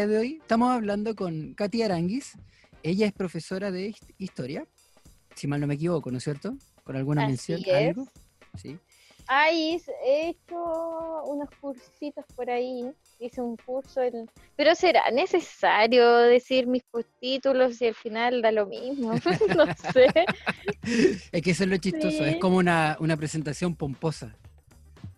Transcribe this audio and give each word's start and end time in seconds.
día 0.00 0.06
de 0.06 0.16
hoy 0.18 0.38
estamos 0.40 0.70
hablando 0.70 1.14
con 1.14 1.52
Katy 1.52 1.82
Aranguis. 1.82 2.32
Ella 2.82 3.04
es 3.06 3.12
profesora 3.12 3.70
de 3.70 3.88
hist- 3.90 4.14
historia, 4.16 4.66
si 5.34 5.46
mal 5.46 5.60
no 5.60 5.66
me 5.66 5.74
equivoco, 5.74 6.10
¿no 6.10 6.16
es 6.16 6.24
cierto? 6.24 6.54
Con 6.84 6.96
alguna 6.96 7.24
Así 7.24 7.28
mención, 7.52 7.60
es. 7.66 7.88
algo. 7.88 8.08
Sí. 8.56 8.78
Ay, 9.26 9.74
hice- 9.74 9.92
he 10.02 10.30
hecho 10.30 10.56
unos 11.26 11.50
cursitos 11.60 12.24
por 12.34 12.48
ahí. 12.48 12.90
Hice 13.18 13.42
un 13.42 13.58
curso, 13.58 14.00
en... 14.00 14.30
pero 14.56 14.74
¿será 14.74 15.10
necesario 15.10 16.16
decir 16.20 16.66
mis 16.66 16.82
títulos 17.20 17.78
y 17.82 17.88
al 17.88 17.94
final 17.94 18.40
da 18.40 18.52
lo 18.52 18.64
mismo? 18.66 19.12
no 19.54 19.66
sé. 19.92 20.06
Es 21.32 21.42
que 21.42 21.50
eso 21.50 21.64
es 21.64 21.68
lo 21.68 21.76
chistoso, 21.76 22.24
es 22.24 22.36
como 22.38 22.56
una, 22.56 22.96
una 23.00 23.18
presentación 23.18 23.76
pomposa. 23.76 24.34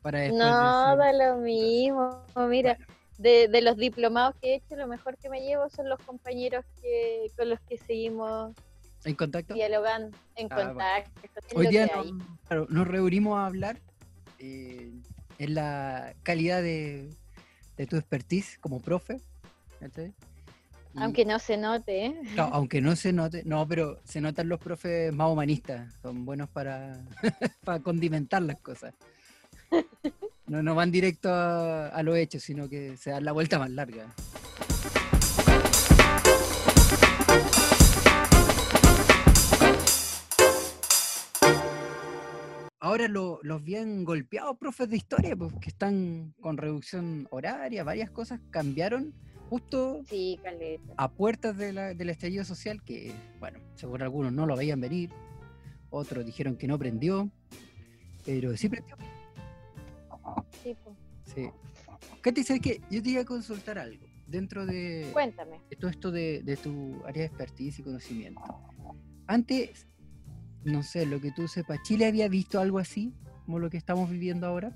Para 0.03 0.27
No, 0.31 0.97
decir- 0.97 0.99
da 0.99 1.13
lo 1.13 1.37
mismo. 1.41 2.25
Mira, 2.49 2.77
de, 3.23 3.49
de 3.49 3.63
los 3.63 3.77
diplomados 3.77 4.35
que 4.41 4.53
he 4.53 4.55
hecho, 4.57 4.77
lo 4.77 4.87
mejor 4.87 5.17
que 5.17 5.29
me 5.31 5.41
llevo 5.41 5.69
son 5.71 5.89
los 5.89 5.99
compañeros 6.01 6.65
que 6.81 7.27
con 7.37 7.49
los 7.49 7.61
que 7.61 7.79
seguimos 7.79 8.55
¿En 9.05 9.15
contacto? 9.15 9.55
dialogando 9.55 10.17
en 10.37 10.49
Ah, 10.51 10.65
contacto. 10.67 11.21
Hoy 11.55 11.67
día 11.69 11.87
nos, 11.95 12.13
claro, 12.47 12.67
nos 12.69 12.87
reunimos 12.87 13.39
a 13.39 13.47
hablar 13.47 13.81
eh, 14.39 14.93
en 15.39 15.55
la 15.55 16.15
calidad 16.23 16.63
de, 16.63 17.11
de 17.77 17.87
tu 17.87 17.97
expertise 17.97 18.59
como 18.59 18.81
profe. 18.81 19.17
Aunque 20.95 21.25
no 21.25 21.39
se 21.39 21.57
note, 21.57 22.07
¿eh? 22.07 22.21
No, 22.37 22.45
aunque 22.53 22.81
no 22.81 22.95
se 22.97 23.13
note, 23.13 23.43
no, 23.45 23.67
pero 23.67 23.99
se 24.05 24.21
notan 24.21 24.49
los 24.49 24.61
profes 24.61 25.13
más 25.13 25.31
humanistas, 25.31 25.95
son 26.03 26.25
buenos 26.25 26.49
para, 26.51 26.99
para 27.65 27.81
condimentar 27.81 28.43
las 28.43 28.61
cosas. 28.61 28.95
No, 30.53 30.63
no 30.63 30.75
van 30.75 30.91
directo 30.93 31.31
a, 31.33 31.89
a 31.89 32.03
lo 32.03 32.15
hecho, 32.15 32.39
sino 32.39 32.69
que 32.69 32.99
se 32.99 33.09
dan 33.11 33.25
la 33.25 33.33
vuelta 33.33 33.59
más 33.59 33.71
larga. 33.71 34.15
Ahora 42.81 43.07
lo- 43.07 43.39
los 43.43 43.63
bien 43.63 44.05
golpeados 44.05 44.59
profes 44.59 44.89
de 44.91 44.97
historia, 44.97 45.37
pues, 45.37 45.53
que 45.61 45.69
están 45.71 46.35
con 46.41 46.57
reducción 46.57 47.29
horaria, 47.31 47.85
varias 47.85 48.11
cosas 48.11 48.41
cambiaron 48.51 49.15
justo 49.49 50.03
Sí, 50.09 50.39
a 50.97 51.11
puertas 51.13 51.57
de 51.57 51.73
la- 51.73 51.95
del 51.95 52.11
estallido 52.11 52.45
social, 52.45 52.83
que, 52.83 53.13
bueno, 53.39 53.61
según 53.77 54.03
algunos 54.03 54.33
no 54.33 54.47
lo 54.47 54.57
veían 54.57 54.81
venir, 54.81 55.11
otros 55.91 56.27
dijeron 56.27 56.57
que 56.57 56.67
no 56.67 56.79
prendió, 56.79 57.31
pero 58.25 58.57
sí 58.57 58.69
prendió. 58.69 58.97
Sí, 60.63 60.75
po. 60.85 60.97
Sí. 61.25 61.51
Katy, 62.21 62.43
¿sabes 62.45 62.63
qué? 62.63 62.81
Yo 62.91 63.03
te 63.03 63.11
iba 63.11 63.23
a 63.23 63.25
consultar 63.25 63.79
algo. 63.79 64.07
Dentro 64.27 64.65
de, 64.65 65.11
Cuéntame. 65.13 65.61
de 65.69 65.77
todo 65.77 65.91
esto 65.91 66.11
de, 66.11 66.43
de 66.43 66.57
tu 66.57 67.03
área 67.05 67.23
de 67.23 67.27
expertise 67.27 67.79
y 67.81 67.83
conocimiento. 67.83 68.41
Antes, 69.27 69.87
no 70.65 70.83
sé, 70.83 71.05
lo 71.07 71.21
que 71.21 71.33
tú 71.33 71.49
sepas, 71.49 71.81
¿Chile 71.83 72.07
había 72.07 72.29
visto 72.29 72.59
algo 72.61 72.79
así, 72.79 73.13
como 73.45 73.59
lo 73.59 73.69
que 73.69 73.77
estamos 73.77 74.09
viviendo 74.09 74.47
ahora? 74.47 74.73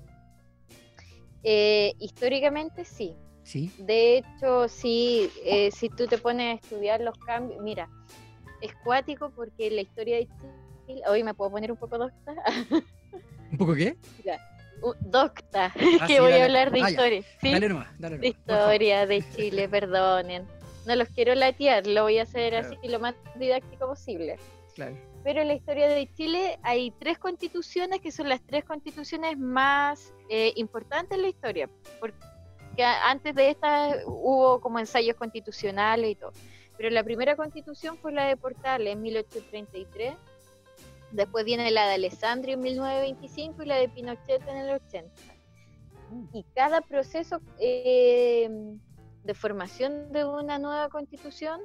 Eh, 1.43 1.93
históricamente 1.99 2.85
sí. 2.85 3.15
Sí. 3.43 3.71
De 3.79 4.17
hecho, 4.17 4.67
sí, 4.67 5.29
eh, 5.45 5.71
si 5.71 5.89
tú 5.89 6.05
te 6.07 6.17
pones 6.17 6.47
a 6.47 6.59
estudiar 6.61 6.99
los 7.01 7.17
cambios, 7.19 7.63
mira, 7.63 7.89
es 8.61 8.73
cuático 8.83 9.31
porque 9.31 9.71
la 9.71 9.81
historia 9.81 10.17
de 10.17 10.27
Chile, 10.85 11.01
hoy 11.09 11.23
me 11.23 11.33
puedo 11.33 11.51
poner 11.51 11.71
un 11.71 11.77
poco 11.77 11.97
docta, 11.97 12.35
¿Un 13.51 13.57
poco 13.57 13.73
qué? 13.75 13.97
Uh, 14.81 14.93
docta, 15.01 15.73
Ah, 16.01 16.07
que 16.07 16.13
sí, 16.15 16.19
voy 16.19 16.31
dale. 16.31 16.41
a 16.41 16.45
hablar 16.45 16.71
de 16.71 16.81
Ah, 16.83 16.89
historia, 16.89 17.21
¿sí? 17.41 17.51
Dale 17.51 17.69
nomás, 17.69 17.87
dale 17.99 18.17
de 18.17 18.29
nomás. 18.29 18.41
por 18.45 18.55
favor. 18.55 18.73
historia 18.73 19.05
de 19.07 19.23
Chile, 19.35 19.69
perdonen. 19.69 20.47
No 20.85 20.95
los 20.95 21.09
quiero 21.09 21.35
latear, 21.35 21.85
lo 21.87 22.03
voy 22.03 22.19
a 22.19 22.23
hacer 22.23 22.53
Claro. 22.53 22.77
así 22.79 22.87
lo 22.87 22.99
más 22.99 23.15
didáctico 23.35 23.87
posible. 23.87 24.37
Claro. 24.75 24.95
Pero 25.23 25.41
en 25.41 25.47
la 25.49 25.55
historia 25.55 25.87
de 25.89 26.07
Chile 26.13 26.57
hay 26.63 26.91
tres 26.91 27.17
constituciones 27.17 27.99
que 27.99 28.11
son 28.11 28.29
las 28.29 28.39
tres 28.45 28.63
constituciones 28.63 29.37
más 29.37 30.13
eh, 30.29 30.53
importantes 30.55 31.17
en 31.17 31.23
la 31.23 31.27
historia. 31.29 31.69
Porque 31.99 32.15
antes 32.83 33.35
de 33.35 33.49
esta 33.49 33.97
hubo 34.05 34.61
como 34.61 34.79
ensayos 34.79 35.17
constitucionales 35.17 36.11
y 36.11 36.15
todo. 36.15 36.31
Pero 36.77 36.89
la 36.91 37.03
primera 37.03 37.35
constitución 37.35 37.97
fue 37.97 38.13
la 38.13 38.25
de 38.27 38.37
Portales 38.37 38.93
en 38.93 39.01
1833. 39.01 40.13
Después 41.11 41.45
viene 41.45 41.71
la 41.71 41.87
de 41.87 41.95
Alessandria 41.95 42.55
en 42.55 42.61
1925 42.61 43.63
y 43.63 43.65
la 43.65 43.75
de 43.77 43.89
Pinochet 43.89 44.47
en 44.47 44.57
el 44.57 44.69
80. 44.71 45.09
Y 46.33 46.43
cada 46.55 46.81
proceso 46.81 47.41
eh, 47.59 48.49
de 49.23 49.33
formación 49.33 50.11
de 50.11 50.25
una 50.25 50.57
nueva 50.59 50.89
constitución 50.89 51.61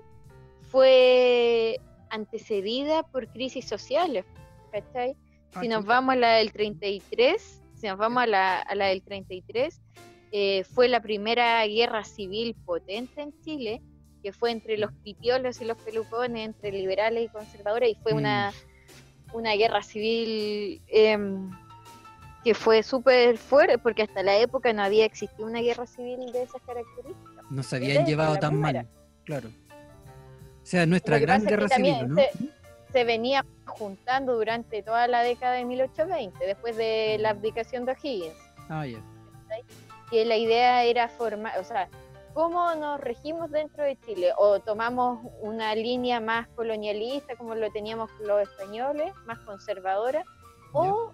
fue 0.63 1.81
antecedida 2.11 3.03
por 3.05 3.29
crisis 3.29 3.67
sociales. 3.67 4.25
¿cachai? 4.71 5.17
Ah, 5.55 5.61
si 5.61 5.69
nos 5.69 5.85
vamos 5.85 6.15
a 6.15 6.17
la 6.17 6.33
del 6.35 6.53
33, 6.53 7.63
si 7.75 7.87
nos 7.87 7.99
vamos 7.99 8.23
a 8.23 8.27
la, 8.27 8.61
a 8.61 8.75
la 8.75 8.87
del 8.87 9.03
33, 9.03 9.81
eh, 10.33 10.65
fue 10.65 10.89
la 10.89 11.01
primera 11.01 11.65
guerra 11.67 12.05
civil 12.05 12.57
potente 12.65 13.21
en 13.21 13.39
Chile, 13.43 13.83
que 14.23 14.33
fue 14.33 14.51
entre 14.51 14.79
los 14.79 14.93
pipiolos 15.05 15.61
y 15.61 15.65
los 15.65 15.77
pelucones, 15.79 16.47
entre 16.47 16.73
liberales 16.73 17.25
y 17.25 17.29
conservadores, 17.29 17.91
y 17.91 17.95
fue 18.03 18.15
Mm. 18.15 18.17
Una, 19.33 19.55
guerra 19.55 19.83
civil 19.83 20.83
em, 20.89 21.51
que 22.45 22.55
fue 22.55 22.83
súper 22.83 23.39
fuerte, 23.39 23.79
porque 23.79 24.03
hasta 24.03 24.23
la 24.23 24.37
época 24.39 24.73
no 24.73 24.83
había 24.83 25.05
existido 25.05 25.47
una 25.47 25.61
guerra 25.61 25.87
civil 25.87 26.33
de 26.33 26.43
esas 26.43 26.61
características. 26.63 27.45
No 27.51 27.63
se 27.63 27.77
Esa 27.77 27.85
habían 27.85 28.07
llevado 28.07 28.37
tan 28.37 28.51
primera. 28.51 28.83
mal. 28.83 28.93
Claro. 29.25 29.49
O 29.49 30.65
sea, 30.67 30.87
nuestra 30.87 31.19
gran 31.19 31.43
pasa 31.43 31.55
es 31.55 31.57
que 31.57 31.57
guerra 31.57 31.77
civil, 31.77 32.09
¿no? 32.09 32.17
se, 32.17 32.31
se 32.93 33.05
venía 33.05 33.45
juntando 33.67 34.35
durante 34.35 34.83
toda 34.83 35.09
la 35.09 35.23
década 35.23 35.55
de 35.55 35.65
1820, 35.65 36.47
después 36.47 36.77
de 36.77 37.17
la 37.21 37.31
abdicación 37.31 37.85
de 37.85 37.93
O'Higgins. 37.93 38.37
Ah, 38.69 38.87
ya. 38.87 39.01
que 40.11 40.25
la 40.25 40.37
idea 40.37 40.85
era 40.85 41.09
formar, 41.09 41.59
o 41.59 41.65
sea, 41.65 41.89
¿cómo 42.35 42.75
nos 42.75 43.01
regimos 43.01 43.51
dentro 43.51 43.85
de 43.85 43.99
Chile? 44.01 44.33
¿O 44.37 44.61
tomamos 44.61 45.21
una 45.41 45.75
línea 45.75 46.21
más 46.21 46.49
colonialista 46.49 47.37
como 47.37 47.55
lo 47.55 47.71
teníamos 47.71 48.11
los 48.21 48.43
españoles, 48.43 49.13
más 49.27 49.39
conservadora? 49.41 50.25
¿O 50.73 51.13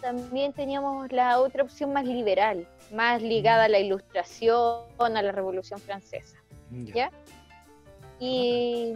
también 0.00 0.52
teníamos 0.52 1.10
la 1.12 1.40
otra 1.40 1.62
opción 1.62 1.92
más 1.92 2.04
liberal, 2.04 2.66
más 2.92 3.22
ligada 3.22 3.64
a 3.64 3.68
la 3.68 3.78
ilustración, 3.78 4.84
a 4.98 5.08
la 5.08 5.32
Revolución 5.32 5.80
Francesa? 5.80 6.36
Ya. 6.70 7.10
Y 8.18 8.94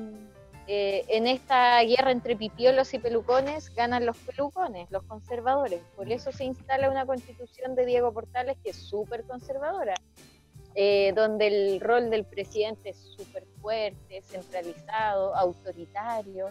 eh, 0.66 1.04
en 1.08 1.26
esta 1.26 1.82
guerra 1.82 2.10
entre 2.10 2.36
pipiolos 2.36 2.92
y 2.94 2.98
pelucones 2.98 3.74
ganan 3.74 4.06
los 4.06 4.16
pelucones, 4.18 4.90
los 4.90 5.02
conservadores. 5.04 5.82
Por 5.96 6.10
eso 6.10 6.32
se 6.32 6.44
instala 6.44 6.90
una 6.90 7.06
constitución 7.06 7.74
de 7.74 7.86
Diego 7.86 8.12
Portales 8.12 8.56
que 8.62 8.70
es 8.70 8.76
súper 8.76 9.24
conservadora, 9.24 9.94
eh, 10.82 11.12
donde 11.14 11.46
el 11.48 11.78
rol 11.80 12.08
del 12.08 12.24
presidente 12.24 12.88
es 12.88 12.96
súper 12.96 13.44
fuerte, 13.60 14.22
centralizado, 14.22 15.34
autoritario, 15.36 16.46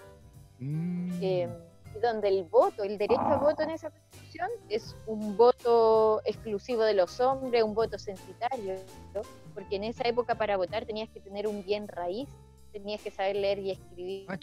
Mm. 0.59 1.19
eh, 1.23 1.50
y 1.95 2.00
donde 2.00 2.28
el 2.28 2.44
voto, 2.44 2.84
el 2.84 2.97
derecho 3.00 3.22
al 3.22 3.39
voto 3.39 3.63
en 3.63 3.72
esa 3.72 3.89
constitución 3.89 4.50
es 4.69 4.95
un 5.07 5.36
voto 5.36 6.21
exclusivo 6.25 6.83
de 6.83 6.94
los 6.94 7.19
hombres, 7.19 7.63
un 7.63 7.74
voto 7.74 7.98
censitario, 7.98 8.75
¿no? 9.15 9.21
porque 9.56 9.77
en 9.77 9.86
esa 9.86 10.07
época 10.07 10.36
para 10.36 10.57
votar 10.57 10.86
tenías 10.86 11.09
que 11.09 11.19
tener 11.21 11.48
un 11.48 11.63
bien 11.63 11.88
raíz, 11.88 12.30
tenías 12.71 13.01
que 13.01 13.09
saber 13.09 13.38
leer 13.38 13.57
y 13.59 13.71
escribir. 13.71 14.25
Ah. 14.30 14.38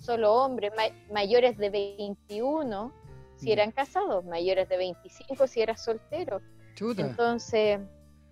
Solo 0.00 0.34
hombres 0.34 0.72
ma- 0.76 0.94
mayores 1.12 1.56
de 1.58 1.70
21 1.70 2.92
si 3.36 3.46
Ya. 3.46 3.52
eran 3.52 3.70
casados, 3.70 4.24
mayores 4.24 4.68
de 4.68 4.76
25 4.78 5.46
si 5.46 5.60
eras 5.60 5.84
soltero. 5.84 6.40
Chuta. 6.74 7.02
Entonces, 7.02 7.78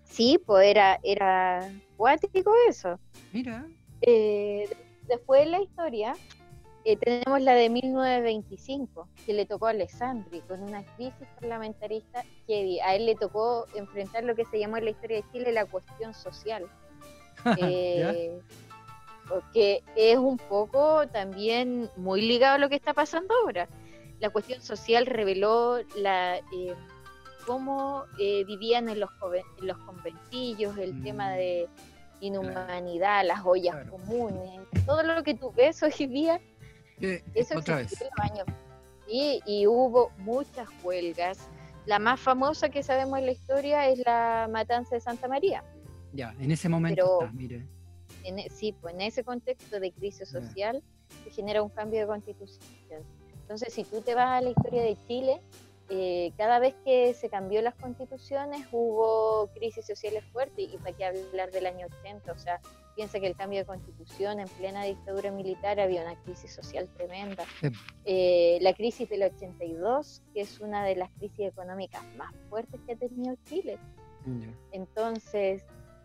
sí, 0.04 0.40
pues 0.44 0.66
era, 0.68 1.00
era 1.02 1.70
cuático 1.96 2.52
eso. 2.68 2.98
Mira. 3.32 3.66
Eh, 4.02 4.68
después 5.06 5.44
de 5.44 5.50
la 5.50 5.60
historia, 5.60 6.14
eh, 6.84 6.96
tenemos 6.96 7.40
la 7.40 7.54
de 7.54 7.70
1925, 7.70 9.08
que 9.24 9.32
le 9.32 9.46
tocó 9.46 9.66
a 9.66 9.70
Alessandri, 9.70 10.40
con 10.42 10.62
una 10.62 10.84
crisis 10.96 11.26
parlamentarista 11.40 12.22
que 12.46 12.78
a 12.82 12.94
él 12.94 13.06
le 13.06 13.14
tocó 13.14 13.66
enfrentar 13.74 14.24
lo 14.24 14.34
que 14.34 14.44
se 14.44 14.58
llamó 14.58 14.76
en 14.76 14.84
la 14.84 14.90
historia 14.90 15.16
de 15.16 15.24
Chile 15.32 15.52
la 15.52 15.66
cuestión 15.66 16.14
social. 16.14 16.66
Eh, 17.58 18.40
porque 19.28 19.82
es 19.96 20.16
un 20.16 20.38
poco 20.38 21.06
también 21.08 21.90
muy 21.96 22.22
ligado 22.22 22.54
a 22.54 22.58
lo 22.58 22.68
que 22.70 22.76
está 22.76 22.94
pasando 22.94 23.34
ahora. 23.42 23.68
La 24.20 24.30
cuestión 24.30 24.62
social 24.62 25.04
reveló 25.06 25.78
la, 25.96 26.36
eh, 26.36 26.74
cómo 27.46 28.04
eh, 28.18 28.44
vivían 28.44 28.88
en 28.88 29.00
los, 29.00 29.10
en 29.60 29.66
los 29.66 29.78
conventillos, 29.78 30.76
el 30.78 30.94
Mm. 30.94 31.02
tema 31.04 31.30
de 31.32 31.68
inhumanidad, 32.20 33.24
las 33.26 33.44
ollas 33.44 33.74
Claro. 33.74 33.90
comunes, 33.92 34.60
todo 34.86 35.02
lo 35.02 35.22
que 35.22 35.34
tú 35.34 35.52
ves 35.52 35.82
hoy 36.02 36.06
día, 36.06 36.40
Eh, 37.00 37.22
eso 37.34 37.58
Otra 37.58 37.76
vez. 37.78 38.00
en 38.00 38.08
los 38.08 38.30
años. 38.30 38.46
Sí, 39.08 39.40
y 39.46 39.66
hubo 39.66 40.10
muchas 40.18 40.68
huelgas. 40.82 41.48
La 41.86 41.98
más 41.98 42.20
famosa 42.20 42.68
que 42.68 42.82
sabemos 42.84 43.18
en 43.18 43.26
la 43.26 43.32
historia 43.32 43.88
es 43.88 43.98
la 44.06 44.48
matanza 44.50 44.94
de 44.94 45.00
Santa 45.00 45.26
María. 45.28 45.62
Ya, 46.12 46.34
en 46.38 46.50
ese 46.52 46.68
momento 46.68 47.20
está, 47.20 47.32
mire. 47.32 47.66
En, 48.22 48.38
e, 48.38 48.48
sí, 48.48 48.72
pues 48.80 48.94
en 48.94 49.00
ese 49.02 49.24
contexto 49.24 49.80
de 49.80 49.90
crisis 49.92 50.28
social 50.28 50.82
se 51.24 51.30
genera 51.30 51.62
un 51.62 51.68
cambio 51.68 52.00
de 52.00 52.06
constitución. 52.06 53.02
Entonces, 53.42 53.74
si 53.74 53.82
tú 53.84 54.00
te 54.00 54.14
vas 54.14 54.38
a 54.38 54.40
la 54.40 54.50
historia 54.50 54.82
de 54.82 54.96
Chile, 55.08 55.42
eh, 55.90 56.32
cada 56.38 56.60
vez 56.60 56.74
que 56.82 57.12
se 57.12 57.28
cambió 57.28 57.60
las 57.60 57.74
constituciones 57.74 58.66
hubo 58.72 59.50
crisis 59.54 59.86
sociales 59.86 60.24
fuertes 60.32 60.72
y 60.72 60.78
para 60.78 60.96
qué 60.96 61.04
hablar 61.04 61.50
del 61.50 61.66
año 61.66 61.86
80, 62.00 62.32
o 62.32 62.38
sea, 62.38 62.58
piensa 62.96 63.20
que 63.20 63.26
el 63.26 63.36
cambio 63.36 63.58
de 63.58 63.66
constitución 63.66 64.40
en 64.40 64.48
plena 64.48 64.84
dictadura 64.84 65.30
militar 65.30 65.78
había 65.80 66.00
una 66.00 66.18
crisis 66.22 66.54
social 66.54 66.88
tremenda. 66.96 67.44
Eh, 68.06 68.58
la 68.62 68.72
crisis 68.72 69.08
del 69.10 69.24
82, 69.24 70.22
que 70.32 70.40
es 70.42 70.60
una 70.60 70.84
de 70.84 70.96
las 70.96 71.10
crisis 71.12 71.48
económicas 71.48 72.02
más 72.16 72.34
fuertes 72.48 72.80
que 72.86 72.92
ha 72.92 72.96
tenido 72.96 73.36
Chile. 73.44 73.78
Entonces, 74.72 75.64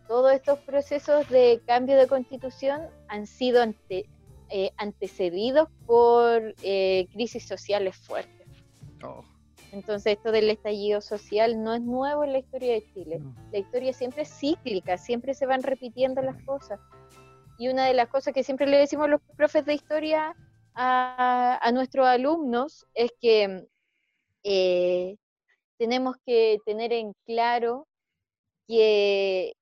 todos 0.09 0.33
estos 0.33 0.59
procesos 0.59 1.29
de 1.29 1.61
cambio 1.65 1.95
de 1.95 2.07
constitución 2.07 2.81
han 3.07 3.27
sido 3.27 3.63
eh, 3.89 4.71
antecedidos 4.75 5.69
por 5.85 6.53
crisis 6.55 7.47
sociales 7.47 7.95
fuertes. 7.95 8.47
Oh. 9.03 9.23
Entonces 9.71 10.18
esto 10.18 10.31
del 10.31 10.50
estallido 10.50 11.01
social 11.01 11.62
no 11.63 11.74
es 11.75 11.81
nuevo 11.81 12.24
en 12.24 12.33
la 12.33 12.39
historia 12.39 12.74
de 12.74 12.92
Chile. 12.94 13.21
La 13.51 13.60
historia 13.60 13.94
siempre 13.94 14.24
es 14.24 14.39
cíclica, 14.39 14.98
siempre 14.98 15.33
se 15.33 15.45
van 15.45 15.62
repitiendo 15.62 16.21
las 16.21 16.42
cosas. 16.44 16.80
Y 17.60 17.68
una 17.68 17.86
de 17.86 17.94
las 17.94 18.10
cosas 18.10 18.33
que 18.33 18.44
siempre 18.44 18.68
le 18.68 18.77
decimos 18.77 19.10
los 19.10 19.21
profes 19.36 19.66
de 19.66 19.74
historia 19.74 20.36
a, 20.74 21.69
nuestros 21.74 22.07
alumnos 22.07 22.86
es 22.94 23.12
que 23.19 23.68
eh, 24.44 25.18
tenemos 25.77 26.16
que 26.25 26.57
tener 26.66 26.94
en 26.94 27.13
claro 27.25 27.88
que, 28.68 29.54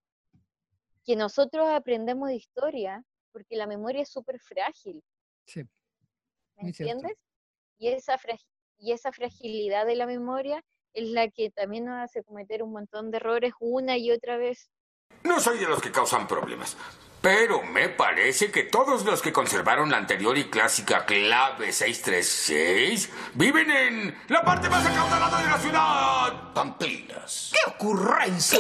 que 1.05 1.15
nosotros 1.15 1.67
aprendemos 1.69 2.29
de 2.29 2.35
historia 2.35 3.03
porque 3.31 3.55
la 3.55 3.67
memoria 3.67 4.03
es 4.03 4.09
súper 4.09 4.39
frágil. 4.39 5.03
Sí. 5.45 5.63
¿Me 6.57 6.69
entiendes? 6.69 7.13
Y 7.77 7.89
esa, 7.89 8.17
y 8.77 8.91
esa 8.91 9.11
fragilidad 9.11 9.85
de 9.85 9.95
la 9.95 10.05
memoria 10.05 10.63
es 10.93 11.09
la 11.09 11.27
que 11.29 11.49
también 11.49 11.85
nos 11.85 11.97
hace 11.97 12.23
cometer 12.23 12.63
un 12.63 12.71
montón 12.71 13.11
de 13.11 13.17
errores 13.17 13.53
una 13.59 13.97
y 13.97 14.11
otra 14.11 14.37
vez. 14.37 14.69
No 15.23 15.39
soy 15.39 15.57
de 15.57 15.67
los 15.67 15.81
que 15.81 15.91
causan 15.91 16.27
problemas, 16.27 16.77
pero 17.21 17.63
me 17.63 17.89
parece 17.89 18.51
que 18.51 18.63
todos 18.63 19.03
los 19.05 19.21
que 19.21 19.33
conservaron 19.33 19.91
la 19.91 19.97
anterior 19.97 20.37
y 20.37 20.45
clásica 20.45 21.05
clave 21.05 21.71
636 21.71 23.11
viven 23.33 23.71
en 23.71 24.17
la 24.29 24.43
parte 24.43 24.69
más 24.69 24.85
acaudalada 24.85 25.41
de 25.41 25.49
la 25.49 25.57
ciudad. 25.57 26.53
Pamplinas. 26.53 27.51
¡Qué 27.53 27.71
ocurrencia! 27.71 28.59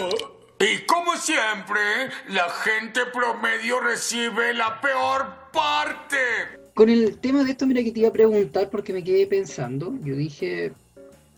Y 0.59 0.85
como 0.85 1.15
siempre, 1.17 2.09
la 2.29 2.49
gente 2.49 3.05
promedio 3.05 3.79
recibe 3.79 4.53
la 4.53 4.81
peor 4.81 5.51
parte. 5.51 6.66
Con 6.77 6.89
el 6.89 7.17
tema 7.17 7.43
de 7.43 7.49
esto, 7.49 7.65
mira 7.65 7.83
que 7.83 7.91
te 7.91 8.01
iba 8.01 8.09
a 8.09 8.13
preguntar 8.13 8.69
porque 8.69 8.93
me 8.93 9.03
quedé 9.03 9.25
pensando. 9.25 9.95
Yo 10.03 10.15
dije, 10.15 10.73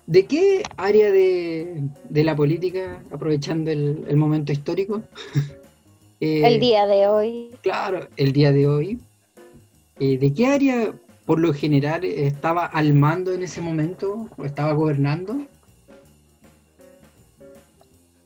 ¿de 0.05 0.25
qué 0.25 0.63
área 0.75 1.13
de, 1.13 1.81
la 2.09 2.35
política, 2.35 3.01
aprovechando 3.09 3.71
el, 3.71 4.17
momento 4.17 4.51
histórico? 4.51 5.01
Eh, 6.21 6.45
el 6.45 6.59
día 6.59 6.85
de 6.85 7.07
hoy. 7.07 7.51
Claro, 7.61 8.05
el 8.17 8.33
día 8.33 8.51
de 8.51 8.67
hoy. 8.67 8.99
Eh, 10.01 10.17
¿De 10.17 10.33
qué 10.33 10.47
área, 10.47 10.91
por 11.25 11.39
lo 11.39 11.53
general, 11.53 12.03
estaba 12.03 12.65
al 12.65 12.93
mando 12.93 13.31
en 13.31 13.41
ese 13.41 13.61
momento 13.61 14.27
o 14.37 14.43
estaba 14.43 14.73
gobernando? 14.73 15.47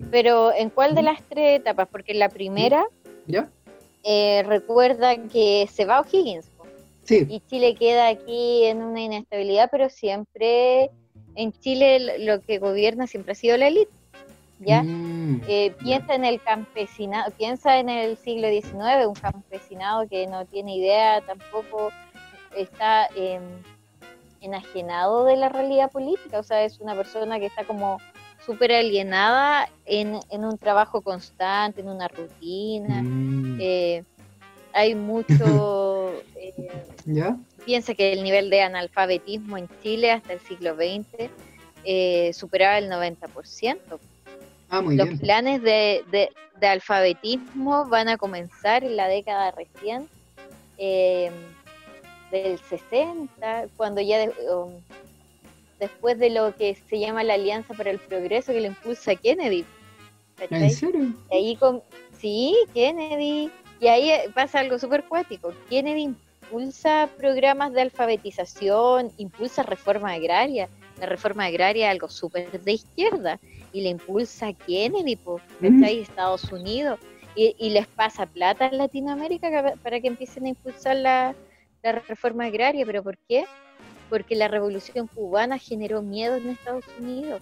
Pero, 0.09 0.51
¿en 0.55 0.71
cuál 0.71 0.95
de 0.95 1.03
las 1.03 1.21
tres 1.21 1.59
etapas? 1.59 1.87
Porque 1.87 2.13
en 2.13 2.17
la 2.17 2.29
primera, 2.29 2.83
¿Ya? 3.27 3.47
Eh, 4.03 4.43
recuerda 4.47 5.15
que 5.27 5.69
se 5.71 5.85
va 5.85 6.01
O'Higgins 6.01 6.49
y 7.09 7.41
Chile 7.47 7.75
queda 7.75 8.07
aquí 8.07 8.65
en 8.65 8.81
una 8.81 9.01
inestabilidad, 9.01 9.69
pero 9.71 9.89
siempre 9.89 10.91
en 11.35 11.51
Chile 11.51 12.19
lo 12.19 12.41
que 12.41 12.59
gobierna 12.59 13.07
siempre 13.07 13.33
ha 13.33 13.35
sido 13.35 13.57
la 13.57 13.67
élite. 13.67 13.91
¿ya? 14.59 14.83
Mm, 14.83 15.41
eh, 15.47 15.75
piensa 15.79 16.15
en 16.15 16.25
el 16.25 16.41
campesinado, 16.41 17.31
piensa 17.31 17.77
en 17.77 17.89
el 17.89 18.17
siglo 18.17 18.47
XIX, 18.49 19.07
un 19.07 19.15
campesinado 19.15 20.07
que 20.07 20.27
no 20.27 20.45
tiene 20.45 20.77
idea, 20.77 21.21
tampoco 21.21 21.91
está 22.55 23.09
enajenado 24.41 25.25
de 25.25 25.37
la 25.37 25.49
realidad 25.49 25.91
política, 25.91 26.39
o 26.39 26.43
sea, 26.43 26.63
es 26.63 26.79
una 26.79 26.95
persona 26.95 27.39
que 27.39 27.47
está 27.47 27.65
como 27.65 27.97
súper 28.45 28.73
alienada 28.73 29.69
en, 29.85 30.19
un 30.31 30.57
trabajo 30.57 31.01
constante, 31.01 31.81
en 31.81 31.89
una 31.89 32.07
rutina. 32.07 33.01
Mm. 33.01 33.57
Eh, 33.59 34.03
hay 34.73 34.95
mucho... 34.95 35.99
Eh, 36.35 36.53
piensa 37.65 37.93
que 37.93 38.13
el 38.13 38.23
nivel 38.23 38.49
de 38.49 38.61
analfabetismo 38.61 39.57
en 39.57 39.67
Chile 39.81 40.11
hasta 40.11 40.33
el 40.33 40.39
siglo 40.39 40.75
XX 40.75 41.29
eh, 41.85 42.31
superaba 42.33 42.77
el 42.77 42.89
90%. 42.89 43.77
Ah, 44.69 44.81
Los 44.81 45.19
planes 45.19 45.61
de, 45.61 46.03
de, 46.11 46.67
alfabetismo 46.67 47.85
van 47.89 48.07
a 48.07 48.17
comenzar 48.17 48.83
en 48.83 48.95
la 48.95 49.07
década 49.07 49.51
recién, 49.51 50.07
eh, 50.77 51.29
del 52.31 52.57
60, 52.57 53.67
cuando 53.75 54.01
ya 54.01 54.25
um, 54.51 54.73
después 55.79 56.17
de 56.17 56.29
lo 56.29 56.55
que 56.55 56.75
se 56.89 56.99
llama 56.99 57.23
la 57.23 57.35
Alianza 57.35 57.73
para 57.73 57.91
el 57.91 57.99
Progreso 57.99 58.53
que 58.53 58.61
le 58.61 58.67
impulsa 58.67 59.15
Kennedy. 59.15 59.65
¿En 60.49 60.71
serio? 60.71 61.13
ahí 61.31 61.55
con, 61.57 61.83
sí, 62.17 62.55
Kennedy 62.73 63.51
y 63.83 63.87
ahí 63.89 64.11
eh, 64.11 64.31
pasa 64.33 64.61
algo 64.61 64.79
súper 64.79 65.03
cuático. 65.03 65.53
Kennedy 65.69 66.03
impulsa 66.03 67.09
programas 67.17 67.73
de 67.73 67.81
alfabetización, 67.81 69.11
impulsa 69.17 69.61
reforma 69.63 70.13
agraria. 70.13 70.69
La 71.01 71.05
reforma 71.05 71.43
agraria 71.45 71.87
es 71.87 71.91
algo 71.91 72.07
súper 72.07 72.61
de 72.63 72.71
izquierda 72.71 73.41
y 73.73 73.81
le 73.81 73.89
impulsa 73.89 74.47
a 74.47 74.53
Kennedy, 74.53 75.17
pues, 75.17 75.43
está 75.61 75.87
ahí 75.87 75.99
Estados 75.99 76.49
Unidos. 76.49 76.97
Y, 77.35 77.71
les 77.71 77.87
pasa 77.87 78.25
plata 78.25 78.67
en 78.67 78.77
Latinoamérica 78.77 79.75
para 79.81 79.99
que 79.99 80.07
empiecen 80.07 80.45
a 80.45 80.49
impulsar 80.49 80.95
la, 80.95 81.35
reforma 81.83 82.45
agraria. 82.45 82.85
¿Pero 82.85 83.03
por 83.03 83.17
qué? 83.27 83.43
Porque 84.09 84.35
la 84.35 84.47
revolución 84.47 85.07
cubana 85.07 85.57
generó 85.57 86.01
miedo 86.01 86.37
en 86.37 86.51
Estados 86.51 86.85
Unidos. 86.97 87.41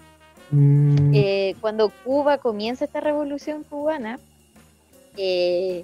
Mm. 0.50 1.14
Eh, 1.14 1.56
cuando 1.62 1.90
Cuba 2.04 2.40
comienza 2.40 2.86
esta 2.86 3.02
revolución 3.02 3.64
cubana, 3.64 4.20
eh, 5.18 5.84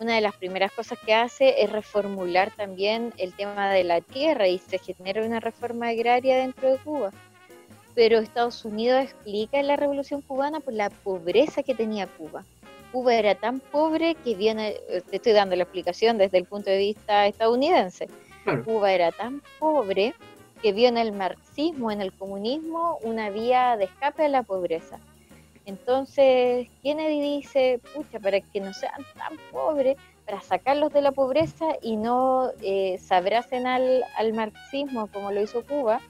una 0.00 0.14
de 0.14 0.20
las 0.20 0.34
primeras 0.36 0.72
cosas 0.72 0.98
que 1.04 1.14
hace 1.14 1.62
es 1.62 1.70
reformular 1.70 2.50
también 2.54 3.12
el 3.18 3.32
tema 3.34 3.70
de 3.70 3.84
la 3.84 4.00
tierra 4.00 4.48
y 4.48 4.58
se 4.58 4.78
genera 4.78 5.24
una 5.24 5.40
reforma 5.40 5.88
agraria 5.88 6.36
dentro 6.36 6.70
de 6.70 6.78
Cuba. 6.78 7.10
Pero 7.94 8.18
Estados 8.18 8.64
Unidos 8.64 9.04
explica 9.04 9.58
en 9.58 9.68
la 9.68 9.76
Revolución 9.76 10.20
Cubana 10.20 10.60
por 10.60 10.74
la 10.74 10.90
pobreza 10.90 11.62
que 11.62 11.74
tenía 11.74 12.06
Cuba. 12.06 12.44
Cuba 12.92 13.14
era 13.14 13.34
tan 13.34 13.60
pobre 13.60 14.14
que 14.16 14.34
viene, 14.34 14.76
eh, 14.88 15.02
te 15.08 15.16
estoy 15.16 15.32
dando 15.32 15.56
la 15.56 15.64
explicación 15.64 16.18
desde 16.18 16.38
el 16.38 16.44
punto 16.44 16.70
de 16.70 16.78
vista 16.78 17.26
estadounidense. 17.26 18.08
Cuba 18.64 18.92
era 18.92 19.12
tan 19.12 19.42
pobre 19.58 20.14
que 20.62 20.72
vio 20.72 20.88
en 20.88 20.98
el 20.98 21.12
marxismo, 21.12 21.90
en 21.90 22.00
el 22.00 22.12
comunismo, 22.12 22.98
una 23.02 23.30
vía 23.30 23.76
de 23.76 23.84
escape 23.84 24.24
a 24.24 24.28
la 24.28 24.42
pobreza. 24.42 24.98
Entonces 25.66 26.68
Kennedy 26.82 27.20
dice, 27.20 27.80
pucha, 27.92 28.20
para 28.20 28.40
que 28.40 28.60
no 28.60 28.72
sean 28.72 29.04
tan 29.18 29.36
pobres, 29.50 29.96
para 30.24 30.40
sacarlos 30.40 30.92
de 30.92 31.02
la 31.02 31.10
pobreza 31.10 31.66
y 31.82 31.96
no 31.96 32.50
eh, 32.62 32.98
se 32.98 33.14
abracen 33.14 33.66
al, 33.66 34.04
marxismo 34.32 35.08
como 35.08 35.32
lo 35.32 35.42
hizo 35.42 35.64
Cuba, 35.64 36.00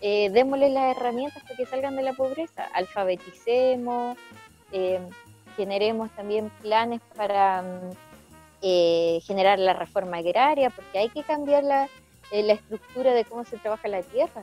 eh, 0.00 0.30
démosles 0.30 0.72
las 0.72 0.96
herramientas 0.96 1.42
para 1.42 1.56
que 1.56 1.66
salgan 1.66 1.94
de 1.96 2.02
la 2.02 2.14
pobreza, 2.14 2.64
alfabeticemos, 2.72 4.16
eh, 4.72 4.98
generemos 5.56 6.10
también 6.12 6.50
planes 6.62 7.02
para 7.14 7.60
mm, 7.60 7.90
eh, 8.62 9.20
generar 9.24 9.58
la 9.58 9.74
reforma 9.74 10.18
agraria, 10.18 10.70
porque 10.70 10.98
hay 10.98 11.10
que 11.10 11.22
cambiar 11.22 11.64
la, 11.64 11.88
la 12.32 12.52
estructura 12.54 13.12
de 13.12 13.26
cómo 13.26 13.44
se 13.44 13.58
trabaja 13.58 13.88
la 13.88 14.02
tierra. 14.02 14.42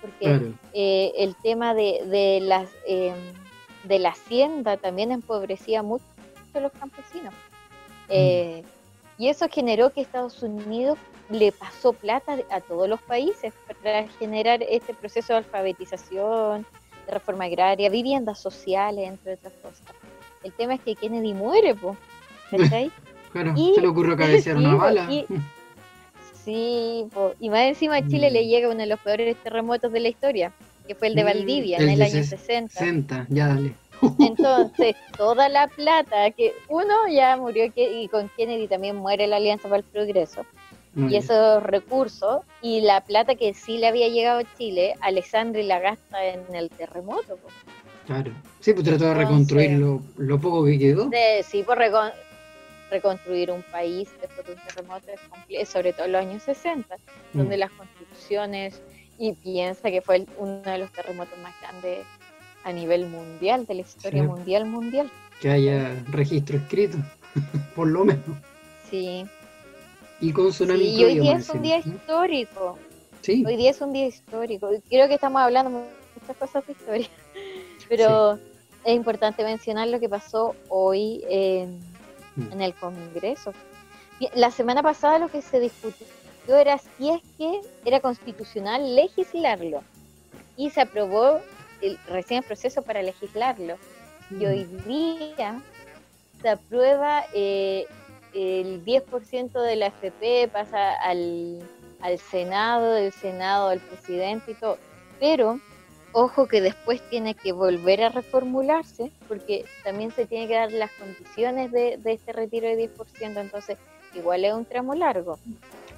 Porque 0.00 0.52
eh, 0.72 1.12
el 1.16 1.34
tema 1.36 1.74
de, 1.74 2.04
de 2.06 2.40
las 2.42 2.68
em, 2.86 3.14
de 3.86 3.98
la 3.98 4.10
hacienda 4.10 4.76
también 4.76 5.12
empobrecía 5.12 5.82
mucho 5.82 6.04
a 6.54 6.60
los 6.60 6.72
campesinos. 6.72 7.32
Mm. 7.32 8.10
Eh, 8.10 8.62
y 9.18 9.28
eso 9.28 9.46
generó 9.50 9.90
que 9.90 10.02
Estados 10.02 10.42
Unidos 10.42 10.98
le 11.30 11.52
pasó 11.52 11.92
plata 11.92 12.38
a 12.50 12.60
todos 12.60 12.88
los 12.88 13.00
países 13.02 13.52
para 13.82 14.06
generar 14.18 14.62
este 14.62 14.94
proceso 14.94 15.32
de 15.32 15.38
alfabetización, 15.38 16.66
de 17.06 17.12
reforma 17.12 17.44
agraria, 17.44 17.88
viviendas 17.88 18.38
sociales, 18.38 19.08
entre 19.08 19.34
otras 19.34 19.52
cosas. 19.54 19.82
El 20.42 20.52
tema 20.52 20.74
es 20.74 20.80
que 20.80 20.94
Kennedy 20.94 21.34
muere, 21.34 21.74
pues. 21.74 21.96
Claro, 23.32 23.54
se 23.54 23.82
le 23.82 23.88
ocurrió 23.88 24.16
cabecear 24.16 24.56
una 24.56 24.74
bala. 24.76 25.08
Sí, 26.46 27.08
y 27.40 27.50
más 27.50 27.62
encima 27.62 27.96
a 27.96 28.06
Chile 28.06 28.30
le 28.30 28.44
mm. 28.44 28.48
llega 28.48 28.68
uno 28.68 28.78
de 28.78 28.86
los 28.86 29.00
peores 29.00 29.36
terremotos 29.42 29.90
de 29.90 29.98
la 29.98 30.08
historia, 30.08 30.52
que 30.86 30.94
fue 30.94 31.08
el 31.08 31.16
de 31.16 31.24
Valdivia 31.24 31.78
en 31.78 31.88
el 31.88 32.00
año 32.00 32.22
60. 32.22 32.72
60, 32.72 33.26
ya 33.30 33.48
dale. 33.48 33.74
Entonces, 34.20 34.94
toda 35.18 35.48
la 35.48 35.66
plata 35.66 36.30
que 36.30 36.54
uno 36.68 37.08
ya 37.10 37.36
murió 37.36 37.72
que, 37.74 38.00
y 38.00 38.06
con 38.06 38.30
Kennedy 38.36 38.68
también 38.68 38.94
muere 38.94 39.26
la 39.26 39.38
Alianza 39.38 39.68
para 39.68 39.78
el 39.78 39.84
Progreso. 39.84 40.46
Mm. 40.94 41.08
Y 41.08 41.16
esos 41.16 41.64
recursos 41.64 42.42
y 42.62 42.80
la 42.82 43.00
plata 43.00 43.34
que 43.34 43.52
sí 43.52 43.78
le 43.78 43.88
había 43.88 44.06
llegado 44.06 44.38
a 44.38 44.56
Chile, 44.56 44.94
Alessandri 45.00 45.64
la 45.64 45.80
gasta 45.80 46.24
en 46.26 46.54
el 46.54 46.70
terremoto. 46.70 47.38
po. 47.38 47.48
Claro. 48.06 48.30
Sí, 48.60 48.72
pues 48.72 48.84
trató 48.84 49.06
de 49.06 49.14
reconstruir 49.14 49.72
lo, 49.72 50.00
lo 50.16 50.40
poco 50.40 50.64
que 50.64 50.78
quedó. 50.78 51.06
De, 51.06 51.44
sí, 51.44 51.64
por 51.64 51.76
recon- 51.76 52.12
reconstruir 52.90 53.50
un 53.50 53.62
país 53.70 54.08
después 54.20 54.46
de 54.46 54.52
un 54.54 54.58
terremoto 54.66 55.06
es 55.10 55.20
complejo, 55.28 55.70
sobre 55.70 55.92
todo 55.92 56.06
en 56.06 56.12
los 56.12 56.20
años 56.22 56.42
60, 56.42 56.96
donde 57.32 57.56
Mm. 57.56 57.60
las 57.60 57.70
construcciones, 57.72 58.82
y 59.18 59.32
piensa 59.32 59.90
que 59.90 60.00
fue 60.02 60.16
el- 60.16 60.28
uno 60.38 60.60
de 60.62 60.78
los 60.78 60.92
terremotos 60.92 61.38
más 61.38 61.54
grandes 61.60 62.04
a 62.64 62.72
nivel 62.72 63.06
mundial, 63.08 63.64
de 63.66 63.74
la 63.74 63.80
historia 63.80 64.22
Sí. 64.22 64.28
mundial 64.28 64.66
mundial. 64.66 65.10
Que 65.40 65.50
haya 65.50 65.94
registro 66.10 66.58
escrito, 66.58 66.98
por 67.74 67.88
lo 67.88 68.04
menos. 68.04 68.24
Sí, 68.90 69.24
Y 70.20 70.32
con 70.32 70.50
tsunami 70.50 70.84
sí 70.84 71.00
y 71.00 71.04
hoy 71.04 71.18
día 71.20 71.36
es 71.36 71.48
un 71.50 71.60
día 71.62 71.78
histórico. 71.78 72.78
Sí, 73.22 73.44
Hoy 73.46 73.56
día 73.56 73.70
es 73.70 73.80
un 73.80 73.92
día 73.92 74.06
histórico. 74.06 74.70
Creo 74.88 75.08
que 75.08 75.14
estamos 75.14 75.42
hablando 75.42 75.70
muchas 75.70 76.36
cosas 76.38 76.66
de 76.66 76.72
historia, 76.72 77.08
pero 77.88 78.38
es 78.84 78.94
importante 78.94 79.42
mencionar 79.44 79.88
lo 79.88 79.98
que 80.00 80.08
pasó 80.08 80.54
hoy 80.68 81.22
en. 81.28 81.80
En 82.36 82.60
el 82.60 82.74
Congreso. 82.74 83.52
La 84.34 84.50
semana 84.50 84.82
pasada 84.82 85.18
lo 85.18 85.28
que 85.28 85.42
se 85.42 85.60
discutió 85.60 86.06
era 86.48 86.78
si 86.78 87.10
es 87.10 87.20
que 87.36 87.60
era 87.84 88.00
constitucional 88.00 88.94
legislarlo 88.94 89.82
y 90.56 90.70
se 90.70 90.80
aprobó 90.80 91.40
el, 91.80 91.98
recién 92.08 92.38
el 92.38 92.46
proceso 92.46 92.82
para 92.82 93.02
legislarlo. 93.02 93.76
Mm. 94.30 94.40
Y 94.40 94.46
hoy 94.46 94.64
día 94.86 95.60
se 96.40 96.48
aprueba 96.48 97.24
eh, 97.34 97.86
el 98.34 98.84
10% 98.84 99.62
de 99.62 99.76
la 99.76 99.86
FP, 99.86 100.48
pasa 100.52 100.94
al, 100.94 101.60
al 102.00 102.18
Senado, 102.18 102.92
del 102.92 103.12
Senado 103.12 103.68
al 103.68 103.80
presidente 103.80 104.52
y 104.52 104.54
todo. 104.54 104.78
Pero, 105.18 105.60
ojo 106.16 106.46
que 106.48 106.62
después 106.62 107.02
tiene 107.10 107.34
que 107.34 107.52
volver 107.52 108.02
a 108.02 108.08
reformularse, 108.08 109.10
porque 109.28 109.66
también 109.84 110.10
se 110.12 110.24
tiene 110.26 110.48
que 110.48 110.54
dar 110.54 110.72
las 110.72 110.90
condiciones 110.92 111.70
de, 111.72 111.98
de 111.98 112.12
este 112.14 112.32
retiro 112.32 112.66
de 112.66 112.88
10%, 112.88 113.38
entonces 113.40 113.76
igual 114.14 114.44
es 114.46 114.54
un 114.54 114.64
tramo 114.64 114.94
largo. 114.94 115.38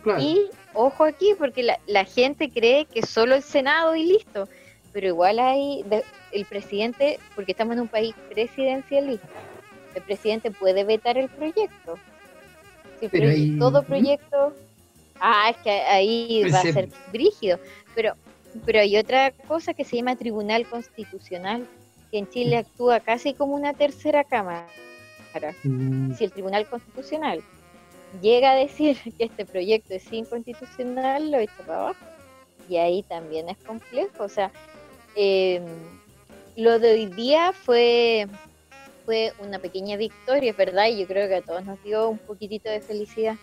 claro. 0.03 0.21
Y 0.21 0.51
ojo 0.75 1.05
aquí, 1.05 1.35
porque 1.39 1.63
la, 1.63 1.79
la 1.87 2.05
gente 2.05 2.51
cree 2.51 2.85
que 2.87 3.03
solo 3.03 3.37
el 3.37 3.43
Senado 3.43 3.95
y 3.95 4.05
listo, 4.05 4.49
pero 4.93 5.07
igual 5.07 5.39
hay 5.39 5.85
de- 5.85 6.05
el 6.33 6.45
presidente, 6.47 7.21
porque 7.37 7.53
estamos 7.53 7.75
en 7.77 7.83
un 7.83 7.89
país 7.89 8.13
presidencialista, 8.29 9.29
el 9.95 10.03
presidente 10.03 10.51
puede 10.51 10.83
vetar 10.83 11.17
el 11.17 11.29
proyecto. 11.29 11.95
Si 13.01 13.09
Pero 13.09 13.29
ahí- 13.31 13.57
todo 13.57 13.85
proyecto, 13.85 14.53
ah, 15.21 15.51
es 15.51 15.57
que 15.59 15.71
ahí 15.71 16.43
va 16.53 16.59
a 16.59 16.63
ser 16.63 16.89
brígido, 17.13 17.59
pero, 17.95 18.15
pero 18.65 18.81
hay 18.81 18.97
otra 18.97 19.33
cosa 19.47 19.75
que 19.75 19.85
se 19.85 19.97
llama 19.97 20.17
Tribunal 20.17 20.67
Constitucional, 20.69 21.67
que 22.11 22.19
en 22.19 22.29
Chile 22.29 22.57
actúa 22.59 23.01
casi 23.01 23.35
como 23.35 23.55
una 23.55 23.75
tercera 23.75 24.25
cámara 24.25 24.67
Mm, 25.65 26.15
si 26.15 26.25
el 26.25 26.33
Tribunal 26.33 26.67
Constitucional 26.69 27.43
llega 28.23 28.53
a 28.53 28.57
decir 28.57 28.97
que 29.19 29.25
este 29.25 29.45
proyecto 29.45 29.95
es 29.95 30.13
inconstitucional, 30.13 31.31
lo 31.31 31.39
echa 31.39 31.57
para 31.67 31.81
abajo. 31.81 32.05
Y 32.69 32.77
ahí 32.77 33.03
también 33.03 33.49
es 33.49 33.57
complejo. 33.59 34.25
O 34.25 34.29
sea, 34.29 34.51
eh, 35.17 35.63
lo 36.57 36.79
de 36.79 36.93
hoy 36.93 37.07
día 37.07 37.53
fue, 37.53 38.27
fue 39.07 39.33
una 39.41 39.59
pequeña 39.59 39.97
victoria, 39.97 40.51
es 40.51 40.57
verdad, 40.57 40.87
y 40.89 40.99
yo 40.99 41.07
creo 41.07 41.29
que 41.29 41.37
a 41.37 41.43
todos 41.43 41.65
nos 41.65 41.83
dio 41.83 42.09
un 42.11 42.19
poquitito 42.19 42.69
de 42.69 42.81
felicidad. 42.81 43.37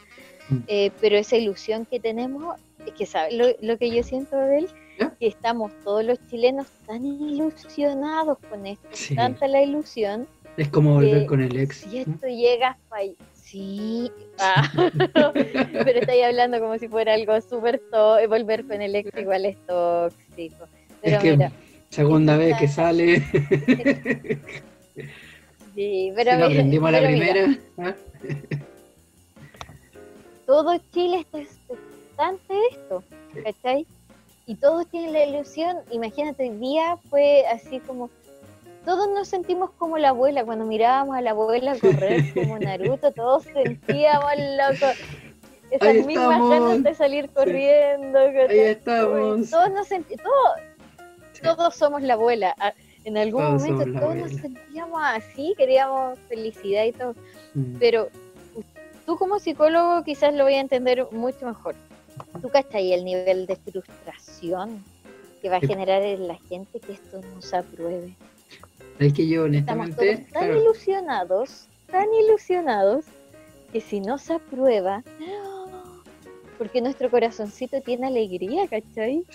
Mm. 0.50 0.58
Eh, 0.68 0.92
pero 1.02 1.18
esa 1.18 1.38
ilusión 1.38 1.86
que 1.86 2.00
tenemos, 2.00 2.58
es 2.86 2.94
que 2.94 3.08
¿sabes 3.08 3.34
lo, 3.34 3.48
lo 3.62 3.78
que 3.80 3.90
yo 3.90 4.04
siento 4.04 4.38
de 4.38 4.60
él? 4.60 4.70
¿Ya? 5.00 5.10
Que 5.20 5.28
estamos 5.28 5.72
todos 5.84 6.04
los 6.06 6.18
chilenos 6.28 6.68
tan 6.88 7.06
ilusionados 7.06 8.38
con 8.50 8.66
esto, 8.66 8.88
Sí. 8.92 9.16
tanta 9.16 9.48
la 9.48 9.62
ilusión, 9.62 10.28
es 10.58 10.70
como 10.70 10.94
volver 10.94 11.26
con 11.26 11.42
el 11.42 11.58
ex. 11.58 11.78
si 11.78 11.98
esto 11.98 12.28
llega 12.28 12.78
a 12.90 13.00
Sí, 13.34 14.10
ah, 14.40 14.72
pero 15.86 16.00
estáis 16.00 16.24
hablando 16.26 16.60
como 16.60 16.78
si 16.78 16.88
fuera 16.88 17.14
algo 17.14 17.40
súper 17.42 17.80
todo. 17.92 18.18
Volver 18.28 18.66
con 18.66 18.82
el 18.82 18.96
ex 18.96 19.12
igual 19.20 19.46
es 19.46 19.58
tóxico. 19.68 20.66
Pero 21.02 21.18
Es 21.18 21.22
que 21.22 21.32
mira, 21.38 21.52
segunda 21.90 22.38
vez 22.38 22.58
que 22.58 22.68
sale, 22.68 23.20
sí, 25.76 26.12
si 26.12 26.12
pero 26.16 26.32
lo 26.32 26.38
mira, 26.38 26.48
aprendimos 26.48 26.88
a 26.90 26.92
la 26.92 27.00
pero 27.00 27.12
mira, 27.12 27.34
primera. 27.34 27.58
¿ah? 27.78 27.96
todo 30.46 30.78
Chile 30.94 31.20
está 31.20 31.40
expectante 31.40 32.54
de 32.54 32.60
esto. 32.72 33.04
¿cachai? 33.44 33.86
Y 34.48 34.56
todos 34.56 34.88
tienen 34.88 35.14
la 35.14 35.26
ilusión. 35.26 35.78
Imagínate, 35.92 36.44
hoy 36.50 36.58
día 36.58 36.98
fue 37.10 37.46
así 37.48 37.80
como. 37.80 38.10
Todos 38.86 39.10
nos 39.10 39.28
sentimos 39.28 39.72
como 39.80 39.98
la 39.98 40.10
abuela, 40.10 40.46
cuando 40.46 40.64
mirábamos 40.66 41.16
a 41.18 41.22
la 41.22 41.32
abuela 41.32 41.76
correr 41.80 42.32
como 42.36 42.60
Naruto, 42.60 43.12
todos 43.12 43.44
sentíamos, 43.46 44.32
loco, 44.58 44.92
esas 45.72 45.88
Ahí 45.88 46.04
mismas 46.04 46.28
estamos. 46.34 46.50
ganas 46.52 46.84
de 46.84 46.94
salir 46.94 47.30
corriendo. 47.32 48.20
Ahí 48.20 48.60
estamos. 48.60 49.50
Todos 49.50 49.72
nos 49.72 49.88
todos, 49.90 50.54
Sí. 51.34 51.42
todos 51.42 51.76
somos 51.76 52.04
la 52.04 52.14
abuela. 52.14 52.54
Ah, 52.60 52.74
En 53.06 53.18
algún 53.18 53.42
Todos 53.44 53.68
momento 53.70 54.00
todos 54.00 54.16
nos 54.16 54.32
sentíamos 54.32 55.00
así, 55.04 55.54
queríamos 55.58 56.18
felicidad 56.28 56.86
y 56.86 56.92
todo. 56.92 57.14
Mm, 57.56 57.76
Pero 57.80 58.10
tú 59.06 59.16
como 59.18 59.38
psicólogo 59.40 60.04
quizás 60.04 60.34
lo 60.34 60.44
voy 60.44 60.56
a 60.56 60.60
entender 60.60 61.08
mucho 61.12 61.46
mejor. 61.48 61.76
¿Tú 62.42 62.50
cachai 62.50 62.94
el 62.94 63.06
nivel 63.06 63.46
de 63.46 63.56
frustración 63.56 64.84
que 65.42 65.50
va 65.50 65.58
a 65.58 65.62
generar 65.62 66.02
en 66.02 66.28
la 66.28 66.36
gente 66.50 66.80
que 66.80 66.94
esto 66.94 67.22
no 67.22 67.42
se 67.42 67.58
apruebe? 67.58 68.16
Es 69.00 69.14
que 69.14 69.28
yo 69.28 69.46
Estamos 69.46 69.88
honestamente, 69.88 70.16
todos 70.16 70.32
tan 70.32 70.44
claro, 70.44 70.62
ilusionados, 70.62 71.68
tan 71.92 72.08
ilusionados, 72.14 73.06
que 73.72 73.82
si 73.82 74.00
no 74.00 74.18
se 74.18 74.34
aprueba, 74.34 75.04
porque 76.58 76.82
nuestro 76.82 77.10
corazoncito 77.10 77.82
tiene 77.82 78.08
alegría, 78.08 78.68
¿cachai? 78.68 79.26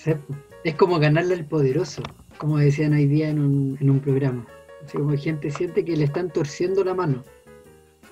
es 0.65 0.75
como 0.77 0.99
ganarle 0.99 1.35
al 1.35 1.45
poderoso, 1.45 2.03
como 2.39 2.59
decían 2.59 2.95
hoy 2.95 3.07
día 3.07 3.29
en 3.29 3.39
un, 3.39 3.79
en 3.81 3.91
un 3.91 4.01
programa. 4.01 4.47
Así 4.85 4.97
como 4.97 5.15
gente 5.17 5.51
siente 5.51 5.85
que 5.85 5.97
le 5.97 6.05
están 6.05 6.31
torciendo 6.31 6.83
la 6.83 6.95
mano 6.95 7.23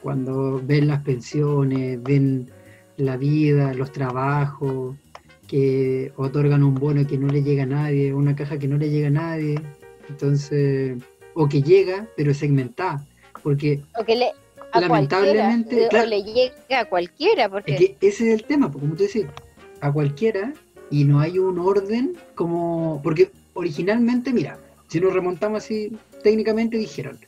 cuando 0.02 0.60
ven 0.62 0.88
las 0.88 1.02
pensiones, 1.02 2.02
ven 2.02 2.50
la 2.98 3.16
vida, 3.16 3.72
los 3.72 3.92
trabajos, 3.92 4.96
que 5.46 6.12
otorgan 6.16 6.62
un 6.62 6.74
bono 6.74 7.06
que 7.06 7.16
no 7.16 7.28
le 7.28 7.42
llega 7.42 7.62
a 7.62 7.66
nadie, 7.66 8.12
una 8.12 8.36
caja 8.36 8.58
que 8.58 8.68
no 8.68 8.76
le 8.76 8.90
llega 8.90 9.08
a 9.08 9.10
nadie. 9.10 9.60
Entonces, 10.08 10.98
o 11.34 11.48
que 11.48 11.62
llega, 11.62 12.06
pero 12.16 12.34
segmentada. 12.34 13.04
Porque 13.42 13.80
O 13.98 14.04
que 14.04 14.16
le 14.16 14.32
a 14.72 14.80
Lamentablemente, 14.80 15.86
o 15.86 15.88
claro. 15.88 16.08
le 16.08 16.22
llega 16.22 16.80
a 16.80 16.84
cualquiera, 16.84 17.48
porque 17.48 17.72
Es 17.72 17.78
que 17.78 17.96
ese 18.00 18.28
es 18.28 18.40
el 18.40 18.44
tema, 18.44 18.70
pues, 18.70 18.82
como 18.82 18.94
tú 18.94 19.04
decís, 19.04 19.24
a 19.80 19.90
cualquiera 19.90 20.52
y 20.90 21.04
no 21.04 21.20
hay 21.20 21.38
un 21.38 21.58
orden 21.58 22.16
como... 22.34 23.00
Porque 23.02 23.30
originalmente, 23.54 24.32
mira, 24.32 24.58
si 24.88 25.00
nos 25.00 25.12
remontamos 25.14 25.64
así, 25.64 25.96
técnicamente 26.22 26.76
dijeron, 26.76 27.18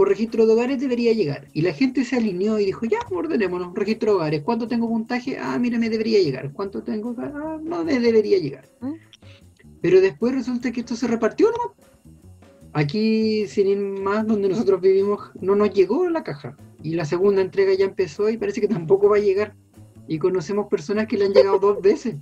por 0.00 0.08
registro 0.08 0.46
de 0.46 0.54
hogares 0.54 0.80
debería 0.80 1.12
llegar. 1.12 1.48
Y 1.52 1.60
la 1.60 1.74
gente 1.74 2.06
se 2.06 2.16
alineó 2.16 2.58
y 2.58 2.64
dijo, 2.64 2.86
ya, 2.86 3.00
ordenémonos, 3.10 3.74
registro 3.74 4.12
de 4.12 4.16
hogares, 4.16 4.42
¿cuánto 4.42 4.66
tengo 4.66 4.88
puntaje? 4.88 5.36
Ah, 5.38 5.58
mira, 5.58 5.78
me 5.78 5.90
debería 5.90 6.18
llegar. 6.22 6.50
¿Cuánto 6.54 6.82
tengo? 6.82 7.14
Ah, 7.18 7.58
no 7.62 7.84
me 7.84 8.00
debería 8.00 8.38
llegar. 8.38 8.66
¿Mm? 8.80 8.94
Pero 9.82 10.00
después 10.00 10.34
resulta 10.34 10.72
que 10.72 10.80
esto 10.80 10.96
se 10.96 11.06
repartió, 11.06 11.50
¿no? 11.50 11.74
Aquí, 12.72 13.46
sin 13.46 13.66
ir 13.66 13.76
más, 13.76 14.26
donde 14.26 14.48
nosotros 14.48 14.80
vivimos, 14.80 15.20
no 15.38 15.54
nos 15.54 15.70
llegó 15.74 16.08
la 16.08 16.24
caja. 16.24 16.56
Y 16.82 16.94
la 16.94 17.04
segunda 17.04 17.42
entrega 17.42 17.74
ya 17.74 17.84
empezó 17.84 18.30
y 18.30 18.38
parece 18.38 18.62
que 18.62 18.68
tampoco 18.68 19.10
va 19.10 19.18
a 19.18 19.20
llegar. 19.20 19.54
Y 20.08 20.18
conocemos 20.18 20.68
personas 20.68 21.08
que 21.08 21.18
le 21.18 21.26
han 21.26 21.34
llegado 21.34 21.58
dos 21.58 21.82
veces. 21.82 22.16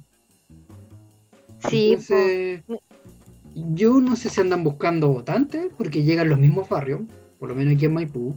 sí. 1.71 1.91
Entonces, 1.91 2.65
yo 3.55 4.01
no 4.01 4.17
sé 4.17 4.31
si 4.31 4.41
andan 4.41 4.65
buscando 4.65 5.11
votantes, 5.11 5.71
porque 5.79 6.03
llegan 6.03 6.29
los 6.29 6.41
mismos 6.41 6.69
barrios, 6.69 7.03
por 7.38 7.49
lo 7.49 7.54
menos 7.54 7.75
aquí 7.75 7.85
en 7.87 7.95
Maipú. 7.95 8.37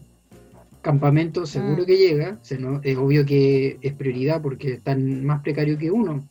Campamento 0.81 1.45
seguro 1.45 1.83
Mm. 1.83 1.85
que 1.85 1.97
llega, 1.97 2.39
se 2.41 2.57
no- 2.57 2.81
es 2.83 2.97
obvio 2.97 3.25
que 3.25 3.77
es 3.81 3.93
prioridad 3.93 4.41
porque 4.41 4.73
están 4.73 5.23
más 5.25 5.41
precarios 5.41 5.77
que 5.77 5.91
uno. 5.91 6.27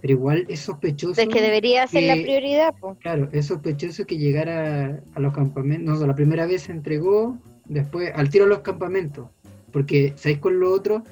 Pero 0.00 0.14
igual 0.14 0.46
es 0.48 0.60
sospechoso. 0.60 1.20
es 1.20 1.28
que 1.28 1.40
debería 1.42 1.86
ser 1.86 2.04
la 2.04 2.14
prioridad, 2.22 2.74
po. 2.80 2.96
Claro, 3.00 3.28
es 3.32 3.46
sospechoso 3.46 4.04
que 4.04 4.18
llegara 4.18 5.00
a 5.14 5.20
los 5.20 5.32
campamentos. 5.32 6.00
No, 6.00 6.06
la 6.06 6.14
primera 6.14 6.44
vez 6.46 6.62
se 6.62 6.72
entregó, 6.72 7.38
después 7.66 8.10
al 8.14 8.28
tiro 8.28 8.46
a 8.46 8.48
los 8.48 8.60
campamentos. 8.60 9.28
Porque, 9.70 10.12
¿sabéis 10.16 10.38
con 10.38 10.58
lo 10.58 10.72
otro? 10.72 11.04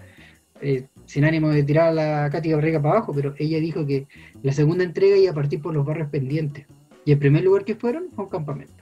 Eh, 0.61 0.87
sin 1.07 1.25
ánimo 1.25 1.51
de 1.51 1.63
tirar 1.63 1.89
a 1.89 1.93
la 1.93 2.31
Katy 2.31 2.51
Gabriela 2.51 2.83
para 2.83 2.97
abajo, 2.97 3.13
pero 3.15 3.35
ella 3.39 3.59
dijo 3.61 3.87
que 3.87 4.07
la 4.43 4.53
segunda 4.53 4.83
entrega 4.85 5.17
iba 5.17 5.31
a 5.31 5.35
partir 5.35 5.61
por 5.63 5.73
los 5.75 5.87
barrios 5.87 6.09
pendientes. 6.09 6.67
Y 7.05 7.13
el 7.13 7.19
primer 7.19 7.45
lugar 7.45 7.65
que 7.65 7.77
fueron 7.77 8.09
fue 8.15 8.25
un 8.25 8.31
campamento. 8.31 8.80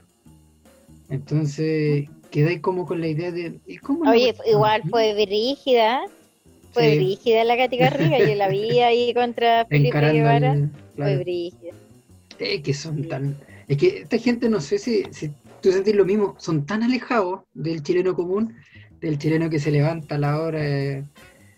Entonces, 1.09 2.07
quedáis 2.31 2.61
como 2.61 2.85
con 2.85 3.01
la 3.01 3.07
idea 3.07 3.31
de. 3.31 3.59
¿y 3.65 3.77
cómo 3.77 4.09
Oye, 4.09 4.35
igual 4.45 4.83
fue 4.89 5.13
brígida. 5.13 6.01
Fue 6.71 6.91
Sí. 6.91 6.95
brígida 6.97 7.43
la 7.43 7.57
Katy 7.57 7.77
Garriga. 7.77 8.19
Yo 8.19 8.35
la 8.35 8.47
vi 8.49 8.79
ahí 8.79 9.13
contra 9.13 9.65
Felipe 9.69 9.99
Guevara. 9.99 10.53
el- 10.53 10.69
Fue 10.95 11.17
brígida. 11.17 11.73
Es 12.37 12.61
que 12.61 12.73
son 12.73 13.07
tan. 13.07 13.37
Es 13.67 13.77
que 13.77 13.99
esta 13.99 14.17
gente, 14.17 14.49
no 14.49 14.61
sé 14.61 14.77
si, 14.77 15.03
si 15.11 15.31
tú 15.61 15.71
sentís 15.71 15.95
lo 15.95 16.05
mismo, 16.05 16.35
son 16.39 16.65
tan 16.65 16.83
alejados 16.83 17.41
del 17.53 17.83
chileno 17.83 18.15
común, 18.15 18.55
del 19.01 19.17
chileno 19.17 19.49
que 19.49 19.59
se 19.59 19.71
levanta 19.71 20.15
a 20.15 20.17
la 20.19 20.39
hora 20.41 20.59
de, 20.61 21.03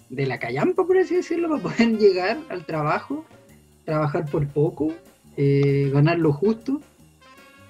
de 0.09 0.25
la 0.25 0.39
callampa, 0.39 0.85
por 0.85 0.97
así 0.97 1.15
decirlo, 1.15 1.49
para 1.49 1.61
poder 1.63 1.97
llegar 1.99 2.37
al 2.49 2.65
trabajo, 2.65 3.25
trabajar 3.85 4.25
por 4.29 4.47
poco, 4.47 4.93
eh, 5.37 5.89
ganar 5.93 6.19
lo 6.19 6.31
justo. 6.33 6.81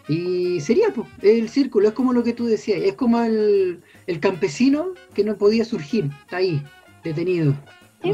Y 0.08 0.60
sería 0.62 0.90
pues, 0.94 1.08
el 1.22 1.50
círculo, 1.50 1.88
es 1.88 1.94
como 1.94 2.14
lo 2.14 2.24
que 2.24 2.34
tú 2.34 2.46
decías, 2.46 2.82
es 2.82 2.94
como 2.96 3.22
el, 3.22 3.82
el 4.08 4.20
campesino 4.20 4.94
que 5.14 5.24
no 5.24 5.38
podía 5.38 5.64
surgir, 5.64 6.10
está 6.24 6.38
ahí, 6.38 6.64
detenido. 7.04 7.54
¿No 8.04 8.14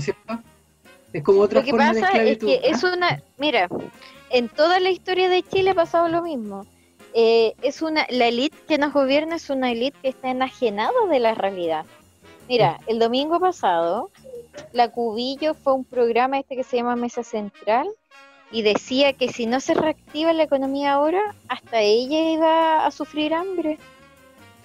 es 1.13 1.23
como 1.23 1.41
otra 1.41 1.59
Lo 1.59 1.65
que 1.65 1.71
forma 1.71 1.93
de 1.93 2.01
pasa 2.01 2.23
es 2.23 2.37
que 2.37 2.61
es 2.63 2.83
¿ah? 2.83 2.93
una. 2.93 3.23
Mira, 3.37 3.69
en 4.29 4.49
toda 4.49 4.79
la 4.79 4.89
historia 4.89 5.29
de 5.29 5.41
Chile 5.43 5.71
ha 5.71 5.75
pasado 5.75 6.07
lo 6.09 6.21
mismo. 6.21 6.65
Eh, 7.13 7.55
es 7.61 7.81
una 7.81 8.05
la 8.09 8.27
élite 8.27 8.57
que 8.67 8.77
nos 8.77 8.93
gobierna 8.93 9.37
es 9.37 9.49
una 9.49 9.71
élite 9.71 9.97
que 10.01 10.09
está 10.09 10.29
enajenada 10.29 11.07
de 11.09 11.19
la 11.19 11.33
realidad. 11.33 11.85
Mira, 12.47 12.79
el 12.87 12.99
domingo 12.99 13.39
pasado, 13.39 14.11
la 14.73 14.89
Cubillo 14.91 15.53
fue 15.53 15.73
un 15.73 15.85
programa 15.85 16.39
este 16.39 16.55
que 16.55 16.63
se 16.63 16.77
llama 16.77 16.95
Mesa 16.95 17.23
Central 17.23 17.87
y 18.51 18.61
decía 18.61 19.13
que 19.13 19.29
si 19.31 19.45
no 19.45 19.59
se 19.59 19.73
reactiva 19.73 20.31
la 20.33 20.43
economía 20.43 20.93
ahora, 20.93 21.35
hasta 21.47 21.81
ella 21.81 22.31
iba 22.31 22.85
a 22.85 22.91
sufrir 22.91 23.33
hambre. 23.33 23.77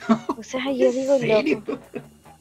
O 0.39 0.43
sea, 0.43 0.71
yo 0.73 0.87
¿En 0.87 0.93
digo, 0.93 1.19
loco. 1.19 1.79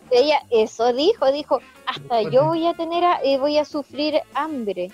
Ella 0.09 0.41
eso 0.49 0.91
dijo, 0.93 1.31
dijo, 1.31 1.59
hasta 1.85 2.21
yo 2.23 2.45
voy 2.45 2.65
a 2.67 2.73
tener, 2.73 3.03
a- 3.03 3.21
eh, 3.23 3.37
voy 3.37 3.57
a 3.57 3.65
sufrir 3.65 4.19
hambre. 4.33 4.91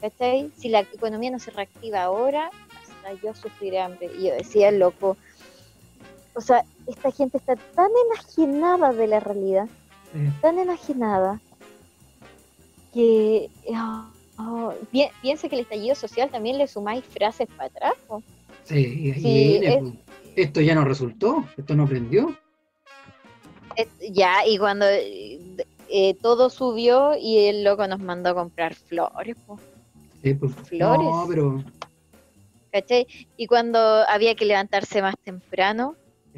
¿Cachai? 0.00 0.50
Si 0.56 0.68
la 0.68 0.80
economía 0.80 1.30
no 1.30 1.38
se 1.38 1.50
reactiva 1.50 2.02
ahora, 2.02 2.50
hasta 2.82 3.12
yo 3.22 3.34
sufriré 3.34 3.80
hambre. 3.80 4.10
Y 4.18 4.24
yo 4.28 4.34
decía, 4.34 4.70
loco, 4.70 5.16
o 6.34 6.40
sea, 6.40 6.64
esta 6.86 7.10
gente 7.10 7.38
está 7.38 7.56
tan 7.56 7.88
enajenada 8.12 8.92
de 8.92 9.06
la 9.06 9.20
realidad, 9.20 9.68
tan 10.42 10.58
enajenada, 10.58 11.40
que 12.92 13.50
ah, 13.74 14.10
pi- 14.90 15.08
piensa 15.22 15.48
que 15.48 15.56
el 15.56 15.62
estallido 15.62 15.94
social 15.94 16.30
también 16.30 16.58
le 16.58 16.66
sumáis 16.66 17.04
frases 17.04 17.48
para 17.56 17.66
atrás. 17.68 17.94
Sí, 18.64 19.12
y 19.22 19.64
es-. 19.64 19.82
Esto 20.36 20.60
ya 20.60 20.74
no 20.74 20.84
resultó, 20.84 21.44
esto 21.56 21.74
no 21.74 21.86
prendió. 21.86 22.36
Ya, 24.10 24.46
y 24.46 24.58
cuando 24.58 24.86
eh, 24.88 25.40
eh, 25.88 26.14
todo 26.22 26.50
subió 26.50 27.16
y 27.16 27.46
el 27.46 27.64
loco 27.64 27.86
nos 27.86 28.00
mandó 28.00 28.30
a 28.30 28.34
comprar 28.34 28.74
flores, 28.74 29.36
po. 29.46 29.58
Sí, 30.22 30.34
pues, 30.34 30.52
Flores. 30.68 31.06
No, 31.06 31.26
pero. 31.28 31.64
¿cachai? 32.72 33.06
Y 33.36 33.46
cuando 33.46 33.78
había 34.08 34.34
que 34.34 34.44
levantarse 34.44 35.00
más 35.02 35.14
temprano 35.22 35.94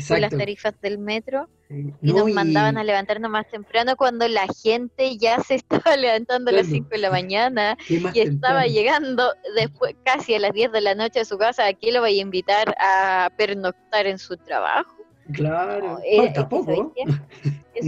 con 0.08 0.20
las 0.20 0.30
tarifas 0.38 0.74
del 0.82 0.98
metro 0.98 1.48
Sí. 1.68 1.92
y 2.00 2.12
No, 2.12 2.18
nos 2.18 2.32
mandaban 2.32 2.78
a 2.78 2.84
levantarnos 2.84 3.28
más 3.30 3.48
temprano 3.48 3.96
cuando 3.96 4.28
la 4.28 4.46
gente 4.62 5.16
ya 5.18 5.40
se 5.40 5.54
estaba 5.90 5.96
levantando 5.96 6.50
a 6.50 6.54
las 6.54 6.66
Claro. 6.66 6.76
5 6.84 6.88
de 6.90 6.98
la 6.98 7.10
mañana 7.10 7.76
¿qué 7.88 8.00
y 8.14 8.20
estaba 8.20 8.66
llegando 8.66 9.32
después 9.56 9.94
casi 10.04 10.34
a 10.34 10.38
las 10.38 10.52
10 10.52 10.70
de 10.72 10.80
la 10.80 10.94
noche 10.94 11.20
a 11.20 11.24
su 11.24 11.36
casa, 11.38 11.66
¿a 11.66 11.72
quién 11.72 11.94
lo 11.94 12.00
vaya 12.02 12.18
a 12.18 12.22
invitar 12.22 12.74
a 12.80 13.30
pernoctar 13.36 14.06
en 14.06 14.18
su 14.18 14.36
trabajo? 14.36 14.94
Claro, 15.32 15.94
No, 15.94 15.98
eh, 16.04 16.16
falta 16.18 16.40
es 16.40 16.46
que, 16.46 16.50
poco. 16.50 16.64
¿sabes 16.64 16.92
qué? 16.94 17.50
Es- 17.74 17.86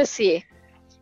¿Mm? 0.00 0.04
sí, 0.06 0.42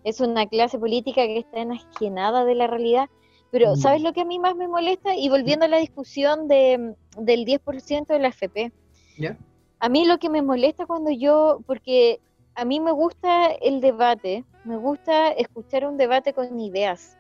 es 0.05 0.21
una 0.21 0.47
clase 0.47 0.79
política 0.79 1.23
que 1.27 1.39
está 1.39 1.61
enajenada 1.61 2.45
de 2.45 2.55
la 2.55 2.67
realidad. 2.67 3.09
Pero, 3.51 3.73
Mm. 3.73 3.77
¿sabes 3.77 4.03
lo 4.03 4.13
que 4.13 4.21
a 4.23 4.25
mí 4.25 4.39
más 4.39 4.55
me 4.57 4.67
molesta? 4.69 5.15
Y 5.15 5.29
volviendo 5.31 5.65
a 5.65 5.69
la 5.69 5.79
discusión 5.79 6.47
de, 6.49 6.95
del 7.17 7.45
10% 7.47 8.13
de 8.13 8.19
la 8.19 8.29
FP, 8.29 8.73
¿Ya? 9.17 9.39
A 9.85 9.89
mí 9.91 10.05
lo 10.07 10.19
que 10.19 10.31
me 10.31 10.41
molesta 10.43 10.87
cuando 10.87 11.11
yo, 11.11 11.61
porque 11.67 12.21
a 12.55 12.65
mí 12.65 12.81
me 12.81 12.91
gusta 12.93 13.47
el 13.47 13.81
debate, 13.81 14.45
me 14.65 14.77
gusta 14.77 15.29
escuchar 15.33 15.87
un 15.87 15.97
debate 15.99 16.33
con 16.33 16.59
ideas, 16.59 17.19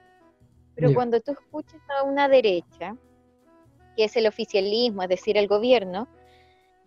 pero 0.74 0.88
cuando 0.94 1.20
tú 1.20 1.33
escuchas 1.33 1.81
a 1.98 2.05
una 2.05 2.27
derecha, 2.29 2.96
que 3.96 4.05
es 4.05 4.16
el 4.16 4.27
oficialismo, 4.27 5.03
es 5.03 5.09
decir, 5.09 5.37
el 5.37 5.46
gobierno, 5.46 6.09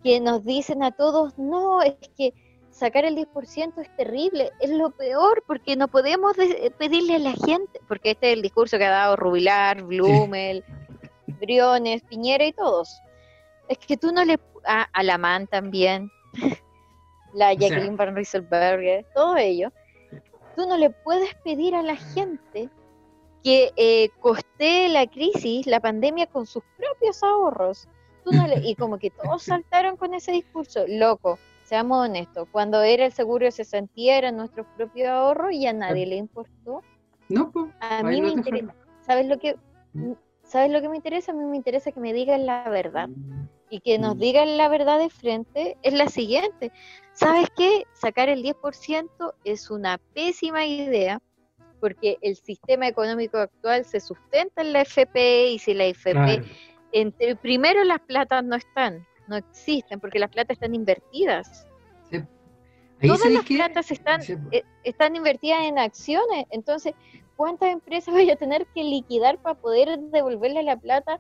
que 0.04 0.20
nos 0.20 0.44
dicen 0.44 0.82
a 0.84 0.92
todos, 0.92 1.38
no, 1.38 1.82
es 1.84 1.96
que 2.18 2.34
sacar 2.72 3.06
el 3.06 3.16
10% 3.16 3.80
es 3.82 3.96
terrible, 3.96 4.52
es 4.60 4.70
lo 4.72 4.90
peor, 4.92 5.44
porque 5.48 5.76
no 5.76 5.88
podemos 5.88 6.36
de- 6.38 6.74
pedirle 6.78 7.16
a 7.16 7.20
la 7.20 7.34
gente, 7.34 7.80
porque 7.88 8.12
este 8.12 8.32
es 8.32 8.34
el 8.38 8.42
discurso 8.42 8.78
que 8.78 8.86
ha 8.86 8.92
dado 8.92 9.16
Rubilar, 9.16 9.84
Blumel, 9.84 10.64
Briones, 11.40 12.02
Piñera 12.04 12.46
y 12.46 12.54
todos. 12.54 13.00
Es 13.68 13.78
que 13.80 13.98
tú 13.98 14.12
no 14.12 14.24
le... 14.26 14.38
A, 14.66 14.84
Alamán 14.94 15.48
también, 15.48 16.10
la 17.34 17.54
Jacqueline 17.54 17.96
Van 17.96 18.16
Rieselberger, 18.16 19.06
todo 19.14 19.38
ello. 19.38 19.72
Tú 20.56 20.68
no 20.68 20.78
le 20.78 20.90
puedes 20.90 21.34
pedir 21.44 21.76
a 21.76 21.84
la 21.84 21.96
gente 21.96 22.70
que 23.44 23.72
eh, 23.78 24.10
costee 24.20 24.90
la 24.90 25.06
crisis, 25.08 25.68
la 25.68 25.80
pandemia 25.80 26.26
con 26.28 26.46
sus 26.46 26.64
propios 26.78 27.24
ahorros. 27.24 27.88
Tú 28.26 28.32
no 28.34 28.46
le- 28.48 28.60
y 28.68 28.76
como 28.76 28.98
que 28.98 29.10
todos 29.12 29.44
saltaron 29.64 29.96
con 29.96 30.14
ese 30.14 30.32
discurso, 30.32 30.84
loco, 30.88 31.38
seamos 31.64 32.06
honestos, 32.06 32.48
cuando 32.52 32.82
era 32.82 33.06
el 33.06 33.14
seguro 33.14 33.46
de 33.46 33.52
cesantía 33.52 34.18
eran 34.18 34.36
nuestros 34.38 34.66
propios 34.76 35.08
ahorros 35.10 35.54
y 35.54 35.66
a 35.68 35.74
nadie 35.74 36.06
le 36.08 36.16
importó. 36.16 36.82
No, 37.30 37.52
pues. 37.52 37.68
A 37.80 38.04
mí 38.04 38.22
me 38.22 38.30
interesa. 38.32 38.74
¿sabes 39.06 39.28
lo 39.28 39.38
que 39.40 39.56
Mm. 39.94 40.14
sabes 40.44 40.70
lo 40.72 40.82
que 40.82 40.90
me 40.90 40.98
interesa? 40.98 41.32
A 41.32 41.36
mí 41.36 41.46
me 41.46 41.56
interesa 41.56 41.92
que 41.92 42.00
me 42.02 42.12
digan 42.14 42.46
la 42.46 42.68
verdad 42.70 43.08
y 43.70 43.80
que 43.82 43.98
nos 44.00 44.16
Mm. 44.16 44.20
digan 44.20 44.58
la 44.58 44.70
verdad 44.70 45.00
de 45.00 45.10
frente 45.10 45.78
es 45.82 45.94
la 45.94 46.08
siguiente. 46.08 46.72
¿Sabes 47.14 47.48
qué? 47.56 47.84
Sacar 47.94 48.30
el 48.30 48.42
10% 48.44 49.34
es 49.44 49.70
una 49.70 49.98
pésima 50.14 50.66
idea 50.66 51.20
porque 51.80 52.18
el 52.22 52.36
sistema 52.36 52.88
económico 52.88 53.38
actual 53.38 53.86
se 53.86 54.00
sustenta 54.00 54.62
en 54.62 54.74
la 54.74 54.82
FP 54.82 55.52
y 55.52 55.60
si 55.60 55.74
la 55.74 55.86
FP, 55.86 56.14
Claro. 56.14 56.44
entre, 56.92 57.36
primero 57.36 57.84
las 57.84 58.00
platas 58.02 58.44
no 58.44 58.56
están, 58.56 59.06
no 59.28 59.36
existen 59.36 60.00
porque 60.00 60.18
las 60.20 60.30
platas 60.32 60.56
están 60.56 60.74
invertidas. 60.74 61.68
Ahí 63.00 63.10
Todas 63.10 63.32
las 63.32 63.44
platas 63.44 63.92
están, 63.92 64.24
Sí, 64.24 64.36
pues. 64.36 64.56
eh, 64.56 64.64
están 64.84 65.16
invertidas 65.16 65.62
en 65.66 65.78
acciones, 65.78 66.46
entonces, 66.50 66.96
¿cuántas 67.36 67.70
empresas 67.72 68.12
voy 68.12 68.28
a 68.32 68.36
tener 68.36 68.66
que 68.74 68.84
liquidar 68.84 69.38
para 69.40 69.54
poder 69.54 70.00
devolverle 70.00 70.64
la 70.64 70.78
plata? 70.78 71.20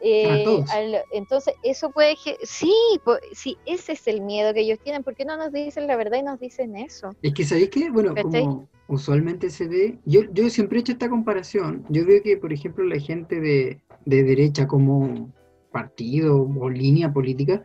Eh, 0.00 0.62
al- 0.70 1.02
entonces, 1.12 1.54
eso 1.62 1.90
puede... 1.90 2.16
Sí, 2.42 2.72
po- 3.04 3.18
sí, 3.32 3.56
ese 3.66 3.92
es 3.92 4.06
el 4.08 4.20
miedo 4.20 4.54
que 4.54 4.60
ellos 4.60 4.78
tienen. 4.82 5.02
¿Por 5.02 5.14
qué 5.14 5.24
no 5.24 5.36
nos 5.36 5.52
dicen 5.52 5.86
la 5.86 5.96
verdad 5.96 6.18
y 6.18 6.22
nos 6.22 6.38
dicen 6.40 6.76
eso? 6.76 7.14
Es 7.22 7.34
que 7.34 7.44
sabéis 7.44 7.70
que, 7.70 7.90
bueno, 7.90 8.14
¿Cachai? 8.14 8.42
como 8.42 8.68
usualmente 8.88 9.50
se 9.50 9.66
ve, 9.68 9.98
yo, 10.04 10.22
yo 10.32 10.48
siempre 10.50 10.78
he 10.78 10.80
hecho 10.80 10.92
esta 10.92 11.08
comparación. 11.10 11.84
Yo 11.88 12.06
veo 12.06 12.22
que, 12.22 12.36
por 12.36 12.52
ejemplo, 12.52 12.84
la 12.84 12.98
gente 12.98 13.40
de, 13.40 13.80
de 14.04 14.22
derecha 14.22 14.66
como 14.66 15.32
partido 15.70 16.48
o 16.58 16.70
línea 16.70 17.12
política 17.12 17.62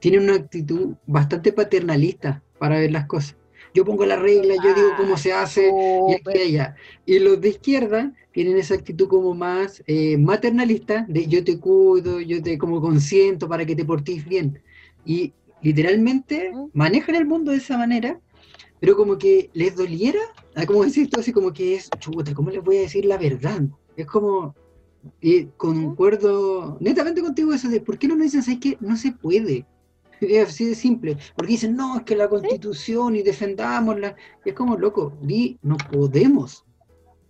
tiene 0.00 0.18
una 0.18 0.34
actitud 0.34 0.94
bastante 1.06 1.52
paternalista 1.52 2.42
para 2.58 2.78
ver 2.80 2.90
las 2.90 3.06
cosas. 3.06 3.36
Yo 3.74 3.84
pongo 3.84 4.06
la 4.06 4.14
regla, 4.14 4.54
yo 4.62 4.72
digo 4.72 4.90
cómo 4.96 5.16
se 5.16 5.32
hace, 5.32 5.68
y 6.08 6.14
aquí 6.14 6.56
y 7.06 7.18
los 7.18 7.40
de 7.40 7.48
izquierda 7.48 8.12
tienen 8.32 8.56
esa 8.56 8.74
actitud 8.74 9.08
como 9.08 9.34
más 9.34 9.82
eh, 9.88 10.16
maternalista, 10.16 11.04
de 11.08 11.26
yo 11.26 11.42
te 11.42 11.58
cuido, 11.58 12.20
yo 12.20 12.40
te 12.40 12.56
como 12.56 12.80
consiento 12.80 13.48
para 13.48 13.66
que 13.66 13.74
te 13.74 13.84
portes 13.84 14.24
bien. 14.24 14.62
Y 15.04 15.32
literalmente 15.60 16.52
manejan 16.72 17.16
el 17.16 17.26
mundo 17.26 17.50
de 17.50 17.58
esa 17.58 17.76
manera, 17.76 18.20
pero 18.78 18.96
como 18.96 19.18
que 19.18 19.50
les 19.54 19.74
doliera, 19.74 20.20
ah, 20.54 20.66
como 20.66 20.84
decir 20.84 21.04
esto 21.04 21.18
así 21.18 21.32
como 21.32 21.52
que 21.52 21.74
es, 21.74 21.90
chuta, 21.98 22.32
¿cómo 22.32 22.50
les 22.50 22.62
voy 22.62 22.76
a 22.76 22.82
decir 22.82 23.04
la 23.06 23.18
verdad? 23.18 23.62
Es 23.96 24.06
como, 24.06 24.54
y 25.20 25.46
concuerdo 25.56 26.76
netamente 26.80 27.22
contigo 27.22 27.52
eso 27.52 27.68
de, 27.68 27.80
¿por 27.80 27.98
qué 27.98 28.06
no 28.06 28.14
me 28.14 28.24
dicen, 28.24 28.42
sabes 28.42 28.60
que 28.60 28.76
no 28.80 28.96
se 28.96 29.10
puede? 29.10 29.66
Es 30.28 30.48
así 30.48 30.66
de 30.66 30.74
simple, 30.74 31.16
porque 31.36 31.52
dicen, 31.52 31.76
no, 31.76 31.96
es 31.96 32.02
que 32.02 32.16
la 32.16 32.28
constitución 32.28 33.16
y 33.16 33.22
defendámosla, 33.22 34.16
y 34.44 34.50
es 34.50 34.54
como, 34.54 34.76
loco, 34.76 35.16
di, 35.22 35.58
no 35.62 35.76
podemos. 35.76 36.64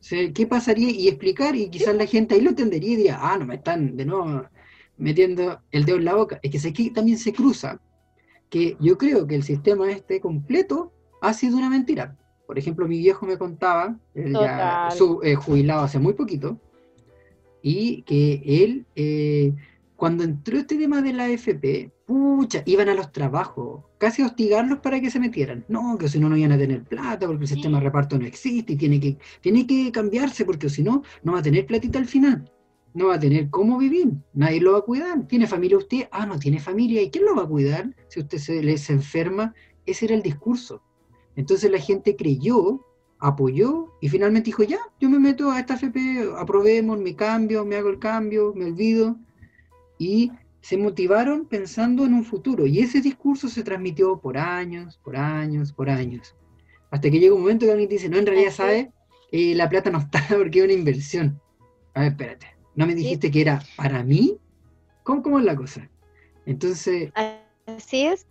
O 0.05 0.07
sea, 0.07 0.33
¿qué 0.33 0.47
pasaría? 0.47 0.91
Y 0.91 1.09
explicar, 1.09 1.57
y 1.57 1.69
quizás 1.71 1.95
la 1.95 2.07
gente 2.07 2.35
ahí 2.35 2.43
lo 2.43 2.51
entendería 2.51 2.93
y 2.93 2.97
diría, 2.97 3.19
ah, 3.21 3.39
no 3.39 3.47
me 3.47 3.55
están 3.55 3.97
de 3.97 4.05
nuevo 4.05 4.45
metiendo 4.97 5.61
el 5.71 5.85
dedo 5.85 5.97
en 5.97 6.05
la 6.05 6.15
boca. 6.15 6.39
Es 6.43 6.51
que 6.51 6.69
aquí 6.69 6.91
también 6.91 7.19
se 7.19 7.33
cruza, 7.33 7.81
que 8.51 8.77
yo 8.81 8.99
creo 8.99 9.27
que 9.27 9.35
el 9.35 9.43
sistema 9.43 9.91
este 9.91 10.21
completo 10.21 10.93
ha 11.23 11.33
sido 11.33 11.57
una 11.57 11.71
mentira. 11.71 12.17
Por 12.47 12.59
ejemplo, 12.59 12.87
mi 12.87 12.99
viejo 12.99 13.25
me 13.25 13.39
contaba, 13.39 13.99
él 14.15 14.35
ya 14.35 14.91
su, 14.91 15.21
eh, 15.23 15.35
jubilado 15.35 15.85
hace 15.85 15.99
muy 15.99 16.13
poquito, 16.13 16.61
y 17.63 18.03
que 18.03 18.43
él, 18.45 18.85
eh, 18.95 19.55
cuando 19.97 20.23
entró 20.23 20.59
este 20.59 20.77
tema 20.77 21.01
de 21.01 21.15
la 21.15 21.25
AFP, 21.25 21.91
pucha, 22.07 22.63
iban 22.67 22.89
a 22.89 22.95
los 22.95 23.13
trabajos, 23.13 23.85
casi 23.99 24.23
a 24.23 24.27
hostigarlos 24.27 24.81
para 24.81 25.01
que 25.01 25.11
se 25.11 25.21
metieran. 25.21 25.65
No, 25.69 25.97
que 25.99 26.09
si 26.09 26.19
no, 26.19 26.29
no 26.29 26.37
iban 26.37 26.53
a 26.53 26.59
tener 26.59 26.85
plata, 26.85 27.27
porque 27.27 27.45
el 27.45 27.49
sistema 27.49 27.79
de 27.79 27.85
reparto 27.85 28.19
no 28.19 28.27
existe 28.27 28.75
y 28.75 28.77
tiene 28.77 29.01
que, 29.01 29.17
tiene 29.41 29.67
que 29.67 29.91
cambiarse, 29.91 30.45
porque 30.45 30.69
si 30.69 30.83
no, 30.83 31.03
no 31.23 31.33
va 31.33 31.39
a 31.39 31.43
tener 31.43 31.67
platita 31.67 31.99
al 31.99 32.07
final. 32.07 32.51
No 32.93 33.09
va 33.09 33.15
a 33.15 33.21
tener 33.21 33.51
cómo 33.51 33.79
vivir, 33.79 34.13
nadie 34.35 34.61
lo 34.61 34.73
va 34.73 34.79
a 34.79 34.83
cuidar. 34.83 35.27
¿Tiene 35.27 35.49
familia 35.49 35.79
usted? 35.79 36.09
Ah, 36.13 36.27
no 36.27 36.39
tiene 36.39 36.61
familia. 36.61 37.03
¿Y 37.03 37.11
quién 37.11 37.25
lo 37.25 37.35
va 37.35 37.43
a 37.43 37.49
cuidar 37.49 37.93
si 38.09 38.21
usted 38.21 38.39
se 38.39 38.63
les 38.63 38.89
enferma? 38.89 39.53
Ese 39.85 40.05
era 40.05 40.15
el 40.15 40.23
discurso. 40.23 40.81
Entonces 41.35 41.73
la 41.73 41.81
gente 41.81 42.15
creyó, 42.15 42.87
apoyó 43.19 43.93
y 44.01 44.09
finalmente 44.09 44.47
dijo, 44.47 44.63
ya, 44.63 44.79
yo 45.01 45.11
me 45.11 45.19
meto 45.19 45.51
a 45.51 45.59
esta 45.59 45.75
AFP, 45.75 46.35
aprobemos, 46.39 46.99
me 46.99 47.17
cambio, 47.17 47.65
me 47.65 47.77
hago 47.77 47.89
el 47.89 47.99
cambio, 47.99 48.53
me 48.55 48.67
olvido. 48.67 49.17
Y 49.99 50.31
se 50.65 50.79
motivaron 50.79 51.45
pensando 51.45 52.07
en 52.07 52.15
un 52.15 52.25
futuro. 52.25 52.67
Y 52.67 52.79
ese 52.79 53.03
discurso 53.03 53.49
se 53.49 53.63
transmitió 53.63 54.19
por 54.19 54.39
años, 54.39 54.99
por 55.05 55.15
años, 55.15 55.75
por 55.75 55.91
años. 55.91 56.35
Hasta 56.91 57.11
que 57.11 57.21
llega 57.21 57.35
un 57.35 57.43
momento 57.43 57.67
que 57.67 57.73
alguien 57.73 57.91
dice, 57.91 58.09
no, 58.09 58.17
en 58.17 58.25
realidad, 58.25 58.51
¿sabes? 58.51 58.89
Eh, 59.31 59.55
la 59.55 59.69
plata 59.69 59.91
no 59.91 59.99
está 59.99 60.25
porque 60.39 60.61
es 60.61 60.65
una 60.65 60.73
inversión. 60.73 61.39
A 61.93 62.01
ver, 62.01 62.13
espérate. 62.13 62.47
¿No 62.77 62.87
me 62.87 62.95
dijiste 62.95 63.31
que 63.31 63.43
era 63.43 63.63
para 63.77 64.03
mí? 64.03 64.39
¿Cómo, 65.03 65.23
¿Cómo 65.23 65.39
es 65.39 65.45
la 65.45 65.55
cosa? 65.55 65.87
Entonces... 66.47 67.13
Así 67.67 68.07
es. 68.07 68.27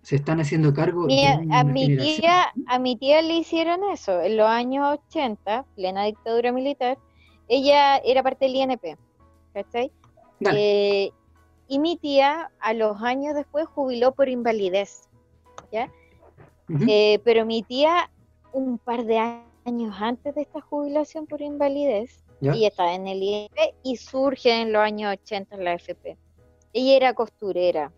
Se 0.00 0.16
están 0.16 0.40
haciendo 0.40 0.72
cargo 0.72 1.04
Mi- 1.04 1.26
a 1.26 1.64
mi 1.64 1.98
tía 1.98 2.46
a 2.66 2.78
mi 2.78 2.96
tía 2.96 3.20
le 3.20 3.36
hicieron 3.36 3.80
eso 3.92 4.22
en 4.22 4.38
los 4.38 4.46
años 4.46 4.98
80 5.10 5.66
plena 5.76 6.06
dictadura 6.06 6.52
militar 6.52 6.96
ella 7.48 7.98
era 7.98 8.22
parte 8.22 8.46
del 8.46 8.56
INP 8.56 8.96
¿cachai? 9.52 9.92
Eh, 10.54 11.10
y 11.68 11.78
mi 11.78 11.96
tía 11.96 12.50
a 12.60 12.72
los 12.72 13.02
años 13.02 13.34
después 13.34 13.66
jubiló 13.66 14.12
por 14.12 14.28
invalidez 14.28 15.08
¿ya? 15.70 15.92
Eh, 16.86 17.20
pero 17.24 17.46
mi 17.46 17.62
tía 17.62 18.10
un 18.52 18.78
par 18.78 19.04
de 19.04 19.18
años 19.64 19.94
antes 20.00 20.34
de 20.34 20.42
esta 20.42 20.60
jubilación 20.60 21.26
por 21.26 21.40
invalidez 21.40 22.24
¿Ya? 22.40 22.52
ella 22.52 22.68
estaba 22.68 22.94
en 22.94 23.06
el 23.06 23.22
INP 23.22 23.56
y 23.82 23.96
surge 23.96 24.62
en 24.62 24.72
los 24.72 24.82
años 24.82 25.12
80 25.12 25.56
en 25.56 25.64
la 25.64 25.74
FP 25.74 26.16
ella 26.72 26.96
era 26.96 27.14
costurera 27.14 27.92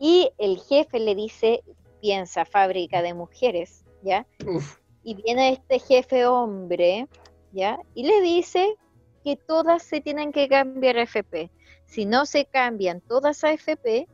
y 0.00 0.30
el 0.38 0.58
jefe 0.58 0.98
le 0.98 1.14
dice, 1.14 1.62
piensa 2.00 2.46
fábrica 2.46 3.02
de 3.02 3.12
mujeres, 3.12 3.84
¿ya? 4.02 4.26
Uf, 4.46 4.78
Y 5.04 5.14
viene 5.14 5.50
este 5.50 5.78
jefe 5.78 6.26
hombre, 6.26 7.06
¿ya? 7.52 7.78
Y 7.94 8.04
le 8.04 8.20
dice 8.22 8.76
que 9.22 9.36
todas 9.36 9.82
se 9.82 10.00
tienen 10.00 10.32
que 10.32 10.48
cambiar 10.48 10.96
a 10.96 11.02
FP. 11.02 11.50
Si 11.90 12.06
no 12.06 12.24
se 12.24 12.46
cambian 12.46 13.00
todas 13.08 13.42
a 13.42 13.52
FP, 13.52 14.06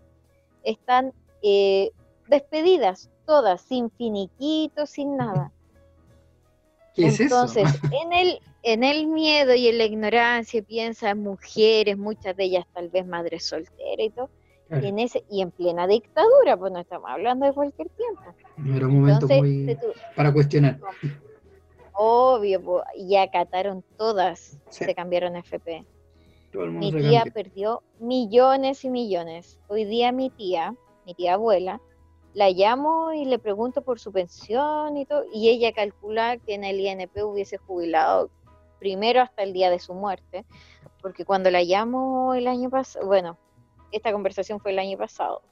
están 0.64 1.12
eh, 1.42 1.90
despedidas, 2.26 3.10
todas, 3.26 3.60
sin 3.60 3.90
finiquito, 3.90 4.86
sin 4.86 5.16
nada. 5.18 5.52
¿qué 6.94 7.08
es 7.08 7.20
Entonces, 7.20 7.68
eso? 7.74 7.88
en 8.02 8.12
el, 8.14 8.38
en 8.62 8.82
el 8.82 9.06
miedo 9.08 9.54
y 9.54 9.68
en 9.68 9.76
la 9.76 9.84
ignorancia 9.84 10.62
piensa 10.62 11.10
en 11.10 11.18
mujeres, 11.22 11.98
muchas 11.98 12.34
de 12.34 12.44
ellas 12.44 12.64
tal 12.72 12.88
vez 12.88 13.06
madres 13.06 13.44
solteras 13.44 14.06
y 14.06 14.10
todo, 14.10 14.30
Claro, 14.68 14.84
y 14.84 14.88
en, 14.88 14.98
ese, 14.98 15.22
y 15.30 15.42
en 15.42 15.50
plena 15.52 15.86
dictadura, 15.86 16.56
pues 16.56 16.72
no 16.72 16.80
estamos 16.80 17.08
hablando 17.10 17.44
de 17.46 17.52
cualquier 17.52 17.88
tiempo. 17.90 18.34
era 18.74 18.86
un 18.86 18.94
momento 19.00 19.26
Entonces, 19.28 19.38
muy 19.38 19.76
tu- 19.76 19.92
para 20.16 20.32
cuestionar. 20.32 20.80
obvio, 21.92 22.60
pues, 22.62 22.82
y 22.96 23.16
acataron 23.16 23.84
todas, 23.96 24.58
Sí. 24.70 24.84
se 24.86 24.94
cambiaron 24.94 25.36
a 25.36 25.40
FP. 25.40 25.84
Mi 26.56 26.92
tía 26.92 27.24
perdió 27.32 27.82
millones 27.98 28.84
y 28.84 28.90
millones. 28.90 29.58
Hoy 29.68 29.84
día 29.84 30.12
mi 30.12 30.30
tía, 30.30 30.74
mi 31.04 31.14
tía 31.14 31.34
abuela, 31.34 31.80
la 32.34 32.50
llamo 32.50 33.12
y 33.12 33.24
le 33.24 33.38
pregunto 33.38 33.82
por 33.82 33.98
su 33.98 34.12
pensión 34.12 34.96
y 34.96 35.06
todo, 35.06 35.24
y 35.32 35.48
ella 35.48 35.72
calcula 35.72 36.36
que 36.38 36.54
en 36.54 36.64
el 36.64 36.80
INP 36.80 37.16
hubiese 37.24 37.56
jubilado 37.56 38.30
primero 38.78 39.22
hasta 39.22 39.42
el 39.42 39.52
día 39.52 39.70
de 39.70 39.78
su 39.78 39.94
muerte, 39.94 40.44
porque 41.00 41.24
cuando 41.24 41.50
la 41.50 41.62
llamo 41.62 42.34
el 42.34 42.46
año 42.46 42.68
pasado, 42.68 43.06
bueno, 43.06 43.38
esta 43.90 44.12
conversación 44.12 44.60
fue 44.60 44.72
el 44.72 44.78
año 44.78 44.98
pasado, 44.98 45.42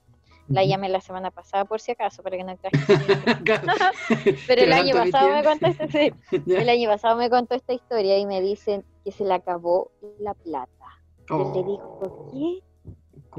la 0.49 0.64
llamé 0.64 0.90
la 0.90 1.01
semana 1.01 1.31
pasada 1.31 1.64
por 1.64 1.81
si 1.81 1.93
acaso, 1.93 2.23
para 2.23 2.37
que 2.37 2.45
no 2.45 2.57
Claro. 3.45 3.62
Pero 4.47 4.62
el 4.62 4.73
año 4.73 4.95
pasado 4.95 5.31
me 5.31 5.43
contó 5.43 5.67
Ya. 6.47 6.61
el 6.61 6.69
año 6.69 6.90
pasado 6.90 7.17
me 7.17 7.31
contó 7.31 7.55
esta 7.55 7.73
historia 7.73 8.19
y 8.19 8.27
me 8.27 8.40
dicen 8.43 8.85
que 9.05 9.11
se 9.11 9.25
le 9.25 9.35
acabó 9.35 9.90
la 10.19 10.35
plata. 10.35 10.84
Y 11.31 11.33
él 11.33 11.39
le 11.55 11.63
dijo, 11.73 11.99
Oh, 12.01 12.31
¿qué? 12.33 12.63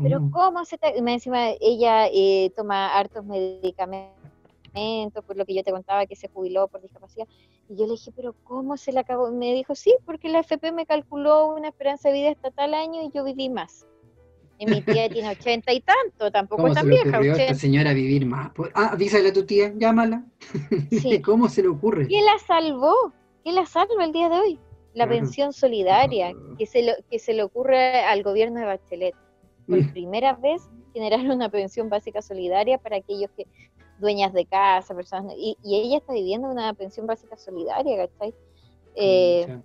¿Pero 0.02 0.20
¿cómo? 0.20 0.32
cómo 0.32 0.66
se 0.66 0.78
te...? 0.78 0.98
Y 0.98 1.02
me 1.02 1.14
encima 1.14 1.50
ella 1.62 2.08
eh, 2.08 2.52
toma 2.56 2.94
hartos 2.96 3.24
medicamentos, 3.26 5.24
por 5.26 5.38
lo 5.38 5.46
que 5.46 5.56
yo 5.56 5.64
te 5.64 5.72
contaba 5.72 6.06
que 6.06 6.16
se 6.16 6.28
jubiló 6.28 6.68
por 6.68 6.82
discapacidad. 6.82 7.28
Y 7.70 7.76
yo 7.78 7.86
le 7.86 7.92
dije, 7.94 8.12
¿pero 8.14 8.36
cómo 8.44 8.76
se 8.78 8.92
le 8.92 9.00
acabó? 9.00 9.30
Y 9.30 9.36
me 9.36 9.54
dijo, 9.54 9.74
sí, 9.74 9.96
porque 10.06 10.28
la 10.30 10.40
FP 10.40 10.72
me 10.74 10.86
calculó 10.86 11.48
una 11.56 11.70
esperanza 11.70 12.10
de 12.10 12.16
vida 12.16 12.32
hasta 12.32 12.52
tal 12.52 12.74
año 12.74 13.02
y 13.04 13.12
yo 13.12 13.24
viví 13.24 13.50
más. 13.50 13.88
Y 14.58 14.66
mi 14.66 14.82
tía 14.82 15.10
tiene 15.10 15.30
ochenta 15.30 15.72
y 15.74 15.82
tanto, 15.82 16.30
tampoco 16.32 16.62
¿Cómo 16.64 16.74
es 16.74 16.74
se 16.74 16.80
tan 16.82 16.90
vieja. 16.90 17.20
esta 17.22 17.44
80. 17.44 17.54
señora 17.56 17.94
vivir 17.94 18.26
más? 18.26 18.52
Pues, 18.54 18.72
Ah, 18.74 18.90
avísale 18.94 19.30
a 19.30 19.34
tu 19.34 19.46
tía, 19.46 19.72
llámala. 19.76 20.26
Sí. 20.92 21.22
¿Cómo 21.22 21.48
se 21.48 21.62
le 21.62 21.70
ocurre? 21.70 22.08
¿Qué 22.08 22.22
la 22.22 22.38
salvó? 22.46 22.94
¿Qué 23.46 23.52
la 23.54 23.66
salva 23.66 24.04
el 24.04 24.12
día 24.12 24.28
de 24.30 24.40
hoy? 24.40 24.60
La 24.96 25.08
pensión 25.08 25.54
solidaria 25.54 26.34
que 26.58 26.66
se, 26.66 26.82
lo, 26.84 26.94
que 27.10 27.20
se 27.20 27.34
le 27.34 27.44
ocurre 27.44 28.00
al 28.04 28.24
gobierno 28.24 28.60
de 28.60 28.66
Bachelet. 28.66 29.16
Por 29.68 29.80
Mm. 29.80 29.92
primera 29.92 30.34
vez 30.34 30.62
generaron 30.94 31.32
una 31.32 31.50
pensión 31.50 31.90
básica 31.90 32.22
solidaria 32.22 32.78
para 32.78 32.98
aquellos 32.98 33.30
que 33.38 33.46
dueñas 34.00 34.34
de 34.34 34.46
casa, 34.46 34.94
personas, 34.96 35.34
y, 35.38 35.58
y 35.64 35.76
ella 35.80 35.98
está 35.98 36.14
viviendo 36.14 36.50
una 36.50 36.74
pensión 36.74 37.08
básica 37.08 37.38
solidaria, 37.38 38.08
¿cachai? 38.08 38.34
Eh, 38.96 39.44
Pucha. 39.46 39.62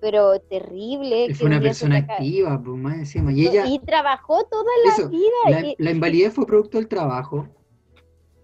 pero 0.00 0.38
terrible. 0.40 1.26
Y 1.26 1.34
fue 1.34 1.46
una 1.48 1.60
persona 1.60 1.98
activa, 1.98 2.60
pues 2.62 2.76
más 2.78 2.94
encima. 2.96 3.32
Y 3.32 3.46
ella, 3.46 3.66
y 3.66 3.78
trabajó 3.80 4.44
toda 4.44 4.70
la 4.84 4.92
eso, 4.94 5.08
vida. 5.10 5.50
la, 5.50 5.60
y- 5.66 5.76
la 5.78 5.90
invalidez 5.90 6.32
fue 6.34 6.46
producto 6.46 6.78
del 6.78 6.88
trabajo. 6.88 7.46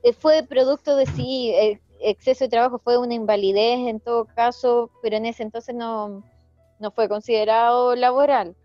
eh, 0.02 0.12
fue 0.14 0.42
producto 0.44 0.96
de 0.96 1.06
sí, 1.06 1.50
eh, 1.50 1.80
exceso 2.00 2.44
de 2.44 2.50
trabajo, 2.50 2.78
fue 2.78 2.98
una 2.98 3.14
invalidez 3.14 3.88
en 3.88 4.00
todo 4.00 4.24
caso, 4.24 4.90
pero 5.02 5.16
en 5.16 5.26
ese 5.26 5.42
entonces 5.42 5.74
no, 5.74 6.22
no 6.78 6.90
fue 6.90 7.08
considerado 7.08 7.94
laboral. 7.94 8.56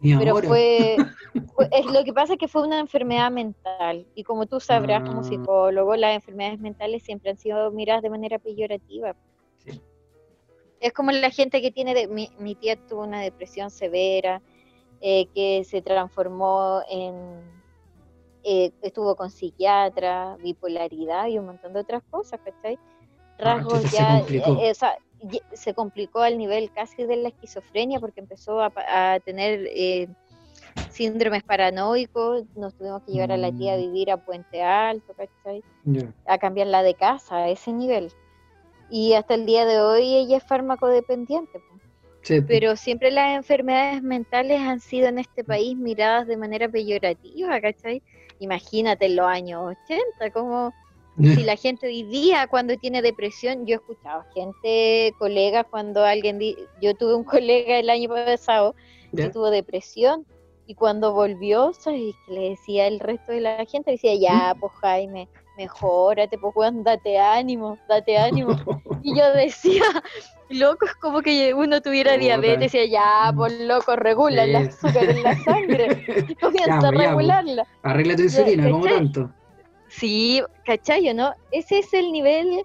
Pero 0.00 0.36
fue, 0.38 0.96
lo 1.92 2.04
que 2.04 2.12
pasa 2.12 2.32
es 2.32 2.38
que 2.38 2.48
fue 2.48 2.66
una 2.66 2.80
enfermedad 2.80 3.30
mental 3.30 4.06
y 4.16 4.24
como 4.24 4.46
tú 4.46 4.58
sabrás 4.58 5.02
Ah. 5.02 5.06
como 5.06 5.22
psicólogo, 5.22 5.94
las 5.94 6.16
enfermedades 6.16 6.58
mentales 6.58 7.04
siempre 7.04 7.30
han 7.30 7.38
sido 7.38 7.70
miradas 7.70 8.02
de 8.02 8.10
manera 8.10 8.38
peyorativa. 8.40 9.14
Sí. 9.58 9.80
Es 10.80 10.92
como 10.92 11.12
la 11.12 11.30
gente 11.30 11.62
que 11.62 11.70
tiene, 11.70 11.94
de, 11.94 12.08
mi, 12.08 12.30
mi 12.38 12.56
tía 12.56 12.76
tuvo 12.88 13.02
una 13.02 13.20
depresión 13.20 13.70
severa, 13.70 14.42
eh, 15.00 15.26
que 15.34 15.62
se 15.64 15.82
transformó 15.82 16.80
en, 16.90 17.61
eh, 18.44 18.72
estuvo 18.82 19.14
con 19.16 19.30
psiquiatra, 19.30 20.36
bipolaridad 20.42 21.26
y 21.28 21.38
un 21.38 21.46
montón 21.46 21.72
de 21.72 21.80
otras 21.80 22.02
cosas, 22.10 22.40
¿cachai? 22.44 22.78
Ah, 23.38 23.56
Rasgos 23.56 23.82
se 23.82 23.96
ya, 23.96 24.18
complicó. 24.20 24.60
eh, 24.60 24.70
o 24.70 24.74
sea, 24.74 24.98
ye- 25.20 25.42
se 25.52 25.74
complicó 25.74 26.20
al 26.20 26.38
nivel 26.38 26.70
casi 26.72 27.04
de 27.04 27.16
la 27.16 27.28
esquizofrenia 27.28 28.00
porque 28.00 28.20
empezó 28.20 28.60
a, 28.60 28.72
a 28.88 29.20
tener 29.20 29.66
eh, 29.70 30.08
síndromes 30.90 31.42
paranoicos, 31.42 32.44
nos 32.54 32.74
tuvimos 32.74 33.02
que 33.04 33.12
llevar 33.12 33.32
a 33.32 33.36
la 33.36 33.52
tía 33.52 33.74
a 33.74 33.76
Mm. 33.76 33.80
vivir 33.80 34.10
a 34.10 34.16
Puente 34.16 34.62
Alto, 34.62 35.14
¿cachai? 35.14 35.62
A 36.26 36.38
cambiarla 36.38 36.82
de 36.82 36.94
casa 36.94 37.36
a 37.36 37.48
ese 37.48 37.72
nivel. 37.72 38.12
Y 38.90 39.14
hasta 39.14 39.34
el 39.34 39.46
día 39.46 39.64
de 39.64 39.80
hoy 39.80 40.14
ella 40.16 40.36
es 40.36 40.44
farmacodependiente. 40.44 41.60
Sí. 42.22 42.40
Pero 42.42 42.76
siempre 42.76 43.10
las 43.10 43.34
enfermedades 43.34 44.02
mentales 44.02 44.60
han 44.60 44.80
sido 44.80 45.08
en 45.08 45.18
este 45.18 45.42
país 45.44 45.76
miradas 45.76 46.26
de 46.26 46.36
manera 46.36 46.68
peyorativa, 46.68 47.60
¿cachai? 47.60 48.02
Imagínate 48.42 49.06
en 49.06 49.16
los 49.16 49.26
años 49.26 49.62
80, 49.64 50.30
como 50.32 50.74
si 51.26 51.44
la 51.44 51.56
gente 51.56 51.86
hoy 51.86 52.02
día 52.04 52.46
cuando 52.48 52.76
tiene 52.76 53.02
depresión, 53.02 53.66
yo 53.66 53.74
he 53.74 53.78
escuchado 53.78 54.24
gente, 54.34 55.14
colegas, 55.18 55.66
cuando 55.70 56.04
alguien, 56.04 56.38
di- 56.38 56.56
yo 56.80 56.94
tuve 56.96 57.14
un 57.14 57.24
colega 57.24 57.78
el 57.78 57.90
año 57.90 58.08
pasado 58.10 58.74
que 59.18 59.28
Ya. 59.28 59.30
tuvo 59.30 59.50
depresión 59.50 60.26
y 60.66 60.74
cuando 60.74 61.12
volvió, 61.12 61.72
¿sabes 61.74 62.16
le 62.26 62.50
decía 62.50 62.86
el 62.88 63.00
resto 63.00 63.32
de 63.32 63.40
la 63.40 63.64
gente? 63.66 63.92
Decía, 63.92 64.14
ya, 64.16 64.54
pues 64.58 64.72
Jaime, 64.82 65.30
mejórate, 65.56 66.38
pues 66.38 66.54
Juan, 66.54 66.82
date 66.82 67.18
ánimo, 67.18 67.78
date 67.88 68.18
ánimo. 68.18 68.56
Y 69.02 69.16
yo 69.16 69.32
decía, 69.34 69.84
loco, 70.48 70.86
es 70.86 70.94
como 70.96 71.20
que 71.20 71.54
uno 71.54 71.80
tuviera 71.80 72.16
diabetes 72.16 72.74
y 72.74 72.78
decía, 72.78 72.86
ya, 72.86 73.32
pues 73.34 73.58
loco, 73.60 73.96
regula 73.96 74.44
el 74.44 74.56
azúcar 74.56 75.10
en 75.10 75.22
la 75.22 75.36
sangre 75.44 76.36
comienza 76.40 76.78
a 76.78 76.80
pues, 76.80 76.98
regularla. 76.98 77.66
Arregla 77.82 78.16
tu 78.16 78.22
insulina, 78.22 78.70
como 78.70 78.84
tanto. 78.84 79.30
Sí, 79.88 80.42
¿cachai, 80.64 81.12
no? 81.14 81.34
Ese 81.50 81.80
es 81.80 81.92
el 81.92 82.12
nivel 82.12 82.62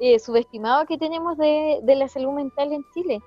eh, 0.00 0.18
subestimado 0.18 0.84
que 0.86 0.98
tenemos 0.98 1.38
de, 1.38 1.80
de 1.82 1.94
la 1.94 2.08
salud 2.08 2.32
mental 2.32 2.72
en 2.72 2.84
Chile. 2.92 3.20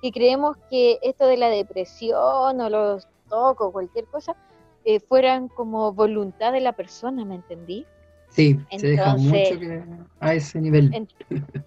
Que 0.00 0.12
creemos 0.12 0.56
que 0.70 0.98
esto 1.02 1.26
de 1.26 1.36
la 1.36 1.48
depresión 1.48 2.60
o 2.60 2.70
los 2.70 3.08
tocos, 3.28 3.72
cualquier 3.72 4.04
cosa, 4.06 4.36
eh, 4.84 5.00
fueran 5.00 5.48
como 5.48 5.92
voluntad 5.92 6.52
de 6.52 6.60
la 6.60 6.72
persona, 6.72 7.24
¿me 7.24 7.36
entendí? 7.36 7.86
Sí, 8.34 8.58
se 8.78 8.86
deja 8.88 9.16
mucho 9.16 9.58
que- 9.60 9.84
a 10.18 10.34
ese 10.34 10.60
nivel. 10.60 10.90
En- 10.92 11.08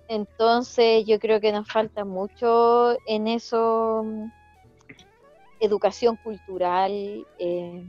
Entonces 0.10 1.06
yo 1.06 1.18
creo 1.20 1.40
que 1.40 1.52
nos 1.54 1.68
falta 1.70 2.04
mucho 2.06 2.98
en 3.06 3.28
eso, 3.28 4.04
mm, 4.06 4.32
educación 5.60 6.18
cultural. 6.18 6.92
eh, 7.40 7.84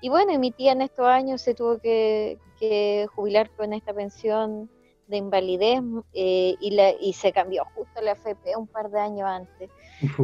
y 0.00 0.08
bueno, 0.08 0.32
y 0.32 0.38
mi 0.38 0.50
tía 0.50 0.72
en 0.72 0.82
estos 0.82 1.06
años 1.06 1.40
se 1.42 1.54
tuvo 1.54 1.78
que, 1.78 2.38
que 2.58 3.06
jubilar 3.14 3.50
con 3.56 3.72
esta 3.72 3.92
pensión 3.92 4.68
de 5.06 5.16
invalidez 5.18 5.80
eh, 6.14 6.56
y, 6.60 6.70
la, 6.72 6.92
y 6.98 7.12
se 7.12 7.32
cambió 7.32 7.64
justo 7.74 8.00
la 8.02 8.12
FP 8.12 8.56
un 8.56 8.66
par 8.66 8.90
de 8.90 9.00
años 9.00 9.26
antes. 9.28 9.70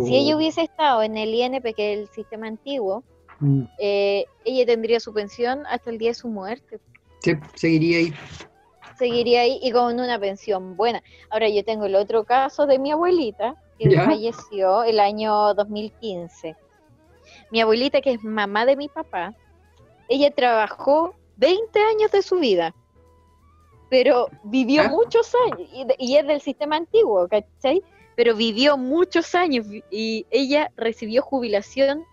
Si 0.05 0.16
ella 0.16 0.37
hubiese 0.37 0.62
estado 0.62 1.02
en 1.02 1.16
el 1.16 1.35
INP, 1.35 1.72
que 1.74 1.92
es 1.92 1.98
el 2.00 2.09
sistema 2.09 2.46
antiguo, 2.46 3.05
Mm, 3.40 3.64
eh, 3.78 4.26
ella 4.44 4.66
tendría 4.66 5.00
su 5.00 5.12
pensión 5.12 5.64
hasta 5.66 5.90
el 5.90 5.98
día 5.98 6.11
de 6.11 6.14
su 6.14 6.28
muerte. 6.28 6.78
Sí, 7.22 7.32
seguiría 7.54 7.98
ahí. 7.98 8.14
seguiría 8.98 9.40
ahí 9.42 9.58
y 9.62 9.72
con 9.72 9.98
una 9.98 10.18
pensión 10.18 10.76
buena. 10.76 11.02
Ahora 11.30 11.48
yo 11.48 11.64
tengo 11.64 11.87
el 11.87 11.94
otro 11.96 12.24
caso 12.24 12.66
de 12.66 12.78
mi 12.78 12.90
abuelita, 12.92 13.56
que 13.78 13.90
¿Ya? 13.90 14.04
falleció 14.04 14.85
el 14.85 15.00
año 15.00 15.54
2015. 15.54 16.54
Mi 17.50 17.61
abuelita, 17.61 18.00
que 18.00 18.12
es 18.12 18.22
mamá 18.22 18.64
de 18.66 18.76
mi 18.76 18.88
papá, 18.88 19.35
ella 20.08 20.30
trabajó 20.30 21.14
20 21.37 21.80
años 21.80 22.11
de 22.11 22.22
su 22.22 22.38
vida, 22.38 22.74
pero 23.88 24.28
vivió 24.44 24.82
Ah. 24.82 24.88
muchos 24.88 25.32
años, 25.46 25.68
y, 25.72 25.87
y 25.98 26.16
es 26.16 26.26
del 26.26 26.40
sistema 26.40 26.76
antiguo, 26.76 27.26
¿cachai? 27.28 27.82
Pero 28.14 28.35
vivió 28.37 28.76
muchos 28.76 29.35
años 29.35 29.66
y 29.90 30.26
ella 30.30 30.70
recibió 30.76 31.22
jubilación 31.22 32.04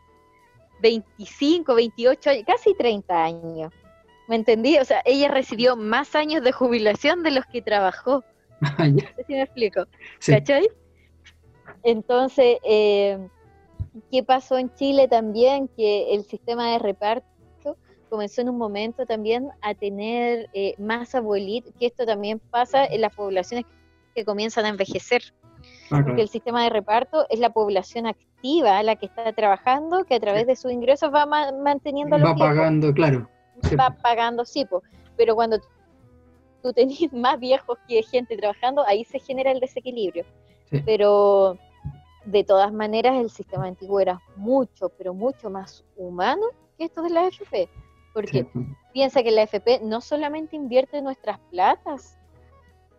25, 0.81 1.75
28, 1.75 2.29
años, 2.29 2.43
casi 2.47 2.73
30 2.73 3.23
años. 3.23 3.73
¿Me 4.29 4.35
entendí? 4.37 4.77
O 4.77 4.85
sea, 4.85 5.01
ella 5.05 5.27
recibió 5.27 5.75
más 5.75 6.15
años 6.15 6.43
de 6.43 6.51
jubilación 6.51 7.23
de 7.23 7.31
los 7.31 7.45
que 7.47 7.61
trabajó. 7.61 8.23
No 8.79 8.99
sé 9.15 9.23
si 9.27 9.33
me 9.33 9.41
explico. 9.41 9.85
sí. 10.19 10.31
¿Cachai? 10.33 10.69
Entonces, 11.83 12.57
eh, 12.63 13.17
¿qué 14.11 14.23
pasó 14.23 14.57
en 14.57 14.73
Chile 14.75 15.07
también? 15.07 15.67
Que 15.75 16.13
el 16.13 16.23
sistema 16.25 16.71
de 16.71 16.79
reparto 16.79 17.25
comenzó 18.09 18.41
en 18.41 18.49
un 18.49 18.57
momento 18.57 19.05
también 19.05 19.49
a 19.61 19.73
tener 19.73 20.47
eh, 20.53 20.73
más 20.77 21.15
abuelitos, 21.15 21.73
que 21.79 21.85
esto 21.87 22.05
también 22.05 22.39
pasa 22.51 22.85
en 22.85 23.01
las 23.01 23.13
poblaciones 23.15 23.65
que 24.15 24.25
comienzan 24.25 24.65
a 24.65 24.69
envejecer, 24.69 25.21
Ah, 25.91 26.01
porque 26.05 26.21
el 26.21 26.29
sistema 26.29 26.63
de 26.63 26.69
reparto 26.69 27.25
es 27.29 27.39
la 27.39 27.49
población 27.49 28.05
activa, 28.05 28.81
la 28.83 28.95
que 28.95 29.07
está 29.07 29.33
trabajando, 29.33 30.05
que 30.05 30.15
a 30.15 30.19
través 30.19 30.45
de 30.47 30.55
sus 30.55 30.71
ingresos 30.71 31.11
va 31.13 31.25
ma- 31.25 31.51
manteniendo 31.51 32.15
a 32.15 32.19
los 32.19 32.29
Va 32.29 32.33
viejos 32.35 32.55
pagando, 32.55 32.93
claro. 32.93 33.29
Sí. 33.63 33.75
va 33.75 33.89
pagando, 34.01 34.45
sí, 34.45 34.65
po. 34.65 34.81
pero 35.17 35.35
cuando 35.35 35.57
tú 36.61 36.73
tenés 36.73 36.99
más 37.13 37.39
viejos 37.39 37.77
que 37.87 38.03
gente 38.03 38.37
trabajando, 38.37 38.85
ahí 38.85 39.03
se 39.05 39.19
genera 39.19 39.51
el 39.51 39.59
desequilibrio. 39.59 40.25
Sí. 40.69 40.81
Pero 40.85 41.57
de 42.25 42.43
todas 42.43 42.71
maneras 42.71 43.15
el 43.17 43.29
sistema 43.29 43.65
antiguo 43.65 43.99
era 43.99 44.21
mucho, 44.35 44.89
pero 44.89 45.13
mucho 45.13 45.49
más 45.49 45.83
humano 45.97 46.43
que 46.77 46.85
esto 46.85 47.01
de 47.01 47.09
la 47.09 47.21
AFP. 47.21 47.69
Porque 48.13 48.45
Sí. 48.53 48.59
piensa 48.93 49.23
que 49.23 49.31
la 49.31 49.43
AFP 49.43 49.79
no 49.83 50.01
solamente 50.01 50.55
invierte 50.55 51.01
nuestras 51.01 51.39
platas, 51.51 52.18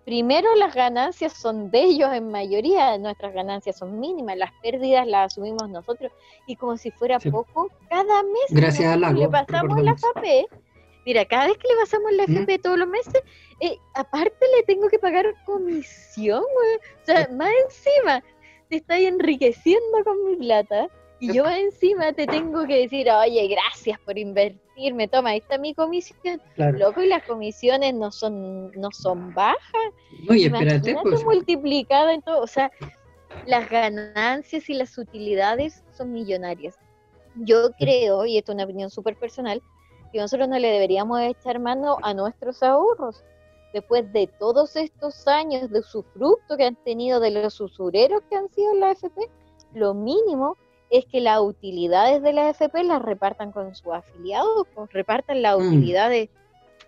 primero 0.04 0.54
las 0.56 0.74
ganancias 0.74 1.32
son 1.34 1.70
de 1.70 1.82
ellos 1.82 2.12
en 2.12 2.30
mayoría, 2.30 2.96
nuestras 2.98 3.32
ganancias 3.32 3.78
son 3.78 4.00
mínimas, 4.00 4.36
las 4.36 4.50
pérdidas 4.62 5.06
las 5.06 5.32
asumimos 5.32 5.68
nosotros 5.68 6.10
y 6.46 6.56
como 6.56 6.76
si 6.76 6.90
fuera 6.92 7.20
Sí. 7.20 7.30
poco, 7.30 7.70
cada 7.88 8.22
mes 8.22 8.46
Gracias 8.50 8.98
le 8.98 9.28
pasamos 9.28 9.82
la. 9.82 9.92
FP, 9.92 10.46
mira, 11.06 11.24
cada 11.24 11.46
vez 11.48 11.58
que 11.58 11.68
le 11.68 11.76
pasamos 11.80 12.12
la 12.12 12.24
¿Mm? 12.26 12.32
FP 12.36 12.58
todos 12.58 12.78
los 12.78 12.88
meses, 12.88 13.22
eh, 13.60 13.76
aparte 13.94 14.46
le 14.56 14.62
tengo 14.64 14.88
que 14.88 14.98
pagar 14.98 15.26
comisión, 15.44 16.42
güey. 16.54 16.76
o 17.02 17.04
sea, 17.04 17.28
más 17.32 17.50
encima 17.66 18.22
te 18.68 18.76
estoy 18.76 19.06
enriqueciendo 19.06 20.04
con 20.04 20.24
mi 20.24 20.36
plata 20.36 20.88
y 21.20 21.34
yo 21.34 21.46
encima 21.46 22.12
te 22.14 22.26
tengo 22.26 22.66
que 22.66 22.78
decir, 22.78 23.10
oye, 23.10 23.46
gracias 23.48 24.00
por 24.00 24.16
invertirme, 24.16 25.06
toma, 25.06 25.30
ahí 25.30 25.38
está 25.38 25.58
mi 25.58 25.74
comisión. 25.74 26.40
Claro. 26.54 26.78
Loco, 26.78 27.02
y 27.02 27.08
las 27.08 27.22
comisiones 27.24 27.94
no 27.94 28.10
son, 28.10 28.72
no 28.72 28.90
son 28.90 29.34
bajas. 29.34 29.92
Y 30.30 30.46
espérate, 30.46 30.96
pues. 31.02 31.22
multiplicada 31.22 32.14
en 32.14 32.22
todo. 32.22 32.40
O 32.40 32.46
sea, 32.46 32.72
las 33.46 33.68
ganancias 33.68 34.70
y 34.70 34.74
las 34.74 34.96
utilidades 34.96 35.84
son 35.92 36.10
millonarias. 36.12 36.78
Yo 37.36 37.70
creo, 37.78 38.24
y 38.24 38.38
esto 38.38 38.52
es 38.52 38.54
una 38.54 38.64
opinión 38.64 38.88
súper 38.88 39.14
personal, 39.16 39.62
que 40.12 40.18
nosotros 40.18 40.48
no 40.48 40.58
le 40.58 40.68
deberíamos 40.68 41.20
echar 41.20 41.58
mano 41.58 41.98
a 42.02 42.14
nuestros 42.14 42.62
ahorros. 42.62 43.22
Después 43.74 44.10
de 44.12 44.26
todos 44.26 44.74
estos 44.74 45.28
años 45.28 45.70
de 45.70 45.80
usufructo 45.80 46.56
que 46.56 46.64
han 46.64 46.76
tenido 46.76 47.20
de 47.20 47.30
los 47.30 47.60
usureros 47.60 48.22
que 48.28 48.36
han 48.36 48.48
sido 48.48 48.72
en 48.72 48.80
la 48.80 48.90
AFP, 48.90 49.30
lo 49.74 49.94
mínimo 49.94 50.56
es 50.90 51.06
que 51.06 51.20
las 51.20 51.40
utilidades 51.40 52.22
de 52.22 52.32
la 52.32 52.48
AFP 52.48 52.82
las 52.84 53.00
repartan 53.02 53.52
con 53.52 53.74
sus 53.74 53.92
afiliados, 53.92 54.66
pues 54.74 54.92
repartan 54.92 55.40
las 55.42 55.58
Mm. 55.58 55.66
utilidades 55.68 56.28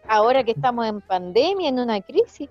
ahora 0.09 0.43
que 0.45 0.51
estamos 0.53 0.87
en 0.87 1.01
pandemia, 1.01 1.69
en 1.69 1.79
una 1.79 2.01
crisis. 2.01 2.49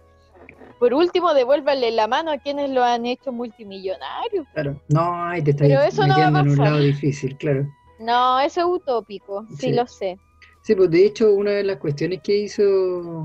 Por 0.79 0.93
último, 0.93 1.33
devuélvanle 1.33 1.91
la 1.91 2.07
mano 2.07 2.31
a 2.31 2.37
quienes 2.37 2.69
lo 2.71 2.83
han 2.83 3.05
hecho 3.05 3.31
multimillonarios. 3.31 4.47
Claro. 4.53 4.81
No, 4.89 5.25
ahí 5.27 5.43
te 5.43 5.51
estás 5.51 5.67
Pero 5.67 5.81
eso 5.81 6.07
no 6.07 6.17
va 6.17 6.27
a 6.27 6.31
metiendo 6.31 6.53
en 6.53 6.59
un 6.59 6.65
lado 6.65 6.79
difícil, 6.79 7.37
claro. 7.37 7.67
No, 7.99 8.39
eso 8.39 8.61
es 8.61 8.65
utópico, 8.67 9.45
sí, 9.51 9.55
Sí. 9.67 9.73
lo 9.73 9.85
sé. 9.85 10.17
Sí, 10.63 10.73
pues 10.75 10.89
de 10.89 11.05
hecho 11.05 11.33
una 11.33 11.51
de 11.51 11.63
las 11.63 11.77
cuestiones 11.77 12.21
que 12.23 12.35
hizo 12.37 12.63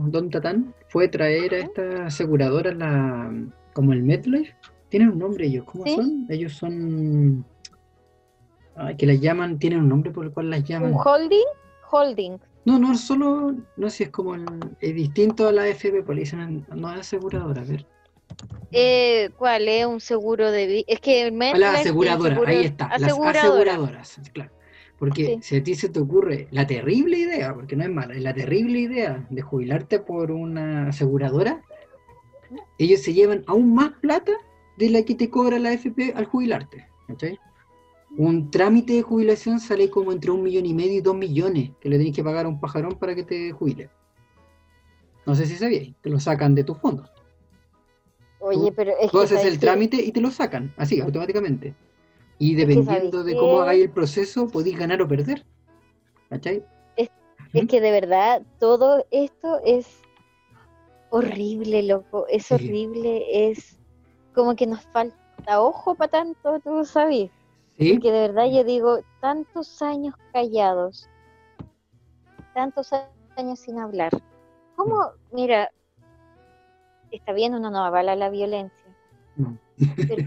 Don 0.07 0.31
Tatán 0.31 0.75
fue 0.89 1.09
traer 1.09 1.55
a 1.55 1.59
estas 1.59 2.01
aseguradoras 2.01 2.75
la, 2.77 3.33
como 3.73 3.93
el 3.93 4.03
MetLife. 4.03 4.55
Tienen 4.91 5.11
un 5.11 5.19
nombre 5.19 5.47
ellos, 5.47 5.65
¿cómo 5.65 5.85
Sí. 5.85 5.95
son? 5.97 6.27
Ellos 6.29 6.53
son... 6.55 7.45
Ay, 8.77 8.97
que 8.97 9.07
las 9.07 9.21
llaman, 9.21 9.59
tienen 9.59 9.81
un 9.81 9.89
nombre 9.89 10.11
por 10.11 10.25
el 10.27 10.33
cual 10.33 10.51
las 10.51 10.65
llaman. 10.65 10.93
¿Un 10.93 10.99
holding? 11.03 11.47
Holding. 11.91 12.39
No, 12.65 12.79
no, 12.79 12.97
solo, 12.97 13.55
no 13.77 13.91
sé 13.91 13.97
si 13.99 14.03
es 14.05 14.11
como 14.11 14.35
el, 14.35 14.45
es 14.81 14.95
distinto 14.95 15.49
a 15.49 15.53
la 15.53 15.67
FP, 15.69 16.03
le 16.15 16.21
dicen, 16.21 16.67
no 16.75 16.93
es 16.93 17.01
aseguradora, 17.01 17.63
a 17.63 17.65
ver. 17.65 17.87
Eh, 18.73 19.31
¿Cuál 19.39 19.69
es 19.69 19.87
un 19.87 20.01
seguro 20.01 20.51
de 20.51 20.67
vida? 20.67 20.85
Es 20.89 21.01
que 21.01 21.23
el 21.23 21.29
A 21.29 21.37
MetLife 21.37 21.59
las 21.61 21.71
tiene 21.73 21.81
aseguradoras, 21.81 22.35
seguro- 22.39 22.51
ahí 22.51 22.65
está, 22.65 22.89
las 22.89 23.03
aseguradora. 23.05 23.41
aseguradoras, 23.73 24.21
claro. 24.33 24.51
Porque 24.99 25.25
Sí. 25.27 25.39
si 25.43 25.57
a 25.57 25.63
ti 25.63 25.75
se 25.75 25.89
te 25.91 26.01
ocurre 26.01 26.49
la 26.51 26.67
terrible 26.67 27.19
idea, 27.19 27.55
porque 27.55 27.77
no 27.77 27.85
es 27.85 27.91
mala, 27.91 28.15
es 28.15 28.23
la 28.23 28.35
terrible 28.35 28.79
idea 28.81 29.27
de 29.31 29.43
jubilarte 29.43 30.01
por 30.01 30.33
una 30.33 30.89
aseguradora, 30.89 31.63
ellos 32.79 33.01
se 33.03 33.13
llevan 33.13 33.45
aún 33.47 33.75
más 33.75 33.91
plata 34.01 34.33
de 34.77 34.91
la 34.91 35.03
que 35.03 35.15
te 35.15 35.31
cobra 35.31 35.59
la 35.59 35.73
FP 35.73 36.13
al 36.17 36.25
jubilarte. 36.27 36.89
¿cachai? 37.07 37.39
Un 38.19 38.51
trámite 38.51 38.95
de 38.95 39.03
jubilación 39.03 39.61
sale 39.61 39.91
como 39.91 40.11
entre 40.13 40.31
un 40.31 40.43
millón 40.43 40.65
y 40.65 40.73
medio 40.75 40.95
y 40.95 41.01
dos 41.01 41.17
millones 41.17 41.71
que 41.81 41.89
le 41.89 41.99
tenés 41.99 42.15
que 42.15 42.25
pagar 42.25 42.47
a 42.47 42.49
un 42.49 42.59
pajarón 42.61 42.93
para 42.99 43.15
que 43.15 43.25
te 43.25 43.53
jubile. 43.53 43.91
No 45.27 45.35
sé 45.35 45.45
si 45.47 45.57
sabíais, 45.57 45.95
te 46.01 46.09
lo 46.09 46.19
sacan 46.19 46.55
de 46.55 46.65
tus 46.65 46.79
fondos. 46.79 47.11
Oye, 48.39 48.73
pero 48.73 48.93
es 49.01 49.11
Tú 49.11 49.19
que 49.19 49.25
haces 49.25 49.39
¿sabes 49.41 49.53
el 49.53 49.59
trámite 49.59 49.97
y 49.97 50.13
te 50.13 50.21
lo 50.21 50.31
sacan, 50.31 50.73
así, 50.77 51.01
automáticamente. 51.01 51.75
Y 52.39 52.55
dependiendo 52.55 53.19
¿sabes 53.19 53.27
de 53.27 53.37
cómo 53.37 53.61
hagáis 53.61 53.85
el 53.85 53.91
proceso, 53.91 54.47
podéis 54.49 54.79
ganar 54.79 55.03
o 55.03 55.09
perder. 55.09 55.45
¿Cachai? 56.31 56.65
Es 56.97 57.67
que 57.69 57.81
de 57.81 57.91
verdad 57.91 58.43
todo 58.59 59.07
esto 59.11 59.61
es 59.65 60.01
horrible, 61.11 61.83
loco. 61.83 62.27
Es 62.29 62.47
Sí. 62.47 62.55
horrible, 62.55 63.51
es 63.51 63.79
como 64.35 64.55
que 64.57 64.67
nos 64.67 64.83
falta 64.87 65.17
ojo 65.61 65.95
para 65.95 66.11
tanto, 66.11 66.61
tú 66.61 66.85
sabes. 66.85 67.31
¿Sí? 67.79 67.93
Porque 67.95 68.11
de 68.13 68.21
verdad 68.29 68.47
yo 68.51 68.65
digo, 68.65 68.99
tantos 69.21 69.83
años 69.83 70.15
callados, 70.33 71.09
tantos 72.55 72.91
años 73.37 73.59
sin 73.61 73.79
hablar. 73.79 74.11
¿Cómo? 74.77 75.11
Mira, 75.33 75.71
está 77.11 77.33
bien, 77.33 77.55
uno 77.55 77.71
no 77.71 77.85
avala 77.85 78.17
la 78.17 78.31
violencia, 78.31 78.97
No. 79.37 79.59
pero, 80.09 80.25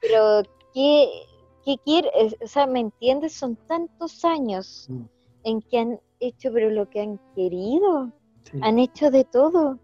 pero 0.00 0.42
¿qué, 0.74 1.08
qué 1.64 1.76
quiere? 1.84 2.10
O 2.42 2.46
sea, 2.46 2.66
¿me 2.66 2.80
entiendes? 2.80 3.34
Son 3.34 3.56
tantos 3.66 4.24
años 4.24 4.86
Mm. 4.88 5.02
en 5.44 5.62
que 5.62 5.78
han 5.78 6.00
hecho, 6.20 6.52
pero 6.52 6.70
lo 6.70 6.86
que 6.86 7.00
han 7.00 7.20
querido, 7.34 8.10
Sí. 8.44 8.58
han 8.62 8.78
hecho 8.78 9.10
de 9.10 9.24
todo. 9.24 9.78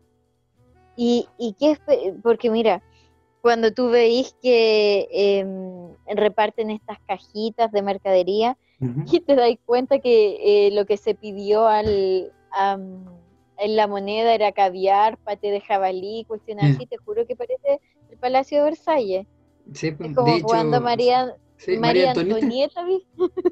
Y, 0.97 1.27
y 1.39 1.55
qué, 1.55 1.79
porque 2.23 2.51
mira, 2.51 2.83
cuando 3.43 3.73
tú 3.73 3.91
veis 3.91 4.35
que 4.41 5.09
em, 5.11 5.95
reparten 6.17 6.71
estas 6.71 6.99
cajitas 7.07 7.71
de 7.73 7.83
mercadería 7.83 8.57
Ujú. 8.81 9.03
y 9.11 9.21
te 9.21 9.35
das 9.37 9.51
cuenta 9.67 9.99
que 9.99 10.69
eh, 10.69 10.71
lo 10.73 10.87
que 10.87 10.97
se 10.97 11.15
pidió 11.15 11.67
al, 11.67 12.33
am, 12.53 13.05
en 13.59 13.77
la 13.77 13.87
moneda 13.89 14.35
era 14.35 14.53
caviar, 14.53 15.19
pate 15.19 15.51
de 15.51 15.61
jabalí, 15.61 16.25
cuestiones 16.27 16.71
Mm. 16.71 16.75
así, 16.77 16.87
te 16.87 16.97
juro 16.99 17.27
que 17.27 17.37
parece 17.37 17.81
el 18.11 18.17
Palacio 18.19 18.59
de 18.59 18.65
Versalles. 18.65 19.27
Sí, 19.75 19.91
pues, 19.93 20.11
Es 20.11 20.17
como 20.17 20.29
de 20.29 20.37
hecho, 20.37 20.47
cuando 20.47 20.81
María, 20.81 21.35
Sí, 21.57 21.77
María 21.79 22.11
Antonieta. 22.13 22.85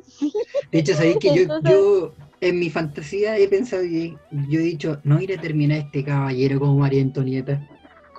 Sí. 0.08 0.32
De 0.72 0.78
hecho, 0.80 0.94
sabéis 0.94 1.18
que 1.18 1.28
yo, 1.34 1.42
Entonces- 1.42 1.70
yo 1.72 2.12
en 2.40 2.58
mi 2.58 2.70
fantasía 2.70 3.36
he 3.38 3.46
pensado 3.48 3.84
y 3.84 4.16
yo 4.48 4.58
he 4.60 4.62
dicho, 4.62 4.98
no 5.04 5.20
iré 5.20 5.34
a 5.36 5.40
terminar 5.40 5.78
este 5.78 6.04
caballero 6.04 6.58
como 6.58 6.74
María 6.78 7.02
Antonieta, 7.02 7.68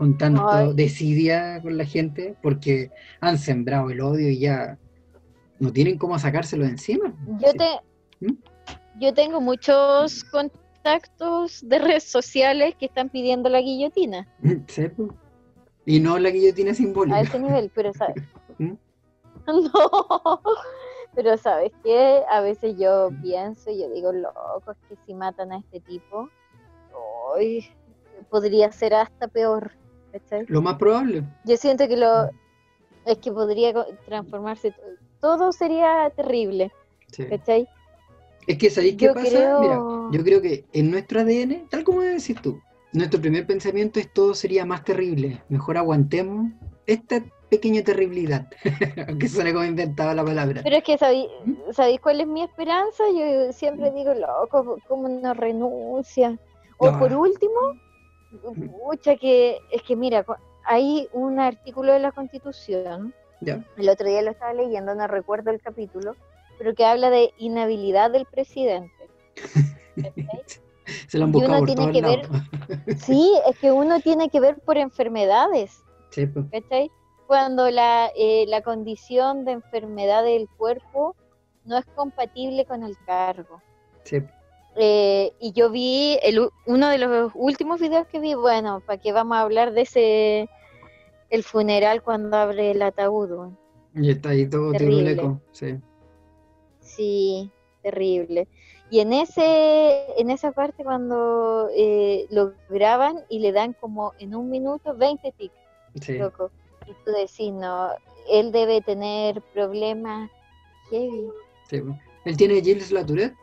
con 0.02 0.18
tanto 0.18 0.50
Ay. 0.50 0.74
desidia 0.74 1.62
con 1.62 1.78
la 1.78 1.86
gente, 1.86 2.36
porque 2.42 2.90
han 3.20 3.38
sembrado 3.38 3.92
el 3.92 4.02
odio 4.02 4.32
y 4.32 4.40
ya 4.40 4.80
no 5.60 5.72
tienen 5.72 6.00
cómo 6.00 6.18
sacárselo 6.18 6.64
de 6.64 6.72
encima. 6.72 7.14
Yo, 7.40 7.54
te, 7.54 8.26
¿Mm? 8.26 8.34
yo 9.00 9.14
tengo 9.14 9.40
muchos 9.40 10.24
contactos 10.24 11.62
de 11.70 11.78
redes 11.78 12.06
sociales 12.06 12.74
que 12.80 12.88
están 12.88 13.10
pidiendo 13.10 13.48
la 13.48 13.62
guillotina 13.62 14.28
Sí. 14.68 14.88
Y 15.86 16.00
no 16.00 16.18
la 16.18 16.32
guillotina 16.32 16.74
simbólica. 16.74 17.18
a 17.18 17.22
ese 17.22 17.38
nivel, 17.38 17.72
pero 17.76 17.94
¿sabes? 17.94 18.16
¿Mm? 18.58 18.74
No, 19.46 20.42
pero 21.14 21.38
¿sabes 21.38 21.72
qué? 21.84 22.24
A 22.32 22.42
veces 22.42 22.76
yo 22.76 23.12
pienso 23.22 23.70
y 23.70 23.82
yo 23.82 23.90
digo, 23.92 24.12
locos, 24.12 24.78
que 24.90 24.96
si 25.06 25.14
matan 25.14 25.52
a 25.52 25.60
este 25.60 25.80
tipo, 25.82 26.28
ay, 27.38 27.70
podría 28.32 28.72
ser 28.72 28.96
hasta 28.96 29.28
peor. 29.28 29.80
¿Cachai? 30.12 30.46
Lo 30.48 30.62
más 30.62 30.76
probable. 30.76 31.24
Yo 31.46 31.58
siento 31.58 31.88
que 31.88 31.98
lo 31.98 32.30
es 33.06 33.18
que 33.18 33.32
podría 33.32 33.74
transformarse, 34.06 34.72
to- 34.72 34.82
todo 35.20 35.52
sería 35.52 36.10
terrible, 36.16 36.72
Sí. 37.12 37.26
¿cachai? 37.26 37.68
Es 38.48 38.58
que 38.58 38.70
¿sabéis 38.70 38.98
qué 38.98 39.06
Yo 39.06 39.14
pasa? 39.14 39.30
creo- 39.30 39.60
Mira, 39.62 39.82
yo 40.12 40.24
creo 40.24 40.42
que 40.42 40.66
en 40.74 40.92
nuestro 40.92 41.22
ADN, 41.22 41.68
tal 41.70 41.84
como 41.84 42.02
decís 42.02 42.36
tú, 42.42 42.60
nuestro 42.94 43.22
primer 43.22 43.46
pensamiento 43.48 44.00
es 44.00 44.12
todo 44.12 44.34
sería 44.34 44.66
más 44.66 44.84
terrible. 44.84 45.42
Mejor 45.50 45.78
aguantemos 45.78 46.52
esta 46.86 47.24
pequeña 47.50 47.84
terribilidad. 47.84 48.48
Aunque 49.08 49.28
suene 49.30 49.54
como 49.54 49.66
inventaba 49.66 50.14
la 50.14 50.24
palabra. 50.24 50.62
Pero 50.64 50.78
es 50.78 50.84
que 50.84 50.98
¿sabéis, 50.98 51.28
¿Mm? 51.46 51.54
¿sabéis 51.74 52.00
cuál 52.02 52.22
es 52.22 52.28
mi 52.28 52.44
esperanza? 52.44 53.04
Yo 53.14 53.52
siempre 53.54 53.92
digo, 53.92 54.14
loco, 54.14 54.78
¿cómo 54.88 55.08
no 55.10 55.34
renuncia? 55.34 56.38
O 56.78 56.92
No. 56.92 57.00
por 57.00 57.14
último, 57.14 57.60
pucha, 58.40 59.16
que 59.16 59.60
es 59.72 59.82
que 59.84 59.96
mira, 59.96 60.26
hay 60.66 61.08
un 61.14 61.40
artículo 61.40 61.94
de 61.94 62.00
la 62.00 62.12
Constitución, 62.12 63.14
el 63.42 63.90
otro 63.90 64.08
día 64.08 64.22
lo 64.22 64.32
estaba 64.32 64.54
leyendo, 64.54 64.94
no 64.96 65.08
recuerdo 65.08 65.52
el 65.52 65.62
capítulo, 65.62 66.16
pero 66.58 66.76
que 66.76 66.86
habla 66.86 67.10
de 67.10 67.34
inhabilidad 67.38 68.12
del 68.12 68.26
presidente. 68.26 69.10
Se 71.08 71.18
lo 71.18 71.26
han 71.26 71.34
Y 71.34 71.38
uno 71.38 71.48
buscado 71.48 71.60
por 71.60 71.76
tiene 71.76 71.92
que 71.92 72.02
lados. 72.02 72.28
Sí, 72.98 73.40
es 73.48 73.58
que 73.60 73.72
uno 73.72 74.00
tiene 74.00 74.30
que 74.30 74.40
ver 74.40 74.60
por 74.60 74.78
enfermedades. 74.78 75.84
Sí, 76.10 76.26
pues. 76.26 76.46
¿cachai? 76.52 76.92
Cuando 77.28 77.70
la, 77.70 78.12
eh, 78.16 78.46
la 78.48 78.62
condición 78.62 79.46
de 79.46 79.54
enfermedad 79.54 80.24
del 80.24 80.50
cuerpo 80.58 81.16
no 81.66 81.78
es 81.78 81.86
compatible 81.96 82.66
con 82.66 82.84
el 82.84 82.98
cargo. 83.06 83.62
Sí. 84.04 84.22
Eh, 84.78 85.34
y 85.40 85.52
yo 85.52 85.70
vi 85.70 86.18
el, 86.24 86.50
uno 86.66 86.90
de 86.90 86.98
los 86.98 87.32
últimos 87.36 87.80
videos 87.82 88.08
que 88.08 88.20
vi, 88.20 88.34
bueno, 88.36 88.82
para 88.86 89.00
que 89.02 89.12
vamos 89.12 89.38
a 89.38 89.42
hablar 89.42 89.74
de 89.74 89.82
ese, 89.82 90.50
el 91.30 91.44
funeral 91.44 92.02
cuando 92.04 92.38
abre 92.38 92.72
el 92.72 92.82
ataúd. 92.82 93.52
Y 93.96 94.10
está 94.12 94.30
ahí 94.30 94.48
todo 94.48 94.72
Terrible. 94.72 95.16
tiruleco. 95.16 95.42
Sí. 95.52 95.78
Sí, 96.80 97.52
terrible. 97.82 98.48
Y 98.90 99.00
en 99.00 99.14
ese, 99.14 100.06
en 100.18 100.30
esa 100.30 100.52
parte 100.52 100.84
cuando 100.84 101.70
eh, 101.76 102.28
lo 102.30 102.54
graban 102.70 103.24
y 103.30 103.40
le 103.40 103.52
dan 103.52 103.74
como 103.74 104.14
en 104.20 104.36
un 104.36 104.50
minuto 104.50 104.96
20 104.96 105.32
tics. 105.38 105.56
Sí. 106.02 106.18
loco. 106.18 106.52
Y 106.88 106.94
tú 107.06 107.12
decís, 107.12 107.52
no, 107.54 107.90
él 108.30 108.52
debe 108.52 108.82
tener 108.82 109.42
problemas 109.54 110.30
heavy. 110.90 111.28
sí. 111.70 111.82
Él 112.24 112.38
tiene 112.38 112.62
Gilles 112.62 112.92
Latourette. 112.92 113.34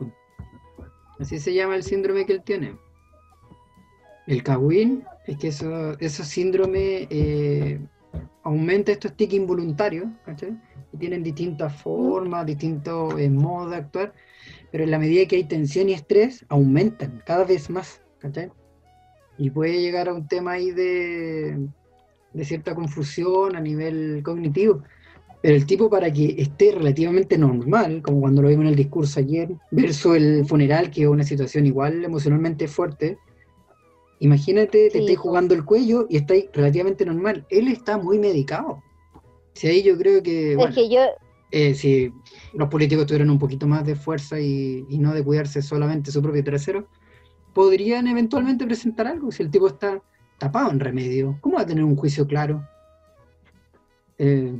Así 1.19 1.37
se 1.37 1.53
llama 1.53 1.75
el 1.75 1.83
síndrome 1.83 2.25
que 2.25 2.33
él 2.33 2.43
tiene. 2.43 2.77
El 4.25 4.41
Cawin 4.43 5.03
es 5.27 5.37
que 5.37 5.49
eso, 5.49 5.99
esos 5.99 6.27
síndromes 6.27 7.07
eh, 7.09 7.79
aumenta 8.43 8.91
estos 8.91 9.15
tics 9.15 9.33
involuntarios, 9.33 10.07
¿cachai? 10.25 10.57
Y 10.93 10.97
tienen 10.97 11.23
distintas 11.23 11.75
formas, 11.81 12.45
distintos 12.45 13.19
eh, 13.19 13.29
modos 13.29 13.71
de 13.71 13.77
actuar, 13.77 14.13
pero 14.71 14.83
en 14.83 14.91
la 14.91 14.99
medida 14.99 15.27
que 15.27 15.35
hay 15.35 15.43
tensión 15.43 15.89
y 15.89 15.93
estrés, 15.93 16.45
aumentan 16.47 17.21
cada 17.25 17.43
vez 17.43 17.69
más, 17.69 18.01
¿cachai? 18.19 18.51
Y 19.37 19.49
puede 19.49 19.81
llegar 19.81 20.09
a 20.09 20.13
un 20.13 20.27
tema 20.27 20.53
ahí 20.53 20.71
de, 20.71 21.67
de 22.33 22.45
cierta 22.45 22.75
confusión 22.75 23.55
a 23.55 23.59
nivel 23.59 24.21
cognitivo. 24.23 24.83
Pero 25.41 25.55
el 25.55 25.65
tipo 25.65 25.89
para 25.89 26.11
que 26.11 26.35
esté 26.37 26.73
relativamente 26.73 27.37
normal, 27.37 28.01
como 28.01 28.19
cuando 28.19 28.41
lo 28.41 28.49
vimos 28.49 28.63
en 28.63 28.69
el 28.69 28.75
discurso 28.75 29.19
ayer, 29.19 29.49
versus 29.71 30.17
el 30.17 30.45
funeral, 30.45 30.91
que 30.91 31.03
es 31.03 31.07
una 31.07 31.23
situación 31.23 31.65
igual 31.65 32.03
emocionalmente 32.03 32.67
fuerte, 32.67 33.17
imagínate, 34.19 34.89
te 34.89 34.99
estáis 34.99 35.17
jugando 35.17 35.53
el 35.53 35.63
cuello 35.63 36.07
y 36.09 36.17
estáis 36.17 36.45
relativamente 36.53 37.05
normal. 37.05 37.45
Él 37.49 37.69
está 37.69 37.97
muy 37.97 38.19
medicado. 38.19 38.83
Si 39.53 39.67
ahí 39.67 39.81
yo 39.81 39.97
creo 39.97 40.21
que, 40.21 40.55
bueno, 40.55 40.75
que 40.75 40.89
yo, 40.89 41.01
eh, 41.51 41.73
si 41.73 42.11
los 42.53 42.67
políticos 42.67 43.05
tuvieran 43.05 43.29
un 43.29 43.39
poquito 43.39 43.65
más 43.65 43.85
de 43.85 43.95
fuerza 43.95 44.39
y, 44.39 44.85
y 44.89 44.97
no 44.97 45.13
de 45.13 45.23
cuidarse 45.23 45.61
solamente 45.61 46.11
su 46.11 46.21
propio 46.21 46.43
trasero, 46.43 46.87
podrían 47.53 48.07
eventualmente 48.07 48.65
presentar 48.65 49.07
algo. 49.07 49.31
Si 49.31 49.41
el 49.41 49.49
tipo 49.49 49.67
está 49.67 50.01
tapado 50.37 50.71
en 50.71 50.79
remedio, 50.79 51.37
¿cómo 51.41 51.55
va 51.55 51.61
a 51.61 51.65
tener 51.65 51.83
un 51.83 51.95
juicio 51.95 52.27
claro? 52.27 52.67
Eh, 54.17 54.59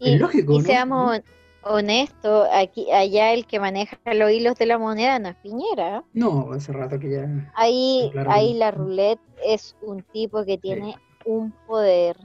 y, 0.00 0.14
es 0.14 0.20
lógico, 0.20 0.54
y 0.54 0.58
¿no? 0.58 0.64
seamos 0.64 1.20
honestos, 1.62 2.48
aquí, 2.52 2.90
allá 2.90 3.32
el 3.32 3.46
que 3.46 3.60
maneja 3.60 3.98
los 4.14 4.30
hilos 4.30 4.56
de 4.56 4.66
la 4.66 4.78
moneda 4.78 5.18
no 5.18 5.28
es 5.28 5.36
Piñera. 5.36 6.04
No, 6.12 6.52
hace 6.52 6.72
rato 6.72 6.98
que 6.98 7.10
ya. 7.10 7.52
Ahí, 7.54 8.10
ahí 8.28 8.54
la 8.54 8.70
roulette 8.70 9.20
es 9.44 9.76
un 9.82 10.02
tipo 10.02 10.44
que 10.44 10.58
tiene 10.58 10.96
un 11.24 11.52
poder. 11.66 12.16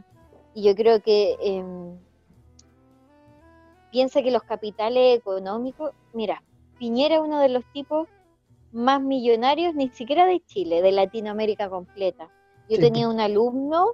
Y 0.53 0.63
yo 0.63 0.75
creo 0.75 1.01
que 1.01 1.35
em, 1.41 1.97
piensa 3.91 4.21
que 4.23 4.31
los 4.31 4.43
capitales 4.43 5.19
económicos, 5.19 5.91
mira, 6.13 6.41
Piñera 6.79 7.15
es 7.15 7.21
uno 7.21 7.39
de 7.39 7.49
los 7.49 7.65
tipos 7.73 8.07
más 8.71 9.01
millonarios, 9.01 9.75
ni 9.75 9.89
siquiera 9.89 10.25
de 10.25 10.41
Chile, 10.45 10.81
de 10.81 10.91
Latinoamérica 10.91 11.69
completa. 11.69 12.29
Yo 12.69 12.78
Sí, 12.78 12.82
tenía 12.82 13.08
un 13.08 13.19
alumno 13.19 13.93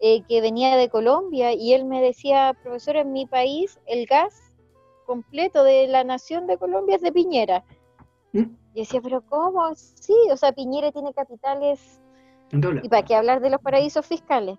eh, 0.00 0.22
que 0.28 0.40
venía 0.40 0.76
de 0.76 0.88
Colombia 0.88 1.52
y 1.52 1.72
él 1.72 1.84
me 1.84 2.02
decía, 2.02 2.56
profesor, 2.62 2.96
en 2.96 3.12
mi 3.12 3.26
país 3.26 3.78
el 3.86 4.06
gas 4.06 4.34
completo 5.06 5.62
de 5.64 5.86
la 5.88 6.04
nación 6.04 6.46
de 6.46 6.58
Colombia 6.58 6.96
es 6.96 7.02
de 7.02 7.12
Piñera. 7.12 7.64
¿Mm? 8.32 8.44
Y 8.74 8.80
decía, 8.80 9.00
pero 9.00 9.22
¿cómo? 9.22 9.74
Sí, 9.74 10.14
o 10.30 10.36
sea, 10.36 10.52
Piñera 10.52 10.92
tiene 10.92 11.12
capitales, 11.14 12.00
dólar. 12.50 12.84
¿y 12.84 12.88
para 12.88 13.04
qué 13.04 13.14
hablar 13.14 13.40
de 13.40 13.50
los 13.50 13.60
paraísos 13.60 14.04
fiscales? 14.04 14.58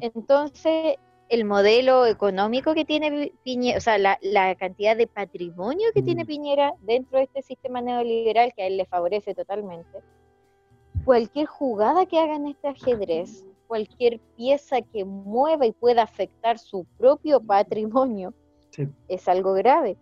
Entonces, 0.00 0.96
el 1.28 1.44
modelo 1.44 2.06
económico 2.06 2.72
que 2.74 2.84
tiene 2.84 3.32
Piñera, 3.44 3.78
o 3.78 3.80
sea, 3.80 3.98
la, 3.98 4.18
la 4.22 4.54
cantidad 4.54 4.96
de 4.96 5.06
patrimonio 5.06 5.88
que 5.94 6.02
tiene 6.02 6.24
Mm. 6.24 6.26
Piñera 6.26 6.72
dentro 6.82 7.18
de 7.18 7.24
este 7.24 7.42
sistema 7.42 7.80
neoliberal 7.80 8.52
que 8.54 8.62
a 8.62 8.66
él 8.66 8.76
le 8.76 8.86
favorece 8.86 9.34
totalmente, 9.34 9.98
cualquier 11.06 11.46
jugada 11.46 12.04
que 12.04 12.18
haga 12.18 12.34
en 12.36 12.48
este 12.48 12.68
ajedrez, 12.68 13.46
cualquier 13.68 14.20
pieza 14.36 14.82
que 14.82 15.04
mueva 15.04 15.64
y 15.64 15.72
pueda 15.72 16.02
afectar 16.02 16.58
su 16.58 16.84
propio 16.98 17.40
patrimonio, 17.40 18.34
Sí. 18.70 18.86
es 19.08 19.26
algo 19.28 19.54
grave. 19.54 19.96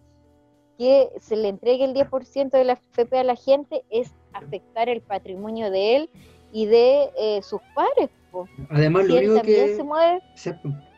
Que 0.79 1.11
se 1.21 1.37
le 1.37 1.49
entregue 1.49 1.85
el 1.85 1.95
10% 1.95 2.57
de 2.59 2.65
la 2.65 2.73
FP 2.73 3.19
a 3.19 3.23
la 3.25 3.37
gente 3.37 3.85
es 3.91 4.13
afectar 4.33 4.89
el 4.89 5.01
patrimonio 5.03 5.71
de 5.71 5.95
él 5.97 6.11
y 6.53 6.67
de 6.67 7.11
eh, 7.17 7.43
sus 7.43 7.61
pares. 7.77 8.11
po. 8.33 8.49
Además, 8.71 9.05
Si 9.07 9.13
lo 9.13 9.19
él 9.19 9.31
único 9.31 9.45
que. 9.45 9.77
se 9.77 9.83
mueve, 9.85 10.21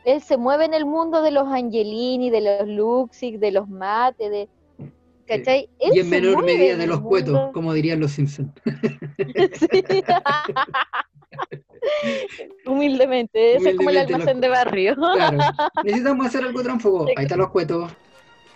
él 0.07 0.23
se 0.23 0.37
mueve 0.39 0.65
en 0.65 0.73
el 0.73 0.87
mundo 0.87 1.21
de 1.21 1.33
los 1.33 1.47
Angelini, 1.49 2.31
de 2.31 2.41
los 2.41 2.67
Luxig, 2.69 3.39
de 3.39 3.51
los 3.53 3.69
Mate, 3.69 4.31
de 4.31 4.49
¿cachai? 5.27 5.69
Él 5.79 5.93
Y 5.95 6.01
en 6.01 6.11
menor 6.11 6.45
medida 6.45 6.77
de 6.77 6.87
los 6.87 7.01
cuetos, 7.01 7.51
como 7.53 7.73
dirían 7.73 8.01
los 8.01 8.13
Simpsons. 8.13 8.51
Sí. 12.03 12.49
Humildemente, 12.65 13.57
ese 13.57 13.71
es 13.71 13.77
como 13.77 13.91
el 13.91 13.99
almacén 13.99 14.27
los- 14.37 14.41
de 14.41 14.49
barrio. 14.49 14.95
Claro. 14.97 15.39
Necesitamos 15.85 16.27
hacer 16.27 16.43
algo 16.45 16.63
tránfugo. 16.63 17.07
Ahí 17.17 17.25
están 17.25 17.39
los 17.39 17.51
cuetos. 17.51 17.93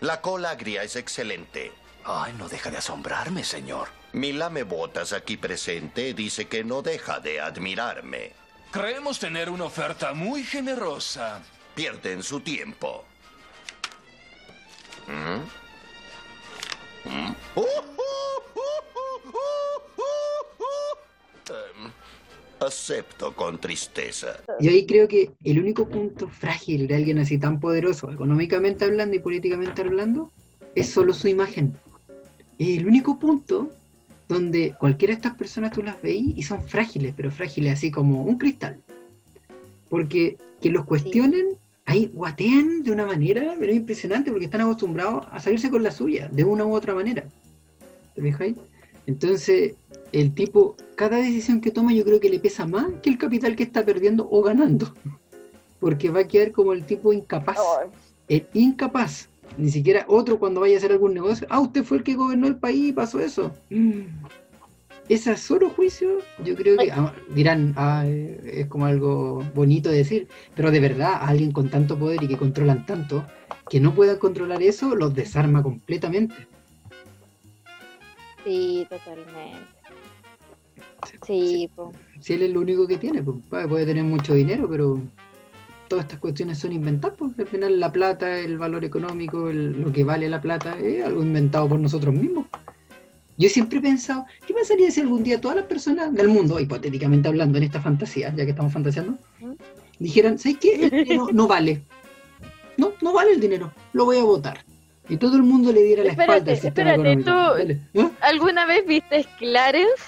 La 0.01 0.21
cola 0.21 0.51
agria 0.51 0.83
es 0.83 0.97
excelente. 0.97 1.73
Ay, 2.05 2.33
no 2.39 2.49
deja 2.49 2.71
de 2.71 2.79
asombrarme, 2.79 3.45
señor. 3.45 3.89
Mi 4.12 4.33
lamebotas 4.33 5.12
aquí 5.12 5.37
presente 5.37 6.14
dice 6.14 6.49
que 6.49 6.64
no 6.64 6.83
deja 6.83 7.21
de 7.21 7.41
admirarme. 7.41 8.33
Creemos 8.73 9.18
tener 9.21 9.51
una 9.51 9.64
oferta 9.64 10.12
muy 10.14 10.43
generosa. 10.43 11.43
Pierden 11.75 12.23
su 12.23 12.41
tiempo. 12.41 13.05
¿Mm? 15.07 15.59
¿Mm? 17.05 17.32
Acepto 22.61 23.34
con 23.34 23.59
tristeza. 23.59 24.36
Y 24.61 24.68
ahí 24.68 24.84
creo 24.84 25.09
que 25.09 25.30
el 25.44 25.59
único 25.59 25.88
punto 25.88 26.28
frágil 26.28 26.86
de 26.86 26.94
alguien 26.94 27.18
así 27.18 27.38
tan 27.38 27.59
poderoso, 27.59 28.12
económicamente 28.12 28.84
hablando 28.84 29.16
y 29.16 29.18
políticamente 29.18 29.80
hablando, 29.80 30.30
es 30.74 30.90
solo 30.90 31.14
su 31.14 31.28
imagen. 31.28 31.74
Es 32.59 32.78
el 32.78 32.86
único 32.86 33.18
punto 33.18 33.70
donde 34.28 34.74
cualquiera 34.78 35.12
de 35.12 35.16
estas 35.16 35.36
personas 35.36 35.72
tú 35.72 35.82
las 35.82 36.01
veis 36.03 36.36
y 36.36 36.42
son 36.42 36.62
frágiles, 36.62 37.14
pero 37.16 37.30
frágiles 37.30 37.72
así 37.72 37.90
como 37.90 38.22
un 38.22 38.36
cristal. 38.36 38.78
Porque 39.88 40.36
que 40.61 40.70
los 40.70 40.84
cuestionen, 40.84 41.57
ahí 41.91 42.11
guatean 42.14 42.82
de 42.84 42.93
una 42.93 43.05
manera 43.05 43.57
pero 43.59 43.72
impresionante 43.72 44.30
porque 44.30 44.45
están 44.45 44.61
acostumbrados 44.61 45.26
a 45.30 45.41
salirse 45.41 45.70
con 45.70 45.82
la 45.82 45.91
suya, 45.91 46.28
de 46.28 46.45
una 46.45 46.64
u 46.64 46.72
otra 46.72 46.95
manera. 46.95 47.24
¿Te 48.14 48.22
fijáis? 48.22 48.57
Entonces, 49.07 49.74
el 50.12 50.32
tipo, 50.34 50.76
cada 50.95 51.16
decisión 51.16 51.61
que 51.61 51.72
toma 51.72 51.93
yo 51.93 52.05
creo 52.05 52.20
que 52.20 52.30
le 52.30 52.38
pesa 52.38 52.66
más 52.66 52.86
que 53.03 53.11
el 53.11 53.18
capital 53.18 53.57
que 53.57 53.64
está 53.64 53.84
perdiendo 53.84 54.28
o 54.30 54.43
ganando. 54.43 54.95
Porque 55.80 56.11
va 56.11 56.20
a 56.20 56.28
quedar 56.28 56.53
como 56.53 56.74
el 56.74 56.84
tipo 56.84 57.12
incapaz. 57.12 57.59
Es 58.28 58.43
incapaz. 58.53 59.28
Ni 59.57 59.70
siquiera 59.70 60.05
otro 60.07 60.38
cuando 60.38 60.61
vaya 60.61 60.74
a 60.74 60.78
hacer 60.78 60.93
algún 60.93 61.14
negocio. 61.14 61.47
Ah, 61.51 61.59
usted 61.59 61.82
fue 61.82 61.99
el 61.99 62.05
que 62.05 62.14
gobernó 62.14 62.47
el 62.47 62.57
país 62.57 62.91
y 62.91 62.93
pasó 62.93 63.18
eso. 63.18 63.53
Mm. 63.70 64.03
Ese 65.11 65.36
solo 65.36 65.70
juicio, 65.70 66.18
yo 66.44 66.54
creo 66.54 66.78
que 66.78 66.92
ah, 66.92 67.12
dirán, 67.34 67.74
ah, 67.76 68.04
eh, 68.06 68.61
es 68.62 68.66
como 68.68 68.86
algo 68.86 69.42
bonito 69.56 69.90
de 69.90 69.96
decir, 69.96 70.28
pero 70.54 70.70
de 70.70 70.78
verdad, 70.78 71.14
alguien 71.22 71.50
con 71.50 71.68
tanto 71.68 71.98
poder 71.98 72.22
y 72.22 72.28
que 72.28 72.36
controlan 72.36 72.86
tanto, 72.86 73.26
que 73.68 73.80
no 73.80 73.92
puedan 73.92 74.18
controlar 74.18 74.62
eso, 74.62 74.94
los 74.94 75.12
desarma 75.12 75.64
completamente. 75.64 76.36
Sí, 78.44 78.86
totalmente. 78.88 79.66
Sí, 81.26 81.68
po. 81.74 81.90
Si 82.20 82.34
él 82.34 82.42
es 82.42 82.50
lo 82.52 82.61
único 82.61 82.86
que 82.86 82.96
tiene, 82.96 83.20
pues 83.20 83.38
puede 83.68 83.86
tener 83.86 84.04
mucho 84.04 84.32
dinero, 84.34 84.68
pero 84.70 85.00
todas 85.88 86.04
estas 86.04 86.20
cuestiones 86.20 86.56
son 86.61 86.72
inventadas, 86.72 87.16
pues 87.18 87.36
al 87.36 87.48
final 87.48 87.80
la 87.80 87.90
plata, 87.90 88.38
el 88.38 88.58
valor 88.58 88.84
económico, 88.84 89.50
el- 89.50 89.72
lo 89.82 89.90
que 89.92 90.04
vale 90.04 90.28
la 90.28 90.40
plata, 90.40 90.78
es 90.78 91.04
algo 91.04 91.20
inventado 91.24 91.68
por 91.68 91.80
nosotros 91.80 92.14
mismos. 92.14 92.46
Yo 93.41 93.49
siempre 93.49 93.78
he 93.78 93.82
pensado, 93.82 94.26
¿qué 94.47 94.53
pasaría 94.53 94.91
si 94.91 95.01
algún 95.01 95.22
día 95.24 95.41
todas 95.41 95.57
las 95.57 95.64
personas 95.64 96.12
del 96.12 96.28
mundo, 96.28 96.61
hipotéticamente 96.61 97.26
hablando 97.26 97.57
en 97.57 97.64
esta 97.64 97.80
fantasía, 97.80 98.34
ya 98.36 98.45
que 98.45 98.51
estamos 98.51 98.70
fantaseando, 98.70 99.12
¿Mm? 99.41 99.53
dijeran, 99.99 100.38
¿sabes 100.38 100.59
qué? 100.59 100.74
El 100.74 100.91
dinero 100.91 101.28
no 101.32 101.49
vale. 101.49 101.80
No, 102.76 102.93
no 103.01 103.14
vale 103.14 103.32
el 103.32 103.41
dinero, 103.41 103.72
lo 103.95 104.05
voy 104.05 104.18
a 104.18 104.24
votar. 104.24 104.59
Y 105.09 105.16
todo 105.16 105.36
el 105.36 105.43
mundo 105.43 105.72
le 105.72 105.82
diera 105.82 106.05
la 106.05 106.11
espalda 106.11 106.34
al 106.34 106.38
Espérate, 106.41 106.61
sistema 106.61 106.91
espérate, 106.91 107.20
económico. 107.20 107.82
tú-. 107.95 108.01
¿Ah? 108.03 108.11
¿Alguna 108.28 108.66
vez 108.66 108.86
viste 108.86 109.24
Clarence? 109.38 110.03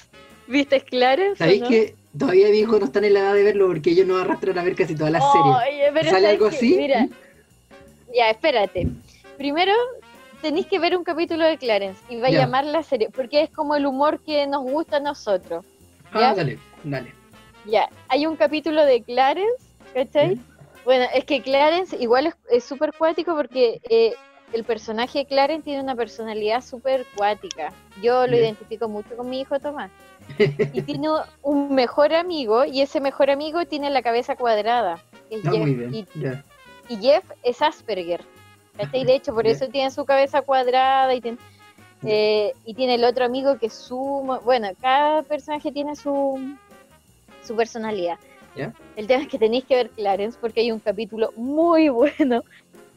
¿Viste 0.46 0.82
Clarence? 0.82 1.38
¿Sabéis 1.38 1.62
no? 1.62 1.68
que 1.70 1.94
todavía 2.18 2.50
mi 2.50 2.58
hijo 2.58 2.78
no 2.78 2.84
está 2.84 2.98
en 2.98 3.14
la 3.14 3.20
edad 3.20 3.34
de 3.34 3.44
verlo 3.44 3.66
porque 3.66 3.92
ellos 3.92 4.06
no 4.06 4.18
arrastran 4.18 4.58
a 4.58 4.62
ver 4.62 4.74
casi 4.74 4.94
todas 4.94 5.10
las 5.10 5.24
series? 5.32 5.56
Oye, 5.56 5.90
pero 5.94 6.10
¿Sale 6.10 6.26
¿sabes 6.26 6.28
algo 6.34 6.46
así? 6.48 6.76
Mira, 6.76 7.08
ya, 8.14 8.28
espérate. 8.28 8.88
Primero, 9.38 9.72
tenéis 10.42 10.66
que 10.66 10.78
ver 10.78 10.96
un 10.96 11.04
capítulo 11.04 11.44
de 11.46 11.56
Clarence 11.56 12.02
y 12.10 12.16
va 12.20 12.26
a 12.28 12.30
llamar 12.30 12.64
la 12.64 12.82
serie, 12.82 13.08
porque 13.10 13.42
es 13.42 13.50
como 13.50 13.74
el 13.76 13.86
humor 13.86 14.20
que 14.20 14.46
nos 14.46 14.62
gusta 14.62 14.96
a 14.96 15.00
nosotros. 15.00 15.64
Ah, 16.12 16.34
dale, 16.36 16.58
dale. 16.84 17.14
Ya, 17.64 17.88
hay 18.08 18.26
un 18.26 18.36
capítulo 18.36 18.84
de 18.84 19.02
Clarence, 19.02 19.64
¿cachai? 19.94 20.36
Bueno, 20.84 21.06
es 21.14 21.24
que 21.24 21.40
Clarence 21.40 21.96
igual 21.96 22.34
es- 22.50 22.64
súper 22.64 22.92
cuático 22.92 23.36
porque 23.36 23.80
eh, 23.88 24.14
el 24.52 24.64
personaje 24.64 25.20
de 25.20 25.26
Clarence 25.26 25.62
tiene 25.64 25.80
una 25.80 25.94
personalidad 25.94 26.60
súper 26.62 27.06
cuática. 27.16 27.72
Yo 28.02 28.26
lo 28.26 28.36
identifico 28.36 28.88
mucho 28.88 29.16
con 29.16 29.30
mi 29.30 29.40
hijo 29.40 29.58
Tomás. 29.60 29.90
Y 30.74 30.82
tiene 30.82 31.08
un 31.42 31.74
mejor 31.74 32.12
amigo 32.14 32.64
y 32.64 32.80
ese 32.82 33.00
mejor 33.00 33.30
amigo 33.30 33.64
tiene 33.66 33.90
la 33.90 34.02
cabeza 34.02 34.34
cuadrada. 34.36 34.98
que 35.28 35.36
es 35.36 35.46
Ah, 35.46 35.50
Jeff, 35.52 35.60
muy 35.60 35.74
bien. 35.74 36.06
y 36.88 36.96
Jeff 36.96 37.24
es 37.44 37.62
Asperger. 37.62 38.20
¿Cachai? 38.76 39.04
De 39.04 39.14
hecho, 39.14 39.34
por 39.34 39.46
eso 39.46 39.68
tiene 39.68 39.90
su 39.90 40.04
cabeza 40.04 40.42
cuadrada 40.42 41.14
y 41.14 41.20
tiene, 41.20 41.38
eh, 42.04 42.52
y 42.64 42.74
tiene 42.74 42.94
el 42.94 43.04
otro 43.04 43.24
amigo 43.24 43.58
que 43.58 43.70
su... 43.70 44.38
Bueno, 44.44 44.68
cada 44.80 45.22
personaje 45.22 45.72
tiene 45.72 45.96
su, 45.96 46.56
su 47.44 47.56
personalidad. 47.56 48.18
El 48.96 49.06
tema 49.06 49.22
es 49.22 49.28
que 49.28 49.38
tenéis 49.38 49.64
que 49.64 49.76
ver 49.76 49.90
Clarence 49.90 50.36
porque 50.38 50.60
hay 50.60 50.72
un 50.72 50.78
capítulo 50.78 51.32
muy 51.36 51.88
bueno 51.88 52.42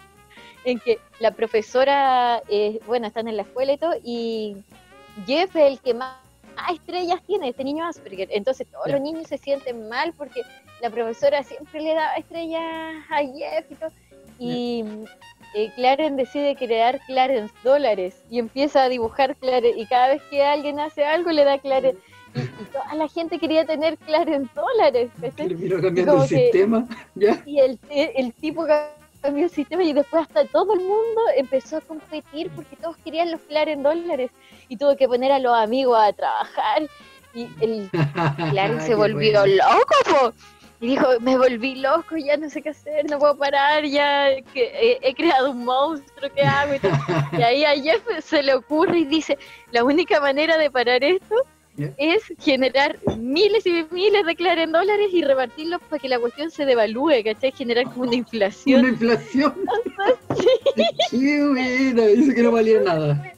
en 0.65 0.80
que 0.80 0.99
la 1.19 1.32
profesora, 1.32 2.41
eh, 2.49 2.80
bueno, 2.86 3.07
están 3.07 3.28
en 3.28 3.38
la 3.38 3.43
escuela 3.43 3.73
y 3.73 3.78
todo, 3.78 3.93
y 4.03 4.57
Jeff 5.26 5.55
es 5.55 5.71
el 5.71 5.80
que 5.80 5.93
más, 5.93 6.17
estrellas 6.73 7.21
tiene, 7.26 7.49
este 7.49 7.63
niño 7.63 7.86
Asperger. 7.86 8.30
Entonces 8.32 8.67
todos 8.67 8.88
los 8.88 9.01
niños 9.01 9.28
se 9.28 9.38
sienten 9.38 9.88
mal 9.88 10.13
porque 10.17 10.41
la 10.82 10.89
profesora 10.89 11.43
siempre 11.43 11.82
le 11.82 11.93
daba 11.93 12.15
estrellas 12.15 12.95
a 13.09 13.17
Jeff 13.19 13.71
y 13.71 13.76
todo. 13.76 13.91
Y 14.39 14.84
eh, 15.55 15.71
Clarence 15.75 16.15
decide 16.21 16.55
crear 16.55 16.99
Clarence 17.07 17.53
dólares 17.63 18.21
y 18.29 18.39
empieza 18.39 18.83
a 18.83 18.89
dibujar 18.89 19.35
Clarence. 19.37 19.79
Y 19.79 19.85
cada 19.87 20.09
vez 20.09 20.21
que 20.29 20.43
alguien 20.43 20.79
hace 20.79 21.05
algo, 21.05 21.31
le 21.31 21.43
da 21.43 21.57
Clarence. 21.59 21.99
Y, 22.35 22.39
y 22.41 22.65
toda 22.71 22.93
la 22.95 23.07
gente 23.07 23.39
quería 23.39 23.65
tener 23.65 23.97
Clarence 23.97 24.51
dólares. 24.53 25.09
Terminó 25.35 25.81
cambiando 25.81 26.23
el 26.23 26.29
que- 26.29 26.35
sistema. 26.37 26.85
Ya. 27.15 27.41
Y 27.45 27.59
el, 27.59 27.79
el 27.89 28.33
tipo 28.33 28.67
cambió 29.21 29.45
el 29.45 29.49
sistema 29.49 29.83
y 29.83 29.93
después 29.93 30.23
hasta 30.23 30.45
todo 30.45 30.73
el 30.73 30.81
mundo 30.81 31.21
empezó 31.37 31.77
a 31.77 31.81
competir 31.81 32.51
porque 32.55 32.75
todos 32.75 32.97
querían 32.97 33.31
los 33.31 33.39
Clarence 33.41 33.81
dólares 33.81 34.31
y 34.69 34.77
tuvo 34.77 34.95
que 34.97 35.07
poner 35.07 35.31
a 35.31 35.39
los 35.39 35.55
amigos 35.55 35.97
a 35.99 36.11
trabajar. 36.13 36.83
Y 37.33 37.47
el 37.61 37.89
Clarence 38.51 38.87
se 38.87 38.95
volvió 38.95 39.39
bueno. 39.41 39.55
loco, 39.63 39.95
po. 40.09 40.33
Y 40.82 40.88
dijo, 40.88 41.07
me 41.21 41.38
volví 41.38 41.76
loco, 41.76 42.17
ya 42.17 42.38
no 42.38 42.49
sé 42.49 42.61
qué 42.61 42.69
hacer, 42.69 43.09
no 43.09 43.17
puedo 43.17 43.38
parar, 43.38 43.86
ya 43.86 44.30
que 44.53 44.65
he, 44.65 45.09
he 45.09 45.13
creado 45.15 45.51
un 45.51 45.63
monstruo, 45.63 46.30
¿qué 46.36 46.43
hago? 46.43 46.76
Y, 46.76 46.80
todo. 46.80 46.91
Y 47.38 47.41
ahí 47.41 47.63
a 47.65 47.82
Jeff 47.82 48.03
se 48.23 48.43
le 48.43 48.53
ocurre 48.53 48.99
y 48.99 49.05
dice, 49.05 49.38
la 49.71 49.84
única 49.84 50.19
manera 50.19 50.57
de 50.57 50.69
parar 50.69 51.03
esto 51.03 51.36
es 51.97 52.23
generar 52.39 52.97
miles 53.17 53.65
y 53.65 53.86
miles 53.91 54.26
de 54.26 54.36
Clarence 54.36 54.71
dólares 54.71 55.09
y 55.11 55.23
repartirlos 55.23 55.82
para 55.89 56.01
que 56.01 56.09
la 56.09 56.19
cuestión 56.19 56.49
se 56.49 56.65
devalúe, 56.65 57.23
¿cachai? 57.23 57.51
Generar 57.51 57.86
como 57.86 58.03
una 58.03 58.15
inflación. 58.15 58.82
Una 58.82 58.89
inflación. 58.89 59.53
Qué 61.11 61.47
buena. 61.47 62.05
Dice 62.07 62.34
que 62.34 62.43
no 62.43 62.51
valía 62.51 62.82
nada. 62.82 63.34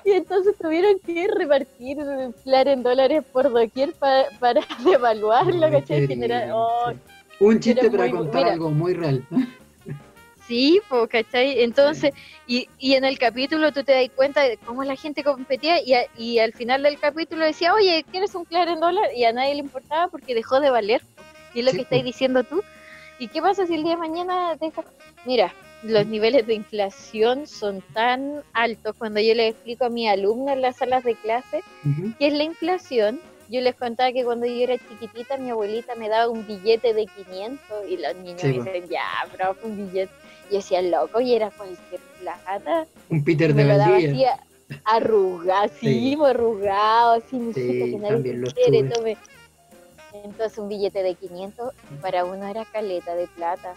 Y 0.04 0.10
entonces 0.12 0.54
tuvieron 0.58 0.98
que 1.00 1.28
repartir 1.28 1.98
Clarence 2.44 2.82
dólares 2.82 3.22
por 3.32 3.50
doquier 3.50 3.92
pa- 3.94 4.26
para 4.38 4.60
devaluarlo, 4.84 5.66
Ay, 5.66 5.72
¿cachai? 5.72 6.06
lindo, 6.06 6.56
oh. 6.56 6.92
Un 7.40 7.58
chiste 7.60 7.90
para 7.90 8.04
muy 8.04 8.10
contar 8.18 8.42
mira. 8.42 8.52
algo 8.54 8.70
muy 8.70 8.94
real. 8.94 9.24
Sí, 10.46 10.80
po, 10.88 11.06
¿cachai? 11.06 11.60
Entonces, 11.62 12.12
y, 12.48 12.68
y 12.76 12.94
en 12.94 13.04
el 13.04 13.20
capítulo 13.20 13.70
tú 13.70 13.84
te 13.84 13.92
das 13.92 14.08
cuenta 14.16 14.42
de 14.42 14.56
cómo 14.56 14.82
la 14.82 14.96
gente 14.96 15.22
competía 15.22 15.80
y, 15.80 15.92
a- 15.94 16.06
y 16.18 16.40
al 16.40 16.52
final 16.52 16.82
del 16.82 16.98
capítulo 16.98 17.44
decía, 17.44 17.72
oye, 17.72 18.04
¿quieres 18.10 18.34
un 18.34 18.44
claro 18.44 18.72
en 18.72 18.80
dólar? 18.80 19.04
Y 19.14 19.24
a 19.26 19.32
nadie 19.32 19.54
le 19.54 19.60
importaba 19.60 20.08
porque 20.08 20.34
dejó 20.34 20.58
de 20.58 20.70
valer. 20.70 21.02
po. 21.14 21.22
Y 21.54 21.60
es 21.60 21.64
lo 21.66 21.70
Sí, 21.70 21.76
que 21.76 21.82
po. 21.82 21.84
estáis 21.84 22.04
diciendo 22.04 22.42
tú. 22.42 22.62
¿Y 23.20 23.28
qué 23.28 23.40
pasa 23.40 23.64
si 23.64 23.74
el 23.74 23.84
día 23.84 23.92
de 23.92 23.98
mañana 23.98 24.56
deja? 24.60 24.82
Mira, 25.24 25.52
los 25.82 26.06
niveles 26.06 26.46
de 26.46 26.54
inflación 26.54 27.46
son 27.46 27.82
tan 27.94 28.42
altos 28.52 28.94
cuando 28.98 29.20
yo 29.20 29.34
les 29.34 29.52
explico 29.54 29.86
a 29.86 29.90
mis 29.90 30.08
alumnos 30.08 30.52
en 30.52 30.60
las 30.62 30.76
salas 30.76 31.02
de 31.04 31.14
clase 31.16 31.62
Ujú. 31.84 32.12
qué 32.18 32.26
es 32.28 32.34
la 32.34 32.44
inflación. 32.44 33.20
Yo 33.48 33.60
les 33.60 33.74
contaba 33.74 34.12
que 34.12 34.24
cuando 34.24 34.46
yo 34.46 34.62
era 34.62 34.76
chiquitita 34.78 35.36
mi 35.38 35.50
abuelita 35.50 35.96
me 35.96 36.08
daba 36.08 36.28
un 36.30 36.46
billete 36.46 36.94
de 36.94 37.06
500 37.06 37.60
y 37.88 37.96
los 37.96 38.14
niños 38.16 38.42
Sí, 38.42 38.52
dicen, 38.52 38.88
ya, 38.88 39.02
bro, 39.32 39.56
un 39.64 39.76
billete. 39.76 40.12
Y 40.48 40.52
yo 40.52 40.56
decía, 40.58 40.82
loco, 40.82 41.20
y 41.20 41.34
era 41.34 41.50
cualquier 41.50 42.00
plata. 42.20 42.86
Un 43.08 43.24
Peter 43.24 43.52
de 43.52 43.64
Valdivia. 43.64 44.38
arrugado, 44.84 45.68
sí, 45.80 46.16
arrugado, 46.24 47.12
así, 47.12 47.40
Sí, 47.52 47.90
que 47.90 47.98
nadie 47.98 48.88
tome. 48.88 49.16
Entonces 50.12 50.58
un 50.58 50.68
billete 50.68 51.02
de 51.02 51.14
500 51.14 51.72
para 52.00 52.24
uno 52.24 52.46
era 52.46 52.64
caleta 52.66 53.14
de 53.16 53.26
plata. 53.28 53.74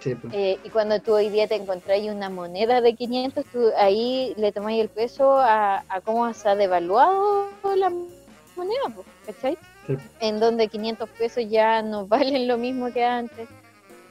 Sí, 0.00 0.14
po. 0.14 0.28
Eh, 0.32 0.58
y 0.62 0.70
cuando 0.70 1.00
tú 1.00 1.14
hoy 1.14 1.28
día 1.28 1.48
te 1.48 1.56
encontrás 1.56 2.00
una 2.02 2.30
moneda 2.30 2.80
de 2.80 2.94
500, 2.94 3.44
tú 3.46 3.70
ahí 3.76 4.32
le 4.36 4.52
tomáis 4.52 4.80
el 4.80 4.88
peso 4.88 5.38
a, 5.38 5.84
a 5.88 6.00
cómo 6.00 6.32
se 6.34 6.48
ha 6.48 6.54
devaluado 6.54 7.48
la 7.76 7.90
moneda, 7.90 8.82
pues, 8.94 9.06
¿cachai? 9.26 9.58
Sí. 9.86 9.96
En 10.20 10.38
donde 10.40 10.68
500 10.68 11.08
pesos 11.10 11.44
ya 11.48 11.82
no 11.82 12.06
valen 12.08 12.46
lo 12.46 12.58
mismo 12.58 12.92
que 12.92 13.04
antes. 13.04 13.48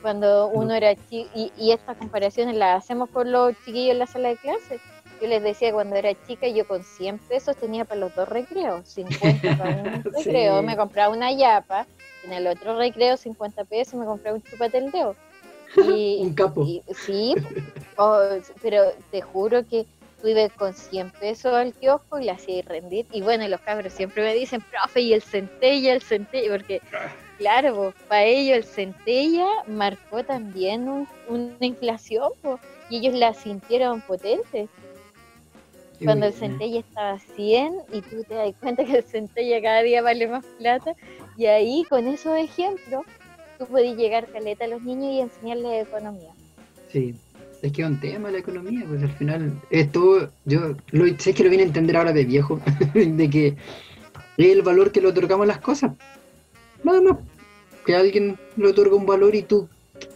Cuando 0.01 0.47
uno 0.49 0.67
No. 0.67 0.73
era 0.73 0.95
chico, 1.09 1.29
y, 1.35 1.51
y 1.57 1.71
estas 1.71 1.97
comparaciones 1.97 2.55
las 2.55 2.83
hacemos 2.83 3.09
con 3.09 3.31
los 3.31 3.53
chiquillos 3.65 3.93
en 3.93 3.99
la 3.99 4.07
sala 4.07 4.29
de 4.29 4.37
clase. 4.37 4.79
Yo 5.19 5.27
les 5.27 5.41
decía 5.41 5.73
cuando 5.73 5.95
era 5.95 6.11
chica, 6.27 6.47
yo 6.47 6.67
con 6.67 6.83
100 6.83 7.17
pesos 7.17 7.55
tenía 7.57 7.83
para 7.85 8.01
los 8.01 8.13
dos 8.15 8.29
recreos, 8.29 8.87
50 8.89 9.57
para 9.57 9.71
un 9.71 10.03
Sí. 10.03 10.09
recreo, 10.25 10.61
me 10.61 10.77
compraba 10.77 11.11
una 11.13 11.31
yapa, 11.31 11.87
en 12.23 12.33
el 12.33 12.45
otro 12.45 12.77
recreo 12.77 13.17
50 13.17 13.63
pesos 13.65 13.95
me 13.95 14.05
compraba 14.05 14.35
un 14.37 14.43
chupateldeo. 14.43 15.15
Y, 15.77 16.19
Un 16.21 16.33
capo. 16.33 16.63
y- 16.63 16.81
sí, 17.05 17.35
oh, 17.97 18.19
pero 18.61 18.83
te 19.11 19.21
juro 19.21 19.65
que 19.67 19.85
tú 20.21 20.27
ibas 20.27 20.51
con 20.53 20.73
100 20.73 21.11
pesos 21.11 21.53
al 21.53 21.73
kiosco 21.73 22.19
y 22.19 22.25
la 22.25 22.33
hacías 22.33 22.65
rendir. 22.65 23.05
Y 23.11 23.21
bueno, 23.21 23.47
los 23.47 23.61
cabros 23.61 23.93
siempre 23.93 24.23
me 24.23 24.33
dicen, 24.33 24.61
profe, 24.61 25.01
y 25.01 25.13
el 25.13 25.21
centella, 25.21 25.93
el 25.93 26.01
centella, 26.01 26.51
porque 26.51 26.81
claro, 27.37 27.75
pues, 27.75 27.95
para 28.07 28.23
ellos 28.23 28.57
el 28.57 28.63
centella 28.63 29.47
marcó 29.67 30.23
también 30.23 30.89
un- 30.89 31.07
una 31.27 31.55
inflación 31.65 32.31
pues, 32.41 32.59
y 32.89 32.97
ellos 32.97 33.13
la 33.13 33.33
sintieron 33.35 34.01
potente. 34.01 34.67
Qué 35.99 36.05
Cuando 36.05 36.27
el 36.27 36.33
centella 36.33 36.79
estaba 36.79 37.11
a 37.13 37.19
100 37.19 37.75
y 37.91 38.01
tú 38.01 38.23
te 38.27 38.35
das 38.35 38.53
cuenta 38.59 38.85
que 38.85 38.97
el 38.97 39.03
centella 39.03 39.61
cada 39.61 39.81
día 39.81 40.01
vale 40.03 40.27
más 40.27 40.45
plata, 40.59 40.93
y 41.37 41.45
ahí 41.47 41.83
con 41.89 42.07
esos 42.07 42.37
ejemplos 42.37 43.01
tú 43.57 43.65
podías 43.65 43.97
llegar 43.97 44.27
caleta 44.27 44.65
a 44.65 44.67
los 44.67 44.81
niños 44.81 45.11
y 45.13 45.19
enseñarles 45.21 45.87
economía. 45.87 46.31
Sí, 46.91 47.15
es 47.61 47.71
que 47.71 47.81
es 47.81 47.87
un 47.87 47.99
tema 47.99 48.31
la 48.31 48.37
economía, 48.37 48.85
pues 48.87 49.01
al 49.03 49.11
final 49.13 49.61
esto, 49.69 50.29
yo 50.45 50.75
lo, 50.91 51.05
sé 51.17 51.33
que 51.33 51.43
lo 51.43 51.49
vine 51.49 51.63
a 51.63 51.67
entender 51.67 51.97
ahora 51.97 52.13
de 52.13 52.25
viejo, 52.25 52.61
de 52.93 53.29
que 53.29 53.47
es 54.37 54.51
el 54.51 54.61
valor 54.61 54.91
que 54.91 55.01
le 55.01 55.07
otorgamos 55.07 55.45
a 55.45 55.47
las 55.47 55.59
cosas. 55.59 55.91
Nada 56.83 57.01
más, 57.01 57.17
que 57.85 57.95
alguien 57.95 58.37
le 58.55 58.67
otorga 58.67 58.95
un 58.95 59.05
valor 59.05 59.33
y 59.33 59.41
tú 59.41 59.67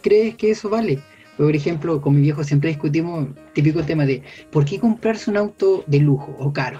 crees 0.02 0.36
que 0.36 0.50
eso 0.50 0.68
vale. 0.68 1.00
Por 1.36 1.56
ejemplo, 1.56 2.00
con 2.00 2.14
mi 2.14 2.20
viejo 2.20 2.44
siempre 2.44 2.68
discutimos 2.70 3.28
típico 3.54 3.82
tema 3.82 4.06
de 4.06 4.22
¿por 4.50 4.64
qué 4.64 4.78
comprarse 4.78 5.30
un 5.30 5.38
auto 5.38 5.82
de 5.86 5.98
lujo 5.98 6.36
o 6.38 6.52
caro? 6.52 6.78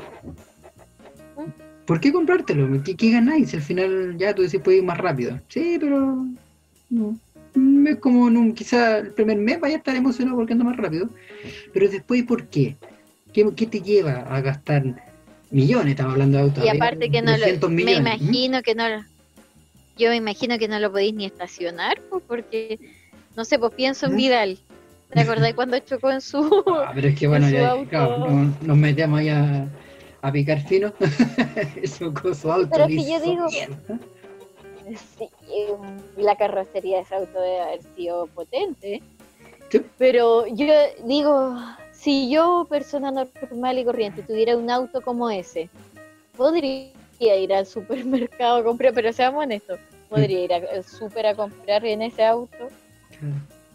¿Por 1.87 1.99
qué 1.99 2.13
comprártelo? 2.13 2.83
¿Qué, 2.85 2.95
qué 2.95 3.11
ganáis? 3.11 3.53
Al 3.55 3.63
final 3.63 4.17
ya 4.17 4.35
tú 4.35 4.43
decís 4.43 4.61
puedes 4.63 4.81
ir 4.81 4.87
más 4.87 4.99
rápido. 4.99 5.41
Sí, 5.49 5.79
pero 5.81 6.27
no. 6.93 7.19
Mm, 7.55 7.87
Es 7.89 7.97
como 7.97 8.29
en 8.29 8.37
un, 8.37 8.55
quizá 8.55 8.99
el 8.99 9.11
primer 9.13 9.37
mes 9.39 9.61
vaya 9.61 9.75
a 9.75 9.79
estar 9.79 9.95
emocionado 9.97 10.37
porque 10.37 10.53
anda 10.53 10.65
más 10.65 10.77
rápido, 10.77 11.09
pero 11.73 11.89
después 11.89 12.23
¿por 12.25 12.47
qué? 12.47 12.77
¿Qué, 13.33 13.47
qué 13.57 13.67
te 13.67 13.81
lleva 13.81 14.21
a 14.31 14.41
gastar 14.41 14.85
millones? 15.51 15.91
Estamos 15.93 16.13
hablando 16.13 16.39
de 16.39 16.45
autos. 16.45 16.65
Y 16.65 16.69
aparte 16.69 17.11
que 17.11 17.21
no 17.23 17.33
lo, 17.33 17.39
300 17.39 17.71
me 17.71 17.77
millones. 17.77 18.21
¿Mm? 18.21 18.25
imagino 18.25 18.63
que 18.63 18.75
no 18.75 18.89
lo, 18.89 19.03
yo 19.99 20.11
me 20.11 20.17
imagino 20.17 20.59
que 20.59 20.69
no 20.69 20.79
lo 20.79 20.91
podéis 20.91 21.15
ni 21.15 21.25
estacionar, 21.27 22.01
pues, 22.11 22.23
porque, 22.27 22.79
no 23.37 23.45
sé, 23.45 23.59
pues 23.59 23.73
pienso 23.75 24.07
en 24.07 24.13
¿Mm? 24.13 24.17
Vidal. 24.17 24.59
¿Te 25.13 25.21
acordás 25.21 25.53
cuando 25.53 25.79
chocó 25.81 26.11
en 26.11 26.23
su... 26.23 26.65
Ah, 26.69 26.93
pero 26.95 27.09
es 27.09 27.19
que 27.19 27.27
bueno, 27.29 27.51
ya, 27.51 27.73
auto. 27.73 27.91
claro, 27.91 28.19
no- 28.19 28.57
nos 28.63 28.77
metemos 28.79 29.21
ahí 29.21 29.29
a, 29.29 29.67
a 30.23 30.33
picar 30.33 30.61
fino. 30.67 30.93
Eso 31.83 32.15
con 32.15 32.35
su 32.35 32.51
auto. 32.51 32.69
Pero 32.73 32.87
le 32.89 32.95
si 32.99 33.11
yo 33.11 33.21
digo-. 33.21 33.49
Sí, 35.19 35.29
y 35.55 36.21
la 36.23 36.37
carrocería 36.37 36.97
de 36.99 37.03
ese 37.03 37.15
auto 37.15 37.41
debe 37.41 37.61
haber 37.61 37.81
sido 37.97 38.27
potente. 38.29 39.03
Sí. 39.71 39.81
Pero 39.99 40.47
yo 40.49 40.67
digo, 41.05 41.57
si 41.93 42.31
yo, 42.31 42.67
persona 42.69 43.11
normal 43.11 43.79
y 43.79 43.85
corriente, 43.85 44.23
tuviera 44.23 44.57
un 44.57 44.71
auto 44.71 45.01
como 45.01 45.31
ese, 45.31 45.69
podría 46.37 46.91
ir 47.21 47.53
al 47.55 47.67
supermercado 47.67 48.57
a 48.57 48.65
comprar, 48.65 48.93
pero 48.93 49.13
seamos 49.13 49.43
honestos, 49.45 49.79
podría 50.11 50.45
ir 50.45 50.53
al 50.53 50.85
super 50.85 51.27
a 51.27 51.35
comprar 51.35 51.85
en 51.87 52.03
ese 52.03 52.25
auto. 52.25 52.69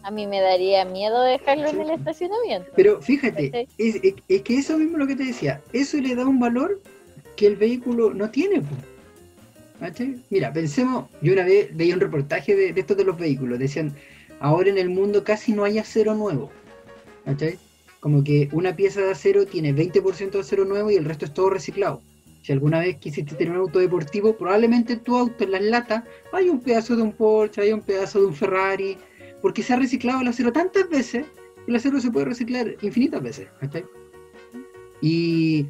A 0.02 0.10
mí 0.10 0.26
me 0.26 0.40
daría 0.40 0.84
miedo 0.84 1.20
dejarlo 1.22 1.68
en 1.68 1.80
el 1.80 1.90
estacionamiento. 1.90 2.70
Pero 2.76 3.00
fíjate, 3.02 3.66
es, 3.78 3.96
es- 3.96 4.14
es 4.28 4.42
que 4.42 4.58
eso 4.58 4.78
mismo 4.78 4.98
lo 4.98 5.06
que 5.06 5.16
te 5.16 5.24
decía, 5.24 5.60
eso 5.72 5.96
le 5.96 6.14
da 6.14 6.26
un 6.26 6.38
valor 6.38 6.80
que 7.36 7.46
el 7.46 7.56
vehículo 7.56 8.14
no 8.14 8.30
tiene. 8.30 8.62
¿Cachai? 9.80 10.22
Mira, 10.30 10.52
pensemos, 10.52 11.06
yo 11.22 11.32
una 11.32 11.44
vez 11.44 11.74
veía 11.76 11.94
un 11.94 12.00
reportaje 12.00 12.54
de, 12.54 12.80
estos 12.80 12.96
de 12.96 13.04
los 13.04 13.18
vehículos, 13.18 13.58
decían, 13.58 13.94
ahora 14.40 14.70
en 14.70 14.78
el 14.78 14.90
mundo 14.90 15.22
casi 15.24 15.52
no 15.52 15.64
hay 15.64 15.78
acero 15.78 16.14
nuevo. 16.14 16.50
¿Cachai? 17.24 17.58
Como 18.00 18.24
que 18.24 18.48
una 18.52 18.74
pieza 18.74 19.00
de 19.00 19.10
acero 19.10 19.46
tiene 19.46 19.74
20% 19.74 20.30
de 20.30 20.40
acero 20.40 20.64
nuevo 20.64 20.90
y 20.90 20.96
el 20.96 21.04
resto 21.04 21.24
es 21.24 21.34
todo 21.34 21.50
reciclado. 21.50 22.02
Si 22.42 22.52
alguna 22.52 22.80
vez 22.80 22.96
quisiste 22.96 23.34
tener 23.34 23.52
un 23.54 23.60
auto 23.60 23.78
deportivo, 23.78 24.36
probablemente 24.36 24.94
en 24.94 25.00
tu 25.00 25.16
auto, 25.16 25.44
en 25.44 25.52
las 25.52 25.62
latas, 25.62 26.04
hay 26.32 26.48
un 26.48 26.60
pedazo 26.60 26.96
de 26.96 27.02
un 27.02 27.12
Porsche, 27.12 27.62
hay 27.62 27.72
un 27.72 27.82
pedazo 27.82 28.20
de 28.20 28.26
un 28.26 28.34
Ferrari, 28.34 28.96
porque 29.42 29.62
se 29.62 29.74
ha 29.74 29.76
reciclado 29.76 30.22
el 30.22 30.28
acero 30.28 30.52
tantas 30.52 30.88
veces 30.88 31.26
el 31.68 31.76
acero 31.76 32.00
se 32.00 32.10
puede 32.10 32.26
reciclar 32.26 32.76
infinitas 32.80 33.22
veces. 33.22 33.48
Y. 35.02 35.66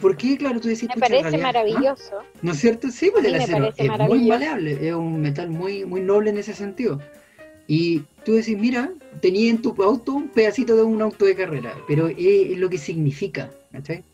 ¿Por 0.00 0.16
qué, 0.16 0.36
claro, 0.36 0.60
tú 0.60 0.68
decís 0.68 0.84
me 0.88 0.94
"Pucha, 0.94 1.06
en 1.06 1.12
parece 1.12 1.22
realidad, 1.22 1.42
maravilloso. 1.42 2.16
¿No 2.42 2.52
es 2.52 2.58
cierto? 2.58 2.90
Sí, 2.90 3.10
pues 3.12 3.24
el 3.24 3.34
acero 3.36 3.72
es 3.76 3.90
muy 4.08 4.26
maleable, 4.26 4.88
es 4.88 4.94
un 4.94 5.20
metal 5.20 5.50
muy, 5.50 5.84
muy 5.84 6.00
noble 6.00 6.30
en 6.30 6.38
ese 6.38 6.54
sentido. 6.54 7.00
Y 7.66 8.00
tú 8.24 8.34
decís, 8.34 8.56
mira, 8.56 8.92
tenía 9.20 9.50
en 9.50 9.60
tu 9.60 9.74
auto 9.82 10.14
un 10.14 10.28
pedacito 10.28 10.76
de 10.76 10.82
un 10.82 11.02
auto 11.02 11.24
de 11.24 11.34
carrera, 11.34 11.74
pero 11.88 12.08
es, 12.08 12.56
lo 12.58 12.68
que 12.68 12.78
significa, 12.78 13.50
¿cachai? 13.72 14.04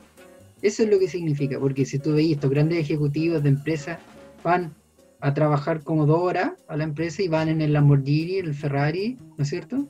Eso 0.62 0.84
es 0.84 0.90
lo 0.90 0.98
que 0.98 1.08
significa, 1.08 1.58
porque 1.58 1.84
si 1.84 1.98
tú 1.98 2.14
veis 2.14 2.32
estos 2.32 2.50
grandes 2.50 2.78
ejecutivos 2.78 3.42
de 3.42 3.50
empresas 3.50 3.98
van 4.42 4.72
a 5.20 5.34
trabajar 5.34 5.82
como 5.82 6.06
dos 6.06 6.20
horas 6.20 6.52
a 6.68 6.76
la 6.76 6.84
empresa 6.84 7.22
y 7.22 7.28
van 7.28 7.48
en 7.48 7.60
el 7.60 7.72
Lamborghini, 7.72 8.38
el 8.38 8.54
Ferrari, 8.54 9.18
¿no 9.36 9.42
es 9.42 9.50
cierto? 9.50 9.86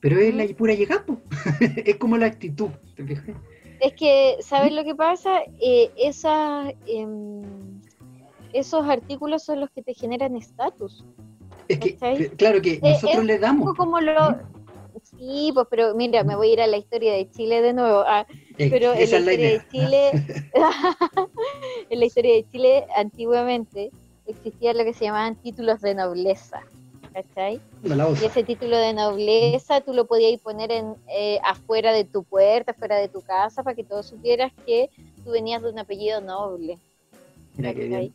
Pero 0.00 0.18
es 0.18 0.34
la 0.34 0.46
pura 0.48 0.74
llegada, 0.74 1.04
es 1.60 1.96
como 1.96 2.16
la 2.16 2.26
actitud, 2.26 2.70
¿te 2.96 3.04
fijas? 3.04 3.36
Es 3.82 3.94
que, 3.94 4.36
¿sabes 4.40 4.72
lo 4.72 4.84
que 4.84 4.94
pasa? 4.94 5.42
Eh, 5.60 5.90
esas, 5.96 6.72
em, 6.86 7.42
esos 8.52 8.88
artículos 8.88 9.42
son 9.42 9.58
los 9.58 9.70
que 9.70 9.82
te 9.82 9.92
generan 9.92 10.36
estatus. 10.36 11.04
Es 11.66 11.78
que, 11.80 12.30
claro 12.36 12.62
que 12.62 12.78
nosotros 12.80 13.18
es 13.18 13.24
le 13.24 13.34
Un 13.34 13.40
damos. 13.40 13.68
poco 13.70 13.84
como 13.84 14.00
lo... 14.00 14.38
Sí, 15.02 15.50
pues, 15.52 15.66
pero 15.68 15.94
mira, 15.96 16.22
me 16.22 16.36
voy 16.36 16.50
a 16.50 16.52
ir 16.52 16.60
a 16.60 16.66
la 16.68 16.76
historia 16.76 17.14
de 17.14 17.28
Chile 17.30 17.60
de 17.60 17.72
nuevo. 17.72 18.04
Ah, 18.06 18.24
Eh, 18.58 18.68
pero 18.70 18.92
en 18.92 19.00
esa 19.00 19.18
la 19.18 19.32
historia 19.32 19.50
de. 19.50 19.62
Chile, 19.70 20.10
en 21.90 21.98
la 21.98 22.04
historia 22.04 22.34
de 22.34 22.46
Chile, 22.52 22.86
antiguamente 22.96 23.90
existía 24.26 24.74
lo 24.74 24.84
que 24.84 24.94
se 24.94 25.06
llamaban 25.06 25.34
títulos 25.42 25.80
de 25.80 25.94
nobleza. 25.94 26.62
¿Cachai? 27.12 27.60
Y 28.22 28.24
ese 28.24 28.42
título 28.44 28.76
de 28.76 28.92
nobleza 28.94 29.80
tú 29.80 29.92
lo 29.92 30.06
podías 30.06 30.40
poner 30.40 30.70
en, 30.72 30.94
eh, 31.08 31.38
afuera 31.44 31.92
de 31.92 32.04
tu 32.04 32.24
puerta, 32.24 32.72
afuera 32.72 32.96
de 32.96 33.08
tu 33.08 33.20
casa, 33.22 33.62
para 33.62 33.74
que 33.76 33.84
todos 33.84 34.06
supieras 34.06 34.52
que 34.66 34.88
tú 35.24 35.30
venías 35.30 35.62
de 35.62 35.70
un 35.70 35.78
apellido 35.78 36.20
noble. 36.20 36.78
Mira 37.56 37.74
qué 37.74 37.86
bien. 37.86 38.14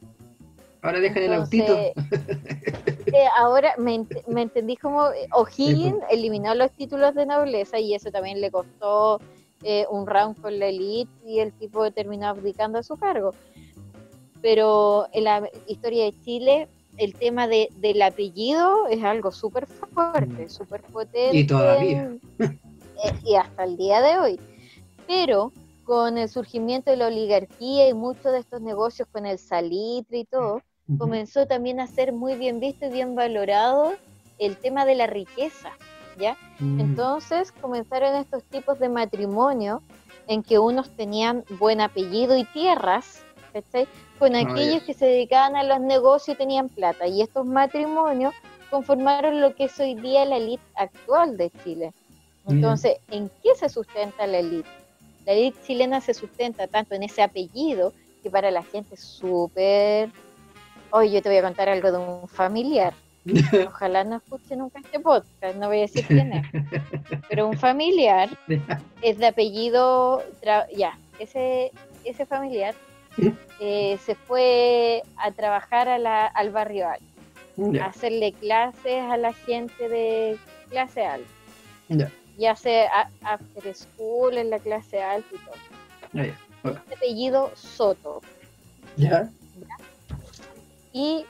Ahora 0.82 1.00
dejan 1.00 1.24
el 1.24 1.34
autito. 1.34 1.74
eh, 3.14 3.28
ahora 3.38 3.74
me, 3.78 3.96
ent- 4.00 4.24
me 4.28 4.42
entendí 4.44 4.76
como 4.78 5.08
eh, 5.12 5.28
O'Higgins 5.34 6.04
eliminó 6.10 6.54
los 6.56 6.72
títulos 6.72 7.14
de 7.16 7.26
nobleza 7.26 7.80
y 7.80 7.94
eso 7.94 8.12
también 8.12 8.42
le 8.42 8.50
costó 8.52 9.20
eh, 9.64 9.86
un 9.90 10.06
round 10.08 10.40
con 10.42 10.58
la 10.60 10.68
elite 10.68 11.12
y 11.26 11.40
el 11.40 11.52
tipo 11.54 11.90
terminó 11.92 12.28
abdicando 12.28 12.80
a 12.80 12.84
su 12.84 12.96
cargo. 12.98 13.34
Pero 14.42 15.08
en 15.14 15.24
la 15.24 15.50
historia 15.68 16.06
de 16.06 16.14
Chile, 16.22 16.68
el 16.98 17.14
tema 17.14 17.48
de, 17.48 17.70
del 17.78 18.02
apellido 18.02 18.88
es 18.88 19.04
algo 19.04 19.32
súper 19.32 19.68
fuerte, 19.68 20.46
Mm. 20.46 20.50
súper 20.50 20.82
potente. 20.82 21.38
Y 21.38 21.46
todavía. 21.48 22.16
eh, 22.40 23.14
y 23.24 23.36
hasta 23.36 23.64
el 23.64 23.78
día 23.78 24.02
de 24.02 24.18
hoy. 24.18 24.40
Pero 25.08 25.52
con 25.84 26.18
el 26.18 26.28
surgimiento 26.28 26.92
de 26.92 26.98
la 26.98 27.08
oligarquía 27.08 27.88
y 27.88 27.94
muchos 27.94 28.32
de 28.32 28.40
estos 28.40 28.62
negocios 28.62 29.08
con 29.12 29.26
el 29.26 29.40
salitre 29.40 30.20
y 30.20 30.26
todo, 30.26 30.62
comenzó 30.98 31.46
también 31.48 31.80
a 31.80 31.88
ser 31.88 32.12
muy 32.14 32.36
bien 32.36 32.60
visto 32.60 32.86
y 32.86 32.90
bien 32.90 33.16
valorado 33.16 33.94
el 34.40 34.58
tema 34.58 34.86
de 34.86 34.96
la 34.96 35.08
riqueza, 35.08 35.72
¿ya? 36.20 36.36
Mm. 36.60 36.80
Entonces 36.80 37.52
comenzaron 37.52 38.16
estos 38.16 38.44
tipos 38.44 38.80
de 38.80 38.90
matrimonio 38.90 39.82
en 40.28 40.44
que 40.44 40.60
unos 40.60 40.90
tenían 40.90 41.46
buen 41.58 41.80
apellido 41.80 42.38
y 42.38 42.44
tierras, 42.46 43.22
¿cachai? 43.54 43.88
Con 44.20 44.36
aquellos 44.36 44.84
que 44.84 44.94
se 44.94 45.06
dedicaban 45.06 45.56
a 45.56 45.64
los 45.64 45.80
negocios 45.80 46.36
y 46.36 46.38
tenían 46.38 46.70
plata. 46.70 47.08
Y 47.08 47.22
estos 47.22 47.46
matrimonios 47.46 48.34
conformaron 48.70 49.42
lo 49.42 49.56
que 49.56 49.66
es 49.66 49.80
hoy 49.80 49.96
día 49.96 50.26
la 50.26 50.38
elite 50.38 50.64
actual 50.76 51.38
de 51.38 51.52
Chile. 51.64 51.94
Mira. 52.46 52.56
Entonces, 52.56 52.98
¿en 53.12 53.30
qué 53.44 53.50
se 53.56 53.70
sustenta 53.70 54.26
la 54.26 54.40
elite? 54.40 54.70
La 55.26 55.34
elite 55.34 55.58
chilena 55.66 56.02
se 56.02 56.14
sustenta 56.14 56.68
tanto 56.68 56.96
en 56.96 57.04
ese 57.04 57.22
apellido 57.22 57.94
que 58.24 58.30
para 58.30 58.52
la 58.52 58.64
gente 58.64 58.96
es 58.96 59.02
súper... 59.02 60.10
Hoy 60.90 61.12
yo 61.12 61.22
te 61.22 61.30
voy 61.30 61.38
a 61.38 61.44
contar 61.44 61.70
algo 61.70 61.92
de 61.92 61.98
un 61.98 62.28
familiar. 62.28 62.94
Ojalá 63.68 64.04
no 64.04 64.18
escuche 64.18 64.56
nunca 64.56 64.80
este 64.80 65.00
podcast, 65.00 65.56
no 65.58 65.68
voy 65.68 65.80
a 65.80 65.82
decir 65.82 66.06
quién 66.08 66.32
es. 66.34 66.48
Pero 67.30 67.48
un 67.48 67.58
familiar 67.58 68.30
es 69.02 69.18
de 69.18 69.28
apellido, 69.28 70.24
ya, 70.76 70.98
ese, 71.20 71.72
ese 72.06 72.26
familiar 72.26 72.74
eh, 73.60 73.98
se 74.06 74.16
fue 74.16 75.02
a 75.18 75.32
trabajar 75.32 75.90
a 75.90 75.98
la- 75.98 76.28
al 76.28 76.52
barrio 76.52 76.88
alto, 76.90 77.06
a 77.82 77.86
hacerle 77.88 78.34
clases 78.34 79.02
a 79.04 79.18
la 79.18 79.34
gente 79.34 79.90
de 79.90 80.38
clase 80.70 81.06
alta. 81.06 81.30
ya, 81.90 82.12
Y 82.38 82.46
hace 82.46 82.86
a- 82.88 83.10
after 83.24 83.74
school 83.74 84.38
en 84.38 84.50
la 84.52 84.60
clase 84.60 85.02
alta 85.02 85.28
y 85.34 85.38
todo. 85.40 85.56
ya, 86.14 86.26
ya. 86.26 86.38
Ok. 86.64 86.86
De 86.88 86.96
apellido 86.96 87.52
Soto. 87.56 88.22
Ya, 88.98 89.30
Y 90.94 91.26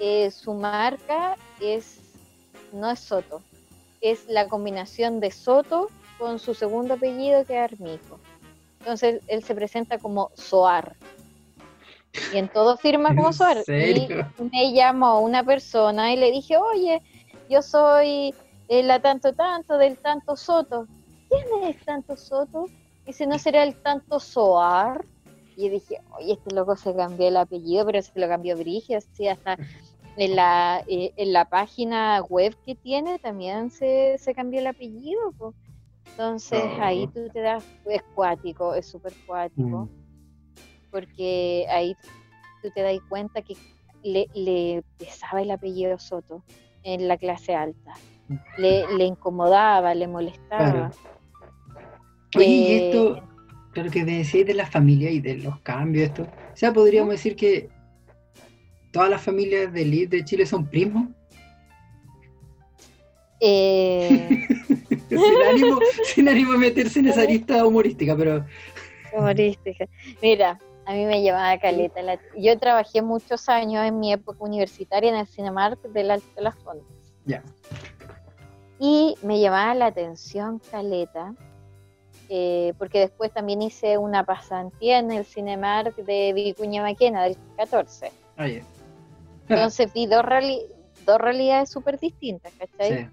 eh, 0.00 0.30
su 0.30 0.54
marca 0.54 1.36
es, 1.60 1.98
no 2.72 2.90
es 2.90 3.00
Soto, 3.00 3.42
es 4.00 4.26
la 4.28 4.46
combinación 4.48 5.18
de 5.20 5.30
Soto 5.30 5.88
con 6.18 6.38
su 6.38 6.54
segundo 6.54 6.94
apellido 6.94 7.44
que 7.44 7.54
es 7.56 7.72
Armijo. 7.72 8.18
Entonces 8.80 9.22
él 9.26 9.42
se 9.42 9.54
presenta 9.54 9.98
como 9.98 10.30
Soar. 10.34 10.96
Y 12.32 12.38
en 12.38 12.48
todo 12.48 12.76
firma 12.76 13.14
como 13.14 13.28
¿En 13.28 13.32
Soar. 13.34 13.64
Y 13.68 14.08
me 14.52 14.72
llamó 14.72 15.20
una 15.20 15.44
persona 15.44 16.12
y 16.12 16.16
le 16.16 16.30
dije, 16.30 16.56
oye, 16.56 17.02
yo 17.48 17.62
soy 17.62 18.34
eh, 18.68 18.82
la 18.82 19.00
tanto 19.00 19.32
tanto 19.32 19.78
del 19.78 19.98
tanto 19.98 20.36
Soto. 20.36 20.86
¿Quién 21.28 21.64
es 21.64 21.84
tanto 21.84 22.16
Soto? 22.16 22.66
Dice, 23.06 23.26
¿no 23.26 23.38
será 23.38 23.62
el 23.62 23.74
tanto 23.82 24.20
Soar? 24.20 25.04
Y 25.56 25.68
dije, 25.70 26.00
oye, 26.16 26.34
este 26.34 26.54
loco 26.54 26.76
se 26.76 26.94
cambió 26.94 27.28
el 27.28 27.36
apellido, 27.36 27.84
pero 27.86 28.00
se 28.00 28.18
lo 28.18 28.28
cambió 28.28 28.56
Brigia, 28.56 28.98
así 28.98 29.26
hasta 29.26 29.56
en 30.16 30.36
la, 30.36 30.84
eh, 30.86 31.12
en 31.16 31.32
la 31.32 31.46
página 31.46 32.20
web 32.22 32.54
que 32.64 32.74
tiene 32.74 33.18
también 33.18 33.70
se, 33.70 34.18
se 34.18 34.34
cambió 34.34 34.60
el 34.60 34.66
apellido. 34.66 35.32
po. 35.32 35.54
Entonces 36.18 36.64
ahí 36.80 37.06
tú 37.14 37.28
te 37.32 37.40
das, 37.40 37.64
es 37.86 38.02
cuático, 38.16 38.74
es 38.74 38.86
súper 38.86 39.14
cuático, 39.24 39.84
Mm. 39.84 39.88
porque 40.90 41.64
ahí 41.70 41.94
tú 42.60 42.70
te 42.74 42.82
das 42.82 42.98
cuenta 43.08 43.40
que 43.40 43.54
le, 44.02 44.26
le 44.34 44.82
pesaba 44.98 45.42
el 45.42 45.50
apellido 45.52 45.96
Soto 46.00 46.42
en 46.82 47.06
la 47.06 47.16
clase 47.18 47.54
alta. 47.54 47.94
Le, 48.58 48.84
le 48.96 49.04
incomodaba, 49.04 49.94
le 49.94 50.08
molestaba. 50.08 50.72
Claro. 50.72 50.94
Oye, 52.36 52.46
y 52.46 52.72
Eh, 52.72 52.88
esto, 52.88 53.22
claro 53.72 53.88
que 53.88 54.04
decís 54.04 54.44
de 54.44 54.54
la 54.54 54.66
familia 54.66 55.12
y 55.12 55.20
de 55.20 55.36
los 55.36 55.60
cambios, 55.60 56.08
esto. 56.08 56.22
O 56.24 56.56
sea, 56.56 56.72
podríamos 56.72 57.12
decir 57.12 57.36
que 57.36 57.70
todas 58.90 59.08
las 59.08 59.22
familias 59.22 59.72
de 59.72 59.82
elite 59.82 60.16
de 60.16 60.24
Chile 60.24 60.46
son 60.46 60.68
primos. 60.68 61.08
eh, 63.40 64.28
sin, 65.08 65.42
ánimo, 65.50 65.78
sin 66.04 66.28
ánimo 66.28 66.52
de 66.52 66.58
meterse 66.58 67.00
en 67.00 67.06
esa 67.08 67.24
lista 67.24 67.64
humorística, 67.66 68.16
pero 68.16 68.44
Humorística. 69.12 69.86
Mira, 70.20 70.58
a 70.84 70.92
mí 70.92 71.04
me 71.06 71.22
llamaba 71.22 71.58
Caleta. 71.58 72.02
la- 72.02 72.20
Yo 72.36 72.58
trabajé 72.58 73.00
muchos 73.02 73.48
años 73.48 73.84
en 73.86 73.98
mi 73.98 74.12
época 74.12 74.38
universitaria 74.44 75.10
en 75.10 75.16
el 75.16 75.26
Cinemark 75.26 75.80
del 75.82 76.10
Alto 76.10 76.26
de 76.36 76.42
las 76.42 76.56
Condes. 76.56 76.86
ya. 77.24 77.42
Y 78.80 79.16
me 79.22 79.40
llamaba 79.40 79.74
la 79.74 79.86
atención 79.86 80.60
Caleta, 80.70 81.34
eh, 82.28 82.74
porque 82.78 83.00
después 83.00 83.32
también 83.32 83.60
hice 83.62 83.98
una 83.98 84.22
pasantía 84.24 84.98
en 84.98 85.10
el 85.10 85.24
Cinemark 85.24 85.96
de 85.96 86.32
Vicuña 86.32 86.82
Maquena 86.82 87.24
del 87.24 87.36
14. 87.56 88.12
Ah, 88.36 88.46
ya. 88.46 88.60
Entonces 89.48 89.92
vi 89.92 90.06
dos, 90.06 90.22
reali- 90.22 90.62
dos 91.04 91.18
realidades 91.18 91.70
súper 91.70 91.98
distintas, 91.98 92.52
¿cachai? 92.56 93.04
Sí. 93.04 93.08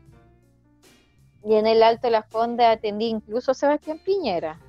Y 1.45 1.55
en 1.55 1.67
el 1.67 1.83
Alto 1.83 2.07
de 2.07 2.11
las 2.11 2.25
Condes 2.27 2.65
atendí 2.67 3.05
incluso 3.05 3.51
a 3.51 3.53
Sebastián 3.53 3.99
Piñera. 4.03 4.59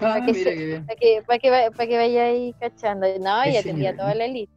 Ah, 0.00 0.20
que 0.26 0.32
mira 0.34 0.50
se- 0.50 0.56
qué 0.56 0.66
bien. 0.66 0.86
Para 0.86 0.96
que, 0.98 1.22
para 1.26 1.38
que, 1.38 1.70
para 1.74 1.86
que 1.88 1.96
vayáis 1.96 2.54
cachando. 2.60 3.06
No, 3.18 3.46
y 3.48 3.56
atendía 3.56 3.96
toda 3.96 4.14
la 4.14 4.26
lista. 4.26 4.54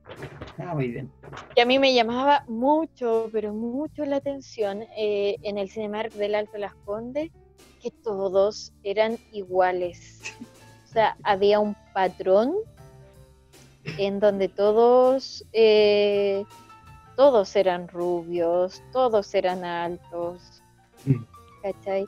Ah, 0.57 0.75
muy 0.75 0.89
bien. 0.89 1.09
que 1.55 1.61
a 1.61 1.65
mí 1.65 1.79
me 1.79 1.93
llamaba 1.93 2.43
mucho, 2.49 3.29
pero 3.31 3.53
mucho 3.53 4.03
la 4.03 4.17
atención 4.17 4.83
eh, 4.97 5.37
en 5.43 5.57
el 5.57 5.69
Cinemark 5.69 6.11
del 6.13 6.35
Alto 6.35 6.57
Las 6.57 6.73
Condes, 6.83 7.31
que 7.81 7.91
todos 8.03 8.73
eran 8.83 9.17
iguales. 9.31 10.19
O 10.83 10.87
sea, 10.91 11.15
había 11.23 11.61
un 11.61 11.75
patrón 11.93 12.53
en 13.97 14.19
donde 14.19 14.49
todos, 14.49 15.45
eh, 15.53 16.43
todos 17.15 17.55
eran 17.55 17.87
rubios, 17.87 18.83
todos 18.91 19.33
eran 19.33 19.63
altos, 19.63 20.61
Mm. 21.05 21.23
¿Cachai? 21.61 22.07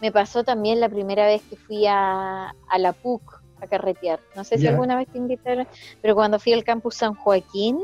Me 0.00 0.10
pasó 0.12 0.44
también 0.44 0.80
la 0.80 0.88
primera 0.88 1.26
vez 1.26 1.42
que 1.48 1.56
fui 1.56 1.86
a, 1.86 2.54
a 2.68 2.78
la 2.78 2.92
PUC 2.92 3.40
a 3.60 3.66
carretear. 3.66 4.20
No 4.34 4.44
sé 4.44 4.58
si 4.58 4.66
alguna 4.66 4.96
vez 4.96 5.08
te 5.08 5.18
invitaron, 5.18 5.66
pero 6.00 6.14
cuando 6.14 6.38
fui 6.38 6.52
al 6.52 6.64
campus 6.64 6.96
San 6.96 7.14
Joaquín, 7.14 7.78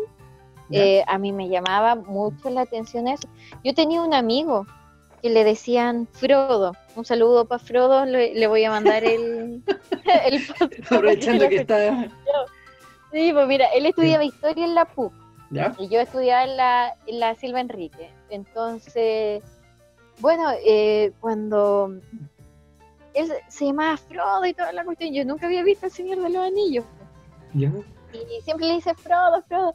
eh, 0.70 1.04
a 1.06 1.18
mí 1.18 1.32
me 1.32 1.48
llamaba 1.48 1.94
mucho 1.94 2.50
la 2.50 2.62
atención 2.62 3.08
eso. 3.08 3.28
Yo 3.62 3.74
tenía 3.74 4.02
un 4.02 4.14
amigo 4.14 4.66
que 5.22 5.30
le 5.30 5.44
decían 5.44 6.08
Frodo. 6.12 6.72
Un 6.94 7.04
saludo 7.04 7.46
para 7.46 7.62
Frodo, 7.62 8.04
le, 8.04 8.34
le 8.34 8.46
voy 8.46 8.64
a 8.64 8.70
mandar 8.70 9.04
el, 9.04 9.62
el. 10.24 10.42
Aprovechando 10.84 11.48
que 11.48 11.56
está. 11.60 12.08
Sí, 13.12 13.32
pues 13.32 13.46
mira, 13.46 13.66
él 13.74 13.86
estudiaba 13.86 14.24
historia 14.24 14.64
en 14.64 14.74
la 14.74 14.84
PUC 14.84 15.12
¿Ya? 15.50 15.74
y 15.78 15.88
yo 15.88 16.00
estudiaba 16.00 16.44
en 16.44 16.56
la, 16.56 16.96
en 17.06 17.20
la 17.20 17.34
Silva 17.34 17.60
Enrique. 17.60 18.10
Entonces, 18.30 19.42
bueno, 20.20 20.50
eh, 20.64 21.12
cuando 21.20 21.98
él 23.14 23.32
se- 23.48 23.64
llamaba 23.66 23.96
Frodo 23.96 24.44
y 24.46 24.54
toda 24.54 24.72
la 24.72 24.84
cuestión, 24.84 25.12
yo 25.12 25.24
nunca 25.24 25.46
había 25.46 25.62
visto 25.62 25.86
al 25.86 25.92
Señor 25.92 26.20
de 26.20 26.30
los 26.30 26.42
Anillos. 26.44 26.84
¿Ya? 27.54 27.70
Y 28.12 28.42
siempre 28.42 28.66
le 28.66 28.74
dice 28.74 28.94
Frodo, 28.94 29.42
Frodo. 29.42 29.74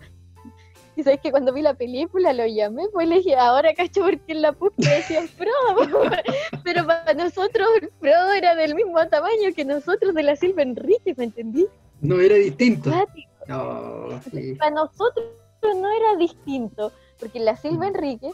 Y 0.95 1.03
sabes 1.03 1.21
que 1.21 1.31
cuando 1.31 1.53
vi 1.53 1.61
la 1.61 1.73
película 1.73 2.33
lo 2.33 2.45
llamé, 2.45 2.83
pues 2.91 3.07
le 3.07 3.15
dije, 3.15 3.35
ahora 3.37 3.73
cacho 3.73 4.01
porque 4.01 4.33
en 4.33 4.41
la 4.41 4.55
le 4.77 4.89
decían 4.89 5.27
Frodo. 5.29 6.11
Pero 6.63 6.85
para 6.85 7.13
nosotros 7.13 7.67
Frodo 7.99 8.31
era 8.33 8.55
del 8.55 8.75
mismo 8.75 8.99
tamaño 9.07 9.53
que 9.55 9.63
nosotros 9.63 10.13
de 10.13 10.23
la 10.23 10.35
Silva 10.35 10.63
Enrique, 10.63 11.13
¿me 11.15 11.25
entendí? 11.25 11.65
No 12.01 12.19
era 12.19 12.35
distinto. 12.35 12.89
No, 13.47 14.21
sí. 14.31 14.55
Para 14.55 14.71
nosotros 14.71 15.25
no 15.63 15.89
era 15.89 16.15
distinto, 16.17 16.91
porque 17.19 17.39
la 17.39 17.55
Silva 17.55 17.87
Enrique, 17.87 18.31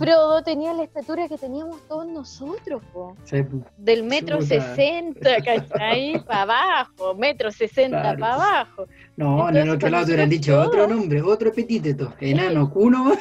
Frodo 0.00 0.42
tenía 0.42 0.72
la 0.72 0.84
estatura 0.84 1.28
que 1.28 1.36
teníamos 1.36 1.86
todos 1.86 2.06
nosotros, 2.06 2.82
po. 2.90 3.14
Sí, 3.24 3.44
del 3.76 4.02
metro 4.02 4.40
sesenta, 4.40 5.36
¿cachai? 5.44 6.18
Para 6.26 6.42
abajo, 6.42 7.14
metro 7.14 7.52
sesenta 7.52 8.00
Claro. 8.00 8.18
para 8.18 8.34
abajo. 8.34 8.86
No, 9.18 9.46
en 9.50 9.56
el 9.58 9.68
otro 9.68 9.90
lado 9.90 10.06
te 10.06 10.12
hubieran 10.12 10.30
dicho 10.30 10.58
otro 10.58 10.86
nombre, 10.86 11.20
otro 11.20 11.50
epíteto. 11.50 12.14
Enano, 12.20 12.70
cuno. 12.70 13.12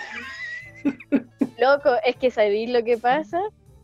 Loco, 1.58 1.90
es 2.06 2.16
que 2.16 2.32
sabéis 2.32 2.70
lo 2.70 2.82
que 2.86 2.98
pasa. 2.98 3.42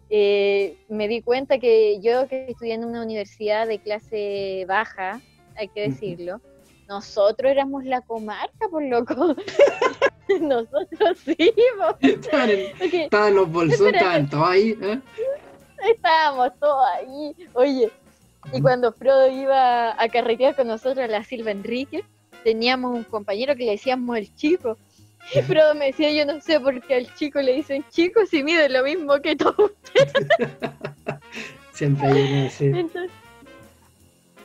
Eh, 0.10 0.78
me 0.88 1.10
di 1.10 1.22
cuenta 1.22 1.58
que 1.60 2.00
yo 2.00 2.30
que 2.30 2.46
estudié 2.48 2.76
en 2.76 2.86
una 2.86 3.04
universidad 3.04 3.68
de 3.68 3.80
clase 3.80 4.64
baja, 4.70 5.20
hay 5.58 5.68
que 5.68 5.90
decirlo, 5.90 6.40
nosotros 6.88 7.52
éramos 7.52 7.84
la 7.84 8.00
comarca, 8.00 8.70
por 8.72 8.84
loco. 8.84 9.36
nosotros 10.42 11.18
sí, 11.24 11.38
Estaban, 12.02 13.36
los 13.36 13.52
bolsón, 13.52 13.88
Espérate. 13.88 13.98
estaban 13.98 14.30
todos 14.30 14.48
ahí. 14.48 14.78
¿eh? 14.82 15.00
estábamos 15.90 16.52
todos 16.60 16.86
ahí. 16.96 17.36
Oye, 17.54 17.92
y 18.54 18.62
cuando 18.62 18.92
Frodo 18.92 19.30
iba 19.30 20.02
a 20.02 20.10
carretear 20.10 20.56
con 20.56 20.68
nosotros 20.68 21.00
a 21.00 21.08
la 21.08 21.24
Silva 21.24 21.52
Enrique, 21.52 22.04
teníamos 22.44 22.96
un 22.96 23.04
compañero 23.04 23.56
que 23.56 23.66
le 23.66 23.72
decíamos 23.72 24.18
el 24.18 24.34
chico. 24.36 24.78
Y 25.34 25.42
Frodo 25.44 25.76
me 25.76 25.88
decía, 25.88 26.12
yo 26.12 26.26
no 26.32 26.40
sé 26.42 26.60
por 26.60 26.82
qué 26.82 26.96
al 26.96 27.14
chico 27.16 27.42
le 27.42 27.54
dicen 27.54 27.84
chico 27.90 28.26
si 28.26 28.44
mide 28.44 28.70
lo 28.70 28.84
mismo 28.84 29.20
que 29.22 29.36
tú. 29.36 29.54
Siempre 31.74 32.08
hay 32.08 32.34
uno 32.34 32.48
así. 32.48 32.66
Entonces, 32.66 33.12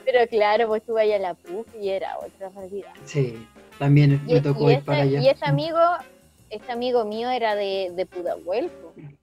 pero 0.04 0.26
claro, 0.28 0.68
pues 0.68 0.82
tú 0.84 0.94
vayas 0.94 1.20
a 1.20 1.22
la 1.22 1.34
PUC 1.34 1.66
y 1.80 1.90
era 1.90 2.18
otra 2.18 2.48
realidad. 2.48 2.92
Sí, 3.04 3.46
también 3.80 4.20
me 4.26 4.34
y 4.36 4.40
tocó 4.42 4.70
ir 4.70 4.82
para 4.82 5.02
allá. 5.02 5.20
y 5.20 5.28
este 5.28 5.46
amigo, 5.46 5.78
este 6.50 6.70
amigo 6.70 7.06
mío 7.06 7.30
era 7.30 7.54
de, 7.54 7.90
de 7.96 8.04
Pudahuel, 8.04 8.70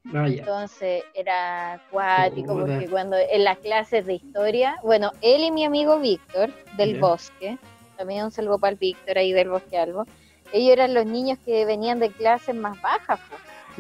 entonces 0.03 1.03
era 1.13 1.73
acuático 1.73 2.57
porque 2.57 2.87
cuando 2.89 3.15
en 3.17 3.43
las 3.43 3.59
clases 3.59 4.07
de 4.07 4.15
historia, 4.15 4.77
bueno, 4.81 5.11
él 5.21 5.43
y 5.43 5.51
mi 5.51 5.63
amigo 5.63 5.99
Víctor 5.99 6.49
del. 6.75 6.99
Bosque, 6.99 7.59
también 7.97 8.25
un 8.25 8.31
saludo 8.31 8.57
para 8.57 8.71
el 8.71 8.79
Víctor 8.79 9.19
ahí 9.19 9.31
del 9.31 9.49
Bosque 9.49 9.77
Albo, 9.77 10.05
ellos 10.51 10.73
eran 10.73 10.95
los 10.95 11.05
niños 11.05 11.37
que 11.45 11.63
venían 11.65 11.99
de 11.99 12.09
clases 12.09 12.55
más 12.55 12.81
bajas 12.81 13.19
po, 13.19 13.35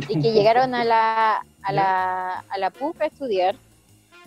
y 0.07 0.21
que 0.21 0.31
llegaron 0.31 0.75
a 0.75 0.83
la, 0.85 1.43
a 1.63 1.71
la, 1.73 2.45
a 2.49 2.57
la 2.59 2.69
PUC 2.69 3.01
a 3.01 3.05
estudiar. 3.07 3.55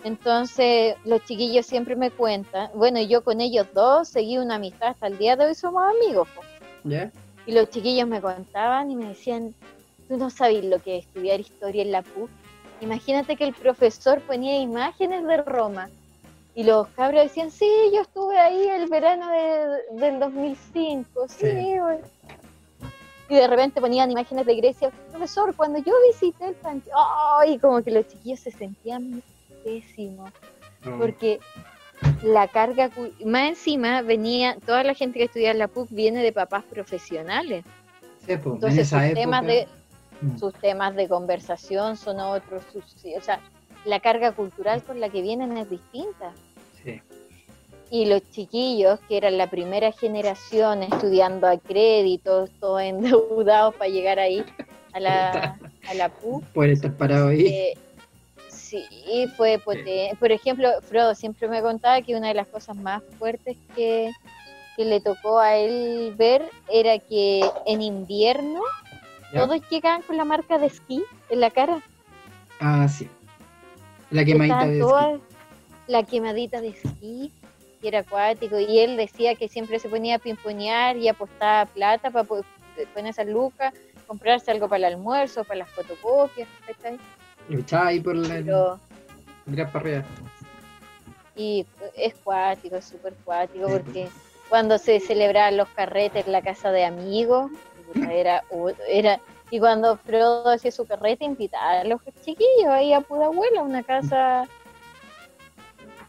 Entonces, 0.04 0.96
los 1.04 1.22
chiquillos 1.24 1.66
siempre 1.66 1.94
me 1.96 2.10
cuentan, 2.10 2.70
bueno, 2.74 3.00
yo 3.02 3.22
con 3.22 3.40
ellos 3.40 3.66
dos 3.74 4.08
seguí 4.08 4.38
una 4.38 4.54
amistad 4.54 4.88
hasta 4.88 5.06
el 5.06 5.18
día 5.18 5.36
de 5.36 5.46
hoy, 5.46 5.54
somos 5.54 5.82
amigos. 5.82 6.28
¿Ya? 6.84 7.10
Y 7.46 7.52
los 7.52 7.68
chiquillos 7.68 8.08
me 8.08 8.20
contaban 8.20 8.90
y 8.90 8.96
me 8.96 9.08
decían, 9.08 9.54
tú 10.08 10.16
no 10.16 10.30
sabes 10.30 10.64
lo 10.64 10.78
que 10.78 10.98
es 10.98 11.06
estudiar 11.06 11.40
historia 11.40 11.82
en 11.82 11.92
la 11.92 12.02
PUC. 12.02 12.30
Imagínate 12.80 13.36
que 13.36 13.44
el 13.44 13.52
profesor 13.54 14.20
ponía 14.22 14.58
imágenes 14.58 15.26
de 15.26 15.36
Roma 15.42 15.90
y 16.54 16.64
los 16.64 16.88
cabros 16.88 17.22
decían, 17.22 17.50
sí, 17.50 17.70
yo 17.94 18.00
estuve 18.02 18.38
ahí 18.38 18.68
el 18.68 18.88
verano 18.88 19.30
de- 19.30 20.00
del 20.00 20.18
2005, 20.18 21.28
sí, 21.28 21.46
Sí. 21.46 21.78
güey". 21.78 21.98
Y 23.28 23.34
de 23.36 23.46
repente 23.46 23.80
ponían 23.80 24.10
imágenes 24.10 24.46
de 24.46 24.56
Grecia, 24.56 24.90
profesor, 25.10 25.54
cuando 25.54 25.78
yo 25.78 25.92
visité 26.10 26.46
el 26.48 26.54
panteón, 26.54 26.96
¡ay! 27.38 27.58
como 27.58 27.82
que 27.82 27.90
los 27.90 28.08
chiquillos 28.08 28.40
se 28.40 28.50
sentían 28.50 29.22
pésimos 29.64 30.30
No. 30.84 30.98
porque 30.98 31.38
la 32.22 32.48
carga, 32.48 32.90
más 33.24 33.48
encima 33.50 34.02
venía, 34.02 34.56
toda 34.64 34.82
la 34.84 34.94
gente 34.94 35.18
que 35.18 35.24
estudia 35.26 35.50
en 35.50 35.58
la 35.58 35.68
PUC 35.68 35.88
viene 35.90 36.22
de 36.22 36.32
papás 36.32 36.64
profesionales. 36.64 37.64
Sí, 38.26 38.36
pues, 38.36 38.46
en 38.46 38.52
Entonces 38.54 38.88
sus 38.88 39.14
temas 39.14 39.46
de 39.46 39.68
Mm. 40.22 40.36
sus 40.38 40.52
temas 40.54 40.94
de 40.96 41.08
conversación 41.08 41.96
son 41.96 42.20
otros, 42.20 42.62
sus- 42.72 42.84
o 43.16 43.22
sea, 43.22 43.40
la 43.86 44.00
carga 44.00 44.32
cultural 44.32 44.82
con 44.82 45.00
la 45.00 45.08
que 45.08 45.22
vienen 45.22 45.56
es 45.56 45.70
distinta. 45.70 46.32
Sí. 46.84 47.00
Y 47.90 48.04
los 48.04 48.22
chiquillos, 48.30 49.00
que 49.08 49.16
eran 49.16 49.38
la 49.38 49.48
primera 49.48 49.92
generación 49.92 50.82
estudiando 50.82 51.46
a 51.46 51.56
créditos, 51.58 52.50
todos 52.60 52.82
endeudados 52.82 53.74
para 53.76 53.88
llegar 53.90 54.18
ahí 54.18 54.44
a 54.92 55.00
la, 55.00 55.58
a 55.88 55.94
la 55.94 56.08
PU, 56.10 56.42
Pueden 56.52 56.72
estar 56.74 56.94
parados 56.98 57.30
ahí. 57.30 57.46
eh, 57.46 57.78
sí, 58.70 59.28
fue 59.36 59.58
potente. 59.58 60.16
Por 60.18 60.32
ejemplo, 60.32 60.68
Frodo 60.82 61.14
siempre 61.14 61.48
me 61.48 61.62
contaba 61.62 62.00
que 62.02 62.16
una 62.16 62.28
de 62.28 62.34
las 62.34 62.46
cosas 62.46 62.76
más 62.76 63.02
fuertes 63.18 63.56
que, 63.74 64.10
que 64.76 64.84
le 64.84 65.00
tocó 65.00 65.38
a 65.38 65.56
él 65.56 66.14
ver 66.16 66.48
era 66.70 66.98
que 66.98 67.48
en 67.66 67.82
invierno 67.82 68.60
¿Ya? 69.32 69.40
todos 69.40 69.60
llegaban 69.68 70.02
con 70.02 70.16
la 70.16 70.24
marca 70.24 70.58
de 70.58 70.66
esquí 70.66 71.04
en 71.28 71.40
la 71.40 71.50
cara. 71.50 71.82
Ah, 72.60 72.86
sí. 72.88 73.08
La 74.10 74.24
quemadita 74.24 74.66
de 74.66 74.80
esquí. 74.80 75.22
la 75.86 76.02
quemadita 76.02 76.60
de 76.60 76.68
esquí 76.68 77.32
y 77.82 77.88
era 77.88 78.00
acuático 78.00 78.58
y 78.58 78.78
él 78.80 78.96
decía 78.96 79.34
que 79.34 79.48
siempre 79.48 79.78
se 79.78 79.88
ponía 79.88 80.16
a 80.16 80.18
pimponear 80.18 80.96
y 80.96 81.08
apostaba 81.08 81.66
plata 81.66 82.10
para 82.10 82.26
ponerse 82.94 83.22
a 83.22 83.24
lucas, 83.24 83.72
comprarse 84.06 84.50
algo 84.50 84.68
para 84.68 84.88
el 84.88 84.94
almuerzo, 84.94 85.44
para 85.44 85.60
las 85.60 85.70
fotocopias, 85.70 86.48
¿cachai? 86.66 86.98
Ahí 87.72 88.00
por 88.00 88.16
la. 88.16 88.34
Pero, 88.34 88.80
Tirar 89.46 89.72
para 89.72 89.80
arriba. 89.84 90.04
y 91.34 91.66
es 91.96 92.14
cuático, 92.22 92.76
es 92.76 92.84
súper 92.84 93.14
cuático 93.24 93.66
porque 93.68 94.08
cuando 94.48 94.78
se 94.78 95.00
celebraban 95.00 95.56
los 95.56 95.68
carretes 95.70 96.26
en 96.26 96.32
la 96.32 96.42
casa 96.42 96.70
de 96.70 96.84
amigos, 96.84 97.50
era, 98.10 98.44
era 98.88 99.20
y 99.50 99.58
cuando 99.58 99.96
Frodo 99.96 100.48
hacía 100.50 100.70
su 100.70 100.86
carrete 100.86 101.24
invitaba 101.24 101.80
a 101.80 101.84
los 101.84 102.00
chiquillos 102.24 102.68
ahí 102.68 102.92
a 102.92 103.00
Pudahuela, 103.00 103.62
una 103.62 103.82
casa 103.82 104.46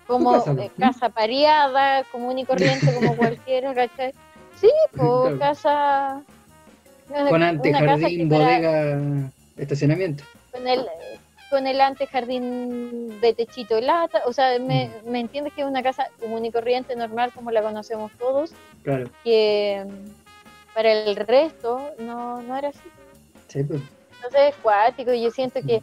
como 0.06 0.34
casa, 0.34 0.52
eh, 0.60 0.72
¿no? 0.78 0.88
casa 0.88 1.10
pareada, 1.10 2.04
común 2.12 2.38
y 2.38 2.46
corriente 2.46 2.94
como 2.94 3.16
cualquiera, 3.18 3.74
¿cachai? 3.74 4.14
Sí, 4.60 4.70
Claro. 4.92 5.40
casa 5.40 6.22
Con 7.08 7.18
una 7.20 7.30
casa 7.30 7.50
antejardín, 7.50 8.30
bodega, 8.30 9.00
estacionamiento. 9.58 10.24
con 10.52 10.68
el 10.68 10.86
con 11.52 11.68
el 11.68 11.80
antejardín 11.82 13.20
de 13.22 13.34
techito 13.36 13.76
de 13.76 13.82
lata, 13.82 14.22
o 14.26 14.34
sea, 14.34 14.58
me, 14.58 14.88
Mm. 15.06 15.10
me 15.12 15.20
entiendes 15.20 15.54
que 15.54 15.62
es 15.62 15.68
una 15.68 15.84
casa 15.84 16.08
común 16.20 16.44
y 16.46 16.52
corriente, 16.52 16.96
normal, 16.96 17.32
como 17.34 17.52
la 17.52 17.62
conocemos 17.62 18.12
todos, 18.18 18.54
Claro. 18.84 19.10
que 19.24 19.86
mm, 19.86 20.74
para 20.74 20.92
el 20.94 21.16
resto 21.18 21.92
no, 22.00 22.42
no 22.42 22.56
era 22.58 22.70
así. 22.70 22.80
Sí, 23.50 23.64
pues. 23.64 23.82
Entonces 24.16 24.42
es 24.50 24.56
cuático, 24.64 25.14
yo 25.14 25.30
siento 25.30 25.60
que 25.62 25.82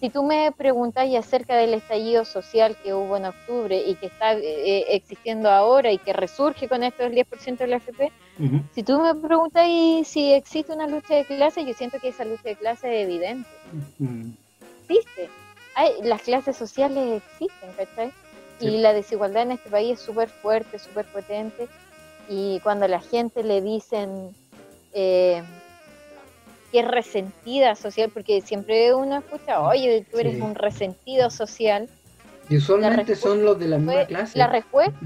si 0.00 0.08
tú 0.10 0.24
me 0.24 0.50
preguntas 0.52 1.06
acerca 1.14 1.54
del 1.56 1.74
estallido 1.74 2.24
social 2.24 2.76
que 2.82 2.92
hubo 2.94 3.16
en 3.16 3.26
octubre 3.26 3.76
y 3.86 3.94
que 3.96 4.06
está 4.06 4.34
eh, 4.34 4.86
existiendo 4.96 5.48
ahora 5.50 5.92
y 5.92 5.98
que 5.98 6.12
resurge 6.12 6.68
con 6.68 6.82
esto 6.82 7.02
del 7.04 7.12
10% 7.14 7.58
de 7.58 7.66
la 7.68 7.76
FP, 7.76 8.10
si 8.74 8.82
tú 8.82 8.98
me 9.00 9.14
preguntas 9.14 9.66
y 9.68 10.02
si 10.04 10.32
existe 10.32 10.72
una 10.72 10.86
lucha 10.88 11.14
de 11.14 11.24
clase, 11.24 11.64
yo 11.64 11.74
siento 11.74 11.98
que 12.00 12.08
esa 12.08 12.24
lucha 12.24 12.42
de 12.48 12.56
clase 12.56 12.88
es 13.02 13.04
evidente. 13.04 13.48
Mm. 13.98 14.30
Existe. 14.82 15.28
Hay, 15.74 15.92
las 16.02 16.22
clases 16.22 16.56
sociales 16.56 17.22
existen, 17.22 17.70
¿cachai? 17.76 18.12
Sí. 18.58 18.66
Y 18.66 18.78
la 18.78 18.92
desigualdad 18.92 19.42
en 19.44 19.52
este 19.52 19.70
país 19.70 19.98
es 19.98 20.04
súper 20.04 20.28
fuerte, 20.28 20.78
súper 20.78 21.06
potente. 21.06 21.68
Y 22.28 22.60
cuando 22.60 22.84
a 22.84 22.88
la 22.88 23.00
gente 23.00 23.42
le 23.42 23.60
dicen 23.60 24.34
eh, 24.92 25.42
que 26.70 26.80
es 26.80 26.88
resentida 26.88 27.74
social, 27.74 28.10
porque 28.12 28.40
siempre 28.42 28.94
uno 28.94 29.18
escucha, 29.18 29.60
oye, 29.60 30.06
tú 30.10 30.18
eres 30.18 30.36
Sí. 30.36 30.40
un 30.42 30.54
resentido 30.54 31.30
social. 31.30 31.88
Y 32.48 32.58
usualmente 32.58 33.16
son 33.16 33.44
los 33.44 33.58
de 33.58 33.68
la 33.68 33.78
misma 33.78 34.04
clase. 34.06 34.38
La 34.38 34.46
respuesta, 34.46 34.98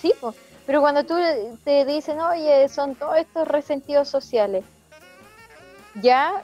sí, 0.00 0.12
pues. 0.20 0.36
Pero 0.66 0.80
cuando 0.80 1.04
tú 1.04 1.14
te 1.64 1.84
dicen, 1.84 2.18
oye, 2.20 2.68
son 2.70 2.94
todos 2.94 3.18
estos 3.18 3.46
resentidos 3.46 4.08
sociales, 4.08 4.64
ya 6.00 6.42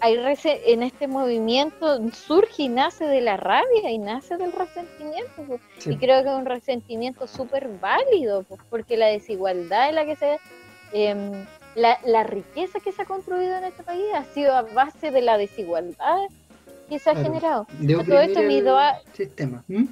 hay 0.00 0.16
en 0.44 0.82
este 0.82 1.06
movimiento 1.08 1.98
surge 2.12 2.64
y 2.64 2.68
nace 2.68 3.04
de 3.06 3.20
la 3.20 3.36
rabia 3.36 3.90
y 3.90 3.98
nace 3.98 4.36
del 4.36 4.52
resentimiento. 4.52 5.58
Sí. 5.78 5.92
Y 5.92 5.96
creo 5.96 6.22
que 6.22 6.28
es 6.28 6.34
un 6.34 6.46
resentimiento 6.46 7.26
súper 7.26 7.68
válido, 7.80 8.42
po, 8.42 8.58
porque 8.68 8.96
la 8.96 9.06
desigualdad 9.06 9.88
en 9.88 9.94
la 9.94 10.04
que 10.04 10.16
se... 10.16 10.38
em, 10.92 11.46
la, 11.74 11.98
la 12.04 12.22
riqueza 12.24 12.80
que 12.80 12.92
se 12.92 13.02
ha 13.02 13.04
construido 13.04 13.56
en 13.56 13.64
este 13.64 13.82
país 13.82 14.04
ha 14.14 14.24
sido 14.24 14.54
a 14.54 14.62
base 14.62 15.10
de 15.10 15.20
la 15.22 15.36
desigualdad 15.36 16.18
que 16.88 16.98
se 16.98 17.10
ha 17.10 17.12
Claro. 17.14 17.28
generado. 17.28 17.66
De 17.80 17.94
todo 17.94 18.20
esto, 18.20 18.40
sistema. 19.12 19.62
¿Mm? 19.68 19.84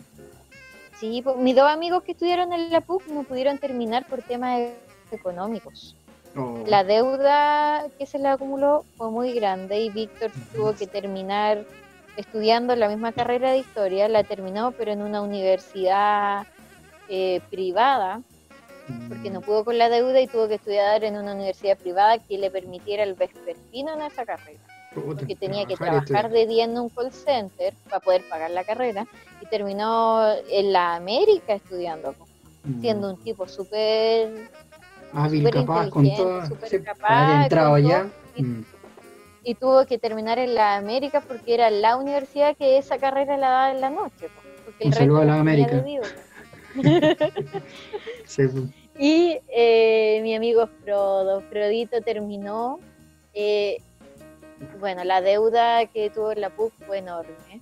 Sí, 0.98 1.20
pues, 1.22 1.36
mis 1.36 1.57
dos 1.57 1.68
amigos 1.70 2.02
que 2.05 2.12
estudiaron 2.12 2.52
en 2.52 2.70
la 2.70 2.80
PUC 2.80 3.07
no 3.09 3.24
pudieron 3.24 3.59
terminar 3.59 4.07
por 4.07 4.22
temas 4.22 4.61
económicos. 5.11 5.96
Oh. 6.37 6.64
La 6.66 6.85
deuda 6.85 7.87
que 7.99 8.07
se 8.07 8.18
le 8.18 8.28
acumuló 8.28 8.85
fue 8.97 9.11
muy 9.11 9.32
grande 9.32 9.80
y 9.80 9.91
Víctor 9.91 10.30
tuvo 10.55 10.74
que 10.74 10.87
terminar 10.87 11.64
estudiando 12.16 12.74
la 12.76 12.89
misma 12.89 13.12
carrera 13.12 13.53
de 13.53 13.59
historia, 13.59 14.09
la 14.09 14.24
terminó 14.24 14.72
pero 14.72 14.93
en 14.93 15.03
una 15.03 15.22
universidad 15.22 16.47
eh, 17.09 17.41
privada, 17.51 18.22
porque 19.09 19.30
no 19.30 19.41
pudo 19.41 19.64
con 19.64 19.78
la 19.78 19.89
deuda 19.89 20.20
y 20.20 20.26
tuvo 20.26 20.49
que 20.49 20.55
estudiar 20.55 21.05
en 21.05 21.16
una 21.16 21.35
universidad 21.35 21.78
privada 21.78 22.18
que 22.18 22.39
le 22.39 22.51
permitiera 22.51 23.03
el 23.03 23.14
vespertino 23.14 23.95
en 23.95 24.03
esa 24.03 24.24
carrera 24.24 24.61
porque 24.95 25.35
tenía 25.37 25.66
que 25.66 25.76
trabajar 25.76 26.05
trabajar 26.05 26.30
de 26.30 26.47
día 26.47 26.64
en 26.64 26.78
un 26.78 26.89
call 26.89 27.12
center 27.12 27.74
para 27.85 28.01
poder 28.01 28.28
pagar 28.28 28.51
la 28.51 28.64
carrera 28.64 29.07
y 29.41 29.47
terminó 29.47 30.32
en 30.51 30.72
la 30.72 30.95
América 30.95 31.55
estudiando, 31.55 32.14
siendo 32.80 33.11
un 33.11 33.22
tipo 33.22 33.49
súper 33.49 34.49
hábil, 35.15 35.45
súper 35.45 35.61
capaz, 35.61 35.91
con 35.91 36.15
todo. 36.15 36.43
sí, 36.65 36.81
capaz, 36.83 37.43
entrado 37.43 37.77
todo, 37.77 38.11
y- 38.37 38.43
mm, 38.43 38.65
y 39.47 39.55
tuvo 39.55 39.85
que 39.87 39.99
terminar 39.99 40.39
en 40.39 40.55
la 40.55 40.77
América 40.77 41.21
porque 41.21 41.55
era 41.55 41.71
la 41.71 41.97
universidad 41.97 42.57
que 42.57 42.79
esa 42.79 42.99
carrera 42.99 43.37
la 43.37 43.49
daba 43.51 43.71
en 43.73 43.81
la 43.81 43.91
noche, 43.91 44.29
Un 44.81 44.93
saludo 44.93 45.21
a 45.21 45.25
la 45.25 45.41
América. 45.41 45.85
sí. 48.27 48.43
Y 48.97 49.41
eh, 49.49 50.21
mi 50.23 50.37
amigo 50.37 50.69
Frodo, 50.85 51.41
Frodito 51.51 52.01
terminó, 52.01 52.79
eh, 53.33 53.79
bueno, 54.79 55.03
la 55.03 55.21
deuda 55.21 55.85
que 55.87 56.11
tuvo 56.11 56.31
en 56.31 56.41
la 56.41 56.51
PUC 56.51 56.73
fue 56.87 56.99
enorme, 56.99 57.61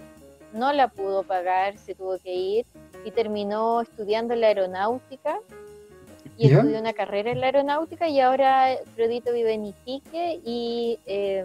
no 0.53 0.75
la 0.75 0.89
pudo 0.89 1.23
pagar, 1.23 1.79
se 1.79 1.95
tuvo 1.95 2.19
que 2.19 2.35
ir 2.35 2.67
y 3.07 3.11
terminó 3.13 3.81
estudiando 3.81 4.35
la 4.35 4.49
aeronáutica 4.49 5.39
y 6.39 6.49
¿Ya? 6.49 6.57
estudió 6.59 6.81
una 6.81 6.93
carrera 6.93 7.31
en 7.31 7.41
la 7.41 7.47
aeronáutica 7.47 8.09
y 8.09 8.21
ahora 8.21 8.69
Frodito 8.95 9.33
vive 9.33 9.53
en 9.55 9.67
Iquique 9.67 10.41
y 10.45 10.99
eh, 11.07 11.45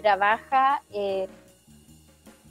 trabaja... 0.00 0.82
Eh, 0.92 1.28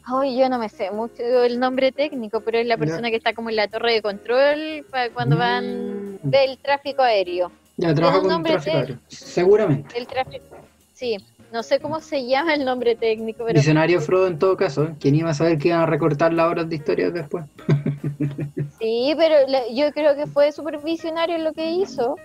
Ay, 0.03 0.36
yo 0.36 0.49
no 0.49 0.57
me 0.57 0.67
sé 0.67 0.89
mucho 0.89 1.21
el 1.43 1.59
nombre 1.59 1.91
técnico, 1.91 2.41
pero 2.41 2.57
es 2.57 2.65
la 2.65 2.73
Ya. 2.75 2.79
persona 2.79 3.11
que 3.11 3.17
está 3.17 3.34
como 3.34 3.51
en 3.51 3.55
la 3.55 3.67
torre 3.67 3.93
de 3.93 4.01
control 4.01 4.84
para 4.89 5.11
cuando 5.11 5.38
van 5.38 6.15
Mm. 6.15 6.19
del 6.23 6.57
tráfico 6.57 7.03
aéreo. 7.03 7.51
Ya 7.77 7.93
trabaja 7.93 8.19
con 8.19 8.29
nombre 8.29 8.53
tráfico 8.53 8.77
aéreo. 8.77 8.97
Seguramente. 9.07 9.95
El 9.97 10.07
tráfico. 10.07 10.57
Sí, 10.93 11.17
no 11.52 11.64
sé 11.64 11.80
cómo 11.80 11.99
se 11.99 12.26
llama 12.26 12.54
el 12.54 12.66
nombre 12.66 12.95
técnico, 12.95 13.43
pero 13.45 13.58
Visionario 13.58 13.99
Frodo 13.99 14.28
en 14.28 14.39
todo 14.39 14.56
caso. 14.56 14.89
¿Quién 14.99 15.16
iba 15.16 15.32
a 15.32 15.34
saber 15.34 15.58
que 15.58 15.70
iban 15.70 15.82
a 15.82 15.86
recortar 15.86 16.34
las 16.34 16.47
horas 16.47 16.70
de 16.70 16.76
historia 16.76 17.12
después? 17.12 17.45
sí, 18.80 19.14
pero 19.18 19.36
yo 19.74 19.91
creo 19.91 20.16
que 20.16 20.28
fue 20.28 20.52
súper 20.52 20.80
visionario 20.80 21.38
lo 21.38 21.54
que 21.54 21.72
hizo. 21.72 22.16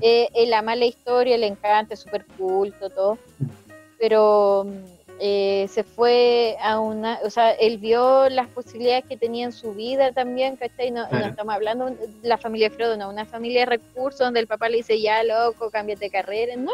Eh, 0.00 0.28
él 0.34 0.52
ama 0.52 0.76
la 0.76 0.84
historia, 0.84 1.36
le 1.36 1.46
encanta, 1.46 1.94
es 1.94 2.00
súper 2.00 2.26
culto, 2.36 2.90
todo. 2.90 3.18
Pero 3.98 4.66
eh, 5.18 5.66
se 5.70 5.82
fue 5.82 6.56
a 6.60 6.78
una, 6.78 7.18
o 7.24 7.30
sea, 7.30 7.52
él 7.52 7.78
vio 7.78 8.28
las 8.28 8.48
posibilidades 8.48 9.04
que 9.06 9.16
tenía 9.16 9.46
en 9.46 9.52
su 9.52 9.72
vida 9.72 10.12
también, 10.12 10.56
¿cachai? 10.56 10.90
No, 10.90 11.08
no 11.10 11.26
estamos 11.26 11.54
hablando 11.54 11.86
de 11.86 11.96
la 12.22 12.36
familia 12.36 12.70
Frodo, 12.70 12.96
no, 12.96 13.08
una 13.08 13.24
familia 13.24 13.60
de 13.60 13.66
recursos 13.66 14.20
donde 14.20 14.40
el 14.40 14.46
papá 14.46 14.68
le 14.68 14.78
dice, 14.78 15.00
ya 15.00 15.22
loco, 15.24 15.70
cámbiate 15.70 16.06
de 16.06 16.10
carrera, 16.10 16.54
no. 16.56 16.72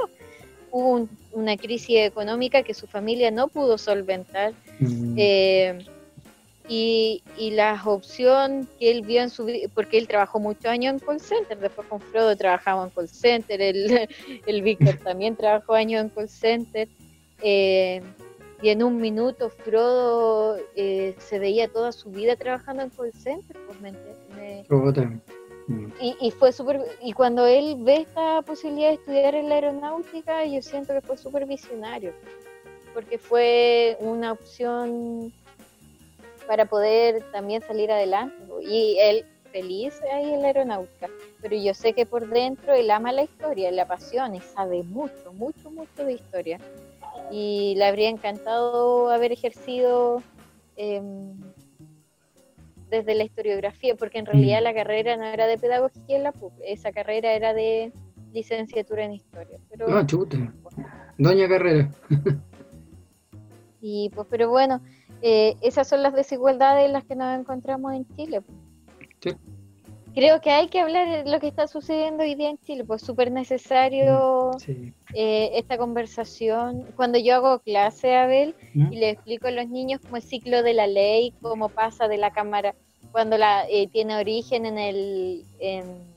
Hubo 0.72 0.88
un- 0.94 1.10
una 1.32 1.56
crisis 1.56 1.98
económica 1.98 2.62
que 2.64 2.74
su 2.74 2.86
familia 2.88 3.30
no 3.30 3.46
pudo 3.48 3.78
solventar 3.78 4.52
Mm, 4.80 5.14
Eh, 5.18 5.78
y, 6.68 7.22
y 7.36 7.50
la 7.50 7.80
opción 7.84 8.66
que 8.78 8.90
él 8.90 9.02
vio 9.02 9.20
en 9.22 9.30
su 9.30 9.44
vida, 9.44 9.68
porque 9.74 9.98
él 9.98 10.06
trabajó 10.08 10.38
muchos 10.40 10.66
años 10.66 10.94
en 10.94 10.98
call 11.00 11.20
center, 11.20 11.58
después 11.58 11.86
con 11.88 12.00
Frodo 12.00 12.34
trabajaba 12.36 12.84
en 12.84 12.90
call 12.90 13.08
center, 13.08 13.60
el, 13.60 14.08
el 14.46 14.62
Víctor 14.62 14.96
también 15.04 15.36
trabajó 15.36 15.74
años 15.74 16.02
en 16.02 16.08
call 16.08 16.28
center, 16.28 16.88
eh, 17.42 18.00
y 18.62 18.68
en 18.70 18.82
un 18.84 18.96
minuto 18.98 19.50
Frodo 19.50 20.56
eh, 20.76 21.14
se 21.18 21.38
veía 21.40 21.66
toda 21.68 21.90
su 21.92 22.10
vida 22.10 22.36
trabajando 22.36 22.82
en 22.84 22.90
call 22.90 23.12
center, 23.12 23.56
pues, 23.66 23.80
¿me? 23.80 23.92
Me-. 24.36 24.64
Mm, 25.68 25.86
y, 26.00 26.30
fue 26.32 26.52
súper, 26.52 26.80
y 27.00 27.12
cuando 27.12 27.46
él 27.46 27.76
ve 27.80 28.02
esta 28.02 28.42
posibilidad 28.42 28.88
de 28.88 28.94
estudiar 28.94 29.34
en 29.34 29.48
la 29.48 29.56
aeronáutica, 29.56 30.44
yo 30.44 30.60
siento 30.60 30.92
que 30.92 31.00
fue 31.00 31.16
súper 31.16 31.46
visionario, 31.46 32.12
porque 32.94 33.18
fue 33.18 33.96
una 34.00 34.32
opción 34.32 35.32
para 36.46 36.64
poder 36.66 37.22
también 37.32 37.62
salir 37.62 37.90
adelante. 37.90 38.34
Y 38.62 38.98
él 39.00 39.24
feliz 39.52 40.00
ahí 40.12 40.32
en 40.32 40.42
la 40.42 40.48
aeronáutica, 40.48 41.08
pero 41.40 41.56
yo 41.56 41.74
sé 41.74 41.92
que 41.92 42.06
por 42.06 42.28
dentro 42.28 42.72
él 42.72 42.90
ama 42.90 43.12
la 43.12 43.22
historia, 43.22 43.70
la 43.70 43.82
apasiona 43.82 44.36
y 44.36 44.40
sabe 44.40 44.82
mucho, 44.82 45.32
mucho, 45.34 45.70
mucho 45.70 46.04
de 46.04 46.14
historia. 46.14 46.58
Y 47.30 47.74
le 47.76 47.84
habría 47.84 48.08
encantado 48.08 49.10
haber 49.10 49.32
ejercido 49.32 50.22
em, 50.76 51.34
desde 52.92 53.14
la 53.16 53.24
historiografía, 53.24 53.96
porque 53.96 54.18
en 54.18 54.26
realidad 54.26 54.60
Mm. 54.60 54.64
la 54.64 54.74
carrera 54.74 55.16
no 55.16 55.24
era 55.24 55.46
de 55.48 55.58
pedagogía 55.58 56.16
en 56.16 56.22
la 56.22 56.30
PUC, 56.32 56.52
esa 56.64 56.92
carrera 56.92 57.32
era 57.32 57.52
de 57.54 57.92
licenciatura 58.32 59.04
en 59.04 59.14
historia. 59.14 59.58
Pero, 59.70 59.88
No, 59.88 60.06
chuta. 60.06 60.36
Doña 61.18 61.48
Carrera. 61.48 61.90
y 63.80 64.10
pues, 64.14 64.26
pero 64.30 64.48
bueno, 64.50 64.80
eh, 65.22 65.56
esas 65.62 65.88
son 65.88 66.02
las 66.02 66.14
desigualdades 66.14 66.86
en 66.86 66.92
las 66.92 67.04
que 67.04 67.16
nos 67.16 67.38
encontramos 67.38 67.92
en 67.94 68.06
Chile. 68.16 68.42
Sí. 69.20 69.30
Creo 70.14 70.40
que 70.40 70.50
hay 70.50 70.68
que 70.68 70.80
hablar 70.80 71.24
de 71.24 71.30
lo 71.30 71.40
que 71.40 71.48
está 71.48 71.66
sucediendo 71.66 72.22
hoy 72.22 72.34
día 72.34 72.50
en 72.50 72.58
Chile, 72.58 72.84
pues 72.84 73.02
súper 73.02 73.30
necesario 73.32 74.52
Sí. 74.58 74.92
eh, 75.14 75.50
esta 75.54 75.78
conversación. 75.78 76.86
Cuando 76.94 77.18
yo 77.18 77.34
hago 77.36 77.60
clase, 77.60 78.14
Abel, 78.16 78.54
¿Mm? 78.74 78.92
y 78.92 78.96
le 78.96 79.10
explico 79.10 79.48
a 79.48 79.52
los 79.52 79.68
niños 79.68 80.00
como 80.02 80.16
el 80.16 80.22
ciclo 80.22 80.62
de 80.62 80.74
la 80.74 80.86
ley, 80.86 81.34
cómo 81.40 81.70
pasa 81.70 82.08
de 82.08 82.18
la 82.18 82.30
Cámara, 82.30 82.74
cuando 83.10 83.38
la 83.38 83.66
eh, 83.68 83.88
tiene 83.88 84.16
origen 84.16 84.66
en 84.66 84.78
el 84.78 85.44
en 85.60 86.12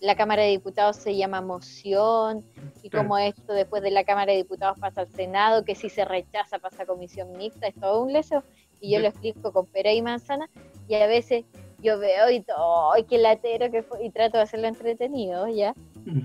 la 0.00 0.16
Cámara 0.16 0.42
de 0.42 0.48
Diputados 0.50 0.96
se 0.96 1.16
llama 1.16 1.40
moción, 1.40 2.44
y 2.82 2.90
Claro. 2.90 3.04
como 3.04 3.18
esto 3.18 3.52
después 3.52 3.82
de 3.82 3.92
la 3.92 4.02
Cámara 4.02 4.32
de 4.32 4.38
Diputados 4.38 4.76
pasa 4.80 5.02
al 5.02 5.08
Senado, 5.08 5.64
que 5.64 5.76
si 5.76 5.88
se 5.90 6.04
rechaza 6.04 6.58
pasa 6.58 6.82
a 6.82 6.86
comisión 6.86 7.36
mixta, 7.36 7.68
es 7.68 7.74
todo 7.78 8.02
un 8.02 8.12
leseo, 8.12 8.44
y 8.80 8.90
yo 8.92 8.98
Sí. 8.98 9.02
lo 9.02 9.08
explico 9.08 9.52
con 9.52 9.66
pera 9.66 9.92
y 9.92 10.02
manzana, 10.02 10.50
y 10.88 10.94
a 10.96 11.06
veces 11.06 11.44
yo 11.82 11.98
veo 11.98 12.30
y 12.30 12.40
todo, 12.42 12.92
¡ay, 12.94 13.04
qué 13.04 13.18
latero 13.18 13.70
que 13.70 13.82
fue! 13.82 14.04
y 14.04 14.10
trato 14.10 14.36
de 14.38 14.44
hacerlo 14.44 14.68
entretenido, 14.68 15.48
¿ya? 15.48 15.74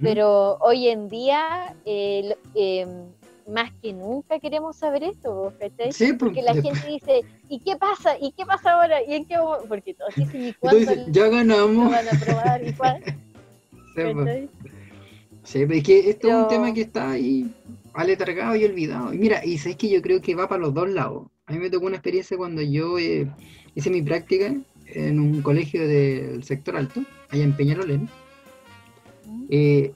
Pero 0.02 0.58
hoy 0.62 0.88
en 0.88 1.08
día, 1.10 1.76
eh, 1.86 2.36
eh, 2.56 2.88
más 3.48 3.72
que 3.82 3.94
nunca 3.94 4.40
queremos 4.40 4.76
saber 4.76 5.04
esto, 5.04 5.54
¿cachai? 5.60 5.92
Sí, 5.92 6.08
pues, 6.14 6.18
Porque 6.20 6.42
la 6.42 6.54
después- 6.54 6.80
gente 6.82 6.92
dice, 6.94 7.22
¿y 7.48 7.60
qué 7.60 7.76
pasa? 7.78 8.18
¿Y 8.20 8.32
qué 8.34 8.46
pasa 8.46 8.74
ahora? 8.74 9.02
¿Y 9.04 9.14
en 9.16 9.26
qué 9.26 9.38
mo-?" 9.38 9.58
Porque 9.68 9.94
todos 9.94 10.14
dicen, 10.16 10.48
¿y 10.48 10.54
cuándo 10.54 10.80
Entonces, 10.80 11.06
ya 11.12 11.28
ganamos. 11.30 11.92
van 11.92 12.08
a 12.08 12.12
aprobar? 12.12 12.68
¿Y 12.68 12.74
cuándo? 12.74 13.06
Sí, 13.96 14.04
pues. 14.14 14.50
Pero 15.54 15.74
es 15.74 15.84
que 15.84 16.10
esto 16.10 16.28
es 16.28 16.34
un 16.36 16.48
tema 16.50 16.72
que 16.74 16.82
está 16.82 17.12
ahí 17.12 17.52
aletargado 17.94 18.56
y 18.56 18.66
olvidado. 18.66 19.12
Y 19.14 19.18
mira, 19.18 19.44
y 19.44 19.58
sabes 19.58 19.78
que 19.78 19.90
yo 19.90 20.02
creo 20.04 20.22
que 20.22 20.36
va 20.36 20.48
para 20.48 20.62
los 20.62 20.74
dos 20.74 20.88
lados. 20.90 21.28
A 21.48 21.54
mí 21.54 21.60
me 21.60 21.70
tocó 21.72 21.86
una 21.88 21.96
experiencia 21.96 22.38
cuando 22.38 22.62
yo 22.62 23.00
eh, 23.00 23.28
hice 23.74 23.90
mi 23.90 24.02
práctica 24.04 24.54
en 24.94 25.20
un 25.20 25.42
colegio 25.42 25.88
del 25.88 26.44
sector 26.44 26.78
alto, 26.78 27.04
allá 27.30 27.44
en 27.44 27.54
Peñalolén. 27.54 28.10
Eh, 29.50 29.94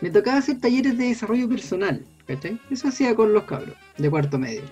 me 0.00 0.10
tocaba 0.10 0.38
hacer 0.38 0.60
talleres 0.60 0.96
de 0.96 1.06
desarrollo 1.06 1.48
personal, 1.48 2.04
¿cachai? 2.26 2.60
Eso 2.70 2.88
hacía 2.88 3.14
con 3.14 3.32
los 3.32 3.44
cabros 3.44 3.74
de 3.96 4.10
cuarto 4.10 4.38
medio. 4.38 4.62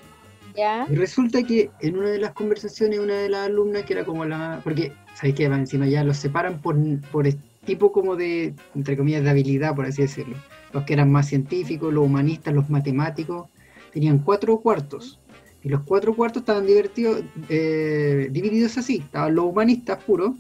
¿Ya? 0.57 0.87
Y 0.89 0.95
resulta 0.95 1.43
que 1.43 1.71
en 1.81 1.99
una 1.99 2.11
de 2.11 2.19
las 2.19 2.33
conversaciones, 2.33 2.99
una 2.99 3.15
de 3.15 3.29
las 3.29 3.47
alumnas, 3.47 3.83
que 3.83 3.93
era 3.93 4.05
como 4.05 4.25
la. 4.25 4.61
Porque, 4.65 4.93
¿sabéis 5.15 5.35
que 5.35 5.45
encima 5.45 5.87
ya 5.87 6.03
los 6.03 6.17
separan 6.17 6.63
por, 6.63 6.77
por 7.11 7.27
tipo 7.67 7.93
como 7.93 8.17
de, 8.17 8.55
entre 8.75 8.97
comillas, 8.97 9.23
de 9.23 9.31
habilidad, 9.31 9.75
por 9.75 9.85
así 9.85 10.01
decirlo. 10.01 10.37
Los 10.73 10.85
que 10.85 10.95
eran 10.95 11.13
más 11.13 11.29
científicos, 11.29 11.93
los 11.93 12.05
humanistas, 12.05 12.55
los 12.55 12.71
matemáticos, 12.71 13.49
tenían 13.93 14.21
cuatro 14.21 14.59
cuartos. 14.61 15.21
Y 15.67 15.69
los 15.69 15.81
cuatro 15.83 16.15
cuartos 16.15 16.43
estaban 16.43 16.65
divertidos, 16.65 17.25
eh, 17.49 18.29
divididos 18.31 18.79
así. 18.79 18.99
Estaban 18.99 19.35
los 19.35 19.47
humanistas 19.47 20.01
puros, 20.05 20.37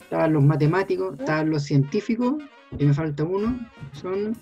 estaban 0.00 0.32
los 0.32 0.42
matemáticos, 0.42 1.16
estaban 1.16 1.48
los 1.50 1.62
científicos, 1.62 2.42
y 2.76 2.84
me 2.84 2.92
falta 2.92 3.22
uno, 3.22 3.56
son... 3.92 4.36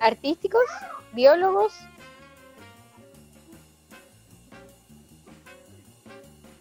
¿Artísticos? 0.00 0.62
¿Biólogos? 1.12 1.74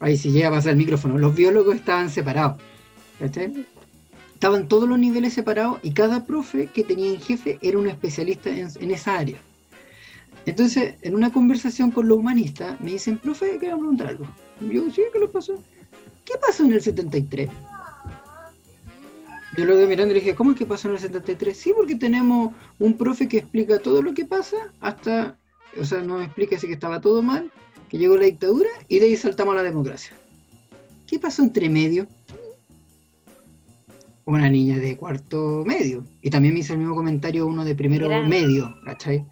Ahí 0.01 0.18
si 0.18 0.32
llega 0.32 0.49
a 0.49 0.51
pasar 0.51 0.72
el 0.72 0.78
micrófono. 0.78 1.18
Los 1.18 1.34
biólogos 1.34 1.76
estaban 1.76 2.10
separados. 2.10 2.58
¿cachai? 3.18 3.66
Estaban 4.34 4.68
todos 4.68 4.89
los 4.89 4.99
niveles 4.99 5.32
separados 5.32 5.80
y 5.84 5.91
cada 5.93 6.26
profe 6.26 6.68
que 6.68 6.84
tenía 6.84 7.14
en 7.14 7.22
jefe 7.22 7.60
era 7.62 7.78
un 7.78 7.88
especialista 7.88 8.49
en, 8.49 8.68
en 8.78 8.91
esa 8.91 9.18
área. 9.18 9.38
Entonces, 10.48 10.95
en 11.02 11.14
una 11.14 11.30
conversación 11.30 11.91
con 11.91 12.08
los 12.08 12.18
humanistas, 12.18 12.80
me 12.80 12.91
dicen, 12.91 13.18
profe, 13.18 13.58
quiero 13.60 13.78
preguntar 13.78 14.08
algo. 14.08 14.26
Yo, 14.62 14.89
sí, 14.89 15.02
¿qué 15.12 15.20
le 15.20 15.28
pasó? 15.28 15.62
¿Qué 16.24 16.36
pasó 16.39 16.64
en 16.64 16.72
el 16.72 16.82
73? 16.82 17.50
Yo 19.58 19.66
lo 19.66 19.76
de 19.76 19.86
mirando 19.88 20.12
y 20.12 20.14
le 20.14 20.22
dije, 20.22 20.36
¿cómo 20.36 20.52
es 20.52 20.58
que 20.58 20.66
pasó 20.66 20.88
en 20.88 20.93
el 20.93 21.02
73? 21.02 21.58
Sí, 21.58 21.74
porque 21.76 21.95
tenemos 21.95 22.54
un 22.80 22.95
profe 22.95 23.28
que 23.28 23.39
explica 23.39 23.80
todo 23.80 24.02
lo 24.02 24.14
que 24.14 24.24
pasa 24.24 24.56
hasta, 24.80 25.38
o 25.78 25.84
sea, 25.84 26.02
nos 26.02 26.24
explica 26.24 26.58
si 26.58 26.68
que 26.68 26.74
estaba 26.74 27.02
todo 27.02 27.22
mal, 27.22 27.52
que 27.89 27.98
llegó 27.98 28.16
la 28.16 28.24
dictadura 28.24 28.70
y 28.88 29.00
de 29.00 29.08
ahí 29.08 29.18
saltamos 29.18 29.52
a 29.52 29.58
la 29.58 29.64
democracia. 29.64 30.14
¿Qué 31.08 31.20
pasó 31.20 31.43
entre 31.43 31.68
medio? 31.68 32.08
Una 34.24 34.50
niña 34.50 34.78
de 34.78 34.95
cuarto 34.95 35.66
medio. 35.66 36.06
Y 36.22 36.30
también 36.30 36.54
me 36.54 36.62
hizo 36.62 36.72
el 36.72 36.80
mismo 36.80 36.95
comentario 36.95 37.45
uno 37.45 37.66
de 37.66 37.76
primero 37.76 38.08
medio, 38.24 38.74
¿cachai? 38.86 39.26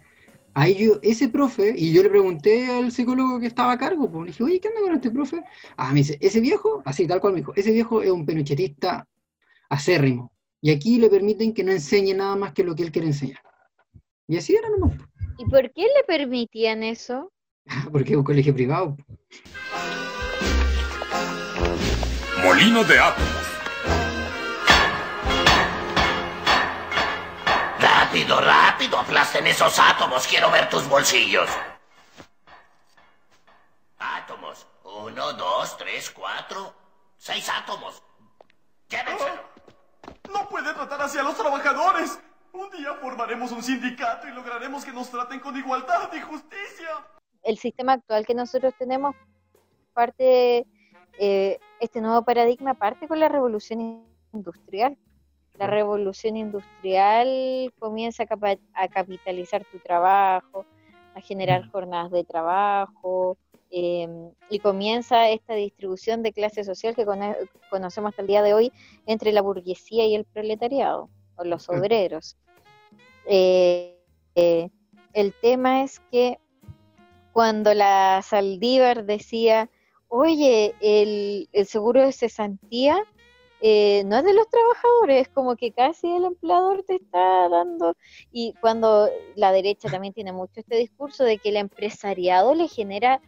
Ahí 0.58 0.86
yo, 0.86 0.98
ese 1.02 1.28
profe, 1.28 1.74
y 1.76 1.92
yo 1.92 2.02
le 2.02 2.08
pregunté 2.08 2.70
al 2.70 2.90
psicólogo 2.90 3.38
que 3.38 3.46
estaba 3.46 3.72
a 3.72 3.78
cargo, 3.78 4.10
pues, 4.10 4.24
le 4.24 4.30
dije, 4.30 4.42
oye, 4.42 4.58
¿qué 4.58 4.68
onda 4.68 4.80
con 4.80 4.94
este 4.94 5.10
profe? 5.10 5.42
Ah, 5.76 5.92
me 5.92 5.98
dice, 5.98 6.16
ese 6.18 6.40
viejo, 6.40 6.80
así 6.86 7.06
tal 7.06 7.20
cual 7.20 7.34
me 7.34 7.40
dijo, 7.40 7.52
ese 7.56 7.72
viejo 7.72 8.00
es 8.00 8.10
un 8.10 8.24
penochetista 8.24 9.06
acérrimo. 9.68 10.32
Y 10.62 10.70
aquí 10.70 10.98
le 10.98 11.10
permiten 11.10 11.52
que 11.52 11.62
no 11.62 11.72
enseñe 11.72 12.14
nada 12.14 12.36
más 12.36 12.54
que 12.54 12.64
lo 12.64 12.74
que 12.74 12.84
él 12.84 12.90
quiere 12.90 13.08
enseñar. 13.08 13.42
Y 14.28 14.38
así 14.38 14.56
era 14.56 14.70
nomás, 14.70 14.96
¿Y 15.36 15.44
por 15.44 15.70
qué 15.74 15.82
le 15.82 16.04
permitían 16.06 16.82
eso? 16.82 17.30
porque 17.92 18.12
es 18.12 18.16
un 18.16 18.24
colegio 18.24 18.54
privado. 18.54 18.96
Molino 22.42 22.82
de 22.82 22.98
átomos. 22.98 23.45
Rápido, 28.16 28.40
rápido, 28.40 28.98
aplasten 28.98 29.46
esos 29.46 29.78
átomos. 29.78 30.26
Quiero 30.26 30.50
ver 30.50 30.70
tus 30.70 30.88
bolsillos. 30.88 31.50
Átomos. 33.98 34.66
Uno, 34.84 35.34
dos, 35.34 35.76
tres, 35.76 36.10
cuatro. 36.12 36.72
Seis 37.18 37.46
átomos. 37.50 38.02
Llévenselo. 38.88 39.42
No 40.32 40.48
puede 40.48 40.72
tratar 40.72 41.02
así 41.02 41.18
a 41.18 41.24
los 41.24 41.36
trabajadores. 41.36 42.18
Un 42.52 42.70
día 42.70 42.94
formaremos 43.02 43.52
un 43.52 43.62
sindicato 43.62 44.26
y 44.26 44.30
lograremos 44.30 44.82
que 44.82 44.92
nos 44.92 45.10
traten 45.10 45.38
con 45.38 45.54
igualdad 45.54 46.10
y 46.14 46.20
justicia. 46.22 46.88
el 47.42 47.58
sistema 47.58 47.92
actual 47.92 48.24
que 48.24 48.34
nosotros 48.34 48.72
tenemos 48.78 49.14
parte, 49.92 50.66
eh, 51.18 51.60
este 51.80 52.00
nuevo 52.00 52.24
paradigma 52.24 52.72
parte 52.72 53.06
con 53.08 53.20
la 53.20 53.28
revolución 53.28 54.06
industrial. 54.32 54.96
La 55.58 55.66
revolución 55.66 56.36
industrial 56.36 57.72
comienza 57.78 58.24
a, 58.74 58.88
capitalizar 58.88 59.64
tu 59.70 59.78
trabajo, 59.78 60.66
a 61.14 61.20
generar 61.20 61.68
jornadas 61.70 62.10
de 62.10 62.24
trabajo, 62.24 63.38
eh, 63.70 64.06
y 64.48 64.58
comienza 64.60 65.28
esta 65.30 65.54
distribución 65.54 66.22
de 66.22 66.32
clase 66.32 66.62
social 66.62 66.94
que 66.94 67.04
cono- 67.04 67.34
conocemos 67.70 68.10
hasta 68.10 68.22
el 68.22 68.28
día 68.28 68.42
de 68.42 68.54
hoy 68.54 68.72
entre 69.06 69.32
la 69.32 69.42
burguesía 69.42 70.06
y 70.06 70.14
el 70.14 70.24
proletariado, 70.24 71.08
o 71.36 71.44
los 71.44 71.68
obreros. 71.68 72.36
Eh, 73.26 73.98
eh, 74.34 74.68
el 75.14 75.32
tema 75.40 75.82
es 75.82 76.00
que 76.12 76.38
cuando 77.32 77.74
la 77.74 78.22
Saldívar 78.22 79.04
decía, 79.04 79.68
oye, 80.08 80.74
el, 80.80 81.48
el 81.52 81.66
seguro 81.66 82.02
de 82.02 82.12
cesantía 82.12 83.02
eh, 83.60 84.02
no 84.06 84.18
es 84.18 84.24
de 84.24 84.34
los 84.34 84.48
trabajadores, 84.48 85.22
es 85.22 85.28
como 85.28 85.56
que 85.56 85.72
casi 85.72 86.10
el 86.14 86.24
empleador 86.24 86.82
te 86.84 86.96
está 86.96 87.48
dando, 87.48 87.94
y 88.32 88.54
cuando 88.60 89.08
la 89.34 89.52
derecha 89.52 89.88
también 89.88 90.12
tiene 90.12 90.32
mucho 90.32 90.60
este 90.60 90.76
discurso 90.76 91.24
de 91.24 91.38
que 91.38 91.48
el 91.50 91.56
empresariado 91.56 92.54
le 92.54 92.68
genera 92.68 93.20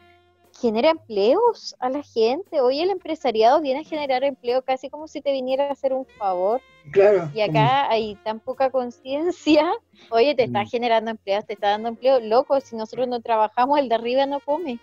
genera 0.61 0.91
empleos 0.91 1.77
a 1.79 1.89
la 1.89 2.03
gente. 2.03 2.61
Hoy 2.61 2.81
el 2.81 2.91
empresariado 2.91 3.61
viene 3.61 3.81
a 3.81 3.85
generar 3.85 4.25
empleo 4.25 4.63
casi 4.63 4.91
como 4.91 5.07
si 5.07 5.21
te 5.21 5.31
viniera 5.31 5.69
a 5.69 5.73
hacer 5.73 5.93
un 5.93 6.05
favor. 6.19 6.61
Claro. 6.91 7.31
Y 7.33 7.43
acá 7.43 7.89
hay 7.89 8.17
tan 8.25 8.41
poca 8.41 8.69
conciencia. 8.71 9.71
Oye, 10.11 10.35
te 10.35 10.45
está 10.45 10.65
Mm. 10.65 10.67
generando 10.67 11.11
empleos, 11.13 11.47
te 11.47 11.53
está 11.53 11.69
dando 11.71 11.91
empleo. 11.91 12.19
Loco, 12.19 12.61
si 12.61 12.75
nosotros 12.75 13.07
no 13.07 13.21
trabajamos, 13.21 13.79
el 13.79 13.89
de 13.89 13.95
arriba 13.95 14.27
no 14.27 14.41
come. 14.41 14.81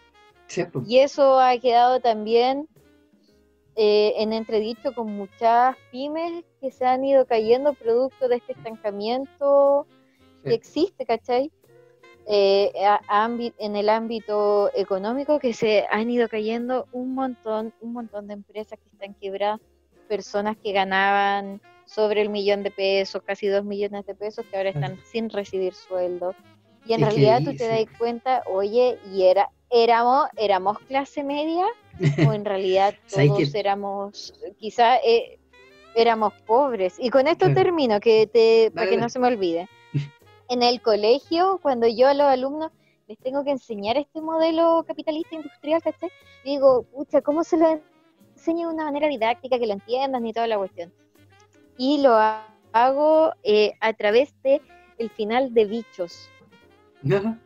Sí, 0.48 0.64
pues. 0.64 0.88
Y 0.88 1.00
eso 1.00 1.40
ha 1.42 1.58
quedado 1.58 2.00
también 2.00 2.70
eh, 3.76 4.14
en 4.18 4.34
entredicho 4.34 4.94
con 4.94 5.16
muchas 5.16 5.76
pymes 5.92 6.44
que 6.62 6.72
se 6.72 6.86
han 6.86 7.04
ido 7.04 7.26
cayendo 7.26 7.74
producto 7.74 8.28
de 8.28 8.38
este 8.38 8.54
estancamiento 8.54 9.86
que 10.44 10.54
existe, 10.54 11.06
¿cachai? 11.06 11.52
eh, 12.28 12.72
en 13.60 13.76
el 13.76 13.90
ámbito 13.90 14.72
económico 14.74 15.40
que 15.40 15.54
se 15.54 15.86
han 15.92 16.10
ido 16.10 16.28
cayendo 16.28 16.88
un 16.92 17.14
montón, 17.14 17.74
un 17.82 17.94
montón 17.94 18.28
de 18.28 18.34
empresas 18.34 18.80
que 18.80 18.90
están 18.90 19.14
quebradas, 19.16 19.60
personas 20.08 20.58
que 20.58 20.72
ganaban 20.72 21.62
sobre 21.86 22.22
el 22.22 22.30
millón 22.30 22.64
de 22.64 22.72
pesos, 22.72 23.22
casi 23.24 23.48
dos 23.48 23.64
millones 23.64 24.06
de 24.06 24.16
pesos, 24.16 24.46
que 24.46 24.58
ahora 24.58 24.70
están 24.70 25.00
sin 25.06 25.30
recibir 25.30 25.74
sueldo. 25.74 26.34
Y 26.88 26.94
en 26.94 27.02
realidad 27.02 27.42
tú 27.44 27.56
te 27.56 27.68
das 27.68 27.86
cuenta, 27.98 28.44
oye, 28.48 28.98
y 29.12 29.24
era, 29.24 29.50
éramos, 29.70 30.28
éramos 30.36 30.80
clase 30.80 31.24
media, 31.24 31.66
o 32.28 32.34
en 32.34 32.46
realidad 32.46 32.96
todos 33.10 33.54
éramos, 33.56 34.34
quizá 34.58 34.98
eh, 34.98 35.40
éramos 35.96 36.34
pobres. 36.46 36.96
Y 37.00 37.10
con 37.10 37.28
esto 37.28 37.54
termino, 37.54 38.00
que 38.00 38.28
te, 38.28 38.72
para 38.72 38.90
que 38.90 38.98
no 38.98 39.10
se 39.10 39.20
me 39.20 39.28
olvide 39.28 39.68
en 40.50 40.62
el 40.62 40.82
colegio, 40.82 41.60
cuando 41.62 41.88
yo 41.88 42.08
a 42.08 42.14
los 42.14 42.28
alumnos 42.28 42.72
les 43.08 43.18
tengo 43.20 43.44
que 43.44 43.52
enseñar 43.52 43.98
este 43.98 44.22
modelo 44.22 44.84
capitalista 44.88 45.36
industrial, 45.36 45.82
¿cachai? 45.82 46.10
Digo, 46.44 46.84
pucha, 46.84 47.22
¿cómo 47.22 47.44
se 47.44 47.58
lo 47.58 47.82
enseño 48.34 48.68
de 48.68 48.74
una 48.74 48.86
manera 48.86 49.08
didáctica 49.08 49.60
que 49.60 49.68
lo 49.68 49.74
entiendan 49.74 50.26
y 50.26 50.34
toda 50.34 50.48
la 50.48 50.58
cuestión? 50.58 50.92
Y 51.78 52.02
lo 52.02 52.18
hago 52.72 53.34
eh, 53.44 53.74
a 53.80 53.94
través 53.94 54.34
de 54.44 54.62
el 54.98 55.10
final 55.12 55.54
de 55.54 55.66
Bichos. 55.66 56.30
¿No? 57.02 57.38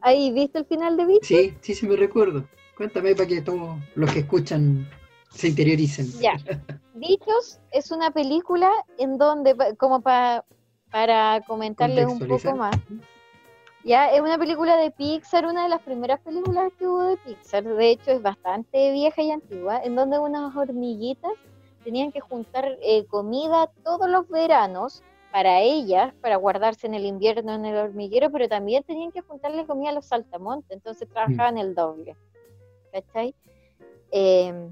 ¿Hay 0.00 0.32
visto 0.32 0.58
el 0.58 0.64
final 0.64 0.96
de 0.96 1.06
Bichos? 1.06 1.28
Sí, 1.28 1.54
sí, 1.60 1.74
sí 1.74 1.86
me 1.86 1.96
recuerdo. 1.96 2.48
Cuéntame 2.80 3.14
para 3.14 3.28
que 3.28 3.42
todos 3.42 3.78
los 3.94 4.10
que 4.10 4.20
escuchan 4.20 4.88
se 5.28 5.48
interioricen. 5.48 6.06
Ya. 6.18 6.32
Bichos 6.94 7.60
es 7.72 7.90
una 7.90 8.10
película 8.10 8.70
en 8.96 9.18
donde, 9.18 9.54
como 9.76 10.00
para 10.00 10.46
para 10.90 11.42
comentarles 11.46 12.06
un 12.06 12.26
poco 12.26 12.56
más. 12.56 12.74
Ya 13.84 14.10
es 14.10 14.22
una 14.22 14.38
película 14.38 14.78
de 14.78 14.92
Pixar, 14.92 15.44
una 15.44 15.64
de 15.64 15.68
las 15.68 15.82
primeras 15.82 16.20
películas 16.20 16.72
que 16.78 16.88
hubo 16.88 17.02
de 17.02 17.18
Pixar. 17.18 17.64
De 17.64 17.90
hecho, 17.90 18.12
es 18.12 18.22
bastante 18.22 18.92
vieja 18.92 19.20
y 19.20 19.30
antigua, 19.30 19.82
en 19.84 19.94
donde 19.94 20.18
unas 20.18 20.56
hormiguitas 20.56 21.32
tenían 21.84 22.10
que 22.10 22.20
juntar 22.20 22.78
eh, 22.80 23.04
comida 23.08 23.70
todos 23.84 24.08
los 24.08 24.26
veranos 24.30 25.02
para 25.30 25.60
ellas, 25.60 26.14
para 26.22 26.36
guardarse 26.36 26.86
en 26.86 26.94
el 26.94 27.04
invierno 27.04 27.52
en 27.52 27.66
el 27.66 27.76
hormiguero, 27.76 28.30
pero 28.32 28.48
también 28.48 28.84
tenían 28.84 29.12
que 29.12 29.20
juntarle 29.20 29.66
comida 29.66 29.90
a 29.90 29.92
los 29.92 30.06
saltamontes, 30.06 30.70
entonces 30.70 31.06
trabajaban 31.10 31.58
el 31.58 31.74
doble. 31.74 32.16
¿Cachai? 32.92 33.34
Em, 34.10 34.70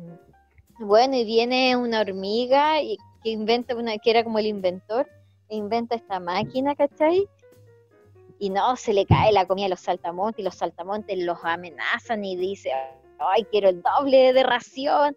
bueno, 0.81 1.17
y 1.17 1.25
viene 1.25 1.77
una 1.77 2.01
hormiga 2.01 2.81
y, 2.83 2.99
que 3.23 3.31
inventa 3.31 3.75
una, 3.75 3.99
que 3.99 4.11
era 4.11 4.25
como 4.25 4.39
el 4.39 4.47
inventor, 4.47 5.09
inventa 5.49 5.97
esta 5.97 6.21
máquina, 6.21 6.75
¿cachai? 6.75 7.29
Y 8.39 8.51
no, 8.51 8.77
se 8.77 8.93
le 8.93 9.05
cae 9.05 9.33
la 9.33 9.47
comida 9.47 9.67
a 9.67 9.71
los 9.71 9.81
saltamontes 9.81 10.41
y 10.41 10.45
los 10.45 10.55
saltamontes 10.55 11.19
los 11.19 11.39
amenazan 11.43 12.25
y 12.25 12.37
dice, 12.37 12.71
ay, 13.19 13.45
quiero 13.51 13.69
el 13.69 13.83
doble 13.83 14.33
de 14.33 14.43
ración. 14.45 15.17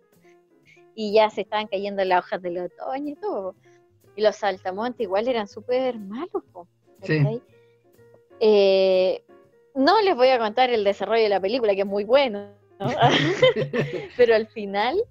Y 0.95 1.13
ya 1.13 1.29
se 1.29 1.41
estaban 1.41 1.67
cayendo 1.67 2.03
las 2.03 2.19
hojas 2.19 2.41
del 2.41 2.57
otoño 2.57 3.13
y 3.13 3.15
todo. 3.15 3.55
Y 4.15 4.21
los 4.21 4.35
saltamontes 4.35 5.01
igual 5.01 5.27
eran 5.27 5.47
súper 5.47 5.97
malos, 5.99 6.43
sí. 7.03 7.41
Eh, 8.39 9.23
no 9.75 10.01
les 10.01 10.15
voy 10.15 10.29
a 10.29 10.39
contar 10.39 10.71
el 10.71 10.83
desarrollo 10.83 11.21
de 11.21 11.29
la 11.29 11.39
película, 11.39 11.75
que 11.75 11.81
es 11.81 11.87
muy 11.87 12.03
bueno, 12.03 12.49
pero 14.17 14.35
al 14.35 14.47
final 14.47 15.03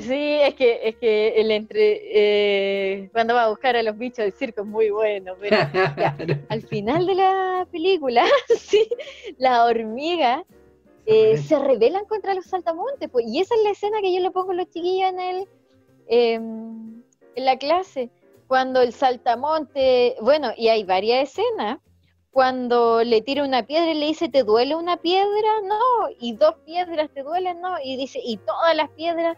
Sí, 0.00 0.38
es 0.40 0.54
que, 0.54 0.88
es 0.88 0.96
que 0.96 1.40
el 1.40 1.50
entre 1.50 2.00
eh, 2.04 3.10
cuando 3.12 3.34
va 3.34 3.44
a 3.44 3.48
buscar 3.48 3.74
a 3.74 3.82
los 3.82 3.98
bichos 3.98 4.18
del 4.18 4.32
circo 4.32 4.60
es 4.60 4.66
muy 4.66 4.90
bueno, 4.90 5.34
pero 5.40 5.56
al 6.50 6.62
final 6.62 7.04
de 7.06 7.16
la 7.16 7.66
película, 7.70 8.24
sí, 8.56 8.88
la 9.38 9.64
hormiga 9.64 10.44
eh, 11.04 11.36
se 11.36 11.58
rebelan 11.58 12.04
contra 12.04 12.34
los 12.34 12.46
saltamontes, 12.46 13.10
pues, 13.10 13.26
y 13.26 13.40
esa 13.40 13.56
es 13.56 13.62
la 13.64 13.70
escena 13.70 14.00
que 14.00 14.14
yo 14.14 14.20
le 14.20 14.30
pongo 14.30 14.52
a 14.52 14.54
los 14.54 14.70
chiquillos 14.70 15.10
en 15.10 15.20
el 15.20 15.48
em, 16.06 17.02
en 17.34 17.44
la 17.44 17.56
clase, 17.58 18.08
cuando 18.46 18.82
el 18.82 18.92
saltamonte, 18.92 20.14
bueno, 20.20 20.52
y 20.56 20.68
hay 20.68 20.84
varias 20.84 21.30
escenas, 21.30 21.80
cuando 22.32 23.04
le 23.04 23.20
tira 23.20 23.44
una 23.44 23.66
piedra 23.66 23.92
y 23.92 23.94
le 23.94 24.06
dice, 24.06 24.28
¿te 24.28 24.42
duele 24.42 24.74
una 24.74 24.96
piedra? 24.96 25.60
No, 25.64 26.08
y 26.18 26.34
dos 26.34 26.54
piedras 26.64 27.10
te 27.14 27.22
duelen, 27.22 27.60
no, 27.60 27.76
y 27.82 27.96
dice, 27.96 28.20
y 28.24 28.38
todas 28.38 28.74
las 28.74 28.88
piedras 28.90 29.36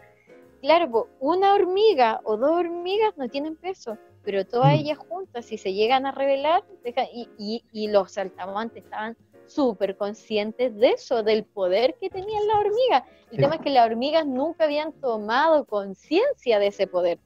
claro, 0.65 1.09
una 1.19 1.53
hormiga 1.53 2.21
o 2.23 2.37
dos 2.37 2.51
hormigas 2.51 3.15
no 3.17 3.29
tienen 3.29 3.55
peso, 3.55 3.97
pero 4.23 4.45
todas 4.45 4.73
mm. 4.73 4.79
ellas 4.79 4.97
juntas, 4.97 5.45
si 5.45 5.57
se 5.57 5.73
llegan 5.73 6.07
a 6.07 6.11
revelar, 6.11 6.63
y, 7.37 7.87
los 7.89 8.13
saltamontes 8.13 8.83
estaban 8.83 9.15
súper 9.45 9.95
conscientes 9.95 10.75
de 10.75 10.89
eso, 10.89 11.21
del 11.21 11.43
poder 11.43 11.95
que 12.01 12.09
tenían 12.09 12.47
las 12.47 12.57
hormigas. 12.57 13.03
El 13.31 13.37
tema 13.37 13.55
es 13.55 13.61
que 13.61 13.69
las 13.69 13.85
hormigas 13.85 14.25
nunca 14.25 14.63
habían 14.63 14.91
tomado 14.93 15.65
conciencia 15.65 16.57
de 16.57 16.67
ese 16.67 16.87
poder. 16.87 17.19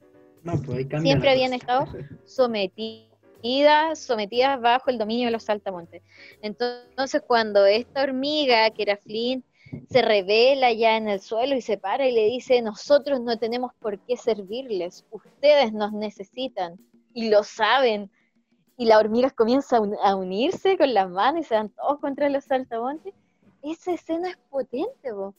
Pues 0.43 0.87
Siempre 1.01 1.29
habían 1.29 1.53
estado 1.53 1.85
sometidas, 2.25 3.08
sometidas 3.95 4.59
bajo 4.61 4.89
el 4.89 4.97
dominio 4.97 5.27
de 5.27 5.31
los 5.31 5.43
saltamontes. 5.43 6.03
Entonces, 6.41 7.21
cuando 7.25 7.65
esta 7.65 8.03
hormiga, 8.03 8.69
que 8.71 8.83
era 8.83 8.97
Flint, 8.97 9.45
se 9.89 10.01
revela 10.01 10.71
ya 10.71 10.97
en 10.97 11.07
el 11.07 11.19
suelo 11.19 11.55
y 11.55 11.61
se 11.61 11.77
para 11.77 12.07
y 12.07 12.11
le 12.11 12.25
dice, 12.25 12.61
nosotros 12.61 13.21
no 13.21 13.37
tenemos 13.37 13.71
por 13.79 13.99
qué 13.99 14.17
servirles, 14.17 15.05
ustedes 15.11 15.73
nos 15.73 15.91
necesitan 15.91 16.79
y 17.13 17.29
lo 17.29 17.43
saben. 17.43 18.11
Y 18.77 18.85
las 18.85 18.99
hormigas 18.99 19.33
comienzan 19.33 19.93
a 20.01 20.15
unirse 20.15 20.77
con 20.77 20.93
las 20.93 21.09
manos 21.09 21.41
y 21.41 21.43
se 21.43 21.55
dan 21.55 21.69
todos 21.69 21.99
contra 21.99 22.29
los 22.29 22.45
saltamontes. 22.45 23.13
Esa 23.61 23.91
escena 23.91 24.29
es 24.29 24.37
potente, 24.49 25.11
vos. 25.11 25.35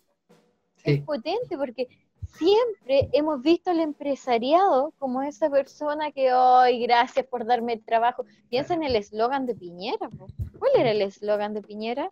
Es 0.84 1.00
potente 1.02 1.56
porque 1.56 1.88
siempre 2.32 3.08
hemos 3.12 3.42
visto 3.42 3.70
al 3.70 3.80
empresariado 3.80 4.92
como 4.98 5.22
esa 5.22 5.50
persona 5.50 6.10
que 6.12 6.32
hoy, 6.32 6.82
gracias 6.82 7.26
por 7.26 7.44
darme 7.44 7.74
el 7.74 7.84
trabajo. 7.84 8.24
Piensa 8.48 8.74
en 8.74 8.82
el 8.82 8.96
eslogan 8.96 9.46
de 9.46 9.54
Piñera. 9.54 10.08
¿Cuál 10.58 10.72
era 10.76 10.90
el 10.90 11.02
eslogan 11.02 11.54
de 11.54 11.62
Piñera? 11.62 12.10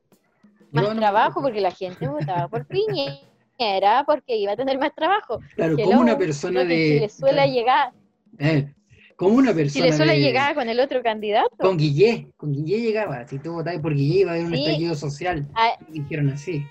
más 0.70 0.94
trabajo 0.96 1.40
porque 1.40 1.60
la 1.60 1.70
gente 1.70 2.06
votaba 2.08 2.48
por 2.48 2.66
Piñera 2.66 4.04
porque 4.06 4.36
iba 4.36 4.52
a 4.52 4.56
tener 4.56 4.78
más 4.78 4.94
trabajo. 4.94 5.40
Claro, 5.56 5.76
como 5.76 6.00
una 6.00 6.16
persona 6.16 6.64
de... 6.64 6.98
le 7.00 7.08
suele 7.08 7.50
llegar... 7.50 7.92
Eh, 8.38 8.72
como 9.16 9.34
una 9.34 9.52
persona. 9.52 9.84
Si 9.84 9.90
le 9.90 9.96
suele 9.96 10.20
llegar 10.20 10.54
con 10.54 10.68
el 10.68 10.78
otro 10.78 11.02
candidato. 11.02 11.56
Con 11.58 11.76
Guillé, 11.76 12.30
con 12.36 12.52
Guillé 12.52 12.80
llegaba. 12.80 13.26
Si 13.26 13.40
tú 13.40 13.54
votabas 13.54 13.80
por 13.80 13.92
Guillé 13.92 14.20
iba 14.20 14.30
a 14.30 14.34
haber 14.34 14.46
un 14.46 14.54
estallido 14.54 14.94
social. 14.94 15.48
Ah, 15.54 15.76
dijeron 15.88 16.28
así. 16.28 16.64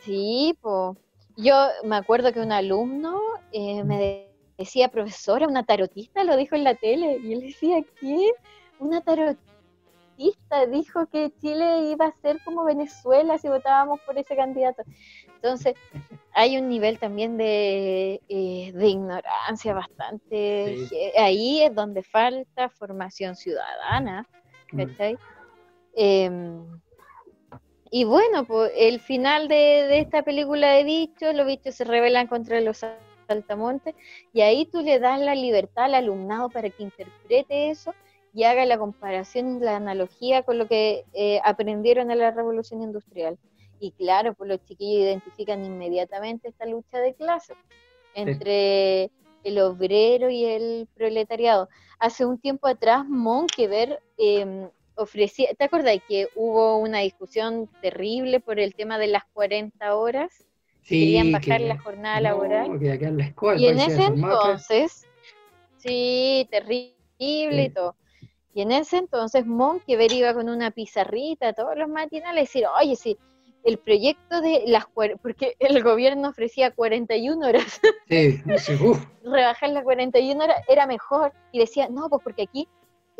Sí, 0.00 0.56
pues. 0.62 0.96
Yo 1.40 1.54
me 1.84 1.94
acuerdo 1.94 2.32
que 2.32 2.40
un 2.40 2.50
alumno 2.50 3.16
eh, 3.52 3.84
me 3.84 4.26
decía, 4.58 4.88
profesora, 4.88 5.46
una 5.46 5.62
tarotista, 5.62 6.24
lo 6.24 6.36
dijo 6.36 6.56
en 6.56 6.64
la 6.64 6.74
tele. 6.74 7.20
Y 7.22 7.32
él 7.32 7.42
decía, 7.42 7.76
¿quién? 8.00 8.32
Una 8.80 9.00
tarotista 9.02 10.66
dijo 10.68 11.06
que 11.06 11.32
Chile 11.40 11.92
iba 11.92 12.06
a 12.06 12.12
ser 12.12 12.42
como 12.44 12.64
Venezuela 12.64 13.38
si 13.38 13.46
votábamos 13.46 14.00
por 14.00 14.18
ese 14.18 14.34
candidato. 14.34 14.82
Entonces, 15.36 15.74
hay 16.32 16.58
un 16.58 16.68
nivel 16.68 16.98
también 16.98 17.36
de, 17.36 18.20
eh, 18.28 18.72
ignorancia 18.76 19.74
bastante. 19.74 20.88
Ahí 21.16 21.62
es 21.62 21.72
donde 21.72 22.02
falta 22.02 22.68
formación 22.68 23.36
ciudadana. 23.36 24.26
Mm. 24.72 24.90
Em, 25.94 26.80
y 27.90 28.04
bueno, 28.04 28.44
pues 28.44 28.72
el 28.76 29.00
final 29.00 29.48
de, 29.48 29.54
de, 29.54 30.00
esta 30.00 30.22
película 30.22 30.72
de 30.72 30.84
bichos, 30.84 31.34
los 31.34 31.46
bichos 31.46 31.74
se 31.74 31.84
rebelan 31.84 32.26
contra 32.26 32.60
los 32.60 32.84
saltamontes 33.26 33.94
y 34.32 34.40
ahí 34.40 34.66
tú 34.66 34.80
le 34.80 34.98
das 34.98 35.20
la 35.20 35.34
libertad 35.34 35.84
al 35.84 35.94
alumnado 35.94 36.48
para 36.50 36.70
que 36.70 36.82
interprete 36.82 37.70
eso 37.70 37.94
y 38.32 38.44
haga 38.44 38.66
la 38.66 38.78
comparación 38.78 39.60
la 39.60 39.76
analogía 39.76 40.42
con 40.42 40.58
lo 40.58 40.66
que 40.66 41.04
eh, 41.12 41.40
aprendieron 41.44 42.10
en 42.10 42.18
la 42.18 42.30
revolución 42.30 42.82
industrial. 42.82 43.38
Y 43.80 43.92
claro, 43.92 44.34
pues 44.34 44.48
los 44.48 44.64
chiquillos 44.64 45.04
identifican 45.04 45.64
inmediatamente 45.64 46.48
esta 46.48 46.66
lucha 46.66 46.98
de 46.98 47.14
clases 47.14 47.56
entre 48.14 49.10
el 49.44 49.58
obrero 49.60 50.30
y 50.30 50.44
el 50.44 50.88
proletariado. 50.94 51.68
Hace 51.98 52.26
un 52.26 52.38
tiempo 52.38 52.66
atrás, 52.66 53.06
Monkever 53.08 54.02
eh, 54.18 54.68
ofrecía, 54.98 55.48
¿te 55.54 55.64
acuerdas 55.64 55.96
que 56.06 56.28
hubo 56.34 56.78
una 56.78 56.98
discusión 56.98 57.68
terrible 57.80 58.40
por 58.40 58.58
el 58.58 58.74
tema 58.74 58.98
de 58.98 59.06
las 59.06 59.24
40 59.32 59.94
horas? 59.94 60.44
Sí, 60.82 61.00
Querían 61.00 61.32
bajar 61.32 61.60
la 61.60 61.78
jornada 61.78 62.20
laboral. 62.20 62.78
la 62.80 63.56
y 63.56 63.66
en 63.66 63.78
ese 63.78 64.04
entonces, 64.04 65.06
sí, 65.76 66.48
terrible 66.50 66.96
y 67.64 67.70
todo. 67.70 67.94
Y 68.54 68.62
en 68.62 68.72
ese 68.72 68.96
entonces 68.96 69.46
Monkever 69.46 70.10
iba 70.12 70.34
con 70.34 70.48
una 70.48 70.70
pizarrita 70.70 71.52
todos 71.52 71.76
los 71.76 71.88
matinales 71.88 72.38
a 72.38 72.40
decir, 72.40 72.64
oye, 72.80 72.96
sí, 72.96 73.16
el 73.64 73.78
proyecto 73.78 74.40
de 74.40 74.64
las 74.66 74.86
porque 75.22 75.54
el 75.58 75.82
gobierno 75.82 76.30
ofrecía 76.30 76.70
41 76.70 77.46
horas. 77.46 77.80
Sí, 78.08 78.40
Rebajar 79.22 79.70
las 79.70 79.84
41 79.84 80.42
horas 80.42 80.62
era 80.68 80.86
mejor. 80.86 81.32
Y 81.52 81.58
decía, 81.58 81.88
no, 81.90 82.08
pues 82.08 82.22
porque 82.22 82.42
aquí 82.42 82.66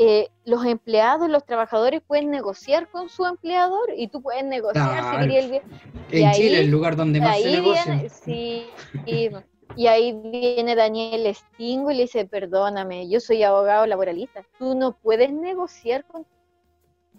eh, 0.00 0.28
los 0.44 0.64
empleados, 0.64 1.28
los 1.28 1.44
trabajadores 1.44 2.00
pueden 2.06 2.30
negociar 2.30 2.88
con 2.88 3.08
su 3.08 3.26
empleador 3.26 3.90
y 3.96 4.06
tú 4.08 4.22
puedes 4.22 4.44
negociar 4.44 5.04
si 5.12 5.16
querías 5.18 5.44
el 5.44 5.50
bien. 5.50 5.62
Y 6.10 6.20
En 6.22 6.26
ahí- 6.28 6.34
Chile, 6.34 6.60
el 6.60 6.70
lugar 6.70 6.94
donde 6.96 7.20
más 7.20 7.40
se 7.40 7.50
negocia. 7.50 7.84
viene, 7.94 8.08
sí, 8.08 8.66
y, 9.06 9.28
y 9.76 9.86
ahí 9.88 10.12
viene 10.12 10.76
Daniel 10.76 11.34
Stingo 11.34 11.90
y 11.90 11.96
le 11.96 12.02
dice, 12.02 12.24
perdóname, 12.26 13.08
yo 13.08 13.18
soy 13.20 13.42
abogado 13.42 13.86
laboralista, 13.86 14.44
tú 14.58 14.74
no 14.76 14.92
puedes 14.96 15.32
negociar 15.32 16.04
con 16.04 16.24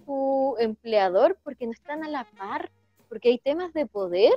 tu 0.05 0.55
empleador 0.57 1.37
porque 1.43 1.65
no 1.65 1.71
están 1.73 2.03
a 2.03 2.09
la 2.09 2.25
par, 2.37 2.71
porque 3.09 3.29
hay 3.29 3.39
temas 3.39 3.73
de 3.73 3.85
poder. 3.85 4.33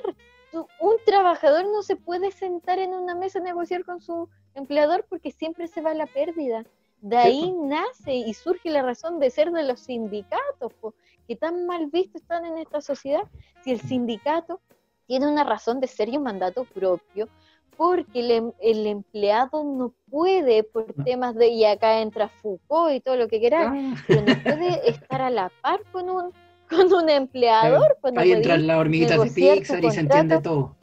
Tú- 0.50 0.66
Un 0.80 0.96
trabajador 1.06 1.64
no 1.66 1.82
se 1.82 1.96
puede 1.96 2.30
sentar 2.32 2.78
en 2.78 2.92
una 2.92 3.14
mesa 3.14 3.38
a 3.38 3.42
negociar 3.42 3.84
con 3.84 4.00
su 4.00 4.28
empleador 4.54 5.06
porque 5.08 5.30
siempre 5.30 5.66
se 5.68 5.80
va 5.80 5.92
a 5.92 5.94
la 5.94 6.06
pérdida. 6.06 6.64
De 7.02 7.16
ahí 7.16 7.52
nace 7.52 8.14
y 8.14 8.32
surge 8.32 8.70
la 8.70 8.82
razón 8.82 9.18
de 9.18 9.28
ser 9.30 9.50
de 9.50 9.64
los 9.64 9.80
sindicatos, 9.80 10.72
po, 10.80 10.94
que 11.26 11.34
tan 11.36 11.66
mal 11.66 11.88
vistos 11.88 12.22
están 12.22 12.44
en 12.44 12.58
esta 12.58 12.80
sociedad. 12.80 13.24
Si 13.64 13.72
el 13.72 13.80
sindicato 13.80 14.60
tiene 15.06 15.26
una 15.26 15.42
razón 15.44 15.80
de 15.80 15.88
ser 15.88 16.08
y 16.08 16.16
un 16.16 16.22
mandato 16.22 16.64
propio, 16.64 17.28
porque 17.76 18.20
el, 18.20 18.30
em- 18.30 18.52
el 18.60 18.86
empleado 18.86 19.64
no 19.64 19.92
puede, 20.10 20.62
por 20.62 20.86
temas 21.04 21.34
de, 21.34 21.48
y 21.48 21.64
acá 21.64 22.00
entra 22.00 22.28
Foucault 22.40 22.94
y 22.94 23.00
todo 23.00 23.16
lo 23.16 23.26
que 23.26 23.40
queráis, 23.40 23.68
Ah, 23.72 24.04
pero 24.06 24.22
no 24.22 24.34
puede 24.42 24.88
estar 24.88 25.22
a 25.22 25.30
la 25.30 25.50
par 25.60 25.80
con 25.90 26.08
un, 26.08 26.32
con 26.70 26.92
un 26.92 27.08
empleador. 27.10 27.98
pues 28.00 28.14
no 28.14 28.20
Ahí 28.20 28.30
entran 28.32 28.66
las 28.66 28.78
hormiguitas 28.78 29.20
de 29.22 29.30
Pixar 29.30 29.84
y 29.84 29.90
se 29.90 30.00
entiende 30.00 30.40
todo. 30.40 30.76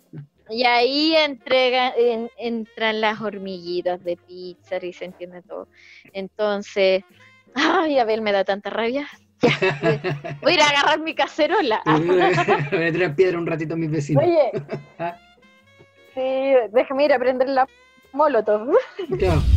Y 0.50 0.64
ahí 0.66 1.16
entrega, 1.16 1.94
en- 1.96 2.30
entran 2.38 3.02
las 3.02 3.22
hormiguitas 3.22 4.04
de 4.04 4.18
pizza 4.18 4.78
y 4.84 4.94
se 4.94 5.06
entiende 5.06 5.42
todo. 5.44 5.68
Entonces, 6.14 7.04
ay, 7.56 8.00
a 8.00 8.06
ver, 8.06 8.22
me 8.22 8.32
da 8.32 8.44
tanta 8.44 8.70
rabia. 8.70 9.08
Ya, 9.42 9.50
voy- 10.42 10.52
a 10.52 10.56
ir 10.56 10.62
a 10.62 10.66
agarrar 10.70 11.00
mi 11.00 11.14
cacerola. 11.16 11.82
Voy 11.86 12.22
a 12.22 12.92
traer 12.92 13.16
piedra 13.16 13.38
un 13.38 13.48
ratito 13.48 13.74
a 13.76 13.78
mis 13.78 13.90
vecinos. 13.92 14.24
Oye, 14.24 14.52
Ah. 15.00 15.16
sí, 16.14 16.54
déjame 16.72 17.06
ir 17.06 17.14
a 17.14 17.20
prender 17.20 17.48
la 17.50 17.68
molotov. 18.12 18.76
Claro. 19.18 19.42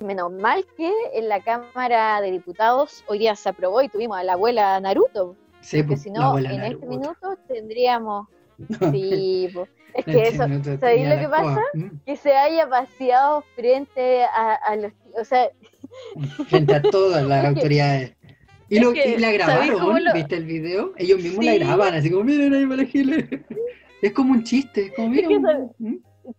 Menos 0.00 0.32
mal 0.32 0.64
que 0.78 0.90
en 1.14 1.28
la 1.28 1.40
Cámara 1.42 2.20
de 2.22 2.30
Diputados 2.30 3.04
hoy 3.06 3.18
día 3.18 3.36
se 3.36 3.50
aprobó 3.50 3.82
y 3.82 3.88
tuvimos 3.90 4.16
a 4.18 4.24
la 4.24 4.32
abuela 4.32 4.80
Naruto, 4.80 5.36
Sí, 5.60 5.82
porque 5.82 5.88
pues, 5.88 6.02
si 6.04 6.10
no, 6.10 6.38
en 6.38 6.62
este 6.62 6.86
minuto 6.86 7.36
tendríamos... 7.46 8.26
Sí, 8.92 9.48
po. 9.54 9.66
es 9.94 10.04
que 10.04 10.28
eso, 10.28 10.44
¿sabéis 10.78 11.08
lo 11.08 11.18
que 11.18 11.28
pasa? 11.28 11.60
que 12.06 12.16
se 12.16 12.32
haya 12.36 12.66
vaciado 12.66 13.42
frente 13.56 14.24
a, 14.24 14.54
a 14.54 14.76
los... 14.76 14.92
O 15.20 15.24
sea, 15.24 15.50
frente 16.46 16.74
a 16.74 16.82
todas 16.82 17.24
las 17.26 17.44
Es 17.44 17.48
autoridades. 17.56 18.16
Y, 18.68 18.76
es 18.76 18.82
lo, 18.84 18.92
que, 18.92 19.08
y 19.08 19.18
la 19.18 19.36
¿sabéis 19.46 19.72
cómo 19.72 19.86
grabaron, 19.86 20.04
lo- 20.04 20.12
¿viste 20.14 20.36
el 20.36 20.44
video? 20.44 20.92
Ellos 20.96 21.20
mismos 21.22 21.44
la 21.44 21.52
Sí. 21.52 21.58
graban, 21.58 21.94
así 21.94 22.10
como, 22.10 22.24
miren 22.24 22.54
ahí 22.54 22.66
para 22.66 22.82
elegirle. 22.82 23.44
Es 24.00 24.12
como 24.12 24.32
un 24.32 24.44
chiste, 24.44 24.86
es 24.86 24.92
como, 24.92 25.08
Es 25.08 25.14
mira, 25.16 25.28
que 25.28 25.36
un- 25.36 25.42
sabe- 25.42 25.68
¿m? 25.80 25.98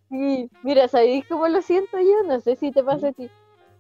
Sí, 0.09 0.49
mira, 0.63 0.87
¿sabéis 0.87 1.25
cómo 1.27 1.47
lo 1.49 1.61
siento 1.61 1.97
yo? 1.99 2.23
No 2.27 2.39
sé 2.39 2.55
si 2.55 2.71
te 2.71 2.83
pasa 2.83 3.09
a 3.09 3.11
ti. 3.11 3.29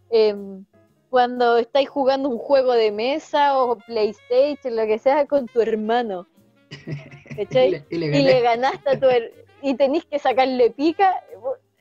Em, 0.09 0.65
cuando 1.09 1.57
estáis 1.57 1.87
jugando 1.89 2.27
un 2.27 2.37
juego 2.37 2.73
de 2.73 2.91
mesa 2.91 3.57
o 3.57 3.77
PlayStation, 3.77 4.75
lo 4.75 4.85
que 4.85 4.97
sea, 4.99 5.25
con 5.27 5.45
tu 5.47 5.61
hermano. 5.61 6.27
y 7.37 7.45
¿Cachai? 7.45 7.71
le, 7.71 7.85
y 7.89 7.97
le 7.97 8.05
Y 8.07 8.09
gané. 8.11 8.23
le 8.23 8.41
ganaste 8.41 8.89
a 8.89 8.99
tu 8.99 9.05
her- 9.09 9.31
y 9.61 9.75
tenéis 9.75 10.05
que 10.05 10.19
sacarle 10.19 10.71
pica. 10.71 11.13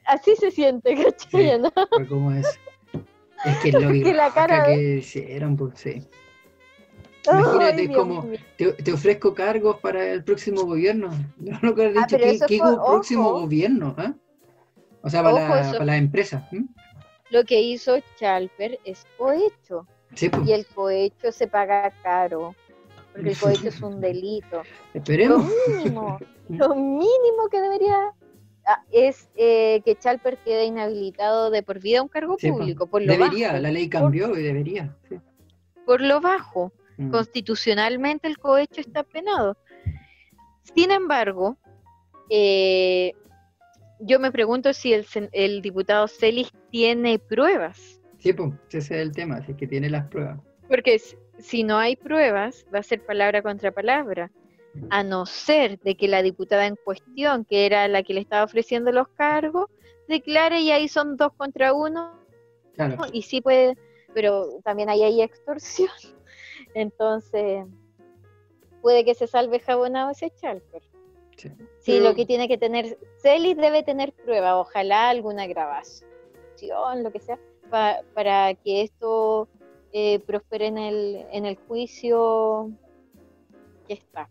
Así 0.05 0.35
se 0.37 0.51
siente, 0.51 0.95
¿cachai? 0.97 1.51
Sí. 1.53 1.59
¿no? 1.61 1.71
Fue 1.91 2.07
como 2.07 2.33
eso. 2.33 2.51
Es 3.45 3.57
que 3.63 3.73
lo 3.73 3.89
que 3.89 4.13
la 4.15 4.31
cara 4.33 4.65
que 4.65 4.97
hicieron, 4.99 5.57
pues 5.57 5.79
sí. 5.79 6.03
Imagínate, 7.27 7.85
es 7.85 7.91
como, 7.91 8.27
te, 8.57 8.73
te 8.73 8.93
ofrezco 8.93 9.35
cargos 9.35 9.77
para 9.81 10.05
el 10.13 10.25
próximo 10.25 10.65
gobierno. 10.65 11.11
No 11.39 11.59
lo 11.63 11.75
que 11.75 11.87
has 11.87 11.97
Ah, 11.97 12.07
dicho, 12.07 12.17
pero 12.19 12.47
¿qué, 12.49 12.59
fue- 12.59 12.77
próximo 12.87 13.29
ojo. 13.29 13.41
gobierno? 13.43 13.95
ah? 13.99 14.15
O 15.03 15.09
sea, 15.11 15.23
para, 15.23 15.35
Ojo, 15.35 15.55
la, 15.55 15.73
para 15.73 15.85
las 15.87 15.97
empresas. 15.99 16.43
¿m? 16.53 16.67
Lo 17.31 17.45
que 17.45 17.61
hizo 17.61 17.99
Chalper 18.17 18.79
es 18.85 19.07
cohecho. 19.17 19.87
Sí, 20.15 20.29
pues, 20.29 20.49
Y 20.49 20.53
el 20.53 20.67
cohecho 20.67 21.31
se 21.33 21.47
paga 21.47 21.91
caro. 22.03 22.55
Porque 23.13 23.31
el 23.31 23.39
cohecho 23.39 23.69
es 23.69 23.81
un 23.83 24.01
delito. 24.01 24.63
Lo 24.95 25.01
esperemos. 25.01 25.45
mínimo, 25.77 26.19
lo 26.49 26.75
mínimo 26.75 27.49
que 27.51 27.61
debería 27.61 28.13
ah, 28.67 28.83
es 28.93 29.29
eh, 29.37 29.83
que 29.85 29.97
Chalper 29.97 30.39
quede 30.39 30.65
inhabilitado 30.67 31.51
de 31.51 31.63
por 31.63 31.81
vida 31.81 32.01
a 32.01 32.03
un 32.03 32.09
cargo 32.09 32.37
Sí, 32.39 32.51
po. 32.51 32.59
público, 32.59 32.87
por 32.87 33.03
lo 33.03 33.13
Debería, 33.13 33.49
bajo. 33.53 33.63
la 33.63 33.71
ley 33.71 33.89
cambió 33.89 34.37
y 34.39 34.43
debería. 34.43 34.97
sí. 35.09 35.17
Por 35.87 36.01
lo 36.03 36.21
bajo. 36.21 36.73
Mm. 36.99 37.11
Constitucionalmente 37.11 38.29
el 38.29 38.39
cohecho 38.39 38.81
está 38.81 39.03
penado. 39.03 39.57
Sin 40.75 40.91
embargo, 40.91 41.57
eh, 42.29 43.13
yo 44.01 44.21
me 44.21 44.31
pregunto 44.31 44.73
si 44.73 44.93
el, 44.93 45.07
el 45.33 45.63
diputado 45.63 46.07
Celis 46.09 46.53
tiene 46.71 47.19
pruebas. 47.19 48.01
Sí, 48.19 48.33
pues, 48.35 48.53
ese 48.69 48.79
es 48.79 48.91
el 49.03 49.13
tema, 49.13 49.37
así 49.37 49.55
que 49.55 49.67
tiene 49.67 49.89
las 49.91 50.07
pruebas. 50.09 50.39
Porque 50.69 51.01
si 51.41 51.63
no 51.65 51.79
hay 51.79 51.97
pruebas, 51.97 52.65
va 52.75 52.79
a 52.81 52.83
ser 52.83 53.05
palabra 53.05 53.43
contra 53.43 53.71
palabra. 53.73 54.31
A 54.91 55.03
no 55.03 55.27
ser 55.27 55.81
de 55.81 55.97
que 55.97 56.07
la 56.07 56.23
diputada 56.23 56.67
en 56.67 56.77
cuestión, 56.77 57.45
que 57.45 57.67
era 57.67 57.89
la 57.89 58.03
que 58.05 58.15
le 58.15 58.21
estaba 58.21 58.45
ofreciendo 58.45 58.93
los 58.93 59.09
cargos, 59.09 59.67
declare 60.07 60.61
y 60.61 60.71
ahí 60.71 60.89
son 60.89 61.17
dos 61.17 61.33
contra 61.37 61.73
uno 61.75 62.19
Claro. 62.75 62.97
y 63.13 63.23
sí 63.23 63.41
puede, 63.41 63.77
pero 64.15 64.61
también 64.65 64.89
ahí 64.89 65.03
hay 65.03 65.23
extorsión. 65.23 65.91
Entonces, 66.75 67.65
puede 68.81 69.05
que 69.05 69.15
se 69.15 69.27
salve 69.27 69.59
jabonado 69.61 70.11
ese 70.11 70.31
Chalper. 70.31 70.83
Sí. 71.37 71.49
Sí, 71.79 71.93
Pero- 71.93 72.05
lo 72.05 72.15
que 72.15 72.27
tiene 72.27 72.47
que 72.49 72.59
tener, 72.59 72.99
Celis 73.23 73.57
debe 73.57 73.83
tener 73.83 74.13
prueba, 74.13 74.57
ojalá 74.59 75.09
alguna 75.09 75.47
grabación, 75.47 77.03
lo 77.03 77.11
que 77.11 77.19
sea, 77.21 77.39
pa- 77.71 78.03
para 78.15 78.55
que 78.55 78.83
esto 78.83 79.49
eh, 79.93 80.19
prospere 80.21 80.67
en 80.67 80.79
el, 80.79 81.25
en 81.33 81.47
el 81.47 81.57
juicio 81.57 82.71
que 83.87 83.95
está, 83.95 84.29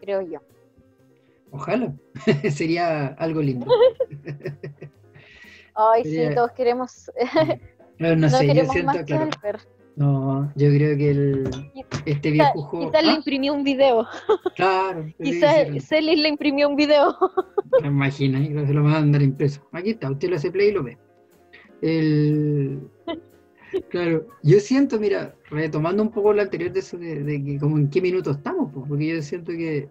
creo 0.00 0.22
yo. 0.22 0.40
Ojalá. 1.50 1.92
Sería 2.50 3.08
algo 3.18 3.42
lindo. 3.42 3.66
Ay, 5.74 6.04
Sería- 6.04 6.28
sí, 6.30 6.34
todos 6.34 6.52
queremos, 6.52 7.10
No, 7.98 8.08
no 8.10 8.16
no, 8.16 8.28
sé, 8.30 8.46
yo 8.54 8.64
siento, 8.66 8.92
más 8.92 9.04
claro. 9.04 9.30
No, 9.94 10.50
yo 10.56 10.68
creo 10.70 10.96
que 10.96 11.10
el, 11.10 11.50
este 12.06 12.30
viejo 12.30 12.62
juego. 12.62 12.90
quizás 12.90 13.04
le 13.04 13.10
Ah, 13.10 13.14
imprimió 13.14 13.52
un 13.52 13.62
video, 13.62 14.06
claro, 14.56 15.04
quizás 15.22 15.66
Celis 15.86 16.18
le 16.18 16.28
imprimió 16.30 16.68
un 16.70 16.76
video. 16.76 17.14
Me 17.82 17.88
imagino, 17.88 18.38
y 18.40 18.66
se 18.66 18.72
lo 18.72 18.82
van 18.82 18.94
a 18.94 19.00
mandar 19.00 19.20
impreso. 19.22 19.60
Aquí 19.72 19.90
está, 19.90 20.10
usted 20.10 20.30
lo 20.30 20.36
hace 20.36 20.50
play 20.50 20.68
y 20.68 20.72
lo 20.72 20.82
ve. 20.82 20.98
El... 21.82 22.80
Claro, 23.88 24.26
yo 24.42 24.60
siento, 24.60 24.98
mira, 25.00 25.34
retomando 25.50 26.02
un 26.02 26.10
poco 26.10 26.32
lo 26.32 26.42
anterior 26.42 26.72
de 26.72 26.80
eso, 26.80 26.98
de, 26.98 27.22
de 27.22 27.42
que 27.42 27.58
como 27.58 27.78
en 27.78 27.88
qué 27.88 28.00
minuto 28.00 28.32
estamos, 28.32 28.70
pues, 28.72 28.86
porque 28.88 29.06
yo 29.06 29.22
siento 29.22 29.52
que 29.52 29.88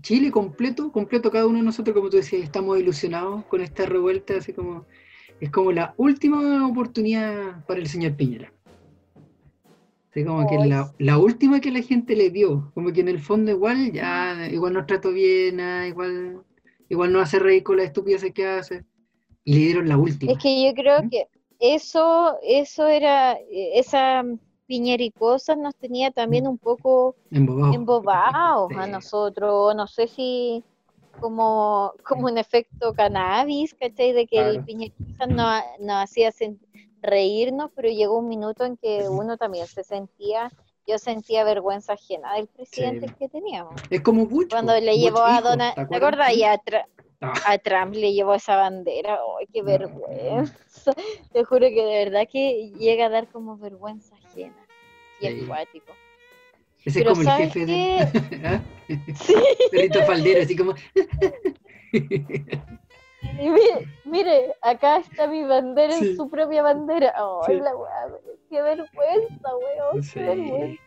Chile 0.00 0.30
completo, 0.30 0.90
completo 0.90 1.30
cada 1.30 1.46
uno 1.46 1.58
de 1.58 1.64
nosotros, 1.64 1.94
como 1.94 2.10
tú 2.10 2.16
decías, 2.16 2.42
estamos 2.42 2.78
ilusionados 2.78 3.44
con 3.46 3.60
esta 3.60 3.86
revuelta, 3.86 4.36
así 4.36 4.52
como, 4.52 4.86
es 5.40 5.50
como 5.50 5.72
la 5.72 5.94
última 5.96 6.66
oportunidad 6.66 7.64
para 7.66 7.80
el 7.80 7.86
señor 7.86 8.16
Piñera. 8.16 8.52
Así 10.10 10.24
como 10.24 10.46
que 10.46 10.56
Ay, 10.56 10.68
la, 10.68 10.92
la 10.98 11.18
última 11.18 11.60
que 11.60 11.70
la 11.70 11.82
gente 11.82 12.14
le 12.14 12.30
dio, 12.30 12.70
como 12.74 12.92
que 12.92 13.00
en 13.00 13.08
el 13.08 13.18
fondo 13.18 13.50
igual, 13.50 13.92
ya, 13.92 14.48
igual 14.50 14.74
nos 14.74 14.86
trató 14.86 15.12
bien, 15.12 15.60
ah, 15.60 15.86
igual, 15.86 16.42
igual 16.88 17.12
nos 17.12 17.22
hace 17.22 17.38
reír 17.38 17.62
con 17.62 17.78
las 17.78 17.86
estupideces 17.86 18.32
que 18.32 18.46
hace, 18.46 18.84
y 19.44 19.54
le 19.54 19.60
dieron 19.60 19.88
la 19.88 19.96
última. 19.96 20.32
Es 20.32 20.38
que 20.38 20.66
yo 20.66 20.74
creo 20.74 21.02
¿Mm? 21.02 21.08
que 21.08 21.26
eso, 21.62 22.38
eso 22.42 22.88
era, 22.88 23.34
eh, 23.34 23.78
esa 23.78 24.24
piñericosa 24.66 25.54
nos 25.54 25.76
tenía 25.76 26.10
también 26.10 26.48
un 26.48 26.58
poco 26.58 27.14
Embobado. 27.30 27.72
embobados 27.72 28.72
a 28.76 28.86
nosotros, 28.88 29.74
no 29.76 29.86
sé 29.86 30.08
si 30.08 30.64
como, 31.20 31.92
como 32.04 32.26
un 32.26 32.36
efecto 32.36 32.92
cannabis, 32.94 33.74
¿cachai? 33.74 34.12
De 34.12 34.26
que 34.26 34.38
el 34.40 34.50
Claro. 34.54 34.64
piñericosa 34.66 35.26
nos, 35.26 35.62
nos 35.78 36.02
hacía 36.02 36.32
reírnos, 37.00 37.70
pero 37.76 37.88
llegó 37.88 38.18
un 38.18 38.28
minuto 38.28 38.64
en 38.64 38.76
que 38.76 39.08
uno 39.08 39.36
también 39.36 39.66
se 39.68 39.84
sentía, 39.84 40.52
yo 40.84 40.98
sentía 40.98 41.44
vergüenza 41.44 41.92
ajena 41.92 42.34
del 42.34 42.48
presidente 42.48 43.06
Sí. 43.06 43.14
que 43.20 43.28
teníamos. 43.28 43.74
Es 43.88 44.00
como 44.02 44.26
Bush. 44.26 44.48
Cuando 44.50 44.74
le 44.80 44.92
Bush 44.92 45.00
llevó 45.00 45.20
a 45.20 45.40
Donald, 45.40 45.74
¿te 45.76 45.80
acuerdas? 45.80 46.08
acuerdas? 46.08 46.34
Y 46.36 46.42
a, 46.42 46.58
Tra- 46.60 46.86
A 47.22 47.58
Trump 47.58 47.94
le 47.94 48.12
llevó 48.12 48.34
esa 48.34 48.56
bandera. 48.56 49.18
¡Ay, 49.38 49.46
qué 49.52 49.60
No. 49.60 49.66
vergüenza! 49.66 50.92
Te 51.32 51.44
juro 51.44 51.68
que 51.68 51.84
de 51.84 52.04
verdad 52.04 52.26
que 52.30 52.70
llega 52.78 53.06
a 53.06 53.10
dar 53.10 53.28
como 53.28 53.56
vergüenza 53.56 54.16
ajena. 54.16 54.66
Y 55.20 55.26
Sí. 55.28 55.44
acuático. 55.44 55.92
Ese 56.84 56.98
es 57.00 57.06
como 57.06 57.20
el 57.20 57.26
¿sabes 57.26 57.52
jefe 57.52 57.66
qué? 57.66 57.72
de... 57.72 58.40
¿Ah? 58.46 58.60
Sí. 59.14 59.34
Perrito 59.70 60.02
faldero, 60.02 60.42
así 60.42 60.56
como... 60.56 60.74
Y 61.92 63.48
mire, 63.50 63.86
mire, 64.04 64.54
acá 64.62 64.98
está 64.98 65.28
mi 65.28 65.44
bandera 65.44 65.92
Sí. 65.92 66.08
en 66.10 66.16
su 66.16 66.28
propia 66.28 66.62
bandera. 66.62 67.14
Ay, 67.16 67.54
Sí. 67.56 67.60
la 67.62 67.76
weá, 67.76 68.18
qué 68.50 68.62
vergüenza, 68.62 69.48
weón, 69.56 70.02
Sí. 70.02 70.12
qué 70.14 70.20
vergüenza. 70.24 70.82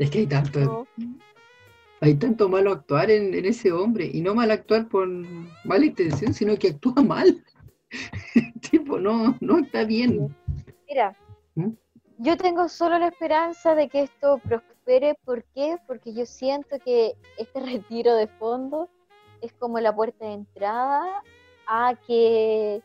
Es 0.00 0.10
que 0.10 0.18
hay 0.18 0.26
tanto, 0.26 0.58
No. 0.58 0.86
Hay 2.02 2.14
tanto 2.16 2.48
malo 2.48 2.72
actuar 2.72 3.10
en, 3.12 3.32
en 3.32 3.44
ese 3.46 3.70
hombre. 3.70 4.10
Y 4.12 4.20
no 4.20 4.34
mal 4.34 4.50
actuar 4.50 4.88
por 4.88 5.06
mala 5.64 5.86
intención, 5.86 6.34
sino 6.34 6.56
que 6.56 6.68
actúa 6.70 6.94
mal. 7.02 7.42
tipo, 8.70 8.98
no, 8.98 9.36
no 9.40 9.58
está 9.58 9.84
bien. 9.84 10.34
Mira, 10.88 11.16
¿Mm? 11.54 11.70
yo 12.18 12.36
tengo 12.36 12.68
solo 12.68 12.98
la 12.98 13.06
esperanza 13.08 13.74
de 13.76 13.88
que 13.88 14.02
esto 14.02 14.38
prospere. 14.38 15.14
¿Por 15.24 15.44
qué? 15.54 15.76
Porque 15.86 16.12
yo 16.12 16.26
siento 16.26 16.76
que 16.84 17.12
este 17.38 17.60
retiro 17.94 18.14
de 18.16 18.26
fondos 18.26 18.88
es 19.40 19.52
como 19.52 19.78
la 19.78 19.94
puerta 19.94 20.24
de 20.26 20.32
entrada 20.32 21.22
a 21.68 21.94
que 22.06 22.82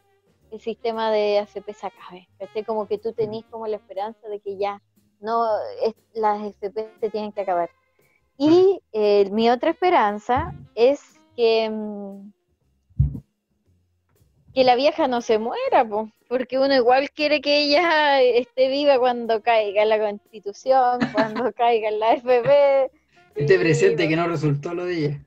el 0.52 0.62
sistema 0.62 1.12
de 1.12 1.40
AFP 1.40 1.74
se 1.74 1.88
acabe. 1.88 2.30
¿cachai? 2.38 2.64
Como 2.64 2.88
que 2.88 3.00
tú 3.00 3.14
tenés 3.14 3.46
como 3.46 3.66
la 3.66 3.78
esperanza 3.78 4.28
de 4.30 4.40
que 4.40 4.58
ya 4.58 4.80
no 5.20 5.44
es- 5.82 5.96
las 6.14 6.40
AFP 6.40 6.92
se 7.00 7.10
tienen 7.10 7.32
que 7.32 7.42
acabar. 7.42 7.72
Y 8.38 8.82
eh, 8.94 9.30
mi 9.32 9.50
otra 9.50 9.72
esperanza 9.72 10.54
es 10.76 11.02
que, 11.36 11.70
mm, 11.70 12.32
que 14.54 14.64
la 14.64 14.76
vieja 14.76 15.08
no 15.08 15.22
se 15.22 15.40
muera, 15.40 15.88
po, 15.88 16.12
porque 16.28 16.60
uno 16.60 16.76
igual 16.76 17.10
quiere 17.12 17.42
que 17.42 17.64
ella 17.64 18.22
esté 18.22 18.70
viva 18.70 19.00
cuando 19.00 19.42
caiga 19.42 19.86
la 19.86 20.00
constitución, 20.00 21.00
cuando 21.14 21.52
caiga 21.54 21.92
la 21.92 22.12
AFP. 22.12 22.92
Este 23.36 23.60
presente 23.60 24.08
que 24.08 24.16
no 24.16 24.28
resultó 24.28 24.74
lo 24.74 24.86
de 24.86 24.98
ella. 24.98 25.26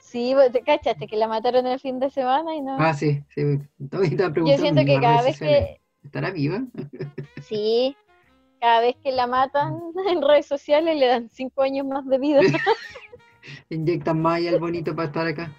Sí, 0.00 0.34
te 0.52 0.62
cachaste 0.62 1.06
que 1.06 1.16
la 1.16 1.28
mataron 1.28 1.66
el 1.66 1.80
fin 1.80 1.98
de 1.98 2.10
semana 2.10 2.54
y 2.54 2.60
no. 2.60 2.76
Ah, 2.78 2.94
sí, 2.94 3.22
sí. 3.34 3.42
Yo 3.78 4.58
siento 4.58 4.80
en 4.80 4.86
que 4.86 5.00
cada 5.00 5.22
vez 5.22 5.38
que, 5.38 5.80
¿Estará 6.02 6.30
viva? 6.30 6.62
sí, 7.42 7.96
cada 8.60 8.80
vez 8.80 8.96
que 9.02 9.12
la 9.12 9.26
matan 9.26 9.80
en 10.08 10.22
redes 10.22 10.46
sociales 10.46 10.96
le 10.96 11.06
dan 11.06 11.28
cinco 11.30 11.62
años 11.62 11.86
más 11.86 12.06
de 12.06 12.18
vida. 12.18 12.40
Inyectan 13.70 14.20
más 14.20 14.36
ahí 14.36 14.48
al 14.48 14.58
bonito 14.58 14.94
para 14.94 15.06
estar 15.08 15.26
acá. 15.26 15.52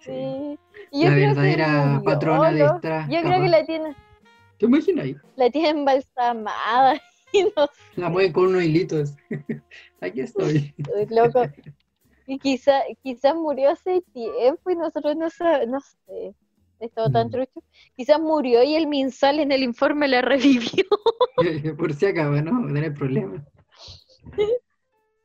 Sí. 0.00 0.58
Y 0.90 1.02
yo 1.04 1.08
La 1.08 1.14
que 1.14 1.20
verdadera 1.20 1.84
murió, 1.84 2.04
patrona 2.04 2.52
de 2.52 2.64
esta 2.64 3.08
Yo 3.08 3.22
creo 3.22 3.40
que 3.40 3.48
la 3.48 3.64
tienen, 3.64 3.96
¿Te 4.58 4.66
imaginas 4.66 5.04
ahí? 5.04 5.16
la 5.36 5.50
tienen 5.50 5.78
embalsamada 5.78 7.00
y 7.32 7.44
no 7.44 7.68
La 7.96 8.08
mueven 8.08 8.32
con 8.32 8.46
unos 8.48 8.64
hilitos. 8.64 9.14
Aquí 10.00 10.20
estoy. 10.20 10.74
Estoy 10.76 11.06
loco. 11.16 11.44
Y 12.26 12.38
quizá, 12.38 12.82
quizás 13.02 13.34
murió 13.34 13.70
hace 13.70 14.02
tiempo 14.12 14.70
y 14.70 14.76
nosotros 14.76 15.16
no 15.16 15.30
sabemos, 15.30 15.68
no 15.68 15.80
sé, 15.80 16.34
he 16.82 16.86
estado 16.86 17.10
tan 17.10 17.28
Mm. 17.28 17.30
trucho. 17.30 17.62
Quizás 17.96 18.20
murió 18.20 18.62
y 18.62 18.74
el 18.74 18.86
Minsal 18.86 19.38
en 19.40 19.52
el 19.52 19.62
informe 19.62 20.08
la 20.08 20.20
revivió. 20.22 20.84
Por 21.78 21.94
si 21.94 22.06
acaba, 22.06 22.40
¿no? 22.42 22.52
No 22.52 22.72
tener 22.74 22.92
problemas. 22.94 23.42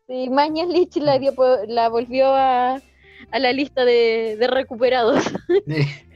Y 0.08 0.30
Mañas 0.30 0.70
Lich 0.70 0.96
la, 0.98 1.20
dio 1.20 1.34
la 1.68 1.90
volvió 1.90 2.28
a, 2.28 2.76
a 3.32 3.40
la 3.40 3.52
lista 3.52 3.84
de, 3.86 4.38
de 4.40 4.48
recuperados. 4.48 5.24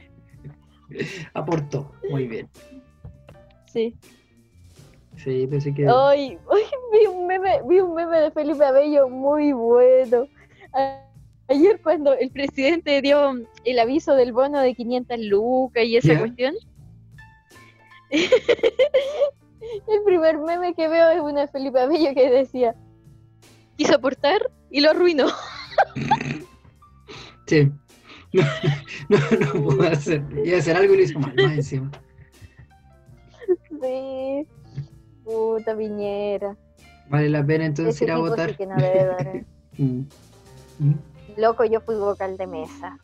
Aportó. 1.34 1.92
Muy 2.10 2.26
bien. 2.26 2.48
Sí. 3.66 3.94
Sí, 5.16 5.46
pensé 5.46 5.74
que. 5.74 5.86
Ay, 5.88 6.38
ay, 6.50 6.62
vi 6.92 7.06
un 7.06 7.26
meme, 7.26 7.60
vi 7.68 7.80
un 7.80 7.94
meme 7.94 8.20
de 8.20 8.30
Felipe 8.30 8.64
Abello 8.64 9.08
muy 9.08 9.52
bueno. 9.52 10.26
Ayer 11.52 11.80
cuando 11.82 12.14
el 12.14 12.30
presidente 12.30 13.02
dio 13.02 13.34
el 13.64 13.78
aviso 13.78 14.14
del 14.14 14.32
bono 14.32 14.58
de 14.60 14.74
500 14.74 15.18
lucas 15.20 15.84
y 15.84 15.96
esa 15.98 16.14
Ya. 16.14 16.18
cuestión, 16.20 16.54
el 18.10 20.02
primer 20.04 20.38
meme 20.38 20.74
que 20.74 20.88
veo 20.88 21.10
es 21.10 21.20
uno 21.20 21.40
de 21.40 21.48
Felipe 21.48 21.78
Abello 21.80 22.14
que 22.14 22.30
decía, 22.30 22.74
quiso 23.76 23.94
aportar 23.96 24.50
y 24.70 24.80
lo 24.80 24.90
arruinó. 24.90 25.26
Sí. 27.46 27.70
No, 28.32 29.18
no, 29.18 29.54
no 29.54 29.62
puedo 29.76 29.82
hacer. 29.90 30.22
Iba 30.42 30.56
a 30.56 30.60
hacer 30.60 30.74
algo 30.74 30.94
y 30.94 30.96
lo 30.96 31.02
hizo 31.02 31.18
mal, 31.18 31.34
más 31.36 31.52
encima. 31.52 31.90
Sí, 33.82 34.46
puta 35.22 35.76
piñera. 35.76 36.56
Vale 37.10 37.28
la 37.28 37.44
pena 37.44 37.66
entonces 37.66 37.96
Ese 37.96 38.04
ir 38.06 38.12
a 38.12 38.16
votar. 38.16 38.50
sí 38.50 38.56
que 38.56 38.66
no 38.66 38.76
debe 38.76 39.04
dar. 39.04 39.26
¿eh? 39.36 39.44
Mm. 39.76 40.00
Mm. 40.78 40.94
Loco, 41.36 41.64
yo 41.64 41.80
fui 41.80 41.96
vocal 41.96 42.36
de 42.36 42.46
mesa 42.46 42.98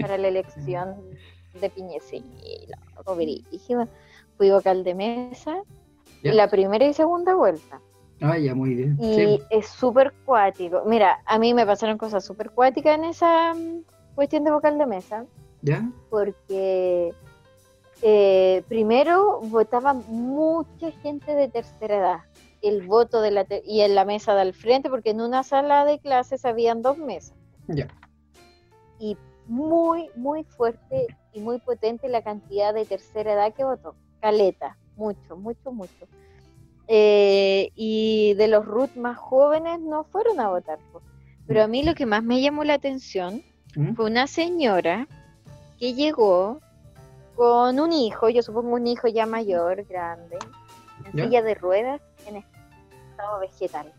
para 0.00 0.18
la 0.18 0.28
elección 0.28 0.96
de 1.60 1.70
Piñera. 1.70 2.04
Sí, 2.04 2.22
loco, 2.96 3.14
brígido. 3.16 3.88
Fui 4.36 4.50
vocal 4.50 4.84
de 4.84 4.94
mesa 4.94 5.56
Ya. 6.22 6.32
la 6.34 6.48
primera 6.48 6.84
y 6.86 6.92
segunda 6.94 7.34
vuelta. 7.34 7.80
Ah, 8.20 8.38
ya, 8.38 8.54
muy 8.54 8.74
bien. 8.74 8.96
Y 9.00 9.14
Sí. 9.14 9.42
es 9.50 9.66
súper 9.68 10.12
cuático. 10.24 10.82
Mira, 10.86 11.20
a 11.26 11.38
mí 11.38 11.52
me 11.54 11.66
pasaron 11.66 11.98
cosas 11.98 12.24
súper 12.24 12.50
cuáticas 12.50 12.96
en 12.96 13.04
esa 13.04 13.54
mm, 13.54 13.82
cuestión 14.14 14.44
de 14.44 14.50
vocal 14.50 14.78
de 14.78 14.86
mesa, 14.86 15.26
¿Ya? 15.62 15.88
porque 16.10 17.12
eh, 18.02 18.62
primero 18.68 19.40
votaba 19.42 19.92
mucha 19.94 20.90
gente 21.02 21.34
de 21.34 21.48
tercera 21.48 21.96
edad. 21.96 22.18
El 22.64 22.86
voto 22.86 23.20
de 23.20 23.30
la 23.30 23.46
y 23.64 23.82
en 23.82 23.94
la 23.94 24.04
mesa 24.04 24.34
de 24.34 24.40
al 24.40 24.54
frente, 24.54 24.88
porque 24.90 25.10
en 25.10 25.20
una 25.20 25.42
sala 25.42 25.84
de 25.84 25.98
clases 25.98 26.44
habían 26.44 26.82
dos 26.82 26.98
mesas. 26.98 27.36
Ya. 27.68 27.88
y 28.98 29.16
muy, 29.46 30.10
muy 30.16 30.44
fuerte 30.44 31.06
y 31.32 31.40
muy 31.40 31.58
potente 31.58 32.08
la 32.08 32.22
cantidad 32.22 32.74
de 32.74 32.84
tercera 32.84 33.32
edad 33.32 33.54
que 33.54 33.64
votó. 33.64 33.94
Caleta, 34.20 34.78
mucho, 34.96 35.36
mucho, 35.36 35.72
mucho. 35.72 36.08
Eh, 36.86 37.70
y 37.74 38.34
de 38.34 38.48
los 38.48 38.64
RUT 38.64 38.94
más 38.96 39.16
jóvenes 39.16 39.80
no 39.80 40.04
fueron 40.04 40.40
a 40.40 40.48
votar. 40.48 40.78
Pero 41.46 41.62
a 41.62 41.66
mí 41.66 41.82
lo 41.82 41.94
que 41.94 42.06
más 42.06 42.22
me 42.22 42.40
llamó 42.40 42.64
la 42.64 42.74
atención 42.74 43.42
¿Mm? 43.76 43.94
fue 43.94 44.06
una 44.06 44.26
señora 44.26 45.06
que 45.78 45.94
llegó 45.94 46.60
con 47.36 47.80
un 47.80 47.92
hijo, 47.92 48.28
yo 48.28 48.42
supongo 48.42 48.76
un 48.76 48.86
hijo 48.86 49.08
ya 49.08 49.26
mayor, 49.26 49.84
grande, 49.84 50.38
en 51.04 51.12
¿Ya? 51.12 51.24
silla 51.24 51.42
de 51.42 51.54
ruedas, 51.54 52.00
en 52.26 52.36
estado 53.24 53.40
vegetal. 53.40 53.92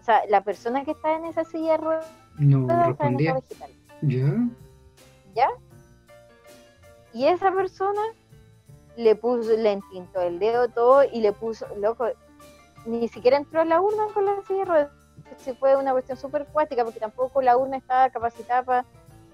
O 0.00 0.04
sea, 0.04 0.22
la 0.28 0.42
persona 0.42 0.84
que 0.84 0.92
está 0.92 1.14
en 1.14 1.24
esa 1.26 1.44
silla 1.44 1.72
de 1.72 1.76
ruedas 1.78 2.06
No 2.38 2.60
está 2.62 2.74
en 2.82 2.88
respondía. 2.88 3.30
estado 3.38 3.44
vegetal. 3.48 3.70
¿Ya? 4.02 5.34
¿ya? 5.34 5.48
Y 7.12 7.26
esa 7.26 7.50
persona 7.52 8.00
le 8.96 9.14
puso, 9.16 9.52
le 9.56 9.72
entintó 9.72 10.20
el 10.20 10.38
dedo 10.38 10.68
todo 10.68 11.04
y 11.04 11.20
le 11.20 11.32
puso, 11.32 11.66
loco, 11.76 12.06
ni 12.86 13.08
siquiera 13.08 13.36
entró 13.36 13.60
a 13.60 13.64
la 13.64 13.80
urna 13.80 14.04
con 14.14 14.24
la 14.24 14.40
silla 14.46 14.60
de 14.60 14.64
ruedas. 14.64 14.90
Sí 15.38 15.52
fue 15.54 15.76
una 15.76 15.92
cuestión 15.92 16.18
súper 16.18 16.46
cuática 16.46 16.84
porque 16.84 17.00
tampoco 17.00 17.40
la 17.42 17.56
urna 17.56 17.76
estaba 17.76 18.10
capacitada 18.10 18.62
para... 18.62 18.84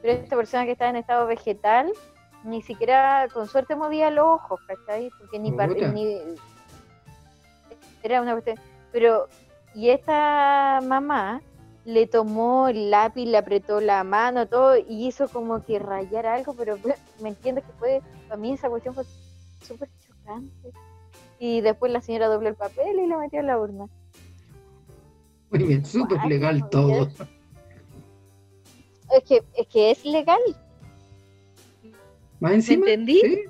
Pero 0.02 0.12
esta 0.14 0.36
persona 0.36 0.64
que 0.64 0.72
estaba 0.72 0.90
en 0.90 0.96
estado 0.96 1.26
vegetal, 1.26 1.90
ni 2.44 2.60
siquiera 2.62 3.28
con 3.32 3.48
suerte 3.48 3.74
movía 3.76 4.10
los 4.10 4.26
ojos, 4.26 4.60
¿cachai? 4.66 5.10
Porque 5.18 5.38
ni, 5.38 5.52
par- 5.52 5.70
ni 5.92 6.18
Era 8.02 8.20
una 8.20 8.32
cuestión... 8.32 8.56
Pero, 8.96 9.28
y 9.74 9.90
esta 9.90 10.80
mamá 10.82 11.42
le 11.84 12.06
tomó 12.06 12.68
el 12.68 12.90
lápiz, 12.90 13.26
le 13.26 13.36
apretó 13.36 13.78
la 13.82 14.02
mano, 14.04 14.48
todo, 14.48 14.74
y 14.78 15.06
hizo 15.06 15.28
como 15.28 15.62
que 15.62 15.78
rayar 15.78 16.24
algo, 16.24 16.54
pero 16.54 16.78
me 17.20 17.28
entiendes 17.28 17.62
que 17.64 17.72
fue, 17.72 18.00
para 18.26 18.40
mí 18.40 18.54
esa 18.54 18.70
cuestión 18.70 18.94
fue 18.94 19.04
súper 19.60 19.90
chocante. 20.08 20.70
Y 21.38 21.60
después 21.60 21.92
la 21.92 22.00
señora 22.00 22.28
dobló 22.28 22.48
el 22.48 22.54
papel 22.54 22.98
y 22.98 23.06
lo 23.06 23.18
metió 23.18 23.40
en 23.40 23.48
la 23.48 23.58
urna. 23.60 23.86
Muy 25.50 25.62
bien, 25.64 25.84
súper 25.84 26.24
legal 26.24 26.66
todo. 26.70 27.06
Es 29.10 29.24
que, 29.28 29.42
es 29.58 29.66
que 29.66 29.90
es 29.90 30.06
legal. 30.06 30.40
¿Más 32.40 32.52
encima? 32.52 32.86
entendí? 32.86 33.20
¿Sí? 33.20 33.40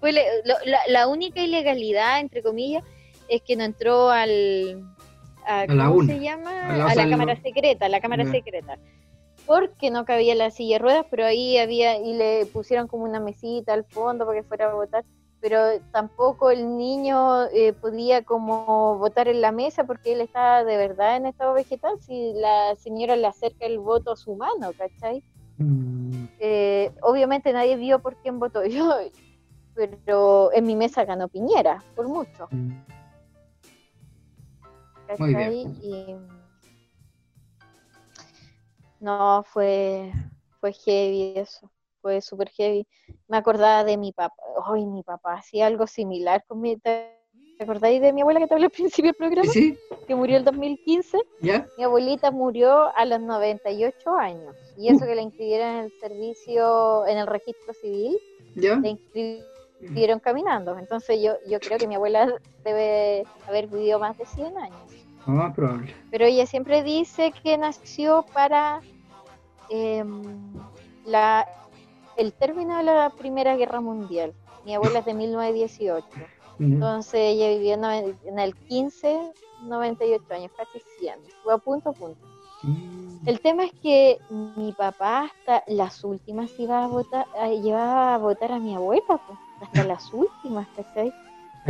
Fue 0.00 0.10
le- 0.10 0.42
lo- 0.44 0.56
la, 0.66 0.80
la 0.88 1.06
única 1.06 1.40
ilegalidad, 1.40 2.18
entre 2.18 2.42
comillas, 2.42 2.82
es 3.30 3.42
que 3.42 3.56
no 3.56 3.64
entró 3.64 4.10
al... 4.10 4.84
A, 5.46 5.66
la 5.66 5.84
¿Cómo 5.86 5.96
urna. 5.96 6.12
se 6.14 6.20
llama? 6.20 6.68
A 6.74 6.76
la- 6.76 6.86
A 6.86 6.94
la 6.94 7.08
cámara 7.08 7.40
secreta, 7.40 7.86
a 7.86 7.88
la 7.88 8.00
cámara 8.00 8.24
secreta. 8.30 8.78
Porque 9.46 9.90
no 9.90 10.04
cabía 10.04 10.34
la 10.34 10.50
silla 10.50 10.74
de 10.76 10.78
ruedas, 10.80 11.06
pero 11.10 11.24
ahí 11.24 11.56
había, 11.58 11.96
y 11.98 12.12
le 12.14 12.46
pusieron 12.46 12.86
como 12.86 13.04
una 13.04 13.20
mesita 13.20 13.72
al 13.72 13.84
fondo 13.84 14.26
para 14.26 14.40
que 14.40 14.46
fuera 14.46 14.70
a 14.70 14.74
votar, 14.74 15.04
pero 15.40 15.58
tampoco 15.92 16.50
el 16.50 16.76
niño 16.76 17.46
eh, 17.46 17.72
podía 17.72 18.22
como 18.22 18.98
votar 18.98 19.26
en 19.28 19.40
la 19.40 19.50
mesa 19.50 19.84
porque 19.84 20.12
él 20.12 20.20
estaba 20.20 20.62
de 20.64 20.76
verdad 20.76 21.16
en 21.16 21.24
estado 21.26 21.54
vegetal 21.54 21.98
si 22.00 22.34
la 22.34 22.76
señora 22.76 23.16
le 23.16 23.26
acerca 23.26 23.64
el 23.64 23.78
voto 23.78 24.12
a 24.12 24.16
su 24.16 24.36
mano, 24.36 24.72
¿cachai? 24.76 25.22
Mm, 25.56 26.26
Eh, 26.38 26.92
obviamente 27.02 27.52
nadie 27.54 27.76
vio 27.76 27.98
por 28.00 28.16
quién 28.16 28.38
votó 28.38 28.62
yo, 28.66 28.94
pero 29.74 30.50
en 30.52 30.66
mi 30.66 30.76
mesa 30.76 31.04
ganó 31.06 31.28
Piñera, 31.28 31.82
por 31.96 32.06
mucho. 32.08 32.46
mm. 32.50 32.70
Muy 35.18 35.32
¿cachai? 35.32 35.60
Y 35.82 36.16
no, 39.00 39.42
fue, 39.44 40.12
fue 40.60 40.72
heavy 40.74 41.32
eso, 41.36 41.70
fue 42.02 42.20
súper 42.20 42.50
heavy. 42.50 42.86
Me 43.28 43.38
acordaba 43.38 43.82
de 43.82 43.96
mi 43.96 44.12
papá, 44.12 44.36
ay, 44.66 44.84
mi 44.86 45.02
papá 45.02 45.34
hacía 45.34 45.66
algo 45.66 45.86
similar 45.86 46.44
con 46.46 46.60
mi... 46.60 46.76
¿Te 46.76 47.64
acordáis 47.64 48.00
de 48.00 48.12
mi 48.12 48.20
abuela 48.20 48.40
que 48.40 48.46
te 48.46 48.54
hablé 48.54 48.66
al 48.66 48.70
principio 48.72 49.10
del 49.10 49.16
programa? 49.16 49.50
¿Sí? 49.50 49.76
Que 50.06 50.14
murió 50.14 50.36
el 50.36 50.44
2015. 50.44 51.18
¿Ya? 51.40 51.66
Mi 51.78 51.84
abuelita 51.84 52.30
murió 52.30 52.94
a 52.94 53.04
los 53.06 53.20
98 53.20 54.14
años. 54.18 54.54
Y 54.76 54.88
eso 54.88 55.06
que 55.06 55.14
la 55.14 55.22
inscribieron 55.22 55.68
en 55.68 55.84
el 55.84 55.92
servicio, 56.00 57.06
en 57.06 57.18
el 57.18 57.26
registro 57.26 57.72
civil, 57.74 58.18
¿Ya? 58.54 58.76
la 58.76 58.88
inscribieron 58.88 60.20
caminando. 60.20 60.78
Entonces 60.78 61.22
yo, 61.22 61.34
yo 61.48 61.58
creo 61.58 61.78
que 61.78 61.86
mi 61.86 61.94
abuela 61.94 62.34
debe 62.64 63.24
haber 63.46 63.66
vivido 63.66 63.98
más 63.98 64.16
de 64.18 64.26
100 64.26 64.58
años. 64.58 64.99
Lo 65.30 65.36
más 65.36 65.54
probable. 65.54 65.94
Pero 66.10 66.24
ella 66.24 66.46
siempre 66.46 66.82
dice 66.82 67.32
que 67.42 67.56
nació 67.56 68.24
para 68.34 68.80
em, 69.68 70.22
la, 71.04 71.46
el 72.16 72.32
término 72.32 72.76
de 72.78 72.84
la 72.84 73.10
Primera 73.10 73.56
Guerra 73.56 73.80
Mundial. 73.80 74.32
Mi 74.64 74.74
abuela 74.74 74.98
es 75.00 75.04
de 75.04 75.14
1918. 75.14 76.06
Ya. 76.14 76.26
Entonces 76.58 77.14
ella 77.14 77.48
vivió 77.50 77.74
en 78.24 78.38
el 78.38 78.54
15, 78.54 79.32
98 79.62 80.24
años, 80.34 80.52
casi 80.56 80.80
100. 80.98 81.14
Fue 81.42 81.54
a 81.54 81.58
punto 81.58 81.90
a 81.90 81.92
punto. 81.92 82.20
Mm. 82.62 83.26
El 83.26 83.40
tema 83.40 83.64
es 83.64 83.72
que 83.82 84.18
mi 84.30 84.72
papá 84.72 85.24
hasta 85.24 85.62
las 85.66 86.04
últimas 86.04 86.50
iba 86.58 86.84
a 86.84 86.88
votar, 86.88 87.26
a- 87.38 87.48
llevaba 87.48 88.14
a 88.14 88.18
votar 88.18 88.52
a 88.52 88.58
mi 88.58 88.74
abuela, 88.74 89.02
pues, 89.06 89.38
hasta 89.62 89.84
las 89.84 90.12
últimas, 90.12 90.66
¿cachai? 90.76 91.12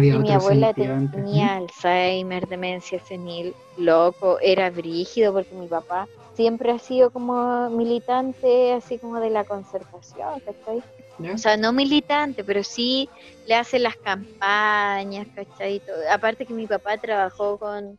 Había 0.01 0.15
Y 0.15 0.19
mi 0.19 0.33
abuela 0.33 0.73
tenía 0.73 1.57
Alzheimer, 1.57 2.49
demencia 2.49 2.99
senil, 3.01 3.55
loco, 3.77 4.39
era 4.41 4.71
brígido 4.71 5.33
porque 5.35 5.55
mi 5.55 5.67
papá 5.67 6.09
siempre 6.35 6.73
ha 6.73 6.79
sido 6.79 7.11
como 7.11 7.69
militante, 7.69 8.73
así 8.73 8.99
como 8.99 9.21
de 9.21 9.29
la 9.29 9.45
conservación, 9.45 10.41
¿cachai? 10.41 10.83
¿Ya? 11.19 11.35
O 11.35 11.39
sea, 11.39 11.59
no 11.59 11.75
militante, 11.75 12.43
pero 12.45 12.65
sí 12.65 13.11
le 13.47 13.57
hace 13.57 13.79
las 13.79 13.95
campañas, 13.97 15.27
¿cachai? 15.35 15.83
Aparte 16.11 16.47
que 16.47 16.55
mi 16.55 16.67
papá 16.67 16.97
trabajó 16.97 17.59
con, 17.59 17.99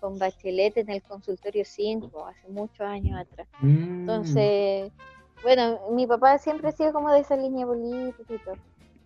con 0.00 0.18
Bachelet 0.18 0.78
en 0.78 0.88
el 0.88 1.02
consultorio 1.02 1.64
5 1.66 2.26
hace 2.26 2.48
muchos 2.48 2.80
años 2.80 3.20
atrás. 3.20 3.46
Mm. 3.60 4.00
Entonces, 4.00 4.90
bueno, 5.42 5.78
mi 5.90 6.06
papá 6.06 6.38
siempre 6.38 6.70
ha 6.70 6.72
sido 6.72 6.94
como 6.94 7.12
de 7.12 7.20
esa 7.20 7.36
línea 7.36 7.66
política 7.66 8.34
y 8.34 8.38
todo. 8.38 8.56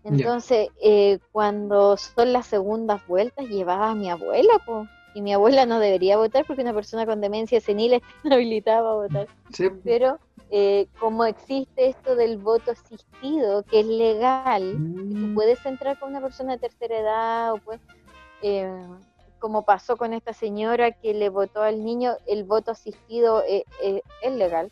Entonces, 0.07 0.69
eh, 0.83 1.19
cuando 1.33 1.97
son 1.97 2.33
las 2.33 2.47
segundas 2.47 3.05
vueltas, 3.07 3.47
llevaba 3.49 3.91
a 3.91 3.95
mi 3.95 4.11
abuela, 4.11 4.53
po. 4.65 4.87
Y 5.13 5.23
mi 5.23 5.33
abuela 5.35 5.67
no 5.67 5.81
debería 5.81 6.17
votar 6.19 6.45
porque 6.47 6.63
una 6.63 6.75
persona 6.75 7.07
con 7.07 7.21
demencia 7.21 7.61
senil 7.61 7.95
está 7.95 8.09
inhabilitada 8.25 8.81
para 8.83 8.95
votar. 8.95 9.31
Sí, 9.53 9.69
Pero 9.85 10.19
eh, 10.51 10.89
como 10.99 11.25
existe 11.25 11.89
esto 11.89 12.17
del 12.17 12.39
voto 12.39 12.73
asistido, 12.73 13.65
que 13.65 13.81
es 13.81 13.87
legal, 13.87 14.83
que 15.09 15.17
tú 15.17 15.29
Mm. 15.29 15.35
puedes 15.35 15.65
entrar 15.67 15.99
con 15.99 16.11
una 16.11 16.21
persona 16.21 16.43
de 16.55 16.59
tercera 16.61 16.99
edad 16.99 17.53
o 17.55 17.59
pues, 17.59 17.81
eh, 18.43 18.69
como 19.39 19.65
pasó 19.65 19.97
con 19.97 20.13
esta 20.15 20.33
señora 20.33 20.93
que 20.93 21.15
le 21.15 21.29
votó 21.31 21.63
al 21.63 21.85
niño, 21.85 22.17
el 22.27 22.45
voto 22.45 22.73
asistido 22.73 23.43
eh, 23.49 23.65
eh, 23.83 24.03
es 24.23 24.33
legal. 24.35 24.71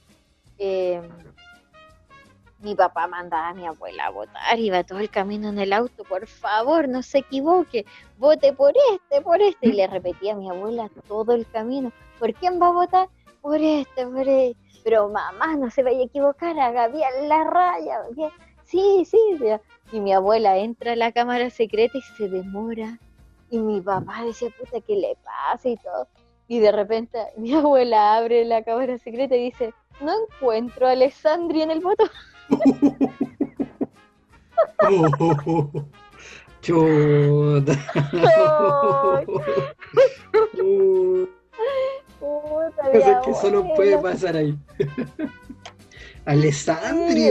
Mi 2.65 2.74
papá 2.74 3.07
mandaba 3.07 3.49
a 3.49 3.55
mi 3.55 3.66
abuela 3.66 4.07
a 4.07 4.11
votar, 4.11 4.59
iba 4.59 4.82
todo 4.85 4.99
el 4.99 5.11
camino 5.11 5.51
en 5.51 5.59
el 5.59 5.74
auto, 5.74 6.03
por 6.05 6.27
favor, 6.27 6.89
no 6.89 7.03
se 7.03 7.19
equivoque, 7.19 7.85
vote 8.16 8.55
por 8.55 8.73
este, 8.95 9.20
por 9.20 9.43
este, 9.43 9.69
y 9.69 9.73
le 9.73 9.86
repetía 9.86 10.32
a 10.32 10.36
mi 10.36 10.49
abuela 10.49 10.89
todo 11.07 11.35
el 11.35 11.47
camino, 11.51 11.93
¿por 12.19 12.32
quién 12.32 12.59
va 12.59 12.69
a 12.69 12.73
votar? 12.73 13.09
Por 13.43 13.61
este, 13.61 14.07
por 14.07 14.27
este, 14.27 14.57
pero 14.82 15.11
mamá, 15.11 15.57
no 15.57 15.70
se 15.70 15.82
vaya 15.82 15.99
a 15.99 16.05
equivocar, 16.05 16.59
haga 16.59 16.89
bien 16.89 17.28
la 17.28 17.45
raya, 17.45 18.01
sí, 18.62 19.05
sí, 19.05 19.19
ya. 19.39 19.61
y 19.93 20.01
mi 20.01 20.15
abuela 20.15 20.57
entra 20.57 20.93
a 20.93 20.97
la 20.97 21.12
cámara 21.12 21.51
secreta 21.51 21.99
y 21.99 22.03
se 22.16 22.31
demora, 22.31 22.99
y 23.51 23.59
mi 23.59 23.82
papá 23.82 24.24
decía, 24.24 24.49
puta, 24.59 24.81
¿qué 24.81 24.97
le 24.97 25.19
pasa? 25.23 25.69
y 25.69 25.77
todo, 25.77 26.09
y 26.49 26.61
de 26.61 26.73
repente 26.73 27.19
mi 27.36 27.53
abuela 27.53 28.16
abre 28.16 28.43
la 28.47 28.65
cámara 28.65 28.97
secreta 28.97 29.36
y 29.36 29.51
dice, 29.51 29.74
no 30.01 30.12
encuentro 30.23 30.86
a 30.86 30.93
Alessandri 30.93 31.61
en 31.61 31.70
el 31.70 31.81
voto. 31.81 32.05
Chuta. 36.62 37.73
Ay. 37.95 39.25
Uh, 40.62 41.27
Puta, 42.19 42.83
Cosas 42.93 43.27
que 43.27 43.35
solo 43.35 43.75
puede 43.75 43.99
pasar 43.99 44.37
ahí. 44.37 44.57
Alessandri, 46.25 47.29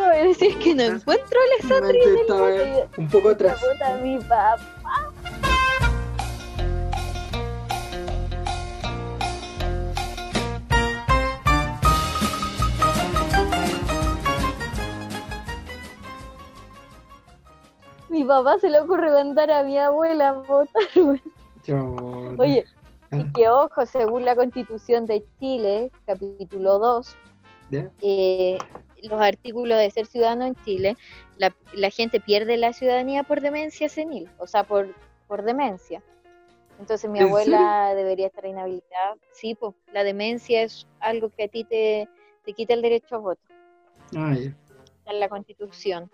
a 0.00 0.10
decir 0.24 0.58
que 0.58 0.74
no 0.74 0.82
encuentro 0.84 1.38
a 1.40 1.44
Alessandri 1.44 1.98
en 2.02 2.08
el 2.08 2.16
Estaba 2.20 2.50
voto. 2.50 2.88
un 2.98 3.08
poco 3.08 3.28
atrás. 3.30 3.60
puta, 3.60 3.96
mi 4.02 4.18
papá. 4.20 4.58
Mi 18.14 18.22
papá 18.22 18.60
se 18.60 18.70
le 18.70 18.78
ocurre 18.80 19.10
mandar 19.10 19.50
a 19.50 19.64
mi 19.64 19.76
abuela 19.76 20.28
a 20.28 20.32
votar. 20.34 20.82
Oye, 22.38 22.64
Ah. 23.10 23.18
y 23.18 23.32
que 23.32 23.48
ojo, 23.48 23.84
según 23.86 24.24
la 24.24 24.36
constitución 24.36 25.04
de 25.04 25.24
Chile, 25.40 25.90
capítulo 26.06 26.78
2, 26.78 27.16
¿Ya? 27.70 27.90
eh, 28.02 28.56
los 29.02 29.20
artículos 29.20 29.78
de 29.78 29.90
ser 29.90 30.06
ciudadano 30.06 30.46
en 30.46 30.54
Chile, 30.64 30.96
la, 31.38 31.52
la 31.74 31.90
gente 31.90 32.20
pierde 32.20 32.56
la 32.56 32.72
ciudadanía 32.72 33.24
por 33.24 33.40
demencia 33.40 33.88
senil, 33.88 34.30
o 34.38 34.46
sea, 34.46 34.62
por, 34.62 34.94
por 35.26 35.42
demencia. 35.42 36.00
Entonces 36.78 37.10
mi 37.10 37.18
¿En 37.18 37.26
abuela 37.26 37.94
debería 37.96 38.28
estar 38.28 38.46
inhabilitada. 38.46 39.16
Sí, 39.32 39.56
pues 39.56 39.74
la 39.92 40.04
demencia 40.04 40.62
es 40.62 40.86
algo 41.00 41.30
que 41.30 41.44
a 41.44 41.48
ti 41.48 41.64
te, 41.64 42.08
te 42.44 42.52
quita 42.52 42.74
el 42.74 42.82
derecho 42.82 43.16
a 43.16 43.18
voto. 43.18 43.42
Ah, 44.16 44.34
en 44.36 45.20
la 45.20 45.28
constitución. 45.28 46.08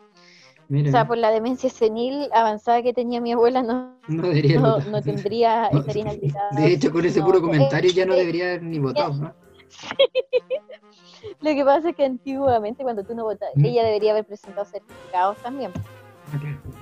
Mira, 0.70 0.88
O 0.88 0.92
sea, 0.92 1.04
por 1.04 1.18
la 1.18 1.32
demencia 1.32 1.68
senil 1.68 2.28
avanzada 2.32 2.80
que 2.80 2.92
tenía 2.92 3.20
mi 3.20 3.32
abuela, 3.32 3.60
no, 3.60 3.98
no 4.06 4.22
debería 4.28 4.60
no, 4.60 4.74
votar. 4.76 4.86
no 4.86 5.02
tendría, 5.02 5.66
estaría 5.66 6.02
inhabilitada. 6.02 6.54
De 6.54 6.72
hecho, 6.72 6.92
con 6.92 7.04
ese 7.04 7.20
puro 7.22 7.38
eh, 7.38 7.42
comentario 7.42 7.90
ya 7.90 8.06
no 8.06 8.14
eh, 8.14 8.18
debería 8.18 8.44
haber 8.50 8.62
ni 8.62 8.78
votado, 8.78 9.14
¿no? 9.14 9.34
Lo 11.40 11.50
que 11.50 11.64
pasa 11.64 11.90
es 11.90 11.96
que 11.96 12.04
antiguamente 12.04 12.84
cuando 12.84 13.02
tú 13.02 13.16
no 13.16 13.24
votas, 13.24 13.50
¿Mm? 13.56 13.64
ella 13.64 13.82
debería 13.82 14.12
haber 14.12 14.26
presentado 14.26 14.64
certificados 14.64 15.42
también. 15.42 15.72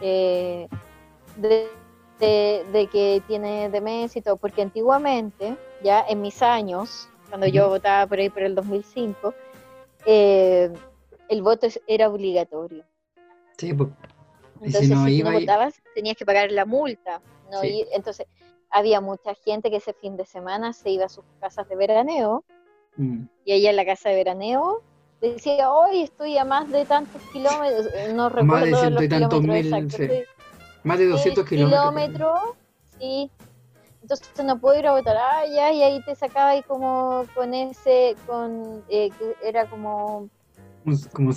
eh, 0.03 0.69
de, 1.37 1.71
de- 2.21 2.65
de 2.73 2.87
que 2.89 3.23
tiene 3.27 3.71
demencia 3.71 4.19
y 4.19 4.23
todo, 4.23 4.37
porque 4.37 4.61
antiguamente, 4.63 5.57
ya 5.83 6.05
en 6.09 6.21
mis 6.21 6.43
años, 6.43 7.09
cuando 7.31 7.47
yo 7.47 7.63
Ujú. 7.63 7.71
votaba 7.75 8.07
por 8.07 8.19
ahí 8.19 8.29
por 8.29 8.43
el 8.43 8.55
2005, 8.55 9.35
eh, 10.05 10.71
el 11.29 11.43
voto 11.43 11.69
era 11.87 12.09
obligatorio. 12.11 12.85
Sí, 13.59 13.75
pues. 13.75 13.91
Y 14.61 14.67
Entonces, 14.67 14.89
si 14.89 14.95
no 14.95 15.05
si 15.07 15.19
tú 15.19 15.25
no 15.31 15.39
y- 15.39 15.41
votabas, 15.41 15.75
tenías 15.95 16.17
que 16.17 16.25
pagar 16.25 16.51
la 16.53 16.65
multa. 16.65 17.21
No 17.51 17.61
Sí. 17.61 17.81
ir- 17.83 17.89
entonces, 17.93 18.27
había 18.71 19.01
mucha 19.01 19.35
gente 19.45 19.71
que 19.71 19.77
ese 19.77 19.93
fin 19.95 20.17
de 20.17 20.25
semana 20.27 20.73
se 20.73 20.91
iba 20.91 21.07
a 21.07 21.09
sus 21.09 21.25
casas 21.41 21.69
de 21.69 21.77
veraneo 21.77 22.45
Mm. 22.97 23.25
y 23.45 23.53
ella 23.53 23.71
en 23.71 23.77
la 23.77 23.87
casa 23.87 24.09
de 24.11 24.17
veraneo 24.17 24.83
decía, 25.21 25.73
hoy 25.73 26.03
estoy 26.03 26.37
a 26.39 26.45
más 26.45 26.71
de 26.71 26.85
tantos 26.85 27.21
kilómetros, 27.33 27.87
no 28.15 28.29
recuerdo 28.29 28.45
Más 28.47 28.65
de 28.65 28.77
ciento 28.77 29.03
y 29.03 29.09
tantos 29.09 29.41
kilómetros 29.41 29.65
mil, 29.65 29.75
exactos, 29.75 30.17
sí. 30.17 30.25
Más 30.85 30.99
de 30.99 31.07
200 31.07 31.45
el 31.45 31.49
kilómetros. 31.49 31.81
kilómetro, 31.91 32.35
sí. 32.99 33.31
Entonces 34.03 34.45
no 34.45 34.61
puedo 34.61 34.79
ir 34.79 34.87
a 34.87 34.93
votar, 34.93 35.17
ah, 35.17 35.45
ya, 35.47 35.73
y 35.73 35.83
ahí 35.83 36.01
te 36.05 36.15
sacaba 36.15 36.51
ahí 36.51 36.63
como 36.63 37.25
con 37.35 37.53
ese, 37.55 38.17
con, 38.27 38.85
eh, 38.89 39.11
que 39.19 39.37
era 39.49 39.67
como 39.67 40.29
como 41.13 41.33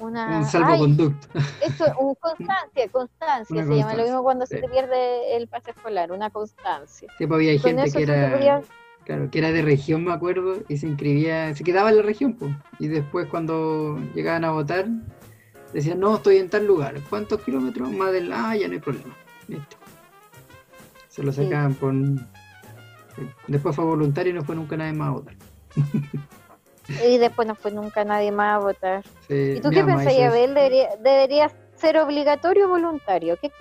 una... 0.00 0.26
un 0.26 0.32
ay, 0.34 0.44
salvoconducto. 0.44 1.38
esto, 1.66 1.84
un 1.98 2.14
constancia, 2.16 2.88
constancia 2.90 3.56
Una 3.56 3.66
se 3.66 3.76
llama, 3.76 3.94
lo 3.94 4.02
mismo 4.02 4.22
cuando 4.22 4.46
se 4.46 4.56
sí. 4.56 4.62
te 4.62 4.68
pierde 4.68 5.36
el 5.36 5.48
pase 5.48 5.70
escolar, 5.70 6.12
una 6.12 6.30
constancia. 6.30 7.08
Sí, 7.18 7.26
pues 7.26 7.36
había 7.36 7.52
Con 7.60 7.70
gente 7.70 7.82
eso 7.84 7.98
que 7.98 8.04
era, 8.04 8.62
claro, 9.04 9.30
que 9.30 9.38
era 9.38 9.52
de 9.52 9.62
región, 9.62 10.04
me 10.04 10.12
acuerdo, 10.12 10.58
y 10.68 10.76
se 10.76 10.86
inscribía, 10.86 11.54
se 11.54 11.64
quedaba 11.64 11.90
en 11.90 11.96
la 11.96 12.02
región, 12.02 12.34
pues. 12.34 12.54
Y 12.78 12.88
después 12.88 13.26
cuando 13.28 13.98
llegaban 14.14 14.44
a 14.44 14.50
votar, 14.52 14.86
decían, 15.72 16.00
no, 16.00 16.16
estoy 16.16 16.38
en 16.38 16.48
tal 16.50 16.66
lugar. 16.66 16.94
¿Cuántos 17.08 17.40
kilómetros 17.42 17.90
más 17.92 18.12
del... 18.12 18.32
Ah, 18.32 18.56
ya 18.56 18.68
no 18.68 18.74
hay 18.74 18.80
problema. 18.80 19.16
Listo. 19.48 19.76
Se 21.08 21.22
lo 21.22 21.32
Sí. 21.32 21.44
sacaban 21.44 21.74
por... 21.74 21.94
Después 23.48 23.74
fue 23.74 23.84
voluntario 23.84 24.30
y 24.30 24.34
no 24.34 24.44
fue 24.44 24.54
nunca 24.54 24.76
nadie 24.76 24.92
más 24.92 25.08
a 25.08 25.12
votar. 25.12 25.34
Y 27.06 27.18
después 27.18 27.46
no 27.46 27.54
fue 27.54 27.70
nunca 27.70 28.04
nadie 28.04 28.32
más 28.32 28.56
a 28.56 28.58
votar. 28.58 29.04
Sí, 29.26 29.54
¿Y 29.56 29.60
tú 29.60 29.70
qué 29.70 29.84
pensás. 29.84 30.14
Abel? 30.14 30.54
¿Debería, 30.54 30.96
¿Debería 30.96 31.50
ser 31.76 31.98
obligatorio 31.98 32.66
o 32.66 32.68
voluntario? 32.70 33.36
¿Qué 33.40 33.52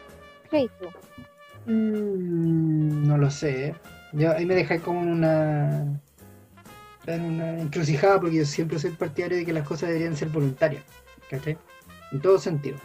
crees 0.49 0.71
tú? 0.79 0.87
Mm, 1.71 3.07
no 3.07 3.17
lo 3.17 3.29
sé. 3.29 3.75
Yo 4.13 4.31
ahí 4.31 4.45
me 4.45 4.55
dejé 4.55 4.79
como 4.79 5.01
una 5.01 5.99
en 7.07 7.23
una 7.23 7.59
encrucijada 7.59 8.19
porque 8.19 8.37
yo 8.37 8.45
siempre 8.45 8.79
soy 8.79 8.91
partidario 8.91 9.37
de 9.37 9.45
que 9.45 9.53
las 9.53 9.67
cosas 9.67 9.89
deberían 9.89 10.15
ser 10.15 10.29
voluntarias, 10.29 10.83
¿cachai? 11.29 11.57
En 12.11 12.21
todo 12.21 12.37
sentido. 12.37 12.77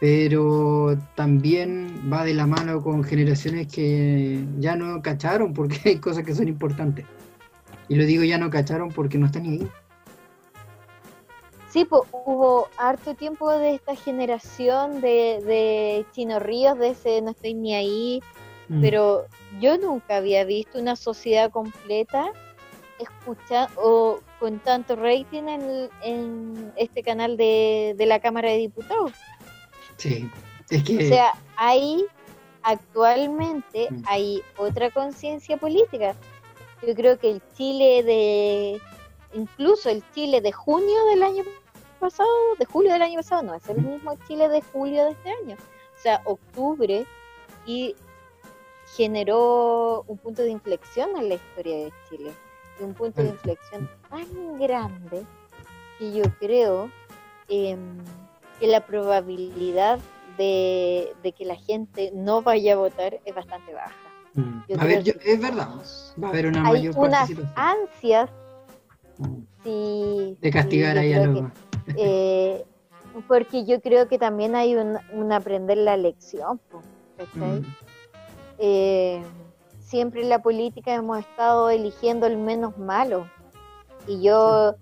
Pero 0.00 0.96
también 1.14 2.10
va 2.12 2.24
de 2.24 2.34
la 2.34 2.46
mano 2.46 2.82
con 2.82 3.02
generaciones 3.02 3.66
que 3.66 4.44
ya 4.58 4.76
no 4.76 5.02
cacharon 5.02 5.52
porque 5.52 5.80
hay 5.84 5.96
cosas 5.96 6.24
que 6.24 6.34
son 6.34 6.48
importantes. 6.48 7.04
Y 7.88 7.94
lo 7.96 8.04
digo 8.04 8.22
ya 8.24 8.38
no 8.38 8.50
cacharon 8.50 8.90
porque 8.90 9.18
no 9.18 9.26
están 9.26 9.44
ni 9.44 9.60
ahí. 9.60 9.68
Sí, 11.70 11.84
pues 11.84 12.02
hubo 12.12 12.68
harto 12.78 13.14
tiempo 13.14 13.50
de 13.50 13.74
esta 13.74 13.94
generación 13.94 15.00
de, 15.00 15.40
de 15.44 16.06
Chino 16.12 16.38
Ríos, 16.38 16.78
de 16.78 16.88
ese 16.90 17.20
no 17.22 17.30
estoy 17.30 17.54
ni 17.54 17.74
ahí, 17.74 18.22
Mm. 18.70 18.82
pero 18.82 19.24
yo 19.60 19.78
nunca 19.78 20.16
había 20.16 20.44
visto 20.44 20.78
una 20.78 20.94
sociedad 20.94 21.50
completa 21.50 22.26
escuchar 22.98 23.70
o 23.76 24.20
con 24.38 24.58
tanto 24.58 24.94
rating 24.94 25.44
en, 25.44 25.88
en 26.02 26.72
este 26.76 27.02
canal 27.02 27.38
de, 27.38 27.94
de 27.96 28.04
la 28.04 28.20
Cámara 28.20 28.50
de 28.50 28.58
Diputados. 28.58 29.12
Sí, 29.96 30.28
es 30.68 30.82
que... 30.84 30.98
O 30.98 31.08
sea, 31.08 31.32
hay 31.56 32.04
actualmente 32.62 33.88
Mm. 33.90 34.02
hay 34.06 34.42
otra 34.58 34.90
conciencia 34.90 35.56
política. 35.56 36.14
Yo 36.86 36.94
creo 36.94 37.18
que 37.18 37.30
el 37.30 37.42
Chile 37.54 38.02
de 38.02 38.80
incluso 39.34 39.90
el 39.90 40.02
Chile 40.12 40.40
de 40.40 40.52
junio 40.52 41.04
del 41.10 41.22
año 41.22 41.44
pasado, 42.00 42.28
de 42.58 42.64
julio 42.64 42.92
del 42.92 43.02
año 43.02 43.16
pasado, 43.16 43.42
no 43.42 43.54
es 43.54 43.68
el 43.68 43.82
mismo 43.82 44.14
Chile 44.26 44.48
de 44.48 44.62
julio 44.62 45.04
de 45.06 45.10
este 45.12 45.30
año. 45.30 45.56
O 45.56 46.00
sea, 46.00 46.22
octubre 46.24 47.04
y 47.66 47.96
generó 48.96 50.04
un 50.06 50.16
punto 50.18 50.42
de 50.42 50.50
inflexión 50.50 51.10
en 51.16 51.28
la 51.28 51.34
historia 51.34 51.76
de 51.76 51.92
Chile. 52.08 52.32
Y 52.80 52.84
un 52.84 52.94
punto 52.94 53.22
de 53.22 53.28
Mm. 53.28 53.32
inflexión 53.32 53.90
tan 54.08 54.58
grande 54.58 55.26
que 55.98 56.12
yo 56.12 56.24
creo 56.38 56.90
em, 57.48 57.98
que 58.60 58.66
la 58.66 58.84
probabilidad 58.86 59.98
de, 60.36 61.14
de 61.22 61.32
que 61.32 61.44
la 61.46 61.56
gente 61.56 62.10
no 62.14 62.42
vaya 62.42 62.74
a 62.74 62.76
votar 62.76 63.18
es 63.24 63.34
bastante 63.34 63.72
baja. 63.72 63.94
Mm. 64.38 64.62
A 64.80 64.84
ver, 64.84 65.02
yo- 65.02 65.12
es 65.24 65.40
verdad, 65.40 65.68
va 66.22 66.26
a 66.28 66.30
haber 66.30 66.46
una 66.46 66.58
Hay 66.66 66.72
mayor 66.88 66.94
unas 66.98 67.30
ansias 67.56 68.30
Mm. 69.18 69.36
sí, 69.64 70.36
De 70.40 70.50
castigar 70.52 70.96
ahí 70.96 71.12
a 71.12 71.26
los... 71.26 71.44
eh, 71.96 72.64
porque 73.26 73.64
yo 73.64 73.80
creo 73.80 74.06
que 74.06 74.16
también 74.16 74.54
hay 74.54 74.76
un, 74.76 74.96
un 75.12 75.32
aprender 75.32 75.76
la 75.78 75.96
lección. 75.96 76.60
Mm. 77.34 77.58
Eh, 78.58 79.20
siempre 79.80 80.22
en 80.22 80.28
la 80.28 80.40
política 80.40 80.94
hemos 80.94 81.18
estado 81.18 81.68
eligiendo 81.70 82.26
el 82.26 82.36
menos 82.36 82.78
malo. 82.78 83.28
Y 84.06 84.22
yo 84.22 84.74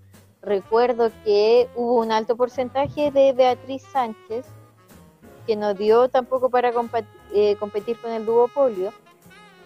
recuerdo 0.43 1.09
que 1.23 1.67
hubo 1.75 1.95
un 1.95 2.11
alto 2.11 2.35
porcentaje 2.35 3.09
de 3.11 3.33
Beatriz 3.33 3.81
Sánchez 3.91 4.45
que 5.47 5.55
no 5.55 5.73
dio 5.73 6.09
tampoco 6.09 6.49
para 6.51 6.71
compa- 6.73 7.05
eh, 7.33 7.55
competir 7.59 7.97
con 7.99 8.11
el 8.11 8.25
duopolio. 8.25 8.91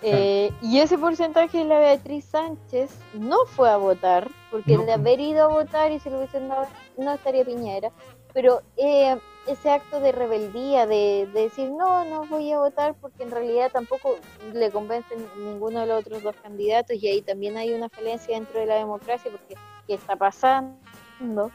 Eh, 0.03 0.51
y 0.61 0.79
ese 0.79 0.97
porcentaje 0.97 1.59
de 1.59 1.65
la 1.65 1.79
Beatriz 1.79 2.25
Sánchez 2.25 2.91
no 3.13 3.45
fue 3.45 3.69
a 3.69 3.77
votar, 3.77 4.27
porque 4.49 4.77
No. 4.77 4.85
de 4.85 4.93
haber 4.93 5.19
ido 5.19 5.43
a 5.43 5.47
votar 5.47 5.91
y 5.91 5.99
se 5.99 6.09
lo 6.09 6.17
hubiesen 6.17 6.47
dado, 6.49 6.67
no 6.97 7.13
estaría 7.13 7.45
Piñera. 7.45 7.91
Pero 8.33 8.61
eh, 8.77 9.17
ese 9.47 9.69
acto 9.69 9.99
de 9.99 10.11
rebeldía, 10.11 10.87
de, 10.87 11.27
de 11.33 11.41
decir 11.41 11.69
no, 11.69 12.05
no 12.05 12.25
voy 12.25 12.51
a 12.51 12.59
votar 12.59 12.95
porque 13.01 13.23
en 13.23 13.31
realidad 13.31 13.71
tampoco 13.71 14.15
le 14.53 14.71
convencen 14.71 15.25
ninguno 15.37 15.81
de 15.81 15.87
los 15.87 15.99
otros 16.01 16.23
dos 16.23 16.35
candidatos 16.41 16.95
y 17.01 17.07
ahí 17.07 17.21
también 17.21 17.57
hay 17.57 17.73
una 17.73 17.89
falencia 17.89 18.35
dentro 18.35 18.59
de 18.59 18.67
la 18.67 18.75
democracia 18.75 19.29
porque 19.31 19.55
¿qué 19.87 19.95
está 19.95 20.15
pasando? 20.15 21.51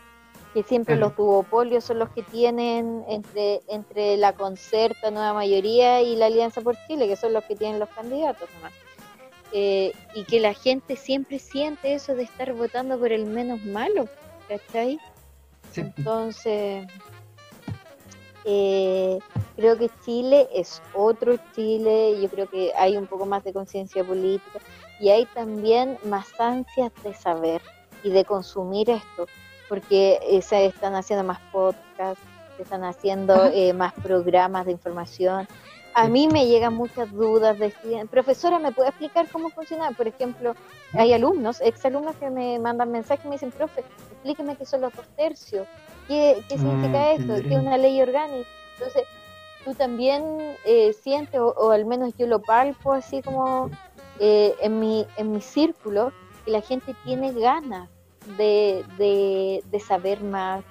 Que 0.56 0.62
siempre 0.62 0.96
los 0.96 1.14
duopolios 1.14 1.84
son 1.84 1.98
los 1.98 2.08
que 2.08 2.22
tienen 2.22 3.04
entre, 3.08 3.60
entre 3.68 4.16
la 4.16 4.32
concerta, 4.32 5.10
nueva 5.10 5.34
mayoría 5.34 6.00
y 6.00 6.16
la 6.16 6.26
Alianza 6.26 6.62
por 6.62 6.78
Chile, 6.86 7.06
que 7.06 7.16
son 7.16 7.34
los 7.34 7.44
que 7.44 7.56
tienen 7.56 7.78
los 7.78 7.90
candidatos 7.90 8.48
nomás. 8.54 8.72
Eh, 9.52 9.92
y 10.14 10.24
que 10.24 10.40
la 10.40 10.54
gente 10.54 10.96
siempre 10.96 11.38
siente 11.40 11.92
eso 11.92 12.14
de 12.14 12.22
estar 12.22 12.54
votando 12.54 12.98
por 12.98 13.12
el 13.12 13.26
menos 13.26 13.62
malo, 13.66 14.08
¿cachai? 14.48 14.98
Sí. 15.72 15.82
Entonces, 15.98 16.86
eh, 18.46 19.18
creo 19.56 19.76
que 19.76 19.90
Chile 20.06 20.48
es 20.54 20.80
otro 20.94 21.36
Chile, 21.54 22.18
yo 22.18 22.30
creo 22.30 22.48
que 22.48 22.72
hay 22.78 22.96
un 22.96 23.06
poco 23.06 23.26
más 23.26 23.44
de 23.44 23.52
conciencia 23.52 24.02
política 24.02 24.60
y 25.00 25.10
hay 25.10 25.26
también 25.26 25.98
más 26.06 26.28
ansias 26.40 26.92
de 27.04 27.12
saber 27.12 27.60
y 28.02 28.08
de 28.08 28.24
consumir 28.24 28.88
esto, 28.88 29.26
porque 29.68 30.18
eh, 30.22 30.42
se 30.42 30.66
están 30.66 30.94
haciendo 30.94 31.24
más 31.24 31.40
podcasts, 31.52 32.22
se 32.56 32.62
están 32.62 32.84
haciendo 32.84 33.46
eh, 33.46 33.72
más 33.72 33.92
programas 33.94 34.66
de 34.66 34.72
información. 34.72 35.46
A 35.94 36.08
mí 36.08 36.28
me 36.28 36.46
llegan 36.46 36.74
muchas 36.74 37.10
dudas 37.10 37.58
de 37.58 37.66
estudiantes. 37.66 38.10
Profesora, 38.10 38.58
¿me 38.58 38.70
puede 38.72 38.90
explicar 38.90 39.26
cómo 39.30 39.48
funciona? 39.48 39.90
Por 39.92 40.06
ejemplo, 40.06 40.54
hay 40.92 41.14
alumnos, 41.14 41.60
exalumnos 41.62 42.16
que 42.16 42.28
me 42.28 42.58
mandan 42.58 42.92
mensajes 42.92 43.24
y 43.24 43.28
me 43.28 43.34
dicen, 43.36 43.50
profe, 43.50 43.82
explíqueme 44.12 44.56
qué 44.56 44.66
son 44.66 44.82
los 44.82 44.94
dos 44.94 45.06
tercios, 45.16 45.66
qué, 46.06 46.42
qué 46.48 46.54
Ah, 46.56 46.58
significa 46.58 47.12
esto, 47.12 47.34
qué 47.48 47.54
es 47.54 47.60
una 47.60 47.78
ley 47.78 48.00
orgánica. 48.02 48.48
Entonces, 48.74 49.04
tú 49.64 49.74
también 49.74 50.56
eh, 50.66 50.92
sientes, 50.92 51.40
o, 51.40 51.48
o 51.48 51.70
al 51.70 51.86
menos 51.86 52.14
yo 52.18 52.26
lo 52.26 52.42
palpo 52.42 52.92
así 52.92 53.22
como 53.22 53.70
eh, 54.18 54.54
en, 54.60 54.78
mi, 54.78 55.06
en 55.16 55.32
mi 55.32 55.40
círculo, 55.40 56.12
que 56.44 56.50
la 56.50 56.60
gente 56.60 56.94
tiene 57.04 57.32
ganas 57.32 57.88
de, 58.26 58.84
de, 58.98 59.62
de 59.70 59.80
saber 59.80 60.22
más, 60.22 60.64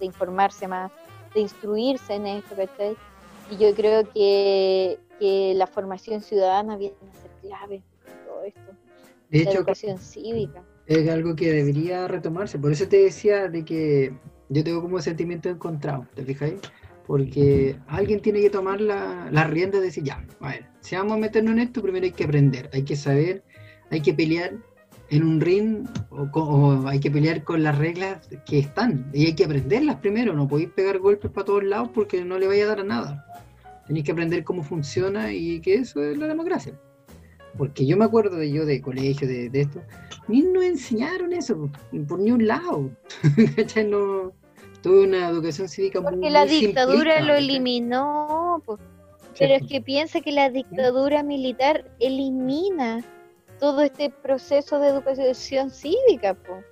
de 0.00 0.06
informarse 0.06 0.68
más, 0.68 0.92
de 1.34 1.40
instruirse 1.40 2.14
en 2.14 2.26
esto, 2.26 2.54
¿cachai? 2.56 2.96
Y 3.50 3.56
yo 3.58 3.74
creo 3.74 4.08
que, 4.12 4.98
que 5.18 5.54
la 5.54 5.66
formación 5.66 6.22
ciudadana 6.22 6.76
viene 6.76 6.96
a 7.10 7.14
ser 7.14 7.30
clave 7.40 7.84
en 8.06 8.24
todo 8.24 8.42
esto, 8.44 8.78
De 9.28 9.44
la 9.44 9.50
hecho, 9.50 9.58
educación 9.58 9.98
cívica. 9.98 10.62
es 10.86 11.08
algo 11.08 11.34
que 11.36 11.52
debería 11.52 12.08
retomarse. 12.08 12.58
Por 12.58 12.72
eso 12.72 12.88
te 12.88 12.98
decía 12.98 13.48
de 13.48 13.64
que 13.64 14.18
yo 14.48 14.64
tengo 14.64 14.82
como 14.82 15.00
sentimiento 15.00 15.48
encontrado, 15.48 16.06
¿te 16.14 16.24
fijáis? 16.24 16.60
Porque 17.06 17.78
alguien 17.86 18.20
tiene 18.20 18.40
que 18.40 18.50
tomar 18.50 18.80
la, 18.80 19.28
la 19.30 19.44
rienda 19.44 19.78
de 19.78 19.86
decir, 19.86 20.04
ya, 20.04 20.24
a 20.40 20.48
ver, 20.48 20.66
si 20.80 20.96
vamos 20.96 21.14
a 21.14 21.18
meternos 21.18 21.52
en 21.52 21.58
esto, 21.60 21.82
primero 21.82 22.04
hay 22.06 22.12
que 22.12 22.24
aprender, 22.24 22.70
hay 22.72 22.82
que 22.84 22.96
saber, 22.96 23.44
hay 23.90 24.00
que 24.00 24.14
pelear 24.14 24.54
en 25.10 25.22
un 25.22 25.40
ring 25.40 25.86
o, 26.10 26.86
hay 26.86 27.00
que 27.00 27.10
pelear 27.10 27.44
con 27.44 27.62
las 27.62 27.76
reglas 27.78 28.28
que 28.46 28.58
están 28.58 29.10
y 29.12 29.26
hay 29.26 29.34
que 29.34 29.44
aprenderlas 29.44 29.96
primero, 29.96 30.32
no 30.32 30.48
podéis 30.48 30.70
pegar 30.70 30.98
golpes 30.98 31.30
para 31.30 31.44
todos 31.44 31.64
lados 31.64 31.90
porque 31.94 32.24
no 32.24 32.38
le 32.38 32.46
vaya 32.46 32.64
a 32.64 32.68
dar 32.68 32.80
a 32.80 32.84
nada. 32.84 33.26
Tenéis 33.86 34.06
que 34.06 34.12
aprender 34.12 34.44
cómo 34.44 34.62
funciona 34.62 35.32
y 35.32 35.60
que 35.60 35.74
eso 35.74 36.02
es 36.02 36.16
la 36.16 36.26
democracia. 36.26 36.72
Porque 37.56 37.86
yo 37.86 37.96
me 37.96 38.04
acuerdo 38.04 38.36
de 38.36 38.50
yo 38.50 38.64
de 38.64 38.80
colegio, 38.80 39.28
de, 39.28 39.48
de 39.48 39.60
esto, 39.60 39.80
ni 40.26 40.42
nos 40.42 40.64
enseñaron 40.64 41.32
eso 41.32 41.70
por, 42.08 42.18
ni 42.18 42.32
un 42.32 42.46
lado. 42.46 42.90
No, 43.88 44.32
tuve 44.82 45.04
una 45.04 45.28
educación 45.28 45.68
cívica 45.68 46.00
muy 46.00 46.12
Porque 46.12 46.30
la 46.30 46.46
dictadura 46.46 47.20
lo 47.20 47.34
eliminó, 47.34 48.62
pues. 48.64 48.80
Pero 49.38 49.54
es 49.54 49.62
que 49.68 49.80
piensa 49.80 50.20
que 50.20 50.30
la 50.30 50.48
dictadura 50.48 51.22
militar 51.22 51.90
elimina 51.98 53.04
todo 53.64 53.80
este 53.80 54.10
proceso 54.10 54.78
de 54.78 54.88
educación 54.88 55.70
cívica, 55.70 56.34
po. 56.34 56.62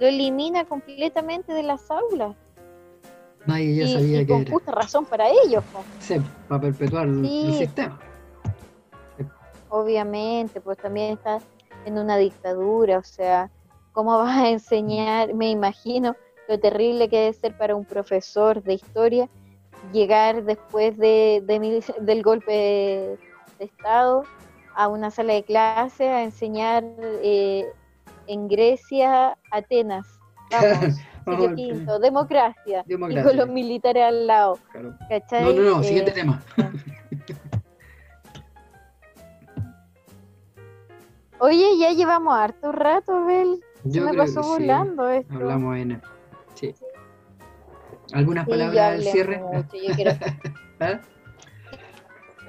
lo 0.00 0.06
elimina 0.08 0.64
completamente 0.64 1.52
de 1.52 1.62
las 1.62 1.88
aulas. 1.92 2.34
Nadie 3.46 3.76
ya 3.76 3.84
y, 3.84 3.92
sabía 3.92 4.22
y 4.22 4.26
que 4.26 4.32
con 4.32 4.42
era. 4.42 4.50
justa 4.50 4.72
razón 4.72 5.06
para 5.06 5.28
ellos, 5.28 5.62
po. 5.72 5.80
Sí, 6.00 6.16
para 6.48 6.60
perpetuar 6.62 7.06
el- 7.06 7.24
sistema. 7.54 8.00
obviamente, 9.68 10.60
pues 10.60 10.76
también 10.78 11.12
está 11.12 11.38
en 11.84 11.96
una 11.98 12.16
dictadura, 12.16 12.98
o 12.98 13.04
sea, 13.04 13.48
¿cómo 13.92 14.18
vas 14.18 14.36
a 14.38 14.48
enseñar? 14.48 15.34
Me 15.34 15.50
imagino 15.50 16.16
lo 16.48 16.58
terrible 16.58 17.08
que 17.08 17.16
debe 17.18 17.32
ser 17.32 17.56
para 17.56 17.76
un 17.76 17.84
profesor 17.84 18.60
de 18.64 18.74
historia 18.74 19.28
llegar 19.92 20.42
después 20.42 20.98
de, 20.98 21.44
de 21.46 21.60
mil- 21.60 21.84
del 22.00 22.22
golpe 22.24 22.50
de 23.58 23.64
Estado 23.64 24.24
a 24.78 24.86
una 24.86 25.10
sala 25.10 25.32
de 25.34 25.42
clase 25.42 26.08
a 26.08 26.22
enseñar 26.22 26.84
eh, 27.00 27.66
en 28.28 28.46
Grecia, 28.46 29.36
Atenas. 29.50 30.06
Vamos, 30.52 30.96
Vamos 31.26 31.40
siglo 31.42 31.56
quinto, 31.56 31.98
democracia, 31.98 32.84
y 32.86 32.96
con 32.96 33.36
los 33.36 33.48
militares 33.48 34.04
al 34.04 34.26
lado. 34.28 34.58
claro. 34.70 34.94
No, 35.32 35.52
no, 35.52 35.62
no, 35.62 35.80
Eh, 35.80 35.84
siguiente 35.84 36.12
tema. 36.12 36.40
Oye, 41.40 41.76
ya 41.78 41.90
llevamos 41.92 42.34
harto 42.36 42.72
rato, 42.72 43.16
Abel. 43.16 43.60
Se 43.82 43.90
Yo 43.90 44.04
me 44.04 44.14
pasó 44.14 44.42
sí. 44.42 44.48
volando 44.48 45.08
esto. 45.08 45.34
Hablamos 45.34 45.76
en. 45.76 46.02
Sí. 46.54 46.74
¿Algunas 48.12 48.44
Sí, 48.44 48.50
palabras 48.50 48.78
al 48.78 48.94
hablé 48.94 49.10
cierre? 49.12 49.38
mucho. 49.38 49.76
Yo 49.76 49.94
quiero, 49.94 50.12
¿Ah? 50.80 51.00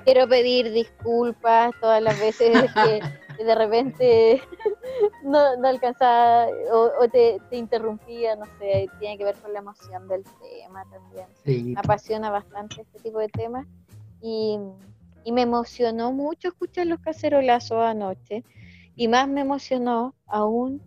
Quiero 0.06 0.28
pedir 0.28 0.72
disculpas 0.72 1.72
todas 1.80 2.02
las 2.02 2.20
veces 2.20 2.70
que 2.74 3.02
de 3.44 3.56
repente 3.56 4.42
no, 5.24 5.56
no 5.58 5.68
alcanzaba 5.68 6.48
o, 6.74 6.92
o 7.02 7.08
te, 7.08 7.40
te 7.50 7.58
interrumpía, 7.58 8.36
no 8.36 8.46
sé, 8.60 8.90
tiene 9.00 9.18
que 9.18 9.24
ver 9.24 9.36
con 9.38 9.54
la 9.54 9.60
emoción 9.60 10.08
del 10.08 10.24
tema 10.24 10.86
también. 10.92 11.28
Sí, 11.46 11.64
Me 11.74 11.80
apasiona 11.80 12.30
bastante 12.30 12.82
este 12.82 13.00
tipo 13.00 13.20
de 13.20 13.30
temas 13.30 13.66
y, 14.22 14.60
y 15.24 15.32
me 15.32 15.44
emocionó 15.44 16.12
mucho 16.12 16.50
escuchar 16.50 16.88
los 16.88 17.00
cacerolazos 17.00 17.82
anoche 17.82 18.44
y 18.96 19.08
más 19.08 19.30
me 19.30 19.42
emocionó 19.42 20.16
aún 20.28 20.82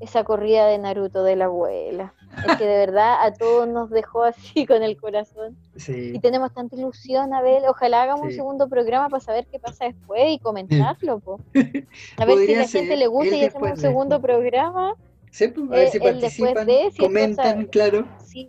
esa 0.00 0.24
corrida 0.24 0.66
de 0.66 0.78
Naruto 0.78 1.22
de 1.22 1.36
la 1.36 1.44
abuela. 1.44 2.14
Es 2.46 2.56
que 2.56 2.64
de 2.64 2.78
verdad 2.86 3.16
a 3.22 3.32
todos 3.32 3.68
nos 3.68 3.90
dejó 3.90 4.22
así 4.22 4.64
con 4.66 4.82
el 4.82 4.96
corazón 4.96 5.56
sí. 5.76 6.12
y 6.14 6.20
tenemos 6.20 6.52
tanta 6.54 6.76
ilusión 6.76 7.34
a 7.34 7.42
ver, 7.42 7.62
ojalá 7.68 8.02
hagamos 8.04 8.22
un 8.22 8.30
Sí. 8.30 8.36
segundo 8.36 8.68
programa 8.68 9.08
para 9.08 9.20
saber 9.20 9.46
qué 9.50 9.58
pasa 9.58 9.86
después 9.86 10.22
y 10.30 10.38
comentarlo, 10.38 11.18
po. 11.20 11.40
a 11.54 11.58
ver 11.60 11.84
si 12.16 12.24
Podría 12.46 12.58
la 12.60 12.68
gente 12.68 12.96
le 12.96 13.06
gusta 13.08 13.34
y 13.36 13.44
hacemos 13.44 13.70
un 13.72 13.76
segundo 13.76 14.16
esto. 14.16 14.26
programa, 14.26 14.94
Sí, 15.32 15.48
pues, 15.48 15.66
a 15.68 15.70
ver 15.74 15.86
eh, 15.86 15.90
si 15.90 15.96
el 15.98 16.02
participan, 16.02 16.66
de, 16.66 16.90
si 16.92 17.02
comentan, 17.02 17.56
cosa- 17.58 17.70
claro. 17.70 18.08
si, 18.24 18.48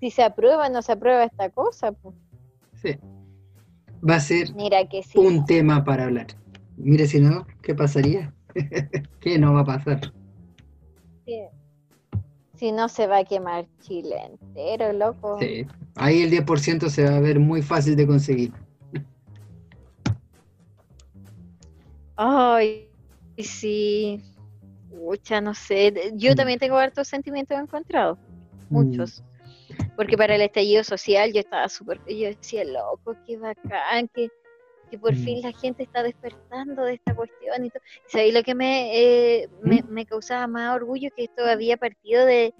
si 0.00 0.10
se 0.10 0.22
aprueba 0.22 0.66
o 0.66 0.70
no 0.70 0.82
se 0.82 0.92
aprueba 0.92 1.24
esta 1.24 1.48
cosa, 1.50 1.92
po. 1.92 2.14
Sí. 2.82 2.96
Va 4.08 4.16
a 4.16 4.20
ser 4.20 4.54
mira 4.54 4.86
que 4.88 5.02
sí. 5.02 5.18
un 5.18 5.44
tema 5.44 5.84
para 5.84 6.04
hablar. 6.04 6.26
Mire, 6.78 7.06
si 7.06 7.20
no, 7.20 7.46
¿qué 7.62 7.74
pasaría? 7.74 8.32
¿Qué 9.20 9.38
no 9.38 9.52
va 9.52 9.60
a 9.60 9.64
pasar? 9.64 10.12
Si, 11.26 11.38
si 12.60 12.72
no 12.72 12.90
se 12.90 13.06
va 13.06 13.20
a 13.20 13.24
quemar 13.24 13.66
Chile 13.80 14.16
entero, 14.22 14.92
loco. 14.92 15.38
Sí. 15.40 15.66
Ahí 15.96 16.20
el 16.20 16.30
10% 16.30 16.90
se 16.90 17.04
va 17.08 17.16
a 17.16 17.20
ver 17.20 17.40
muy 17.40 17.62
fácil 17.62 17.96
de 17.96 18.06
conseguir. 18.06 18.52
Ay, 22.16 22.86
sí. 23.38 24.22
Mucha, 24.90 25.40
no 25.40 25.54
sé. 25.54 26.12
Yo 26.16 26.32
Mm. 26.32 26.36
también 26.36 26.58
tengo 26.58 26.76
hartos 26.76 27.08
sentimientos 27.08 27.58
encontrados. 27.58 28.18
Muchos. 28.68 29.24
Porque 29.96 30.18
para 30.18 30.34
el 30.34 30.42
estallido 30.42 30.84
social 30.84 31.32
yo 31.32 31.40
estaba 31.40 31.66
súper. 31.70 31.98
Yo 32.06 32.26
decía, 32.28 32.64
loco, 32.64 33.16
qué 33.26 33.38
bacán, 33.38 34.08
que, 34.14 34.28
que 34.90 34.98
por 34.98 35.14
Mm. 35.14 35.24
fin 35.24 35.42
la 35.42 35.52
gente 35.52 35.82
está 35.84 36.02
despertando 36.02 36.84
de 36.84 36.94
esta 36.94 37.14
cuestión 37.14 37.64
y 37.64 37.70
todo. 37.70 37.82
¿Sabéis 38.06 38.34
lo 38.34 38.42
que 38.42 38.54
me, 38.54 38.90
eh, 39.42 39.48
me, 39.62 39.82
me 39.88 40.04
causaba 40.04 40.46
más 40.46 40.74
orgullo? 40.74 41.08
Que 41.16 41.24
esto 41.24 41.44
había 41.46 41.76
partido 41.76 42.26
de, 42.26 42.52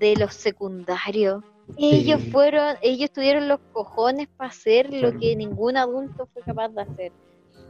de 0.00 0.16
los 0.16 0.34
secundarios. 0.34 1.42
Ellos 1.78 2.20
fueron, 2.30 2.76
ellos 2.82 3.10
tuvieron 3.10 3.48
los 3.48 3.58
cojones 3.72 4.28
para 4.36 4.50
hacer 4.50 4.92
lo 4.92 5.18
que 5.18 5.34
ningún 5.36 5.76
adulto 5.76 6.28
fue 6.32 6.42
capaz 6.42 6.68
de 6.68 6.82
hacer. 6.82 7.12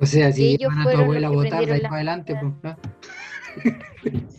O 0.00 0.06
sea, 0.06 0.32
si 0.32 0.54
ellos 0.54 0.74
van 0.74 0.88
a 0.88 0.90
tu 0.90 0.96
abuela 0.98 1.28
a 1.28 1.30
votar 1.30 1.64
de 1.64 1.72
ahí 1.74 1.80
para 1.80 1.94
adelante, 1.94 2.34
pues, 2.40 2.52
¿no? 2.62 2.76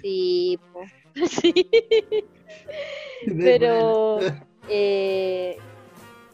Sí, 0.01 0.59
po. 0.73 0.83
sí. 1.27 1.69
Pero 3.25 4.19
eh, 4.69 5.57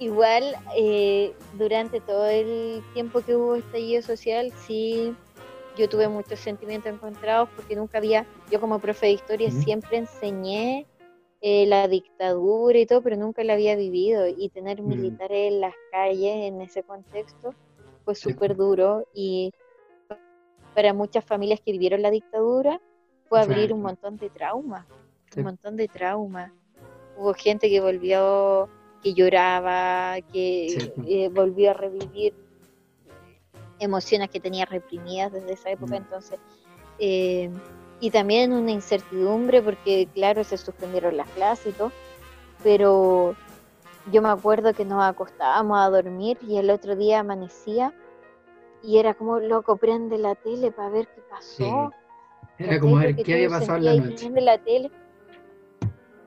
igual 0.02 0.44
eh, 0.76 1.34
durante 1.58 2.02
todo 2.02 2.26
el 2.28 2.82
tiempo 2.94 3.22
que 3.22 3.36
hubo 3.36 3.56
estallido 3.56 4.02
social, 4.02 4.52
sí, 4.66 5.14
yo 5.78 5.88
tuve 5.88 6.08
muchos 6.10 6.40
sentimientos 6.40 6.92
encontrados 6.92 7.50
porque 7.56 7.76
nunca 7.76 8.00
había, 8.00 8.26
yo 8.52 8.60
como 8.60 8.80
profe 8.80 9.06
de 9.06 9.12
historia 9.14 9.52
siempre 9.52 9.98
enseñé 9.98 10.86
eh, 11.42 11.66
la 11.68 11.88
dictadura 11.88 12.78
y 12.78 12.86
todo, 12.86 13.02
pero 13.02 13.16
nunca 13.16 13.44
la 13.44 13.54
había 13.54 13.76
vivido 13.76 14.28
y 14.28 14.50
tener 14.50 14.82
Mm. 14.82 14.88
militares 14.90 15.52
en 15.54 15.62
las 15.62 15.74
calles 15.92 16.36
en 16.36 16.62
ese 16.62 16.84
contexto 16.84 17.54
fue 18.04 18.16
Sí. 18.16 18.32
súper 18.32 18.56
duro 18.56 19.06
y 19.14 19.52
para 20.76 20.94
muchas 20.94 21.24
familias 21.26 21.60
que 21.64 21.72
vivieron 21.72 22.02
la 22.02 22.12
dictadura 22.12 22.80
fue 23.30 23.40
abrir 23.42 23.74
un 23.74 23.82
montón 23.82 24.18
de 24.18 24.30
traumas, 24.30 24.86
Sí. 25.32 25.40
un 25.40 25.46
montón 25.46 25.78
de 25.78 25.88
traumas. 25.88 26.52
Hubo 27.18 27.34
gente 27.34 27.70
que 27.70 27.80
volvió, 27.82 28.70
que 29.04 29.14
lloraba, 29.14 30.18
que 30.32 30.68
Sí. 30.70 30.92
eh, 31.08 31.30
volvió 31.30 31.72
a 31.72 31.74
revivir 31.74 32.34
emociones 33.80 34.30
que 34.30 34.40
tenía 34.40 34.66
reprimidas 34.66 35.32
desde 35.32 35.54
esa 35.54 35.72
época, 35.72 35.94
Mm. 35.96 36.04
entonces, 36.04 36.40
eh, 37.00 37.50
y 38.00 38.12
también 38.12 38.54
una 38.54 38.72
incertidumbre 38.72 39.62
porque, 39.62 40.08
claro, 40.14 40.44
se 40.44 40.58
suspendieron 40.58 41.18
las 41.18 41.28
clases 41.30 41.68
y 41.68 41.72
todo, 41.78 41.92
pero 42.64 43.36
yo 44.12 44.22
me 44.22 44.30
acuerdo 44.30 44.74
que 44.74 44.86
nos 44.86 45.04
acostábamos 45.04 45.80
a 45.80 45.90
dormir 45.90 46.38
y 46.48 46.58
el 46.58 46.70
otro 46.70 46.96
día 46.96 47.20
amanecía 47.20 47.94
y 48.84 48.98
era 48.98 49.14
como, 49.14 49.40
loco, 49.40 49.78
prende 49.78 50.18
la 50.18 50.36
tele 50.36 50.72
para 50.72 50.90
ver 50.90 51.08
qué 51.08 51.22
pasó. 51.30 51.92
Era 52.58 52.80
como 52.80 52.98
ver 52.98 53.16
qué 53.16 53.34
había 53.34 53.50
pasado 53.50 53.78
en 53.78 53.86
la 53.86 53.96
noche. 53.96 54.16
prende 54.18 54.42
la 54.42 54.58
tele, 54.58 54.92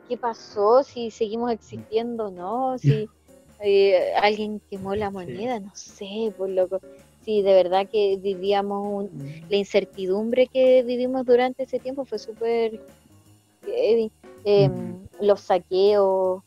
¿qué 0.09 0.17
pasó? 0.17 0.83
Si 0.83 1.11
seguimos 1.11 1.51
existiendo 1.53 2.27
o 2.27 2.31
no, 2.31 2.79
si 2.79 3.09
eh, 3.61 4.13
alguien 4.21 4.61
quemó 4.71 4.95
la 4.95 5.11
moneda, 5.11 5.61
no 5.61 5.73
sé, 5.75 6.33
pues 6.37 6.51
loco. 6.53 6.81
Sí, 7.25 7.41
de 7.41 7.55
verdad 7.55 7.89
que 7.91 8.19
vivíamos 8.21 9.05
un- 9.11 9.47
la 9.49 9.57
incertidumbre 9.57 10.47
que 10.47 10.83
vivimos 10.83 11.25
durante 11.25 11.63
ese 11.63 11.79
tiempo 11.79 12.05
fue 12.05 12.19
súper. 12.19 12.79
Em, 13.67 14.11
Mm. 14.47 15.07
Los 15.21 15.41
saqueos, 15.41 16.43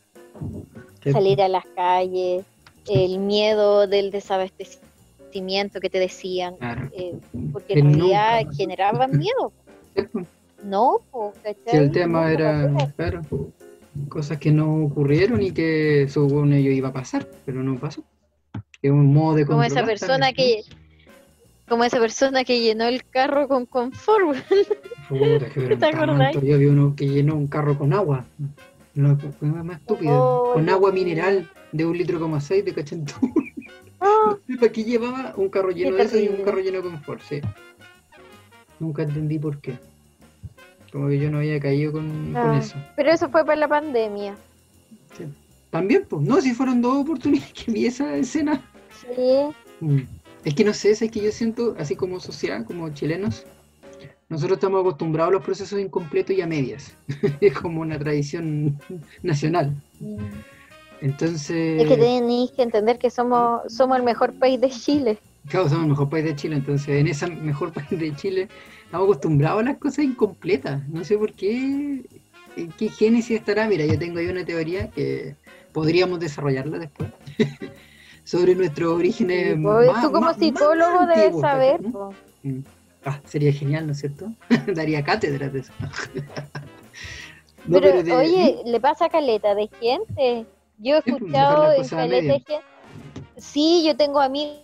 salir 1.02 1.42
a 1.42 1.48
las 1.48 1.64
calles, 1.74 2.44
el 2.88 3.18
miedo 3.18 3.86
del 3.88 4.10
desabastecimiento 4.12 5.80
que 5.80 5.90
te 5.90 5.98
decían, 5.98 6.56
Claro. 6.58 6.88
eh, 6.94 7.12
porque 7.52 7.74
Que 7.74 7.80
en 7.80 7.86
realidad 7.94 8.46
generaban 8.56 9.10
miedo. 9.18 9.52
No, 10.62 11.00
po, 11.10 11.32
¿cachai? 11.42 11.62
Si 11.66 11.76
el 11.76 11.92
tema 11.92 12.32
era, 12.32 12.70
claro, 12.96 13.22
cosas 14.08 14.38
que 14.38 14.50
no 14.50 14.84
ocurrieron 14.84 15.42
y 15.42 15.52
que 15.52 16.06
según 16.08 16.52
ello 16.52 16.70
iba 16.70 16.88
a 16.88 16.92
pasar, 16.92 17.26
pero 17.44 17.62
no 17.62 17.78
pasó. 17.78 18.04
Es 18.82 18.90
un 18.90 19.12
modo 19.12 19.36
de 19.36 19.46
como 19.46 19.62
esa 19.62 19.84
persona 19.84 20.26
también, 20.26 20.62
que 20.64 20.76
como 21.68 21.84
esa 21.84 21.98
persona 21.98 22.44
que 22.44 22.60
llenó 22.60 22.84
el 22.84 23.04
carro 23.04 23.48
con 23.48 23.66
confort. 23.66 24.36
¿no? 24.36 25.08
Puta, 25.08 25.46
que 25.50 25.60
¿Te 25.76 25.86
acordás? 25.86 26.34
Yo 26.34 26.58
vi 26.58 26.66
uno 26.66 26.94
que 26.96 27.08
llenó 27.08 27.34
un 27.34 27.46
carro 27.46 27.76
con 27.78 27.92
agua. 27.92 28.24
Fue 29.38 29.48
más 29.48 29.78
estúpido. 29.78 30.12
Oh, 30.12 30.52
con 30.54 30.68
agua 30.68 30.90
mineral 30.90 31.48
de 31.70 31.86
un 31.86 31.96
litro 31.96 32.18
como 32.18 32.40
seis 32.40 32.64
de 32.64 32.74
cachantú. 32.74 33.14
Ah, 34.00 34.30
No 34.30 34.38
sé 34.46 34.56
para 34.56 34.72
qué 34.72 34.84
llevaba 34.84 35.34
un 35.36 35.48
carro 35.48 35.70
lleno 35.70 35.96
de 35.96 36.02
eso 36.02 36.18
y 36.18 36.28
un 36.28 36.42
carro 36.42 36.58
lleno 36.58 36.78
de 36.78 36.90
confort, 36.90 37.20
sí. 37.22 37.40
Nunca 38.80 39.02
entendí 39.02 39.38
por 39.38 39.60
qué. 39.60 39.78
Como 40.92 41.08
que 41.08 41.18
yo 41.18 41.30
no 41.30 41.38
había 41.38 41.60
caído 41.60 41.92
con, 41.92 42.32
con 42.32 42.36
Ah. 42.36 42.58
eso. 42.58 42.76
pero 42.96 43.10
eso 43.10 43.28
fue 43.28 43.44
por 43.44 43.56
la 43.58 43.68
pandemia 43.68 44.36
También, 45.70 46.06
pues, 46.08 46.22
no, 46.22 46.40
si 46.40 46.54
fueron 46.54 46.80
dos 46.80 46.96
oportunidades 47.02 47.52
que 47.52 47.70
vi 47.72 47.86
esa 47.86 48.16
escena. 48.16 48.62
sí 49.00 49.48
Mm. 49.80 50.00
Es 50.44 50.54
que 50.54 50.64
no 50.64 50.72
sé, 50.72 50.90
es 50.92 50.98
que 51.10 51.20
yo 51.20 51.30
siento, 51.30 51.76
así 51.78 51.94
como 51.94 52.18
sociedad, 52.20 52.64
como 52.64 52.88
chilenos, 52.90 53.44
nosotros 54.28 54.56
estamos 54.58 54.80
acostumbrados 54.80 55.30
a 55.30 55.34
los 55.34 55.44
procesos 55.44 55.78
incompletos 55.80 56.34
y 56.36 56.40
a 56.40 56.46
medias. 56.46 56.96
es 57.40 57.52
como 57.54 57.80
una 57.82 57.98
tradición 57.98 58.78
nacional. 59.22 59.72
Entonces, 61.00 61.82
es 61.82 61.86
que 61.88 61.96
tenéis 61.96 62.50
que 62.52 62.62
entender 62.62 62.98
que 62.98 63.10
somos 63.10 63.72
somos 63.72 63.96
el 63.98 64.02
mejor 64.02 64.32
país 64.34 64.60
de 64.60 64.68
Chile 64.70 65.18
claro, 65.48 65.68
somos 65.68 65.84
el 65.84 65.90
mejor 65.90 66.08
país 66.08 66.24
de 66.24 66.36
Chile, 66.36 66.56
entonces 66.56 66.88
en 66.88 67.06
ese 67.06 67.26
mejor 67.28 67.72
país 67.74 67.90
de 67.90 68.14
Chile 68.16 68.48
estamos 68.84 69.04
acostumbrados 69.06 69.60
a 69.60 69.64
las 69.64 69.78
cosas 69.78 70.04
incompletas. 70.04 70.86
No 70.88 71.04
sé 71.04 71.16
por 71.18 71.32
qué, 71.34 72.02
en 72.56 72.72
qué 72.78 72.88
génesis 72.88 73.38
estará. 73.38 73.68
Mira, 73.68 73.84
yo 73.86 73.98
tengo 73.98 74.18
ahí 74.18 74.26
una 74.28 74.44
teoría 74.44 74.90
que 74.90 75.36
podríamos 75.72 76.18
desarrollarla 76.20 76.78
después. 76.78 77.10
sobre 78.24 78.54
nuestros 78.54 78.92
orígenes 78.92 79.54
Sí, 79.54 79.60
pues, 79.62 79.86
más- 79.90 80.02
tú 80.02 80.08
como 80.12 80.26
más- 80.26 80.36
más 80.38 80.46
psicólogo 80.46 81.00
debes 81.06 81.16
antiguos, 81.18 81.40
saber. 81.40 81.80
Mm. 82.42 82.58
Ah, 83.04 83.20
sería 83.24 83.52
genial, 83.52 83.86
¿no 83.86 83.92
es 83.92 84.00
cierto? 84.00 84.30
Daría 84.74 85.02
cátedras 85.02 85.50
de 85.50 85.60
eso. 85.60 85.72
No, 87.66 87.80
pero, 87.80 88.02
de- 88.02 88.12
oye 88.12 88.62
le 88.66 88.80
pasa 88.80 89.06
a 89.06 89.08
caleta 89.08 89.54
de 89.54 89.68
gente 89.80 90.46
yo 90.78 90.96
he 90.96 91.02
pues, 91.02 91.14
escuchado 91.16 91.72
en 91.72 91.88
caleta 91.88 92.32
de 92.34 92.40
gente 92.40 92.60
sí 93.36 93.82
yo 93.86 93.96
tengo 93.96 94.20
amigos 94.20 94.58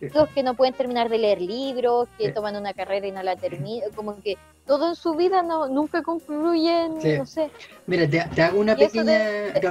Sí. 0.00 0.06
que 0.34 0.42
no 0.42 0.54
pueden 0.54 0.74
terminar 0.74 1.08
de 1.08 1.18
leer 1.18 1.40
libros 1.40 2.08
que 2.18 2.30
toman 2.30 2.54
una 2.56 2.72
carrera 2.72 3.06
y 3.06 3.12
no 3.12 3.22
la 3.22 3.34
terminan 3.34 3.90
como 3.96 4.20
que 4.22 4.36
todo 4.64 4.90
en 4.90 4.94
su 4.94 5.14
vida 5.14 5.42
no 5.42 5.68
nunca 5.68 6.02
concluyen 6.02 6.94
no 7.18 7.26
sé 7.26 7.50
Mira, 7.86 8.08
te, 8.08 8.24
te 8.34 8.42
hago 8.42 8.60
una 8.60 8.76
pequeña, 8.76 9.20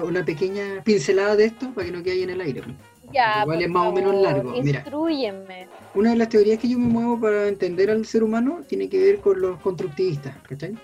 una 0.04 0.26
pequeña 0.26 0.84
pincelada 0.84 1.36
de 1.36 1.46
esto 1.46 1.72
para 1.74 1.86
que 1.86 1.94
no 1.94 2.04
quede 2.04 2.14
ahí 2.16 2.24
en 2.24 2.32
el 2.32 2.42
aire. 2.42 2.62
pues. 2.64 2.76
ya 3.14 3.44
Igual 3.44 3.62
es 3.62 3.70
más 3.70 3.88
o 3.88 3.92
menos 3.94 4.16
largo, 4.16 4.52
mira. 4.62 4.84
Una 5.96 6.10
de 6.10 6.16
las 6.16 6.30
teorías 6.30 6.60
que 6.60 6.68
yo 6.68 6.78
me 6.78 6.88
muevo 6.88 7.20
para 7.20 7.48
entender 7.48 7.90
al 7.90 8.06
ser 8.06 8.24
humano 8.24 8.62
tiene 8.68 8.90
que 8.90 9.00
ver 9.00 9.20
con 9.20 9.40
los 9.40 9.60
constructivistas, 9.62 10.36
¿cachai? 10.48 10.76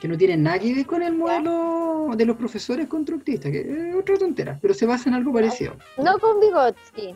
Que 0.00 0.08
no 0.08 0.16
tienen 0.16 0.42
nada 0.42 0.58
que 0.58 0.74
ver 0.74 0.86
con 0.86 1.02
el 1.02 1.14
modelo 1.14 2.08
de 2.16 2.24
los 2.24 2.36
profesores 2.36 2.88
constructivistas, 2.88 3.52
que 3.52 3.60
es 3.60 3.94
otra 3.94 4.16
tontera, 4.16 4.58
pero 4.60 4.74
se 4.74 4.86
basa 4.86 5.08
en 5.10 5.14
algo 5.14 5.32
parecido. 5.32 5.74
no 5.98 6.18
con 6.18 6.40
Vygotsky 6.40 7.14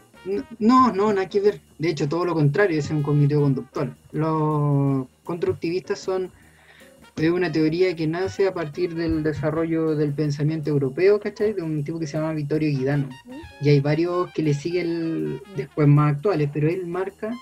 No, 0.59 0.93
no, 0.93 1.13
nada 1.13 1.29
que 1.29 1.41
ver. 1.41 1.61
De 1.79 1.91
hecho, 1.91 2.09
todo 2.09 2.25
lo 2.25 2.35
contrario, 2.35 2.79
es 2.79 2.91
un 2.91 3.03
cognitivo 3.03 3.43
conductual. 3.43 3.95
Los 4.13 5.07
constructivistas 5.25 5.99
son 5.99 6.31
es 7.17 7.31
una 7.31 7.53
teoría 7.53 7.95
que 7.95 8.09
nace 8.09 8.49
a 8.49 8.55
partir 8.55 8.95
del 8.95 9.23
desarrollo 9.23 9.95
del 9.95 10.13
pensamiento 10.13 10.71
europeo, 10.71 11.21
¿cachai? 11.21 11.53
De 11.53 11.63
un 11.63 11.85
tipo 11.85 12.01
que 12.01 12.09
se 12.09 12.17
llama 12.17 12.33
Vittorio 12.33 12.77
Guidano. 12.77 13.09
Y 13.61 13.69
hay 13.69 13.81
varios 13.81 14.33
que 14.33 14.43
le 14.43 14.53
siguen 14.53 15.41
después 15.55 15.87
más 15.87 16.17
actuales, 16.17 16.51
pero 16.53 16.69
él 16.69 16.87
marca 16.87 17.33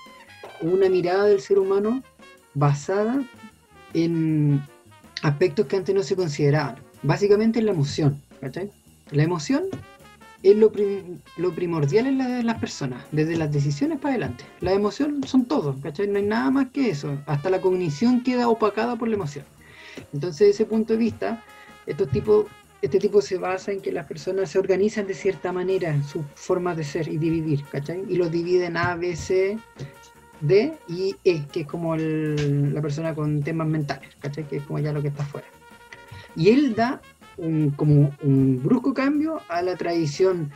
una 0.61 0.89
mirada 0.89 1.25
del 1.25 1.41
ser 1.41 1.57
humano 1.57 2.03
basada 2.53 3.23
en 3.95 4.61
aspectos 5.23 5.65
que 5.65 5.77
antes 5.77 5.95
no 5.95 6.03
se 6.03 6.15
consideraban. 6.15 6.75
Básicamente 7.01 7.59
en 7.59 7.65
la 7.65 7.71
emoción, 7.71 8.21
¿cachai? 8.41 8.69
La 9.11 9.23
emoción 9.23 9.63
es 10.43 10.55
lo, 10.57 10.71
prim- 10.71 11.19
lo 11.37 11.53
primordial 11.55 12.05
en, 12.07 12.17
la- 12.17 12.39
en 12.41 12.45
las 12.45 12.59
personas, 12.59 13.03
desde 13.11 13.35
las 13.37 13.51
decisiones 13.51 13.99
para 13.99 14.13
adelante. 14.15 14.43
La 14.61 14.73
emoción 14.73 15.23
son 15.25 15.45
todo, 15.45 15.75
¿cachai? 15.81 16.07
No 16.07 16.17
hay 16.19 16.25
nada 16.25 16.51
más 16.51 16.67
que 16.71 16.89
eso. 16.89 17.17
Hasta 17.25 17.49
la 17.49 17.61
cognición 17.61 18.21
queda 18.23 18.49
opacada 18.49 18.95
por 18.97 19.07
la 19.07 19.15
emoción. 19.15 19.45
Entonces, 20.13 20.39
desde 20.39 20.51
ese 20.51 20.65
punto 20.65 20.93
de 20.93 20.99
vista, 20.99 21.43
estos 21.85 22.09
tipos, 22.09 22.45
este 22.81 22.99
tipo 22.99 23.21
se 23.21 23.37
basa 23.37 23.71
en 23.71 23.79
que 23.81 23.91
las 23.91 24.05
personas 24.05 24.49
se 24.51 24.59
organizan 24.59 25.07
de 25.07 25.13
cierta 25.13 25.51
manera 25.53 25.95
sus 26.03 26.23
formas 26.35 26.75
de 26.77 26.83
ser 26.83 27.07
y 27.07 27.17
de 27.17 27.29
vivir, 27.29 27.63
¿cachai? 27.71 28.03
Y 28.09 28.15
los 28.17 28.29
dividen 28.29 28.75
A, 28.75 28.95
B, 28.95 29.15
C, 29.15 29.57
D 30.41 30.73
y 30.89 31.15
E, 31.23 31.45
que 31.51 31.61
es 31.61 31.67
como 31.67 31.95
el- 31.95 32.73
la 32.73 32.81
persona 32.81 33.15
con 33.15 33.41
temas 33.43 33.67
mentales, 33.67 34.09
¿cachai? 34.19 34.45
Que 34.47 34.57
es 34.57 34.63
como 34.63 34.79
ya 34.79 34.91
lo 34.91 35.01
que 35.01 35.07
está 35.07 35.23
afuera. 35.23 35.47
Y 36.35 36.49
él 36.49 36.73
da 36.75 36.99
un, 37.37 37.71
como 37.71 38.11
un 38.21 38.61
brusco 38.63 38.93
cambio 38.93 39.41
a 39.49 39.61
la 39.61 39.75
tradición 39.75 40.51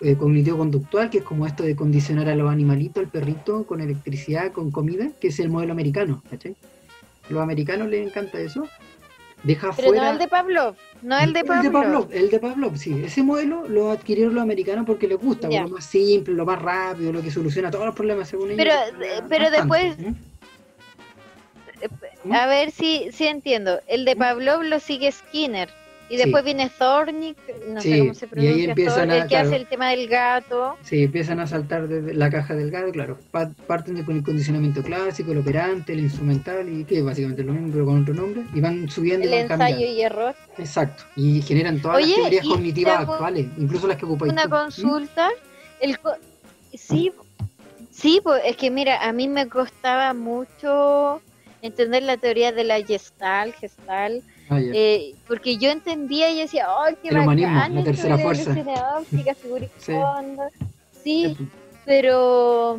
eh, 0.00 0.16
cognitivo-conductual, 0.16 1.10
que 1.10 1.18
es 1.18 1.24
como 1.24 1.46
esto 1.46 1.62
de 1.64 1.74
condicionar 1.74 2.28
a 2.28 2.34
los 2.34 2.50
animalitos, 2.50 3.02
al 3.02 3.10
perrito, 3.10 3.64
con 3.64 3.80
electricidad, 3.80 4.52
con 4.52 4.70
comida, 4.70 5.08
que 5.20 5.28
es 5.28 5.40
el 5.40 5.48
modelo 5.48 5.72
americano, 5.72 6.22
¿cachai? 6.30 6.54
Los 7.28 7.42
americanos 7.42 7.88
les 7.88 8.06
encanta 8.06 8.38
eso. 8.40 8.68
Deja 9.42 9.70
Pero 9.76 9.88
fuera... 9.88 10.04
no 10.06 10.12
el 10.12 10.18
de 10.18 10.28
Pavlov, 10.28 10.74
no 11.02 11.18
el 11.18 11.32
de 11.32 11.40
El 11.40 11.62
de 11.62 11.70
Pavlov. 11.70 12.08
El 12.12 12.30
de 12.30 12.38
Pavlov, 12.40 12.76
sí. 12.76 13.02
Ese 13.04 13.22
modelo 13.22 13.68
lo 13.68 13.90
adquirieron 13.92 14.34
los 14.34 14.42
americanos 14.42 14.84
porque 14.84 15.06
les 15.06 15.18
gusta, 15.18 15.48
lo 15.48 15.68
más 15.68 15.84
simple, 15.84 16.34
lo 16.34 16.44
más 16.44 16.60
rápido, 16.60 17.12
lo 17.12 17.22
que 17.22 17.30
soluciona 17.30 17.70
todos 17.70 17.86
los 17.86 17.94
problemas 17.94 18.28
según 18.28 18.50
ellos. 18.50 18.56
Pero, 18.56 19.04
eh, 19.04 19.22
pero 19.28 19.44
bastante, 19.44 19.76
después- 19.76 19.98
¿eh? 20.00 20.14
¿Mm? 22.24 22.32
A 22.32 22.46
ver 22.46 22.72
si, 22.72 23.10
si 23.12 23.26
entiendo. 23.26 23.80
El 23.86 24.04
de 24.04 24.16
Pavlov 24.16 24.62
lo 24.62 24.80
sigue 24.80 25.12
Skinner. 25.12 25.68
Y 26.10 26.16
Sí. 26.16 26.22
después 26.22 26.42
viene 26.42 26.70
Thornick, 26.78 27.36
no 27.68 27.80
Sí, 27.82 27.90
sé 27.92 27.98
cómo 27.98 28.14
se 28.14 28.24
y 28.24 28.28
ahí 28.28 28.30
pronuncia, 28.30 28.68
empiezan 28.70 29.08
Thor- 29.08 29.10
a- 29.10 29.16
el 29.16 29.22
que 29.24 29.28
claro. 29.28 29.46
hace 29.48 29.56
el 29.56 29.66
tema 29.66 29.90
del 29.90 30.08
gato. 30.08 30.76
Sí, 30.82 31.02
empiezan 31.04 31.40
a 31.40 31.46
saltar 31.46 31.86
desde 31.86 32.14
la 32.14 32.30
caja 32.30 32.54
del 32.54 32.70
gato, 32.70 32.90
claro. 32.92 33.18
Pa- 33.30 33.50
parten 33.66 34.02
con 34.04 34.16
el 34.16 34.22
condicionamiento 34.22 34.82
clásico, 34.82 35.32
el 35.32 35.38
operante, 35.38 35.92
el 35.92 36.00
instrumental, 36.00 36.66
y 36.68 36.84
que 36.84 36.98
es 36.98 37.04
básicamente 37.04 37.42
lo 37.44 37.52
mismo, 37.52 37.68
pero 37.72 37.84
con 37.84 38.02
otro 38.02 38.14
nombre, 38.14 38.42
y 38.54 38.60
van 38.60 38.88
subiendo 38.88 39.26
El 39.26 39.30
y 39.30 39.32
van 39.34 39.42
ensayo 39.42 39.58
cambiando. 39.58 39.84
y 39.96 40.00
error. 40.02 40.34
Exacto. 40.56 41.02
Y 41.14 41.42
generan 41.42 41.82
todas 41.82 41.98
Oye, 41.98 42.06
las 42.08 42.16
teorías 42.22 42.46
cognitivas 42.46 43.00
actuales, 43.00 43.46
incluso 43.58 43.86
las 43.86 43.96
que 43.98 44.04
ocupáis 44.06 44.32
Una 44.32 44.44
tú. 44.44 44.50
Consulta. 44.50 45.28
El 45.80 45.98
co- 45.98 46.16
sí, 46.74 47.12
sí, 47.90 48.20
pues 48.22 48.40
es 48.46 48.56
que 48.56 48.70
mira, 48.70 49.06
a 49.06 49.12
mí 49.12 49.28
me 49.28 49.46
costaba 49.48 50.14
mucho 50.14 51.20
entender 51.60 52.02
la 52.04 52.16
teoría 52.16 52.50
de 52.52 52.64
la 52.64 52.80
Gestalt, 52.82 53.54
Gestalt, 53.56 54.24
Ah, 54.50 54.60
eh, 54.60 55.14
porque 55.26 55.56
yo 55.58 55.70
entendía 55.70 56.30
y 56.30 56.40
decía, 56.40 56.66
¡ay, 56.82 56.94
qué 57.02 57.08
El 57.10 57.18
humanismo, 57.18 57.54
bacán 57.54 57.74
la 57.74 57.80
esto 57.80 57.90
tercera 57.92 58.18
fuerza". 58.18 58.54
figuras 58.54 59.70
Sí. 59.78 59.92
ondas". 59.92 60.52
Sí, 61.02 61.36
pero 61.84 62.78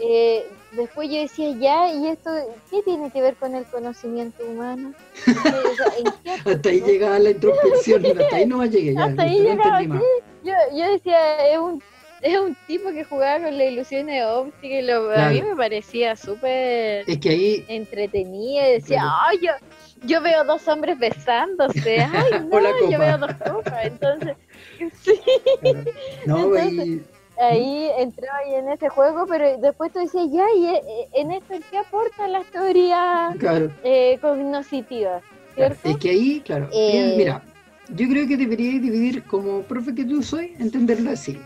eh, 0.00 0.44
después 0.72 1.08
yo 1.10 1.20
decía, 1.20 1.50
ya, 1.58 1.92
¿y 1.92 2.06
esto 2.08 2.30
qué 2.70 2.82
tiene 2.82 3.10
que 3.10 3.20
ver 3.20 3.36
con 3.36 3.54
el 3.54 3.64
conocimiento 3.66 4.44
humano? 4.46 4.92
O 5.28 5.76
sea, 5.76 5.86
¿en 5.98 6.04
qué 6.22 6.50
Hasta 6.50 6.68
ahí 6.68 6.80
llegaba 6.80 7.18
la 7.18 7.30
introspección, 7.30 8.06
hasta 8.18 8.36
ahí 8.36 8.46
no 8.46 8.64
llegué 8.64 8.94
ya. 8.94 9.04
Hasta 9.04 9.22
ahí 9.22 9.38
llegaba. 9.38 9.80
Yo, 10.44 10.52
yo 10.76 10.90
decía, 10.92 11.50
es 11.52 11.58
un, 11.58 11.82
es 12.22 12.38
un 12.38 12.56
tipo 12.66 12.90
que 12.90 13.04
jugaba 13.04 13.44
con 13.44 13.58
las 13.58 13.66
ilusiones 13.66 14.24
ópticas 14.24 14.78
y 14.78 14.82
lo, 14.82 15.10
a 15.10 15.28
mí 15.30 15.42
me 15.42 15.56
parecía 15.56 16.16
súper 16.16 17.04
Es 17.08 17.18
que 17.18 17.28
ahí 17.30 17.64
entretenido 17.68 18.66
y 18.66 18.72
decía, 18.74 19.00
Claro. 19.00 19.16
ay, 19.26 19.38
yo, 19.42 19.52
yo 20.04 20.20
veo 20.22 20.44
dos 20.44 20.66
hombres 20.68 20.98
besándose, 20.98 22.00
ay, 22.12 22.46
no, 22.50 22.90
yo 22.90 22.98
veo 22.98 23.18
dos 23.18 23.32
copas, 23.34 23.84
entonces, 23.84 24.36
sí. 25.02 25.20
No, 26.26 26.56
Entonces- 26.56 26.78
ahí- 26.78 27.02
ahí 27.40 27.90
entraba 27.98 28.38
ahí 28.38 28.54
en 28.54 28.68
ese 28.70 28.88
juego, 28.88 29.26
pero 29.28 29.58
después 29.58 29.92
tú 29.92 30.00
decías, 30.00 30.26
ya, 30.32 30.44
¿y 30.56 30.66
eh, 30.66 30.82
en 31.14 31.30
esto 31.32 31.54
qué 31.70 31.78
aportan 31.78 32.32
las 32.32 32.46
teorías 32.46 33.36
claro, 33.38 33.70
eh, 33.84 34.18
cognitivas? 34.20 35.22
claro. 35.22 35.22
¿Cierto? 35.54 35.88
Es 35.88 35.96
que 35.98 36.10
ahí, 36.10 36.40
claro, 36.44 36.68
Eh, 36.72 37.14
mira, 37.16 37.42
yo 37.90 38.08
creo 38.08 38.26
que 38.26 38.36
debería 38.36 38.72
dividir, 38.80 39.22
como 39.24 39.62
profe 39.62 39.94
que 39.94 40.04
tú 40.04 40.22
soy, 40.22 40.54
entenderlo 40.58 41.10
así. 41.10 41.38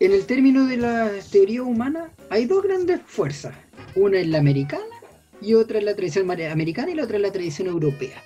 En 0.00 0.12
el 0.12 0.26
término 0.26 0.66
de 0.66 0.76
la 0.78 1.10
teoría 1.30 1.62
humana, 1.62 2.10
hay 2.30 2.46
dos 2.46 2.62
grandes 2.62 3.00
fuerzas. 3.06 3.54
Una 3.94 4.18
es 4.18 4.26
la 4.28 4.38
americana 4.38 4.84
y 5.42 5.54
otra 5.54 5.78
es 5.78 5.84
la 5.84 5.94
tradición 5.94 6.30
americana 6.30 6.90
y 6.90 6.94
la 6.94 7.04
otra 7.04 7.16
es 7.16 7.22
la 7.22 7.32
tradición 7.32 7.68
europea. 7.68 8.22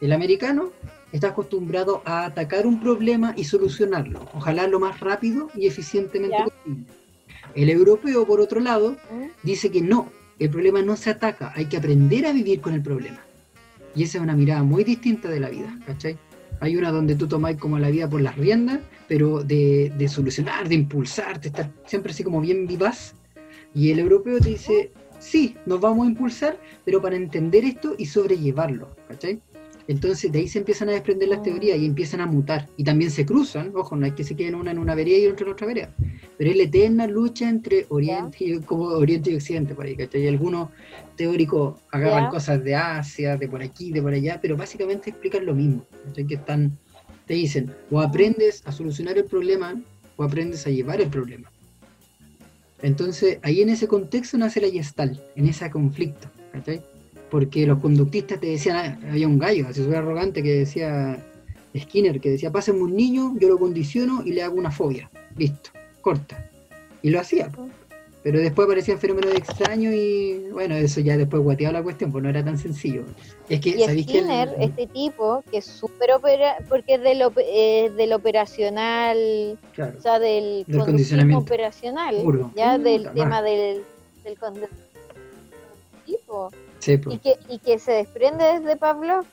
El 0.00 0.12
americano 0.12 0.72
está 1.12 1.28
acostumbrado 1.28 2.02
a 2.04 2.24
atacar 2.26 2.66
un 2.66 2.80
problema 2.80 3.34
y 3.36 3.44
solucionarlo, 3.44 4.28
ojalá 4.34 4.66
lo 4.66 4.78
más 4.80 5.00
rápido 5.00 5.50
y 5.54 5.66
eficientemente 5.66 6.36
posible. 6.36 6.84
El 7.54 7.70
europeo, 7.70 8.26
por 8.26 8.40
otro 8.40 8.60
lado, 8.60 8.92
¿Mm? 9.10 9.26
dice 9.42 9.70
que 9.70 9.80
no, 9.80 10.10
el 10.38 10.50
problema 10.50 10.82
no 10.82 10.96
se 10.96 11.10
ataca, 11.10 11.52
hay 11.56 11.66
que 11.66 11.78
aprender 11.78 12.26
a 12.26 12.32
vivir 12.32 12.60
con 12.60 12.74
el 12.74 12.82
problema. 12.82 13.20
Y 13.94 14.02
esa 14.04 14.18
es 14.18 14.22
una 14.22 14.36
mirada 14.36 14.62
muy 14.62 14.84
distinta 14.84 15.28
de 15.28 15.40
la 15.40 15.48
vida, 15.48 15.76
¿cachai? 15.86 16.18
Hay 16.60 16.76
una 16.76 16.92
donde 16.92 17.14
tú 17.14 17.26
tomáis 17.26 17.56
como 17.56 17.78
la 17.78 17.90
vida 17.90 18.08
por 18.08 18.20
las 18.20 18.36
riendas, 18.36 18.80
pero 19.08 19.42
de, 19.42 19.92
de 19.96 20.08
solucionar, 20.08 20.68
de 20.68 20.74
impulsarte, 20.74 21.48
estar 21.48 21.70
siempre 21.86 22.12
así 22.12 22.22
como 22.22 22.40
bien 22.40 22.66
vivaz. 22.66 23.14
Y 23.74 23.90
el 23.90 23.98
europeo 24.00 24.38
te 24.38 24.50
dice, 24.50 24.92
sí, 25.18 25.56
nos 25.66 25.80
vamos 25.80 26.06
a 26.06 26.10
impulsar, 26.10 26.58
pero 26.84 27.00
para 27.00 27.16
entender 27.16 27.64
esto 27.64 27.94
y 27.98 28.06
sobrellevarlo, 28.06 28.88
¿cachai? 29.08 29.40
Entonces 29.88 30.30
de 30.30 30.40
ahí 30.40 30.48
se 30.48 30.58
empiezan 30.58 30.90
a 30.90 30.92
desprender 30.92 31.30
las 31.30 31.38
Ah. 31.38 31.42
teorías 31.44 31.78
y 31.78 31.86
empiezan 31.86 32.20
a 32.20 32.26
mutar. 32.26 32.68
Y 32.76 32.84
también 32.84 33.10
se 33.10 33.24
cruzan, 33.24 33.72
ojo, 33.74 33.96
no 33.96 34.04
es 34.04 34.12
que 34.12 34.22
se 34.22 34.36
queden 34.36 34.54
una 34.54 34.70
en 34.70 34.78
una 34.78 34.94
vereda 34.94 35.16
y 35.16 35.26
otra 35.28 35.46
en 35.46 35.52
otra 35.52 35.66
vereda. 35.66 35.94
Pero 36.36 36.50
es 36.50 36.56
la 36.58 36.62
eterna 36.64 37.06
lucha 37.06 37.48
entre 37.48 37.86
Oriente 37.88 38.36
y, 38.44 38.58
como 38.60 38.84
Oriente 38.84 39.30
y 39.30 39.36
Occidente, 39.36 39.74
por 39.74 39.86
ahí, 39.86 39.96
¿cachai? 39.96 40.24
Y 40.24 40.28
algunos 40.28 40.68
teóricos 41.16 41.80
agarran 41.90 42.28
cosas 42.30 42.62
de 42.62 42.74
Asia, 42.74 43.36
de 43.38 43.48
por 43.48 43.62
aquí, 43.62 43.90
de 43.90 44.02
por 44.02 44.12
allá, 44.12 44.38
pero 44.42 44.56
básicamente 44.58 45.08
explican 45.10 45.46
lo 45.46 45.54
mismo. 45.54 45.86
¿cachai? 46.04 46.26
Que 46.26 46.34
están, 46.34 46.78
te 47.26 47.32
dicen, 47.34 47.72
o 47.90 48.00
aprendes 48.02 48.62
a 48.66 48.72
solucionar 48.72 49.16
el 49.16 49.24
problema 49.24 49.74
o 50.16 50.22
aprendes 50.24 50.66
a 50.66 50.70
llevar 50.70 51.00
el 51.00 51.08
problema. 51.08 51.50
Entonces, 52.82 53.38
ahí 53.42 53.60
en 53.60 53.70
ese 53.70 53.88
contexto 53.88 54.38
nace 54.38 54.60
la 54.60 54.68
gestal, 54.68 55.20
en 55.36 55.46
ese 55.46 55.70
conflicto. 55.70 56.28
Porque 57.30 57.66
los 57.66 57.78
conductistas 57.80 58.40
te 58.40 58.46
decían, 58.46 58.76
ah, 58.76 59.10
había 59.10 59.28
un 59.28 59.38
gallo, 59.38 59.66
así 59.68 59.82
súper 59.82 59.98
arrogante, 59.98 60.42
que 60.42 60.54
decía 60.60 61.24
Skinner, 61.76 62.20
que 62.20 62.30
decía, 62.30 62.50
pásenme 62.50 62.82
un 62.82 62.96
niño, 62.96 63.34
yo 63.38 63.48
lo 63.48 63.58
condiciono 63.58 64.22
y 64.24 64.32
le 64.32 64.42
hago 64.42 64.56
una 64.56 64.70
fobia. 64.70 65.10
Listo, 65.36 65.70
corta. 66.00 66.50
Y 67.02 67.10
lo 67.10 67.20
hacía. 67.20 67.50
Pero 68.28 68.40
después 68.40 68.66
aparecían 68.66 68.98
fenómenos 68.98 69.34
extraños 69.34 69.94
y 69.94 70.50
bueno, 70.52 70.74
eso 70.74 71.00
ya 71.00 71.16
después 71.16 71.42
guateaba 71.42 71.72
la 71.78 71.82
cuestión, 71.82 72.12
pues 72.12 72.22
no 72.22 72.28
era 72.28 72.44
tan 72.44 72.58
sencillo. 72.58 73.04
Es 73.48 73.58
que, 73.58 73.70
Y 73.70 73.84
¿sabéis 73.84 74.06
que 74.06 74.18
el- 74.18 74.24
Skinner, 74.26 74.54
este 74.60 74.86
tipo, 74.86 75.42
que 75.50 75.56
es 75.56 75.64
súper 75.64 76.12
opera, 76.12 76.56
porque 76.68 76.96
es 76.96 77.00
del, 77.00 77.22
eh, 77.38 77.90
del 77.96 78.12
operacional, 78.12 79.58
claro, 79.74 79.96
o 79.96 80.00
sea, 80.02 80.18
del, 80.18 80.64
Del 80.66 80.84
condicionamiento 80.84 81.42
operacional, 81.42 82.16
puro. 82.22 82.52
ya 82.54 82.76
Mm, 82.76 82.82
del 82.82 83.10
tema 83.14 83.40
del, 83.40 83.82
del 84.22 84.38
conductismo, 84.38 86.50
sí, 86.80 86.98
po, 86.98 87.10
y 87.10 87.18
que, 87.20 87.36
y 87.48 87.58
que 87.60 87.78
se 87.78 87.92
desprende 87.92 88.44
desde 88.60 88.76
Pavlov. 88.76 89.24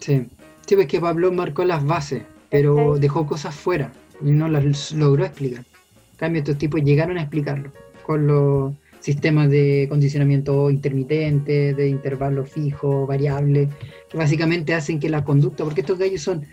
sí. 0.00 0.26
Sí, 0.66 0.74
pues 0.76 0.86
que 0.86 1.00
Pablo 1.00 1.32
marcó 1.32 1.64
las 1.64 1.82
bases, 1.86 2.24
pero 2.50 2.98
dejó 2.98 3.26
cosas 3.26 3.54
fuera 3.54 3.90
y 4.20 4.32
no 4.32 4.48
las 4.48 4.92
logró 4.92 5.24
explicar. 5.24 5.64
En 6.12 6.18
cambio, 6.18 6.40
estos 6.40 6.58
tipos 6.58 6.82
llegaron 6.82 7.16
a 7.16 7.22
explicarlo 7.22 7.72
con 8.04 8.26
los 8.26 8.72
sistemas 9.00 9.50
de 9.50 9.86
condicionamiento 9.88 10.70
intermitente, 10.70 11.74
de 11.74 11.88
intervalo 11.88 12.44
fijo, 12.44 13.06
variable, 13.06 13.68
que 14.08 14.16
básicamente 14.16 14.72
hacen 14.74 14.98
que 15.00 15.08
la 15.10 15.24
conducta, 15.24 15.64
porque 15.64 15.80
estos 15.82 15.98
gallos 15.98 16.22
son 16.22 16.46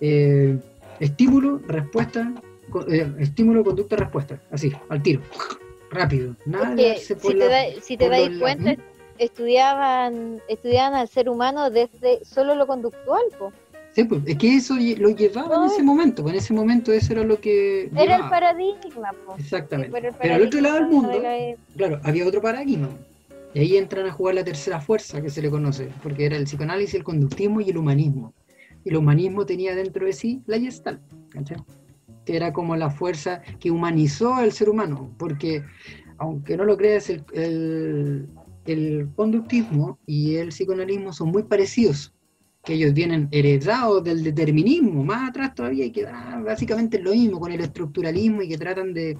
eh, 0.00 0.58
estímulo, 1.00 1.60
respuesta, 1.66 2.32
eh, 2.88 3.10
estímulo, 3.20 3.64
conducta, 3.64 3.96
respuesta, 3.96 4.40
así, 4.50 4.72
al 4.88 5.02
tiro, 5.02 5.20
rápido, 5.90 6.34
nada 6.44 6.74
por 7.14 7.32
si, 7.32 7.38
te 7.38 7.44
da- 7.48 7.82
si 7.82 7.96
te 7.96 8.08
dais 8.08 8.30
cuenta, 8.38 8.76
estudiaban, 9.18 10.42
estudiaban 10.48 10.94
al 10.94 11.08
ser 11.08 11.28
humano 11.28 11.70
desde 11.70 12.24
solo 12.24 12.54
lo 12.54 12.66
conductual, 12.66 13.22
po. 13.38 13.52
Sí, 13.94 14.04
pues, 14.04 14.22
es 14.26 14.36
que 14.38 14.56
eso 14.56 14.74
lo 14.98 15.10
llevaba 15.10 15.56
en 15.56 15.70
ese 15.70 15.82
momento, 15.82 16.22
pues 16.22 16.34
en 16.34 16.38
ese 16.40 16.52
momento 16.52 16.92
eso 16.92 17.12
era 17.12 17.22
lo 17.22 17.40
que 17.40 17.82
Era 17.82 18.02
el 18.02 18.08
llevaba. 18.08 18.30
paradigma, 18.30 19.12
po. 19.24 19.36
Exactamente. 19.38 19.88
Sí, 19.88 19.92
pero 19.92 20.08
el 20.08 20.14
Pero 20.20 20.34
al 20.34 20.42
otro 20.42 20.60
lado 20.60 20.74
del 20.76 20.84
paradigma 20.88 21.12
mundo, 21.12 21.22
la- 21.22 21.76
claro, 21.76 22.00
había 22.02 22.26
otro 22.26 22.40
paradigma. 22.42 22.88
Y 23.54 23.58
ahí 23.60 23.76
entran 23.76 24.06
a 24.06 24.12
jugar 24.12 24.34
la 24.34 24.42
tercera 24.44 24.80
fuerza 24.80 25.22
que 25.22 25.30
se 25.30 25.40
le 25.40 25.48
conoce, 25.48 25.88
porque 26.02 26.26
era 26.26 26.36
el 26.36 26.42
psicoanálisis, 26.44 26.94
el 26.96 27.04
conductismo 27.04 27.60
y 27.60 27.70
el 27.70 27.76
humanismo. 27.78 28.34
Y 28.84 28.88
el 28.90 28.96
humanismo 28.96 29.46
tenía 29.46 29.76
dentro 29.76 30.06
de 30.06 30.12
sí 30.12 30.42
la 30.46 30.58
Gestalt, 30.58 31.00
¿cachai? 31.30 31.58
que 32.24 32.34
era 32.36 32.52
como 32.52 32.74
la 32.74 32.90
fuerza 32.90 33.42
que 33.60 33.70
humanizó 33.70 34.34
al 34.34 34.50
ser 34.52 34.70
humano, 34.70 35.14
porque 35.18 35.62
aunque 36.18 36.56
no 36.56 36.64
lo 36.64 36.76
creas, 36.76 37.10
el, 37.10 37.22
el- 37.32 38.28
el 38.66 39.08
conductismo 39.14 39.98
y 40.06 40.36
el 40.36 40.48
psicoanalismo 40.48 41.12
son 41.12 41.28
muy 41.28 41.42
parecidos, 41.44 42.12
que 42.64 42.74
ellos 42.74 42.94
vienen 42.94 43.28
heredados 43.30 44.02
del 44.02 44.24
determinismo, 44.24 45.04
más 45.04 45.28
atrás 45.28 45.54
todavía, 45.54 45.84
y 45.84 45.90
que 45.92 46.06
ah, 46.06 46.40
básicamente 46.44 46.96
es 46.96 47.02
lo 47.04 47.12
mismo 47.12 47.38
con 47.38 47.52
el 47.52 47.60
estructuralismo 47.60 48.42
y 48.42 48.48
que 48.48 48.58
tratan 48.58 48.94
de 48.94 49.18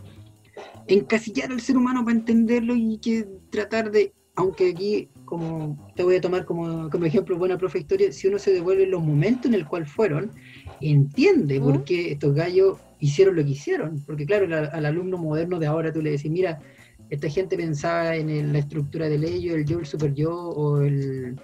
encasillar 0.87 1.51
al 1.53 1.61
ser 1.61 1.77
humano 1.77 2.05
para 2.05 2.17
entenderlo 2.17 2.75
y 2.75 2.99
que 2.99 3.27
tratar 3.51 3.91
de, 3.91 4.13
aunque 4.35 4.71
aquí, 4.71 5.09
como 5.25 5.79
te 5.95 6.03
voy 6.03 6.17
a 6.17 6.21
tomar 6.21 6.45
como, 6.45 6.91
como 6.91 7.05
ejemplo, 7.05 7.39
buena 7.39 7.59
profe 7.59 7.79
historia, 7.81 8.13
si 8.13 8.29
uno 8.29 8.39
se 8.39 8.53
devuelve 8.53 8.87
los 8.87 9.03
momentos 9.03 9.47
en 9.47 9.55
el 9.55 9.67
cual 9.67 9.87
fueron, 9.87 10.33
entiende 10.81 11.61
por 11.61 11.85
qué 11.85 12.13
estos 12.13 12.35
gallos 12.35 12.79
hicieron 12.99 13.37
lo 13.37 13.45
que 13.45 13.51
hicieron. 13.51 14.03
Porque 14.05 14.27
claro, 14.27 14.47
la- 14.47 14.67
al 14.67 14.87
alumno 14.87 15.19
moderno 15.19 15.59
de 15.59 15.67
ahora 15.67 15.93
tú 15.93 16.03
le 16.03 16.11
decís, 16.11 16.31
mira, 16.31 16.61
esta 17.11 17.29
gente 17.29 17.57
pensaba 17.57 18.17
en 18.17 18.29
el- 18.31 18.53
la 18.53 18.59
estructura 18.59 19.09
del 19.09 19.25
ello, 19.25 19.55
el 19.55 19.65
yo, 19.65 19.79
el 19.79 19.87
super 19.87 20.13
yo, 20.15 20.35
o 20.35 20.81
el, 20.83 21.37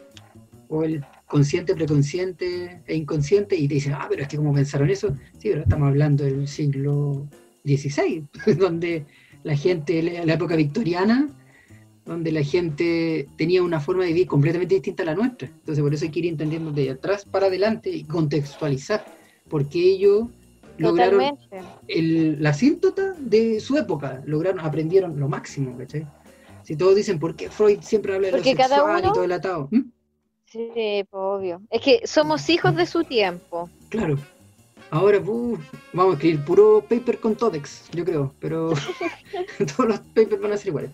o 0.69 0.83
el 0.83 1.05
consciente, 1.31 1.75
preconsciente 1.75 2.83
e 2.87 2.97
inconsciente, 2.97 3.55
y 3.57 3.69
te 3.69 3.75
dicen, 3.75 3.93
ah, 3.95 4.07
pero 4.11 4.23
es 4.23 4.29
que 4.29 4.37
como 4.37 4.53
pensaron 4.53 4.91
eso, 4.91 5.15
sí, 5.39 5.49
pero 5.51 5.63
estamos 5.63 5.89
hablando 5.89 6.25
del 6.25 6.49
siglo 6.49 7.27
XVI, 7.65 8.27
donde 8.59 9.07
la 9.45 9.57
gente, 9.57 10.03
la 10.03 10.35
época 10.35 10.57
victoriana, 10.57 11.29
donde 12.05 12.33
la 12.33 12.43
gente 12.43 13.29
tenía 13.37 13.63
una 13.63 13.79
forma 13.79 14.03
de 14.03 14.09
vivir 14.09 14.27
completamente 14.27 14.75
distinta 14.75 15.05
a 15.05 15.07
la 15.07 15.15
nuestra. 15.15 15.47
Entonces 15.47 15.81
por 15.83 15.95
eso 15.95 16.05
hay 16.05 16.11
que 16.11 16.19
ir 16.19 16.27
entendiendo 16.27 16.73
de 16.73 16.91
atrás 16.91 17.25
para 17.25 17.47
adelante 17.47 17.89
y 17.91 18.03
contextualizar, 18.03 19.05
porque 19.49 19.79
ellos 19.79 20.27
lograron 20.79 21.21
el- 21.87 22.43
la 22.43 22.53
síntota 22.55 23.15
de 23.21 23.61
su 23.61 23.77
época, 23.77 24.21
lograron, 24.27 24.61
aprendieron 24.61 25.19
lo 25.21 25.29
máximo, 25.29 25.79
¿cachai? 25.79 26.07
Si 26.65 26.75
todos 26.75 26.97
dicen, 26.97 27.19
¿por 27.21 27.37
qué 27.37 27.49
Freud 27.51 27.79
siempre 27.83 28.15
habla 28.15 28.27
de 28.29 28.33
Porque 28.33 28.55
lo 28.55 28.63
sexual 28.65 29.05
y 29.07 29.13
todo 29.13 29.25
el 29.25 29.33
atado? 29.33 29.69
¿Mm? 29.71 29.81
Sí, 30.51 30.71
pues, 30.75 31.07
obvio. 31.13 31.63
Es 31.71 31.81
que 31.81 32.01
somos 32.07 32.49
hijos 32.51 32.75
de 32.75 32.87
su 32.87 33.05
tiempo. 33.05 33.71
Claro. 33.89 34.19
Ahora 34.91 35.19
uf, 35.21 35.61
vamos 35.93 36.15
a 36.15 36.17
escribir 36.17 36.45
puro 36.45 36.85
paper 36.89 37.21
con 37.21 37.37
Todex, 37.37 37.89
yo 37.93 38.05
creo, 38.05 38.35
pero 38.41 38.73
todos 39.77 39.89
los 39.89 40.01
papers 40.01 40.41
van 40.41 40.53
a 40.53 40.57
ser 40.57 40.69
iguales. 40.69 40.91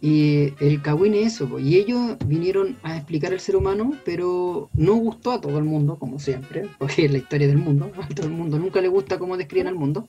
Y 0.00 0.52
el 0.62 0.82
Kawin 0.82 1.14
es 1.14 1.34
eso, 1.34 1.58
y 1.58 1.76
ellos 1.76 2.16
vinieron 2.26 2.76
a 2.82 2.96
explicar 2.96 3.32
al 3.32 3.40
ser 3.40 3.56
humano, 3.56 3.92
pero 4.04 4.68
no 4.74 4.96
gustó 4.96 5.32
a 5.32 5.40
todo 5.40 5.56
el 5.56 5.64
mundo, 5.64 5.96
como 5.96 6.18
siempre, 6.18 6.68
porque 6.78 7.06
es 7.06 7.12
la 7.12 7.18
historia 7.18 7.46
del 7.46 7.58
mundo, 7.58 7.90
a 8.02 8.08
todo 8.08 8.26
el 8.26 8.32
mundo 8.32 8.58
nunca 8.58 8.80
le 8.80 8.88
gusta 8.88 9.18
cómo 9.18 9.36
describen 9.36 9.68
al 9.68 9.76
mundo. 9.76 10.08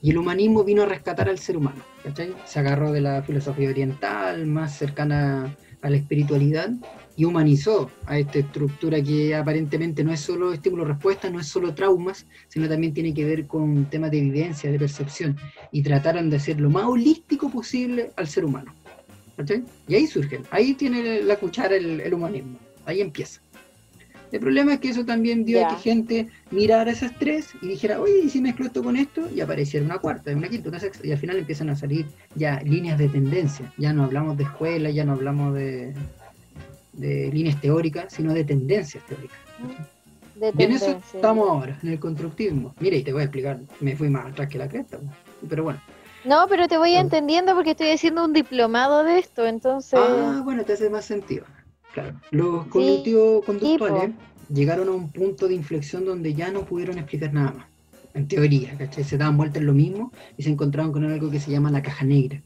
Y 0.00 0.10
el 0.10 0.18
humanismo 0.18 0.64
vino 0.64 0.84
a 0.84 0.86
rescatar 0.86 1.28
al 1.28 1.38
ser 1.38 1.58
humano, 1.58 1.82
¿cachai? 2.02 2.34
Se 2.46 2.60
agarró 2.60 2.92
de 2.92 3.02
la 3.02 3.22
filosofía 3.22 3.68
oriental, 3.68 4.46
más 4.46 4.74
cercana 4.74 5.54
a 5.82 5.90
la 5.90 5.96
espiritualidad, 5.96 6.70
y 7.20 7.26
humanizó 7.26 7.90
a 8.06 8.18
esta 8.18 8.38
estructura 8.38 9.02
que 9.02 9.34
aparentemente 9.34 10.02
no 10.02 10.10
es 10.10 10.20
solo 10.20 10.54
estímulo-respuesta, 10.54 11.28
no 11.28 11.38
es 11.38 11.48
solo 11.48 11.74
traumas, 11.74 12.24
sino 12.48 12.66
también 12.66 12.94
tiene 12.94 13.12
que 13.12 13.26
ver 13.26 13.46
con 13.46 13.84
temas 13.90 14.10
de 14.10 14.22
vivencia, 14.22 14.72
de 14.72 14.78
percepción, 14.78 15.36
y 15.70 15.82
trataron 15.82 16.30
de 16.30 16.38
hacer 16.38 16.58
lo 16.58 16.70
más 16.70 16.84
holístico 16.86 17.50
posible 17.50 18.10
al 18.16 18.26
ser 18.26 18.46
humano. 18.46 18.74
Y 19.86 19.94
ahí 19.94 20.06
surgen, 20.06 20.44
ahí 20.50 20.72
tiene 20.72 21.20
la 21.20 21.36
cuchara 21.36 21.76
el, 21.76 22.00
el 22.00 22.14
humanismo, 22.14 22.58
ahí 22.86 23.02
empieza. 23.02 23.42
El 24.32 24.40
problema 24.40 24.72
es 24.72 24.80
que 24.80 24.88
eso 24.88 25.04
también 25.04 25.44
dio 25.44 25.66
a 25.66 25.76
que 25.76 25.82
gente 25.82 26.28
mirara 26.50 26.90
esas 26.90 27.18
tres 27.18 27.50
y 27.60 27.68
dijera, 27.68 28.00
oye, 28.00 28.20
¿y 28.24 28.30
si 28.30 28.40
mezclo 28.40 28.64
esto 28.64 28.82
con 28.82 28.96
esto? 28.96 29.28
Y 29.34 29.42
apareciera 29.42 29.84
una 29.84 29.98
cuarta, 29.98 30.34
una 30.34 30.48
quinta, 30.48 30.70
una 30.70 30.80
sexta, 30.80 31.06
y 31.06 31.12
al 31.12 31.18
final 31.18 31.36
empiezan 31.36 31.68
a 31.68 31.76
salir 31.76 32.06
ya 32.34 32.62
líneas 32.62 32.96
de 32.96 33.10
tendencia. 33.10 33.70
Ya 33.76 33.92
no 33.92 34.04
hablamos 34.04 34.38
de 34.38 34.44
escuela, 34.44 34.88
ya 34.88 35.04
no 35.04 35.12
hablamos 35.12 35.54
de, 35.54 35.92
de 36.92 37.30
líneas 37.32 37.60
teóricas, 37.60 38.12
sino 38.12 38.32
de 38.32 38.44
tendencias 38.44 39.04
teóricas. 39.06 39.38
De 40.34 40.52
Y 40.56 40.62
en 40.62 40.72
eso 40.72 41.00
estamos 41.14 41.48
ahora, 41.48 41.78
en 41.82 41.90
el 41.90 42.00
constructivismo. 42.00 42.74
Mira, 42.80 42.96
y 42.96 43.02
te 43.02 43.12
voy 43.12 43.22
a 43.22 43.24
explicar, 43.24 43.60
me 43.80 43.94
fui 43.94 44.08
más 44.08 44.26
atrás 44.26 44.48
que 44.48 44.58
la 44.58 44.68
cresta, 44.68 44.98
po. 44.98 45.06
pero 45.48 45.64
bueno. 45.64 45.80
No, 46.24 46.46
pero 46.48 46.68
te 46.68 46.76
voy 46.76 46.94
entendiendo 46.94 47.54
porque 47.54 47.70
estoy 47.70 47.90
haciendo 47.90 48.24
un 48.24 48.32
diplomado 48.32 49.04
de 49.04 49.18
esto, 49.18 49.46
entonces. 49.46 49.98
Ah, 50.02 50.42
bueno, 50.44 50.64
te 50.64 50.74
hace 50.74 50.90
más 50.90 51.04
sentido. 51.04 51.44
Claro. 51.92 52.20
Los 52.30 52.66
cognitivos 52.66 53.44
conductuales 53.44 54.12
llegaron 54.52 54.88
a 54.88 54.92
un 54.92 55.10
punto 55.10 55.48
de 55.48 55.54
inflexión 55.54 56.04
donde 56.04 56.34
ya 56.34 56.50
no 56.50 56.64
pudieron 56.64 56.98
explicar 56.98 57.32
nada 57.32 57.52
más. 57.52 57.66
En 58.14 58.28
teoría, 58.28 58.76
¿cachai? 58.76 59.04
Se 59.04 59.16
daban 59.16 59.36
vueltas 59.36 59.60
en 59.60 59.66
lo 59.66 59.72
mismo 59.72 60.12
y 60.36 60.42
se 60.42 60.50
encontraron 60.50 60.92
con 60.92 61.04
algo 61.04 61.30
que 61.30 61.40
se 61.40 61.50
llama 61.50 61.70
la 61.70 61.82
caja 61.82 62.04
negra. 62.04 62.42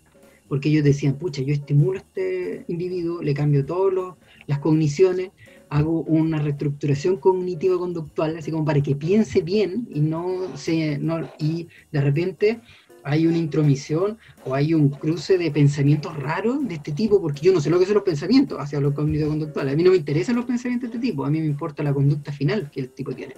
Porque 0.49 0.69
ellos 0.69 0.85
decían, 0.85 1.15
pucha, 1.15 1.43
yo 1.43 1.55
estimulo 1.55 1.99
a 1.99 2.03
este 2.03 2.65
individuo, 2.69 3.23
le 3.23 3.33
cambio 3.33 3.65
todas 3.65 4.15
las 4.47 4.59
cogniciones, 4.59 5.31
hago 5.69 6.03
una 6.03 6.39
reestructuración 6.39 7.17
cognitivo-conductual, 7.17 8.37
así 8.37 8.51
como 8.51 8.65
para 8.65 8.81
que 8.81 8.95
piense 8.95 9.43
bien 9.43 9.89
y 9.91 10.01
no 10.01 10.57
se. 10.57 10.99
No, 10.99 11.29
y 11.39 11.69
de 11.91 12.01
repente 12.01 12.61
hay 13.03 13.27
una 13.27 13.37
intromisión 13.37 14.19
o 14.45 14.55
hay 14.55 14.73
un 14.73 14.89
cruce 14.89 15.37
de 15.37 15.51
pensamientos 15.51 16.17
raros 16.17 16.67
de 16.67 16.75
este 16.75 16.93
tipo, 16.93 17.21
porque 17.21 17.43
yo 17.43 17.53
no 17.53 17.61
sé 17.61 17.71
lo 17.71 17.79
que 17.79 17.85
son 17.85 17.95
los 17.95 18.03
pensamientos 18.03 18.59
hacia 18.59 18.81
los 18.81 18.95
cognitivo 18.95 19.29
conductuales. 19.29 19.75
A 19.75 19.77
mí 19.77 19.83
no 19.83 19.91
me 19.91 19.99
interesan 19.99 20.37
los 20.37 20.47
pensamientos 20.47 20.91
de 20.91 20.97
este 20.97 21.09
tipo, 21.09 21.25
a 21.25 21.31
mí 21.31 21.41
me 21.41 21.47
importa 21.47 21.83
la 21.83 21.93
conducta 21.93 22.33
final 22.33 22.71
que 22.71 22.81
el 22.81 22.91
tipo 22.91 23.13
tiene. 23.13 23.35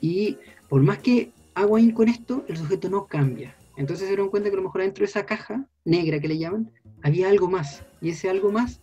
Y 0.00 0.36
por 0.68 0.82
más 0.82 0.98
que 0.98 1.30
hago 1.54 1.76
ahí 1.76 1.92
con 1.92 2.08
esto, 2.08 2.44
el 2.48 2.58
sujeto 2.58 2.90
no 2.90 3.06
cambia. 3.06 3.56
Entonces 3.76 4.04
se 4.04 4.08
dieron 4.08 4.28
cuenta 4.28 4.50
que 4.50 4.54
a 4.54 4.58
lo 4.58 4.64
mejor 4.64 4.82
dentro 4.82 5.02
de 5.02 5.06
esa 5.06 5.24
caja 5.24 5.66
negra 5.84 6.20
que 6.20 6.28
le 6.28 6.38
llaman, 6.38 6.70
había 7.02 7.28
algo 7.28 7.48
más. 7.48 7.82
Y 8.00 8.10
ese 8.10 8.28
algo 8.28 8.52
más 8.52 8.80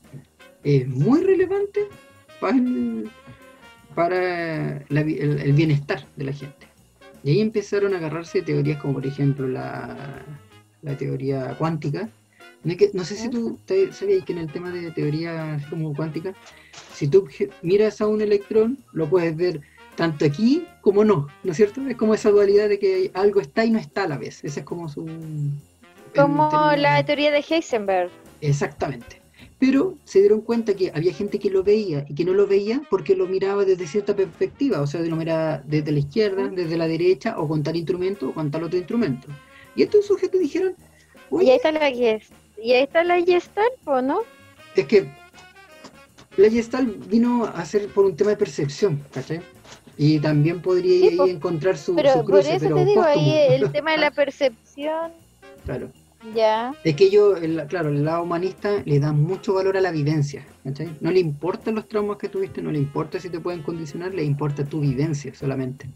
es 0.63 0.88
muy 0.88 1.21
relevante 1.23 1.88
para 2.39 2.57
el, 2.57 3.09
para 3.95 4.83
la 4.89 5.01
el- 5.01 5.39
el 5.41 5.53
bienestar 5.53 6.05
de 6.15 6.23
la 6.25 6.33
gente. 6.33 6.67
Y 7.23 7.31
ahí 7.31 7.41
empezaron 7.41 7.93
a 7.93 7.97
agarrarse 7.97 8.41
teorías 8.41 8.81
como 8.81 8.95
por 8.95 9.05
ejemplo 9.05 9.47
la, 9.47 10.25
la 10.81 10.97
teoría 10.97 11.55
cuántica. 11.57 12.09
No, 12.63 12.71
es 12.71 12.77
que- 12.77 12.91
no 12.93 13.03
sé 13.03 13.15
si 13.15 13.29
tú 13.29 13.59
te- 13.65 13.91
sabías 13.91 14.23
que 14.25 14.33
en 14.33 14.39
el 14.39 14.51
tema 14.51 14.71
de 14.71 14.91
teoría 14.91 15.55
así 15.55 15.65
como 15.69 15.95
cuántica, 15.95 16.33
si 16.93 17.07
tú 17.07 17.27
miras 17.61 18.01
a 18.01 18.07
un 18.07 18.21
electrón, 18.21 18.77
lo 18.93 19.09
puedes 19.09 19.35
ver 19.35 19.61
tanto 19.95 20.25
aquí 20.25 20.65
como 20.81 21.03
no, 21.03 21.27
¿no 21.43 21.51
es 21.51 21.57
cierto? 21.57 21.85
Es 21.88 21.97
como 21.97 22.13
esa 22.13 22.29
dualidad 22.31 22.69
de 22.69 22.79
que 22.79 23.11
algo 23.13 23.41
está 23.41 23.65
y 23.65 23.71
no 23.71 23.77
está 23.79 24.03
a 24.03 24.07
la 24.07 24.17
vez. 24.17 24.43
Ese 24.43 24.61
es 24.61 24.65
como 24.65 24.88
su... 24.89 25.05
Como 26.15 26.49
la 26.77 27.03
teoría 27.05 27.31
de 27.31 27.43
Heisenberg. 27.47 28.09
Exactamente. 28.41 29.20
Pero 29.61 29.95
se 30.05 30.19
dieron 30.19 30.41
cuenta 30.41 30.73
que 30.73 30.91
había 30.93 31.13
gente 31.13 31.38
que 31.38 31.51
lo 31.51 31.63
veía 31.63 32.03
y 32.09 32.15
que 32.15 32.25
no 32.25 32.33
lo 32.33 32.47
veía 32.47 32.81
porque 32.89 33.15
lo 33.15 33.27
miraba 33.27 33.63
desde 33.63 33.85
cierta 33.85 34.15
perspectiva, 34.15 34.81
o 34.81 34.88
sea, 34.88 35.01
lo 35.01 35.15
miraba 35.15 35.61
desde 35.65 35.91
la 35.91 35.99
izquierda, 35.99 36.47
desde 36.49 36.77
la 36.77 36.88
derecha, 36.88 37.35
o 37.39 37.47
con 37.47 37.61
tal 37.61 37.75
instrumento 37.75 38.29
o 38.29 38.33
con 38.33 38.49
tal 38.49 38.63
otro 38.63 38.79
instrumento. 38.79 39.27
Y 39.75 39.83
estos 39.83 40.07
sujetos 40.07 40.41
dijeron, 40.41 40.75
Y 41.31 41.35
oye, 41.35 41.51
ahí 41.51 41.55
está 41.57 41.71
la 41.71 41.91
Gest- 41.91 42.33
Y 42.61 42.73
ahí 42.73 42.83
está 42.83 43.03
la 43.03 43.21
Gestalt, 43.21 43.73
¿o 43.85 44.01
no? 44.01 44.21
es 44.75 44.88
que 44.88 45.07
la 46.38 46.49
Gestalt 46.49 47.07
vino 47.07 47.45
a 47.45 47.63
ser 47.63 47.88
por 47.89 48.05
un 48.05 48.15
tema 48.15 48.31
de 48.31 48.38
percepción, 48.38 48.99
¿cachai? 49.13 49.41
Y 49.97 50.17
también 50.19 50.59
podría 50.61 51.09
Sí, 51.09 51.19
ahí 51.21 51.29
encontrar 51.29 51.77
su, 51.77 51.93
Pero 51.93 52.13
su 52.13 52.17
por 52.19 52.25
cruce, 52.25 52.55
eso 52.55 52.65
pero 52.65 52.75
te 52.77 52.85
digo, 52.85 53.03
ahí 53.03 53.31
el 53.49 53.71
tema 53.71 53.91
de 53.91 53.97
la 53.99 54.09
percepción, 54.11 55.11
Claro. 55.65 55.91
Ya. 56.35 56.73
Es 56.84 56.95
que 56.95 57.06
ellos, 57.06 57.41
el- 57.41 57.65
claro, 57.68 57.89
el 57.89 58.03
lado 58.06 58.23
humanista 58.23 58.81
le 58.85 58.99
da 58.99 59.11
mucho 59.11 59.53
valor 59.53 59.77
a 59.77 59.81
la 59.81 59.91
vivencia. 59.91 60.45
No 60.99 61.11
le 61.11 61.19
importan 61.19 61.76
los 61.76 61.88
traumas 61.88 62.18
que 62.18 62.30
tuviste, 62.30 62.61
no 62.61 62.72
le 62.72 62.80
importa 62.80 63.19
si 63.19 63.30
te 63.30 63.39
pueden 63.39 63.61
condicionar, 63.64 64.14
le 64.14 64.23
importa 64.23 64.64
tu 64.64 64.80
vivencia 64.81 65.34
solamente. 65.34 65.89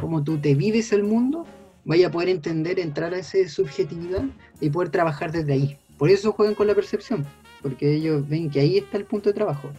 Como 0.00 0.22
tú 0.22 0.38
te 0.38 0.54
vives 0.54 0.92
el 0.92 1.02
mundo, 1.02 1.46
vaya 1.84 2.08
a 2.08 2.10
poder 2.10 2.28
entender, 2.28 2.78
entrar 2.78 3.14
a 3.14 3.18
esa 3.18 3.48
subjetividad 3.48 4.24
y 4.60 4.70
poder 4.70 4.90
trabajar 4.90 5.32
desde 5.32 5.52
ahí. 5.52 5.76
Por 5.98 6.10
eso 6.10 6.32
juegan 6.32 6.54
con 6.54 6.66
la 6.66 6.74
percepción, 6.74 7.24
porque 7.62 7.94
ellos 7.94 8.28
ven 8.28 8.50
que 8.50 8.60
ahí 8.60 8.78
está 8.78 8.98
el 8.98 9.04
punto 9.04 9.30
de 9.30 9.34
trabajo. 9.34 9.70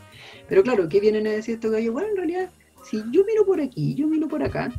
Pero 0.50 0.64
claro, 0.64 0.88
¿qué 0.90 1.00
vienen 1.00 1.28
a 1.28 1.32
decir 1.32 1.56
estos 1.56 1.72
gallos? 1.72 1.94
Bueno, 1.94 2.10
en 2.10 2.18
realidad, 2.18 2.50
si 2.84 2.98
yo 3.12 3.24
miro 3.26 3.46
por 3.46 3.62
aquí, 3.62 3.94
yo 3.96 4.08
miro 4.08 4.28
por 4.28 4.42
acá, 4.42 4.72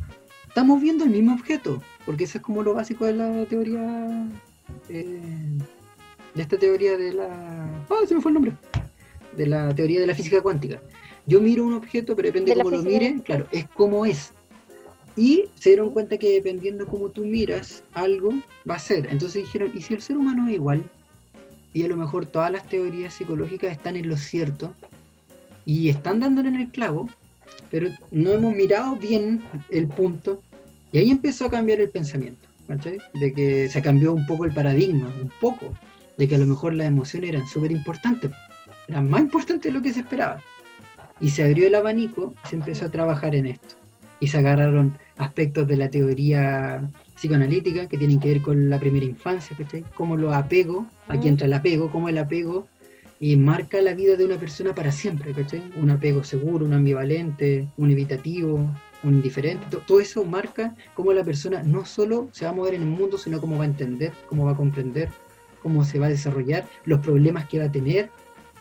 estamos 0.47 0.81
viendo 0.81 1.05
el 1.05 1.11
mismo 1.11 1.33
objeto, 1.33 1.81
porque 2.05 2.25
eso 2.25 2.39
es 2.39 2.43
como 2.43 2.63
lo 2.63 2.73
básico 2.73 3.05
de 3.05 3.13
la 3.13 3.45
teoría 3.45 4.27
eh, 4.89 5.19
de 6.35 6.41
esta 6.41 6.57
teoría 6.57 6.97
de 6.97 7.13
la. 7.13 7.85
Ah, 7.89 8.05
se 8.07 8.15
me 8.15 8.21
fue 8.21 8.31
el 8.31 8.33
nombre. 8.33 8.53
De 9.35 9.45
la 9.47 9.73
teoría 9.73 9.99
de 9.99 10.07
la 10.07 10.15
física 10.15 10.41
cuántica. 10.41 10.81
yo 11.25 11.39
miro 11.41 11.63
un 11.63 11.73
objeto, 11.73 12.15
pero 12.15 12.27
depende 12.27 12.55
De 12.55 12.61
cómo 12.61 12.75
lo 12.75 12.81
mire, 12.83 13.21
claro, 13.23 13.47
es 13.51 13.67
como 13.69 14.05
es. 14.05 14.33
Y 15.15 15.45
se 15.55 15.71
dieron 15.71 15.91
cuenta 15.91 16.17
que 16.17 16.31
dependiendo 16.31 16.87
cómo 16.87 17.09
tú 17.09 17.25
miras 17.25 17.83
algo, 17.93 18.31
va 18.69 18.75
a 18.75 18.79
ser. 18.79 19.07
Entonces 19.11 19.43
dijeron, 19.43 19.71
¿y 19.73 19.81
si 19.81 19.93
el 19.93 20.01
ser 20.01 20.17
humano 20.17 20.47
es 20.47 20.55
igual? 20.55 20.83
Y 21.73 21.83
a 21.83 21.87
lo 21.87 21.97
mejor 21.97 22.25
todas 22.25 22.51
las 22.51 22.67
teorías 22.67 23.13
psicológicas 23.13 23.71
están 23.71 23.95
en 23.95 24.07
lo 24.07 24.17
cierto 24.17 24.73
y 25.65 25.89
están 25.89 26.19
dándole 26.19 26.49
en 26.49 26.55
el 26.55 26.69
clavo, 26.69 27.09
pero 27.69 27.89
no 28.11 28.31
hemos 28.31 28.55
mirado 28.55 28.95
bien 28.95 29.43
el 29.69 29.87
punto. 29.87 30.41
Y 30.91 30.97
ahí 30.97 31.11
empezó 31.11 31.45
a 31.45 31.51
cambiar 31.51 31.79
el 31.79 31.89
pensamiento, 31.89 32.47
¿cachai? 32.69 32.99
De 33.15 33.33
que 33.33 33.67
se 33.67 33.81
cambió 33.81 34.13
un 34.13 34.25
poco 34.25 34.45
el 34.45 34.53
paradigma, 34.53 35.11
un 35.21 35.31
poco, 35.41 35.73
de 36.17 36.27
que 36.27 36.35
a 36.35 36.37
lo 36.37 36.45
mejor 36.45 36.73
las 36.75 36.87
emociones 36.87 37.31
eran 37.31 37.47
súper 37.47 37.71
importantes, 37.71 38.31
eran 38.87 39.09
más 39.09 39.21
importantes 39.21 39.73
de 39.73 39.77
lo 39.77 39.83
que 39.83 39.91
se 39.91 40.01
esperaba. 40.01 40.41
Y 41.19 41.31
se 41.31 41.43
abrió 41.43 41.67
el 41.67 41.75
abanico, 41.75 42.33
se 42.47 42.55
empezó 42.55 42.85
a 42.85 42.91
trabajar 42.91 43.35
en 43.35 43.47
esto. 43.47 43.75
Y 44.21 44.27
se 44.27 44.37
agarraron 44.37 44.97
aspectos 45.17 45.67
de 45.67 45.77
la 45.77 45.89
teoría 45.89 46.81
psicoanalítica 47.15 47.87
que 47.87 47.97
tienen 47.97 48.19
que 48.19 48.29
ver 48.29 48.41
con 48.41 48.69
la 48.69 48.79
primera 48.79 49.05
infancia, 49.05 49.55
¿cachai? 49.57 49.83
Cómo 49.95 50.15
los 50.15 50.33
apego, 50.33 50.85
aquí 51.07 51.27
entra 51.27 51.47
el 51.47 51.53
apego, 51.53 51.91
cómo 51.91 52.07
el 52.07 52.17
apego 52.17 52.67
y 53.19 53.35
marca 53.35 53.81
la 53.81 53.93
vida 53.93 54.15
de 54.15 54.23
una 54.23 54.37
persona 54.37 54.73
para 54.73 54.91
siempre, 54.91 55.33
¿cachai? 55.33 55.61
Un 55.81 55.89
apego 55.89 56.23
seguro, 56.23 56.65
un 56.65 56.73
ambivalente, 56.73 57.67
un 57.75 57.91
evitativo, 57.91 58.69
un 59.03 59.13
indiferente, 59.15 59.65
to- 59.69 59.79
todo 59.79 59.99
eso 59.99 60.23
marca 60.25 60.75
cómo 60.93 61.13
la 61.13 61.23
persona 61.23 61.63
no 61.63 61.85
solo 61.85 62.29
se 62.31 62.45
va 62.45 62.51
a 62.51 62.53
mover 62.53 62.73
en 62.75 62.81
el 62.83 62.87
mundo, 62.89 63.17
sino 63.17 63.39
cómo 63.39 63.57
va 63.57 63.63
a 63.63 63.67
entender, 63.67 64.11
cómo 64.27 64.45
va 64.45 64.51
a 64.51 64.55
comprender, 64.57 65.09
cómo 65.63 65.83
se 65.85 65.99
va 65.99 66.07
a 66.07 66.09
desarrollar, 66.09 66.67
los 66.85 66.99
problemas 66.99 67.47
que 67.47 67.59
va 67.59 67.65
a 67.65 67.71
tener. 67.71 68.09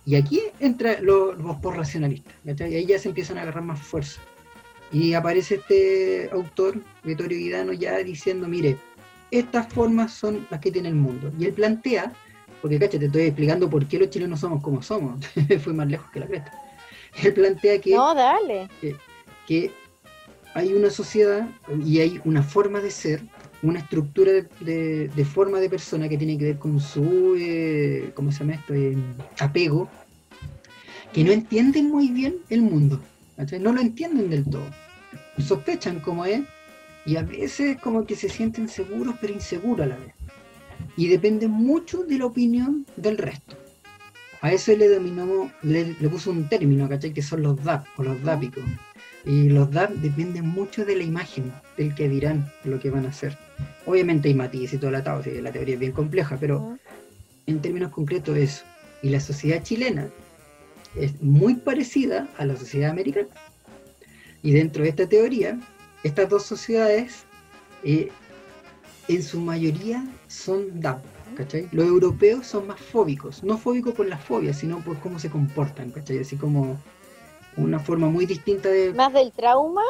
Y 0.05 0.15
aquí 0.17 0.41
entra 0.61 1.01
lo- 1.01 1.33
los 1.35 1.57
post-racionalistas, 1.57 2.33
¿cachai? 2.45 2.73
Y 2.73 2.77
ahí 2.77 2.87
ya 2.87 2.99
se 2.99 3.09
empiezan 3.09 3.39
a 3.39 3.43
agarrar 3.43 3.63
más 3.65 3.81
fuerza. 3.81 4.21
Y 4.91 5.13
aparece 5.15 5.57
este 5.57 6.31
autor, 6.33 6.81
Vittorio 7.05 7.37
Guidano, 7.39 7.73
ya 7.75 7.99
diciendo, 7.99 8.49
mire, 8.49 8.79
estas 9.31 9.71
formas 9.73 10.13
son 10.15 10.47
las 10.51 10.61
que 10.61 10.71
tiene 10.73 10.89
el 10.89 10.95
mundo. 10.95 11.31
Y 11.39 11.45
él 11.45 11.53
plantea, 11.53 12.13
porque 12.63 12.79
cacha, 12.79 12.99
te 12.99 13.05
estoy 13.07 13.23
explicando 13.23 13.69
por 13.69 13.87
qué 13.87 13.99
los 13.99 14.09
chilenos 14.09 14.41
somos 14.41 14.63
como 14.63 14.81
somos, 14.83 15.21
fui 15.63 15.75
más 15.75 15.89
lejos 15.89 16.11
que 16.11 16.21
la 16.21 16.27
cresta. 16.27 16.53
Él 17.23 17.35
plantea 17.35 17.79
que, 17.81 17.95
No, 17.95 18.15
dale. 18.15 18.69
que 19.47 19.71
hay 20.59 20.75
una 20.75 20.91
sociedad 20.91 21.49
y 21.85 22.01
hay 22.01 22.21
una 22.25 22.43
forma 22.43 22.81
de 22.81 22.91
ser, 22.91 23.23
una 23.63 23.79
estructura 23.79 24.33
de, 24.33 25.25
forma 25.25 25.61
de 25.61 25.71
persona 25.71 26.09
que 26.09 26.19
tiene 26.19 26.37
que 26.37 26.47
ver 26.47 26.59
con 26.59 26.81
su, 26.81 27.37
eh, 27.39 28.11
¿cómo 28.15 28.33
se 28.33 28.41
llama 28.41 28.55
esto? 28.55 28.75
Eh, 28.75 28.97
apego, 29.39 29.89
que 31.13 31.23
no 31.23 31.31
entienden 31.31 31.89
muy 31.89 32.09
bien 32.09 32.39
el 32.51 32.63
mundo, 32.63 33.01
no 33.61 33.73
lo 33.73 33.81
entienden 33.81 34.31
del 34.31 34.45
todo, 34.45 34.67
sospechan 35.39 36.01
cómo 36.01 36.25
es 36.25 36.41
y 37.07 37.17
a 37.17 37.23
veces 37.23 37.79
como 37.81 38.05
que 38.05 38.17
se 38.17 38.29
sienten 38.29 38.69
seguros 38.69 39.15
pero 39.21 39.33
inseguros 39.33 39.87
a 39.87 39.91
la 39.91 39.97
vez. 39.97 40.13
Y 40.97 41.07
dependen 41.07 41.53
mucho 41.53 42.03
de 42.03 42.19
la 42.19 42.27
opinión 42.27 42.85
del 42.97 43.17
resto. 43.17 43.57
A 44.41 44.53
eso 44.53 44.77
le 44.77 44.89
denominamos, 44.89 45.53
le, 45.63 45.95
puso 46.09 46.31
un 46.31 46.49
término. 46.49 46.89
Que 46.89 47.23
son 47.23 47.43
los 47.43 47.63
DAP 47.63 47.87
o 47.97 48.03
los 48.03 48.23
dápicos. 48.23 48.65
Y 49.29 49.51
los 49.51 49.71
DAP 49.71 49.91
dependen 49.97 50.49
mucho 50.49 50.87
de 50.87 50.97
la 50.97 51.05
imagen, 51.05 51.53
del 51.77 51.95
que 51.95 52.09
dirán 52.09 52.51
lo 52.65 52.81
que 52.81 52.89
van 52.89 53.05
a 53.05 53.11
hacer. 53.11 53.37
Obviamente 53.85 54.29
hay 54.29 54.35
matices 54.35 54.73
y 54.73 54.79
todo 54.79 54.89
el 54.89 54.97
atado, 54.97 55.23
la 55.43 55.53
teoría 55.53 55.75
es 55.75 55.81
bien 55.81 55.93
compleja, 55.93 56.39
pero 56.41 56.79
en 57.47 57.61
términos 57.61 57.93
concretos 57.93 58.39
eso. 58.39 58.65
Y 59.03 59.11
la 59.11 59.21
sociedad 59.21 59.63
chilena 59.63 60.09
es 60.97 61.21
muy 61.21 61.57
parecida 61.57 62.27
a 62.39 62.47
la 62.47 62.57
sociedad 62.57 62.91
americana. 62.91 63.29
Y 64.43 64.53
dentro 64.53 64.83
de 64.83 64.89
esta 64.89 65.07
teoría, 65.07 65.61
estas 66.03 66.31
dos 66.31 66.45
sociedades 66.45 67.25
eh, 67.85 68.09
en 69.09 69.23
su 69.23 69.43
mayoría 69.43 70.07
son 70.27 70.81
DAP. 70.81 71.05
¿cachai? 71.37 71.69
Los 71.71 71.87
europeos 71.87 72.47
son 72.47 72.67
más 72.67 72.81
fóbicos, 72.81 73.45
no 73.45 73.59
fóbicos 73.59 73.93
por 73.93 74.07
la 74.07 74.17
fobia, 74.17 74.55
sino 74.55 74.81
por 74.81 74.99
cómo 75.01 75.19
se 75.19 75.29
comportan, 75.29 75.91
¿cachai? 75.91 76.19
Así 76.19 76.37
como 76.37 76.81
una 77.57 77.79
forma 77.79 78.09
muy 78.09 78.27
distinta 78.27 78.69
de, 78.69 78.93
Más 78.93 79.13
del 79.13 79.33
trauma. 79.33 79.83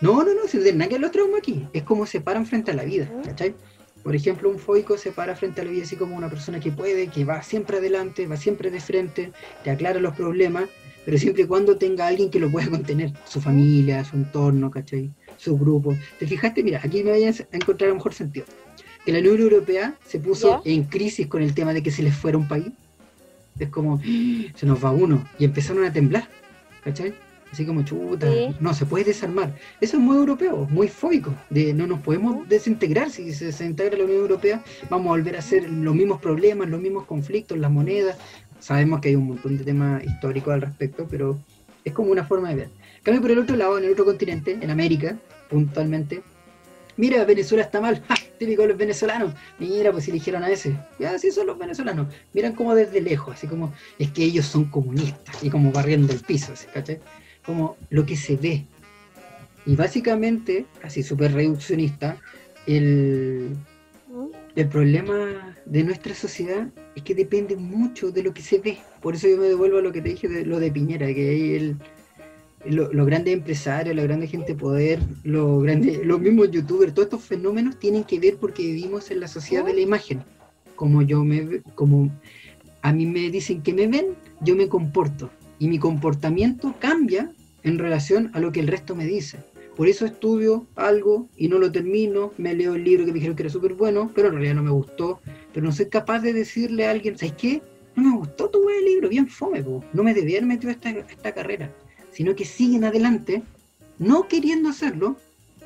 no, 0.00 0.22
no, 0.24 0.34
no, 0.34 0.46
si 0.48 0.58
tiene 0.58 0.78
nada 0.78 0.88
que 0.90 0.98
los 0.98 1.10
traumas 1.12 1.38
aquí. 1.38 1.66
Es 1.72 1.82
como 1.82 2.06
se 2.06 2.20
paran 2.20 2.46
frente 2.46 2.70
a 2.70 2.74
la 2.74 2.84
vida. 2.84 3.10
¿cachai? 3.24 3.54
Por 4.02 4.16
ejemplo, 4.16 4.48
un 4.50 4.58
foico 4.58 4.96
se 4.98 5.12
para 5.12 5.36
frente 5.36 5.60
a 5.60 5.64
la 5.64 5.70
vida 5.70 5.84
así 5.84 5.94
como 5.96 6.16
una 6.16 6.28
persona 6.28 6.58
que 6.58 6.72
puede, 6.72 7.06
que 7.08 7.24
va 7.24 7.42
siempre 7.42 7.76
adelante, 7.78 8.26
va 8.26 8.36
siempre 8.36 8.70
de 8.70 8.80
frente, 8.80 9.32
te 9.62 9.70
aclara 9.70 10.00
los 10.00 10.14
problemas, 10.16 10.64
pero 11.04 11.18
siempre 11.18 11.44
y 11.44 11.46
cuando 11.46 11.76
tenga 11.76 12.06
alguien 12.08 12.30
que 12.30 12.40
lo 12.40 12.50
pueda 12.50 12.68
contener, 12.68 13.12
su 13.26 13.40
familia, 13.40 14.04
su 14.04 14.16
entorno, 14.16 14.70
¿cachai? 14.70 15.12
Su 15.36 15.56
grupo. 15.56 15.96
¿Te 16.18 16.26
fijaste? 16.26 16.62
Mira, 16.64 16.80
aquí 16.82 17.04
me 17.04 17.10
vayas 17.12 17.40
a 17.40 17.56
encontrar 17.56 17.90
el 17.90 17.94
mejor 17.96 18.14
sentido. 18.14 18.46
Que 19.04 19.12
la 19.12 19.18
Unión 19.20 19.40
Europea 19.40 19.94
se 20.06 20.18
puso 20.20 20.62
en 20.64 20.84
crisis 20.84 21.26
con 21.28 21.42
el 21.42 21.54
tema 21.54 21.72
de 21.72 21.82
que 21.82 21.90
se 21.90 22.02
les 22.02 22.14
fuera 22.16 22.38
un 22.38 22.46
país. 22.48 22.68
Es 23.58 23.68
como, 23.68 23.96
"Ah, 24.02 24.52
se 24.54 24.64
nos 24.66 24.84
va 24.84 24.90
uno. 24.92 25.24
Y 25.38 25.44
empezaron 25.44 25.84
a 25.84 25.92
temblar, 25.92 26.28
¿cachai? 26.82 27.14
Así 27.52 27.66
como, 27.66 27.82
chuta, 27.82 28.30
Sí. 28.32 28.56
no, 28.60 28.72
se 28.72 28.86
puede 28.86 29.04
desarmar. 29.04 29.54
Eso 29.80 29.98
es 29.98 30.02
muy 30.02 30.16
europeo, 30.16 30.66
muy 30.70 30.88
fóbico, 30.88 31.34
de 31.50 31.74
no 31.74 31.86
nos 31.86 32.00
podemos 32.00 32.48
desintegrar. 32.48 33.10
Si 33.10 33.32
se 33.34 33.46
desintegra 33.46 33.98
la 33.98 34.04
Unión 34.04 34.20
Europea, 34.20 34.62
vamos 34.88 35.06
a 35.08 35.10
volver 35.10 35.36
a 35.36 35.40
hacer 35.40 35.68
los 35.70 35.94
mismos 35.94 36.18
problemas, 36.20 36.68
los 36.70 36.80
mismos 36.80 37.04
conflictos, 37.04 37.58
las 37.58 37.70
monedas. 37.70 38.16
Sabemos 38.58 39.00
que 39.00 39.10
hay 39.10 39.16
un 39.16 39.26
montón 39.26 39.58
de 39.58 39.64
temas 39.64 40.02
históricos 40.02 40.54
al 40.54 40.62
respecto, 40.62 41.06
pero 41.10 41.38
es 41.84 41.92
como 41.92 42.10
una 42.10 42.24
forma 42.24 42.48
de 42.48 42.54
ver. 42.54 42.68
Cambio, 43.02 43.20
por 43.20 43.30
el 43.32 43.38
otro 43.40 43.56
lado, 43.56 43.76
en 43.76 43.84
el 43.84 43.92
otro 43.92 44.04
continente, 44.06 44.56
en 44.58 44.70
América, 44.70 45.18
puntualmente, 45.50 46.22
mira, 46.96 47.24
Venezuela 47.24 47.64
está 47.64 47.80
mal, 47.80 48.02
¡ja! 48.08 48.14
típico 48.38 48.62
de 48.62 48.68
los 48.68 48.78
venezolanos. 48.78 49.34
Mira, 49.58 49.92
pues 49.92 50.08
eligieron 50.08 50.42
a 50.42 50.50
ese. 50.50 50.76
Ya, 50.98 51.18
sí 51.18 51.30
son 51.30 51.46
los 51.46 51.58
venezolanos. 51.58 52.08
Miran 52.32 52.54
como 52.54 52.74
desde 52.74 53.00
lejos, 53.00 53.34
así 53.34 53.46
como, 53.46 53.72
es 53.98 54.10
que 54.10 54.24
ellos 54.24 54.46
son 54.46 54.64
comunistas, 54.66 55.42
y 55.42 55.50
como 55.50 55.70
barriendo 55.70 56.12
el 56.12 56.20
piso, 56.20 56.52
así, 56.52 56.66
¿cachai? 56.72 56.98
Como 57.44 57.76
lo 57.90 58.04
que 58.04 58.16
se 58.16 58.36
ve. 58.36 58.66
Y 59.64 59.76
básicamente, 59.76 60.66
así 60.82 61.02
súper 61.02 61.32
reduccionista, 61.32 62.16
el, 62.66 63.56
el 64.56 64.68
problema 64.68 65.56
de 65.64 65.84
nuestra 65.84 66.14
sociedad 66.14 66.68
es 66.96 67.02
que 67.02 67.14
depende 67.14 67.56
mucho 67.56 68.10
de 68.10 68.22
lo 68.24 68.34
que 68.34 68.42
se 68.42 68.58
ve. 68.58 68.78
Por 69.00 69.14
eso 69.14 69.28
yo 69.28 69.36
me 69.36 69.46
devuelvo 69.46 69.78
a 69.78 69.82
lo 69.82 69.92
que 69.92 70.02
te 70.02 70.10
dije 70.10 70.28
de 70.28 70.44
lo 70.44 70.58
de 70.58 70.72
Piñera, 70.72 71.06
que 71.14 71.30
ahí 71.30 71.54
el, 71.54 71.76
lo- 72.66 72.92
los 72.92 73.06
grandes 73.06 73.34
empresarios, 73.34 73.94
la 73.96 74.02
grande 74.02 74.26
gente 74.26 74.52
de 74.52 74.58
poder, 74.58 75.00
los 75.24 75.62
grandes, 75.62 76.04
los 76.04 76.20
mismos 76.20 76.50
youtubers, 76.50 76.94
todos 76.94 77.06
estos 77.06 77.22
fenómenos 77.24 77.78
tienen 77.78 78.04
que 78.04 78.18
ver 78.20 78.36
porque 78.36 78.62
vivimos 78.62 79.10
en 79.10 79.20
la 79.20 79.28
sociedad 79.28 79.64
de 79.64 79.74
la 79.74 79.80
imagen. 79.80 80.22
Como 80.76 81.02
yo 81.02 81.24
me 81.24 81.60
como 81.74 82.10
a 82.82 82.92
mí 82.92 83.06
me 83.06 83.30
dicen 83.30 83.62
que 83.62 83.72
me 83.72 83.86
ven, 83.86 84.06
yo 84.40 84.56
me 84.56 84.68
comporto. 84.68 85.30
Y 85.58 85.68
mi 85.68 85.78
comportamiento 85.78 86.74
cambia 86.80 87.30
en 87.62 87.78
relación 87.78 88.30
a 88.34 88.40
lo 88.40 88.50
que 88.50 88.60
el 88.60 88.66
resto 88.66 88.96
me 88.96 89.06
dice. 89.06 89.38
Por 89.76 89.88
eso 89.88 90.04
estudio 90.04 90.66
algo 90.74 91.28
y 91.36 91.48
no 91.48 91.58
lo 91.58 91.70
termino, 91.72 92.32
me 92.36 92.54
leo 92.54 92.74
el 92.74 92.84
libro 92.84 93.04
que 93.04 93.12
me 93.12 93.14
dijeron 93.14 93.36
que 93.36 93.44
era 93.44 93.50
súper 93.50 93.74
bueno, 93.74 94.10
pero 94.14 94.28
en 94.28 94.34
realidad 94.34 94.56
no 94.56 94.62
me 94.64 94.70
gustó. 94.70 95.20
Pero 95.52 95.64
no 95.64 95.72
soy 95.72 95.86
capaz 95.86 96.20
de 96.20 96.32
decirle 96.32 96.86
a 96.86 96.90
alguien, 96.90 97.16
¿sabes 97.16 97.34
qué? 97.34 97.62
No 97.94 98.02
me 98.02 98.16
gustó 98.16 98.48
tu 98.50 98.62
buen 98.62 98.84
libro, 98.84 99.08
bien 99.08 99.28
fome, 99.28 99.62
no 99.92 100.02
me 100.02 100.14
debía 100.14 100.38
haber 100.38 100.48
metido 100.48 100.70
esta, 100.70 100.90
esta 100.90 101.32
carrera. 101.32 101.70
Sino 102.12 102.34
que 102.34 102.44
siguen 102.44 102.84
adelante, 102.84 103.42
no 103.98 104.28
queriendo 104.28 104.68
hacerlo. 104.68 105.16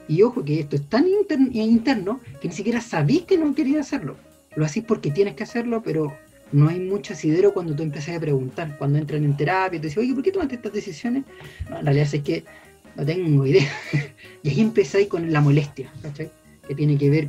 Y 0.09 0.23
ojo 0.23 0.44
que 0.44 0.60
esto 0.60 0.77
es 0.77 0.82
tan 0.89 1.06
inter- 1.09 1.39
interno 1.52 2.20
que 2.40 2.48
ni 2.48 2.55
siquiera 2.55 2.81
sabís 2.81 3.23
que 3.23 3.36
no 3.36 3.55
querías 3.55 3.86
hacerlo. 3.86 4.16
Lo 4.55 4.64
hacís 4.64 4.85
porque 4.85 5.10
tienes 5.10 5.35
que 5.35 5.43
hacerlo, 5.43 5.82
pero 5.82 6.12
no 6.52 6.68
hay 6.68 6.78
mucho 6.78 7.12
asidero 7.12 7.52
cuando 7.52 7.74
tú 7.74 7.82
empiezas 7.82 8.16
a 8.16 8.20
preguntar. 8.20 8.78
Cuando 8.78 8.98
entran 8.98 9.24
en 9.24 9.36
terapia 9.36 9.78
y 9.78 9.81
te 9.81 9.89
dicen, 9.89 10.05
oye, 10.05 10.14
¿por 10.14 10.23
qué 10.23 10.31
tomaste 10.32 10.55
estas 10.55 10.73
decisiones? 10.73 11.24
No, 11.68 11.78
en 11.81 11.85
realidad 11.85 12.09
es 12.14 12.23
que 12.23 12.44
no 12.94 13.05
tengo 13.05 13.44
idea. 13.47 13.68
y 14.43 14.48
ahí 14.51 14.60
empezáis 14.60 15.09
con 15.09 15.31
la 15.32 15.40
molestia, 15.40 15.93
¿cachai? 16.01 16.31
Que 16.66 16.74
tiene 16.74 16.97
que 16.97 17.10
ver 17.10 17.28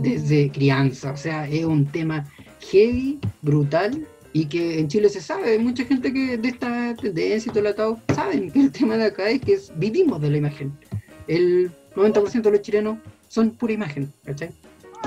desde 0.00 0.50
crianza. 0.50 1.10
O 1.12 1.16
sea, 1.16 1.48
es 1.48 1.64
un 1.64 1.86
tema 1.86 2.26
heavy, 2.70 3.18
brutal, 3.42 4.06
y 4.34 4.46
que 4.46 4.80
en 4.80 4.88
Chile 4.88 5.08
se 5.08 5.20
sabe. 5.22 5.52
Hay 5.52 5.58
mucha 5.60 5.84
gente 5.84 6.12
que 6.12 6.36
de 6.36 6.48
esta 6.48 6.94
tendencia 7.00 7.48
y 7.48 7.52
todo 7.52 7.60
el 7.60 7.66
atado 7.68 8.00
saben 8.14 8.50
que 8.50 8.60
el 8.60 8.70
tema 8.72 8.96
de 8.98 9.04
acá 9.04 9.30
es 9.30 9.40
que 9.40 9.54
es- 9.54 9.72
vivimos 9.78 10.20
de 10.20 10.28
la 10.30 10.36
imagen. 10.36 10.72
El 11.28 11.70
90% 11.94 12.42
de 12.50 12.50
los 12.50 12.60
chilenos 12.60 12.98
son 13.28 13.50
pura 13.52 13.72
imagen, 13.72 14.12
¿cachai? 14.24 14.50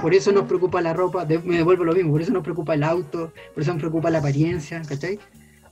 Por 0.02 0.14
eso 0.14 0.32
nos 0.32 0.46
preocupa 0.48 0.82
la 0.82 0.94
ropa, 0.94 1.26
de- 1.26 1.40
me 1.40 1.58
devuelvo 1.58 1.84
lo 1.84 1.94
mismo, 1.94 2.12
por 2.12 2.22
eso 2.22 2.32
nos 2.32 2.42
preocupa 2.44 2.74
el 2.74 2.84
auto, 2.84 3.34
por 3.54 3.64
eso 3.64 3.74
nos 3.74 3.82
preocupa 3.82 4.10
la 4.10 4.20
apariencia, 4.20 4.82
¿cachai? 4.88 5.20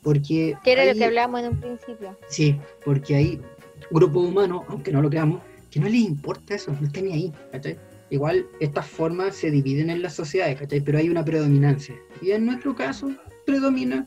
Porque... 0.03 0.55
Que 0.63 0.73
era 0.73 0.85
lo 0.85 0.93
que 0.93 1.05
hablábamos 1.05 1.39
en 1.41 1.47
un 1.53 1.59
principio. 1.59 2.17
Sí, 2.27 2.57
porque 2.83 3.15
hay 3.15 3.41
grupos 3.89 4.27
humanos, 4.27 4.63
aunque 4.67 4.91
no 4.91 5.01
lo 5.01 5.09
creamos, 5.09 5.41
que 5.71 5.79
no 5.79 5.87
les 5.87 6.01
importa 6.01 6.55
eso, 6.55 6.75
no 6.79 6.87
están 6.87 7.05
ni 7.05 7.13
ahí, 7.13 7.33
¿cachai? 7.53 7.77
Igual 8.09 8.45
estas 8.59 8.85
formas 8.87 9.35
se 9.35 9.49
dividen 9.49 9.89
en 9.89 10.01
las 10.01 10.13
sociedades, 10.13 10.59
¿cachai? 10.59 10.81
Pero 10.81 10.97
hay 10.97 11.09
una 11.09 11.23
predominancia. 11.23 11.95
Y 12.21 12.31
en 12.31 12.45
nuestro 12.45 12.75
caso 12.75 13.09
predomina 13.45 14.05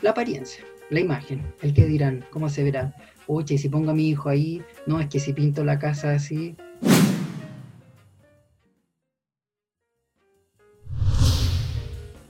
la 0.00 0.10
apariencia. 0.10 0.64
la 0.90 1.00
imagen, 1.00 1.44
el 1.60 1.74
que 1.74 1.84
dirán, 1.84 2.24
cómo 2.30 2.48
se 2.48 2.62
verá. 2.64 2.94
Oye, 3.26 3.58
si 3.58 3.68
pongo 3.68 3.90
a 3.90 3.94
mi 3.94 4.08
hijo 4.08 4.30
ahí, 4.30 4.62
no, 4.86 5.00
es 5.00 5.08
que 5.08 5.20
si 5.20 5.34
pinto 5.34 5.62
la 5.62 5.78
casa 5.78 6.12
así. 6.12 6.56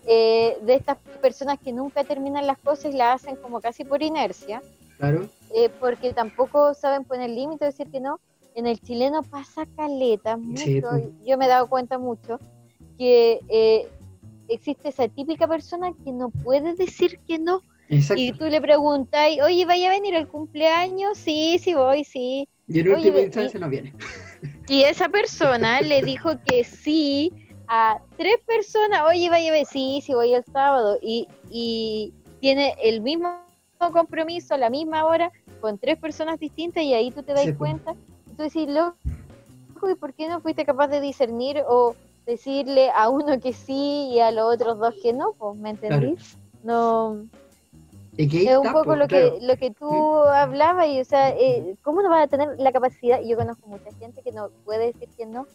Eh, 0.05 0.57
de 0.63 0.75
estas 0.75 0.97
personas 1.23 1.59
que 1.63 1.73
nunca 1.73 2.03
terminan 2.03 2.49
las 2.49 2.59
cosas 2.59 2.93
y 2.93 2.97
las 2.97 3.23
hacen 3.23 3.37
como 3.37 3.61
casi 3.61 3.85
por 3.85 4.03
inercia, 4.03 4.61
Claro, 4.97 5.29
eh, 5.55 5.69
porque 5.79 6.13
tampoco 6.13 6.75
saben 6.75 7.05
poner 7.05 7.31
límite, 7.31 7.67
decir 7.67 7.89
que 7.91 8.01
no. 8.01 8.19
En 8.55 8.67
el 8.67 8.81
chileno 8.81 9.23
pasa 9.23 9.67
caleta, 9.77 10.37
mucho, 10.37 10.65
Sí, 10.65 10.83
yo 11.25 11.39
me 11.39 11.45
he 11.45 11.49
dado 11.49 11.69
cuenta 11.69 11.99
mucho, 11.99 12.41
que 12.97 13.39
eh, 13.49 13.89
existe 14.49 14.89
esa 14.89 15.09
típica 15.09 15.47
persona 15.47 15.93
que 16.05 16.13
no 16.13 16.31
puede 16.31 16.75
decir 16.75 17.19
que 17.27 17.39
no. 17.39 17.63
exacto. 17.89 18.21
Y 18.23 18.33
tú 18.33 18.47
le 18.47 18.61
preguntas, 18.61 19.27
oye, 19.45 19.65
¿vaya 19.67 19.89
a 19.89 19.93
venir 19.93 20.15
el 20.15 20.29
cumpleaños? 20.29 21.19
Sí, 21.19 21.59
sí 21.63 21.75
voy, 21.75 22.05
sí. 22.05 22.49
Y 22.67 22.81
en 22.81 22.89
última 22.91 23.21
instancia 23.21 23.59
no 23.61 23.69
viene. 23.69 23.95
Y 24.69 24.83
esa 24.83 25.09
persona 25.09 25.81
le 25.81 26.03
dijo 26.03 26.33
que 26.45 26.65
sí 26.65 27.33
a 27.67 28.01
tres 28.17 28.37
personas, 28.47 29.03
oye, 29.09 29.29
vaya 29.31 29.49
a 29.51 29.53
ver, 29.53 29.67
sí, 29.67 30.01
sí 30.05 30.15
voy 30.15 30.35
el 30.35 30.45
sábado. 30.45 30.99
Y, 31.03 31.27
y 31.51 32.13
tiene 32.41 32.75
el 32.83 33.01
mismo 33.01 33.31
compromiso 33.93 34.55
a 34.55 34.59
la 34.59 34.71
misma 34.71 35.05
hora 35.07 35.31
con 35.61 35.79
tres 35.79 35.99
personas 35.99 36.39
distintas 36.39 36.83
y 36.85 36.95
ahí 36.95 37.11
tú 37.11 37.23
te 37.23 37.33
das 37.33 37.45
Sí, 37.45 37.53
pues. 37.53 37.59
cuenta. 37.59 37.95
Y 38.31 38.35
tú 38.35 38.43
decís, 38.43 38.69
loco, 38.69 39.91
¿y 39.91 39.95
por 39.95 40.13
qué 40.15 40.29
no 40.29 40.41
fuiste 40.41 40.65
capaz 40.65 40.89
de 40.89 41.01
discernir 41.01 41.63
o 41.69 41.95
decirle 42.29 42.91
a 42.95 43.09
uno 43.09 43.41
que 43.41 43.53
sí 43.53 44.11
y 44.13 44.21
a 44.21 44.31
los 44.31 44.55
otros 44.55 44.79
dos 44.79 44.95
que 45.03 45.13
no? 45.13 45.33
Pues, 45.39 45.59
¿me 45.59 45.71
entendís? 45.71 46.39
No, 46.63 47.27
Es 48.17 48.31
que 48.31 48.39
ahí 48.39 48.49
es 48.49 48.59
un 48.59 48.67
está, 48.67 48.73
poco 48.73 48.85
pues, 48.85 48.99
lo 48.99 49.07
claro. 49.07 49.39
que 49.39 49.47
lo 49.47 49.57
que 49.57 49.71
tú 49.71 49.89
hablabas 50.25 50.89
y 50.89 51.01
o 51.01 51.05
sea 51.05 51.31
eh, 51.31 51.75
cómo 51.83 52.03
no 52.03 52.11
vas 52.11 52.25
a 52.25 52.29
tener 52.29 52.49
la 52.59 52.73
capacidad 52.73 53.21
yo 53.25 53.37
conozco 53.37 53.67
mucha 53.69 53.91
gente 53.99 54.21
que 54.23 54.33
no 54.33 54.51
puede 54.65 54.93
decir 54.93 55.09
que 55.17 55.25
no 55.25 55.47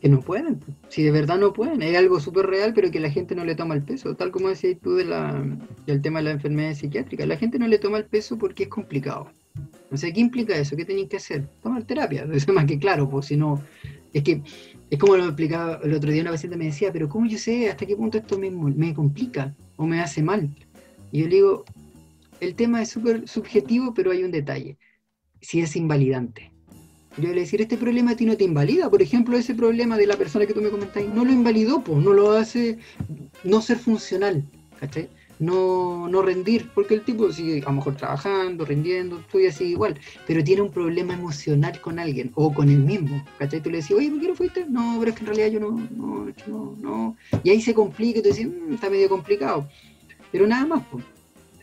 que 0.00 0.08
no 0.08 0.20
pueden, 0.20 0.58
pues. 0.58 0.76
si 0.88 1.02
de 1.02 1.10
verdad 1.10 1.38
no 1.38 1.52
pueden, 1.52 1.82
es 1.82 1.96
algo 1.96 2.20
súper 2.20 2.46
real, 2.46 2.72
pero 2.74 2.90
que 2.90 3.00
la 3.00 3.10
gente 3.10 3.34
no 3.34 3.44
le 3.44 3.54
toma 3.54 3.74
el 3.74 3.82
peso, 3.82 4.14
tal 4.14 4.30
como 4.30 4.48
decías 4.48 4.78
tú 4.82 4.94
de 4.94 5.04
la, 5.04 5.44
del 5.86 6.00
tema 6.00 6.20
de 6.20 6.24
la 6.24 6.30
enfermedad 6.30 6.74
psiquiátrica, 6.74 7.26
la 7.26 7.36
gente 7.36 7.58
no 7.58 7.68
le 7.68 7.78
toma 7.78 7.98
el 7.98 8.06
peso 8.06 8.38
porque 8.38 8.62
es 8.62 8.68
complicado. 8.70 9.26
O 9.92 9.96
sea, 9.98 10.10
¿qué 10.10 10.20
implica 10.20 10.56
eso? 10.56 10.74
¿Qué 10.74 10.86
tenéis 10.86 11.10
que 11.10 11.18
hacer? 11.18 11.46
Tomar 11.62 11.84
terapia, 11.84 12.22
eso 12.32 12.50
es 12.50 12.54
más 12.54 12.64
que 12.64 12.78
claro, 12.78 13.10
pues 13.10 13.26
si 13.26 13.36
no, 13.36 13.62
es 14.12 14.22
que 14.22 14.42
es 14.90 14.98
como 14.98 15.16
lo 15.16 15.24
explicaba 15.24 15.80
el 15.84 15.94
otro 15.94 16.10
día 16.10 16.22
una 16.22 16.32
paciente 16.32 16.56
me 16.56 16.66
decía, 16.66 16.92
pero 16.92 17.08
¿cómo 17.08 17.26
yo 17.26 17.38
sé 17.38 17.70
hasta 17.70 17.86
qué 17.86 17.96
punto 17.96 18.18
esto 18.18 18.38
me, 18.38 18.50
me 18.50 18.92
complica 18.92 19.54
o 19.76 19.86
me 19.86 20.00
hace 20.00 20.22
mal? 20.22 20.50
Y 21.12 21.20
yo 21.20 21.28
le 21.28 21.34
digo, 21.36 21.64
el 22.40 22.54
tema 22.54 22.82
es 22.82 22.90
súper 22.90 23.28
subjetivo, 23.28 23.94
pero 23.94 24.10
hay 24.10 24.24
un 24.24 24.30
detalle, 24.30 24.78
si 25.40 25.60
es 25.60 25.76
invalidante. 25.76 26.50
Yo 27.16 27.28
le 27.28 27.40
decir, 27.40 27.60
este 27.60 27.76
problema 27.76 28.12
a 28.12 28.16
ti 28.16 28.24
no 28.24 28.36
te 28.36 28.44
invalida. 28.44 28.88
Por 28.88 29.02
ejemplo, 29.02 29.36
ese 29.36 29.54
problema 29.54 29.96
de 29.96 30.06
la 30.06 30.16
persona 30.16 30.46
que 30.46 30.54
tú 30.54 30.62
me 30.62 30.70
comentáis, 30.70 31.08
no 31.08 31.24
lo 31.24 31.32
invalidó, 31.32 31.82
pues, 31.82 31.98
no 31.98 32.12
lo 32.12 32.32
hace 32.32 32.78
no 33.44 33.60
ser 33.60 33.78
funcional, 33.78 34.44
¿cachai? 34.78 35.08
No, 35.40 36.06
no 36.06 36.20
rendir, 36.20 36.68
porque 36.74 36.92
el 36.94 37.00
tipo 37.02 37.32
sigue 37.32 37.62
a 37.62 37.70
lo 37.70 37.76
mejor 37.76 37.96
trabajando, 37.96 38.66
rindiendo, 38.66 39.18
estoy 39.20 39.46
así 39.46 39.64
igual, 39.64 39.98
pero 40.26 40.44
tiene 40.44 40.60
un 40.60 40.70
problema 40.70 41.14
emocional 41.14 41.80
con 41.80 41.98
alguien 41.98 42.30
o 42.34 42.52
con 42.52 42.68
él 42.68 42.80
mismo, 42.80 43.24
¿cachai? 43.38 43.62
Tú 43.62 43.70
le 43.70 43.78
decís, 43.78 43.96
oye, 43.96 44.10
¿por 44.10 44.20
qué 44.20 44.28
no 44.28 44.34
fuiste? 44.34 44.66
No, 44.68 44.96
pero 44.98 45.10
es 45.12 45.16
que 45.16 45.22
en 45.24 45.26
realidad 45.28 45.48
yo 45.48 45.60
no, 45.60 45.70
no, 45.96 46.26
no, 46.46 46.76
no. 46.78 47.16
Y 47.42 47.48
ahí 47.48 47.62
se 47.62 47.72
complica 47.72 48.18
y 48.18 48.22
tú 48.22 48.28
dices, 48.28 48.46
"Mm, 48.46 48.74
está 48.74 48.90
medio 48.90 49.08
complicado, 49.08 49.66
pero 50.30 50.46
nada 50.46 50.66
más, 50.66 50.84
pues. 50.92 51.04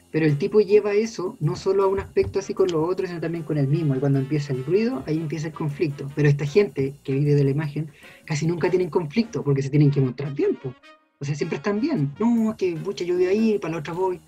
Pero 0.10 0.26
el 0.26 0.38
tipo 0.38 0.62
lleva 0.62 0.94
eso 0.94 1.36
no 1.40 1.56
solo 1.56 1.84
a 1.84 1.88
un 1.88 2.00
aspecto 2.00 2.40
así 2.40 2.54
con 2.54 2.72
los 2.72 2.90
otros, 2.90 3.10
sino 3.10 3.22
también 3.22 3.44
con 3.44 3.58
el 3.58 3.68
mismo. 3.68 3.94
Y 3.96 4.00
cuando 4.00 4.18
empieza 4.20 4.54
el 4.54 4.66
ruido, 4.66 5.04
ahí 5.06 5.18
empieza 5.18 5.48
el 5.48 5.54
conflicto. 5.54 6.10
Pero 6.16 6.30
esta 6.30 6.46
gente 6.46 6.96
que 7.04 7.12
vive 7.14 7.36
de 7.36 7.44
la 7.44 7.52
imagen 7.52 7.92
casi 8.26 8.48
nunca 8.48 8.70
tienen 8.70 8.90
conflicto 8.90 9.44
porque 9.44 9.62
se 9.62 9.70
tienen 9.70 9.92
que 9.92 10.02
mostrar 10.02 10.34
bien. 10.34 10.56
po. 10.56 10.74
O 11.20 11.26
sea, 11.26 11.36
siempre 11.36 11.58
están 11.58 11.80
bien. 11.80 12.14
No, 12.20 12.52
es 12.52 12.58
que 12.58 12.76
pucha, 12.76 13.04
yo 13.04 13.16
voy 13.16 13.26
a 13.26 13.34
ir, 13.34 13.60
para 13.60 13.74
la 13.74 13.80
otra 13.80 13.94
voy. 13.94 14.20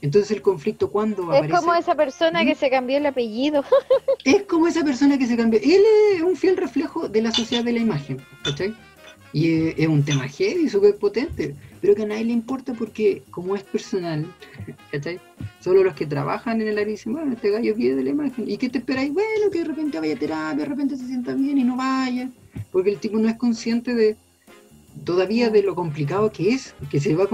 Entonces 0.00 0.30
el 0.30 0.42
conflicto 0.42 0.90
cuando 0.90 1.32
es 1.32 1.38
aparece... 1.38 1.54
como 1.54 1.74
esa 1.74 1.94
persona 1.94 2.44
que 2.44 2.52
¿Mm? 2.52 2.58
se 2.58 2.70
cambió 2.70 2.98
el 2.98 3.06
apellido 3.06 3.64
Es 4.24 4.42
como 4.42 4.66
esa 4.68 4.84
persona 4.84 5.18
que 5.18 5.26
se 5.26 5.36
cambia. 5.36 5.60
Él 5.62 5.82
es 6.14 6.22
un 6.22 6.36
fiel 6.36 6.56
reflejo 6.56 7.08
de 7.08 7.22
la 7.22 7.32
sociedad 7.32 7.64
de 7.64 7.72
la 7.72 7.80
imagen, 7.80 8.18
¿cachai? 8.44 8.74
Y 9.32 9.68
es, 9.68 9.74
es 9.76 9.88
un 9.88 10.04
tema 10.04 10.26
heavy, 10.26 10.68
súper 10.68 10.96
potente, 10.96 11.54
pero 11.82 11.94
que 11.94 12.02
a 12.02 12.06
nadie 12.06 12.24
le 12.24 12.32
importa 12.32 12.72
porque 12.72 13.24
como 13.30 13.56
es 13.56 13.62
personal, 13.64 14.24
¿cachai? 14.92 15.20
Solo 15.60 15.82
los 15.82 15.94
que 15.94 16.06
trabajan 16.06 16.62
en 16.62 16.68
el 16.68 16.78
área 16.78 16.92
dicen, 16.92 17.12
bueno, 17.12 17.32
este 17.32 17.50
gallo 17.50 17.74
vive 17.74 17.96
de 17.96 18.04
la 18.04 18.10
imagen. 18.10 18.48
¿Y 18.48 18.56
qué 18.56 18.70
te 18.70 18.78
esperáis? 18.78 19.12
Bueno, 19.12 19.50
que 19.52 19.58
de 19.58 19.64
repente 19.64 19.98
vaya 19.98 20.14
a 20.14 20.18
terapia, 20.18 20.64
de 20.64 20.64
repente 20.64 20.96
se 20.96 21.06
sienta 21.06 21.34
bien 21.34 21.58
y 21.58 21.64
no 21.64 21.76
vaya, 21.76 22.30
porque 22.70 22.90
el 22.90 22.98
tipo 22.98 23.18
no 23.18 23.28
es 23.28 23.36
consciente 23.36 23.94
de 23.94 24.16
todavía 25.04 25.50
de 25.50 25.62
lo 25.62 25.74
complicado 25.74 26.30
que 26.30 26.50
es, 26.50 26.74
que 26.90 27.00
se 27.00 27.14
va 27.14 27.24
a 27.24 27.28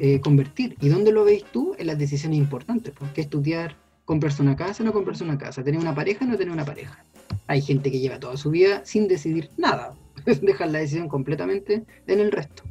eh, 0.00 0.20
convertir. 0.20 0.76
¿Y 0.80 0.88
dónde 0.88 1.12
lo 1.12 1.24
veis 1.24 1.44
tú? 1.52 1.74
En 1.78 1.86
las 1.86 1.98
decisiones 1.98 2.38
importantes, 2.38 2.92
porque 2.98 3.20
estudiar, 3.20 3.76
comprarse 4.04 4.42
una 4.42 4.56
casa, 4.56 4.82
no 4.84 4.92
comprarse 4.92 5.24
una 5.24 5.38
casa, 5.38 5.62
tener 5.62 5.80
una 5.80 5.94
pareja, 5.94 6.24
no 6.24 6.36
tener 6.36 6.52
una 6.52 6.64
pareja. 6.64 7.04
Hay 7.46 7.60
gente 7.60 7.90
que 7.90 8.00
lleva 8.00 8.18
toda 8.18 8.36
su 8.36 8.50
vida 8.50 8.82
sin 8.84 9.08
decidir 9.08 9.50
nada, 9.56 9.94
dejan 10.42 10.72
la 10.72 10.78
decisión 10.78 11.08
completamente 11.08 11.84
en 12.06 12.20
el 12.20 12.32
resto. 12.32 12.62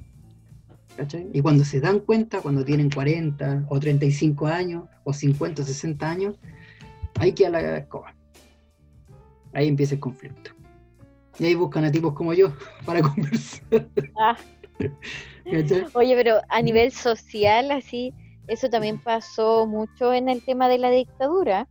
Y 1.31 1.41
cuando 1.41 1.64
se 1.64 1.80
dan 1.80 1.99
cuenta, 1.99 2.41
cuando 2.41 2.65
tienen 2.65 2.89
40 2.89 3.65
o 3.69 3.80
35 3.80 4.47
años, 4.47 4.85
o 5.03 5.14
50 5.14 5.61
o 5.61 5.65
60 5.65 6.09
años, 6.09 6.35
hay 7.19 7.34
que 7.34 7.45
a 7.45 7.49
la 7.49 7.77
escoba. 7.77 8.15
Ahí 9.53 9.68
empieza 9.68 9.95
el 9.95 9.99
conflicto. 9.99 10.51
Y 11.39 11.45
ahí 11.45 11.55
buscan 11.55 11.85
a 11.85 11.91
tipos 11.91 12.14
como 12.14 12.34
yo 12.34 12.51
para 12.85 13.01
conversar. 13.07 13.88
Ah. 14.19 14.38
Oye 15.93 16.15
pero 16.15 16.41
a 16.49 16.61
nivel 16.61 16.91
social 16.91 17.72
así 17.72 18.14
eso 18.47 18.69
también 18.69 18.99
pasó 19.01 19.65
mucho 19.68 20.14
en 20.14 20.30
el 20.30 20.43
tema 20.43 20.69
de 20.69 20.77
la 20.77 20.89
dictadura 20.89 21.68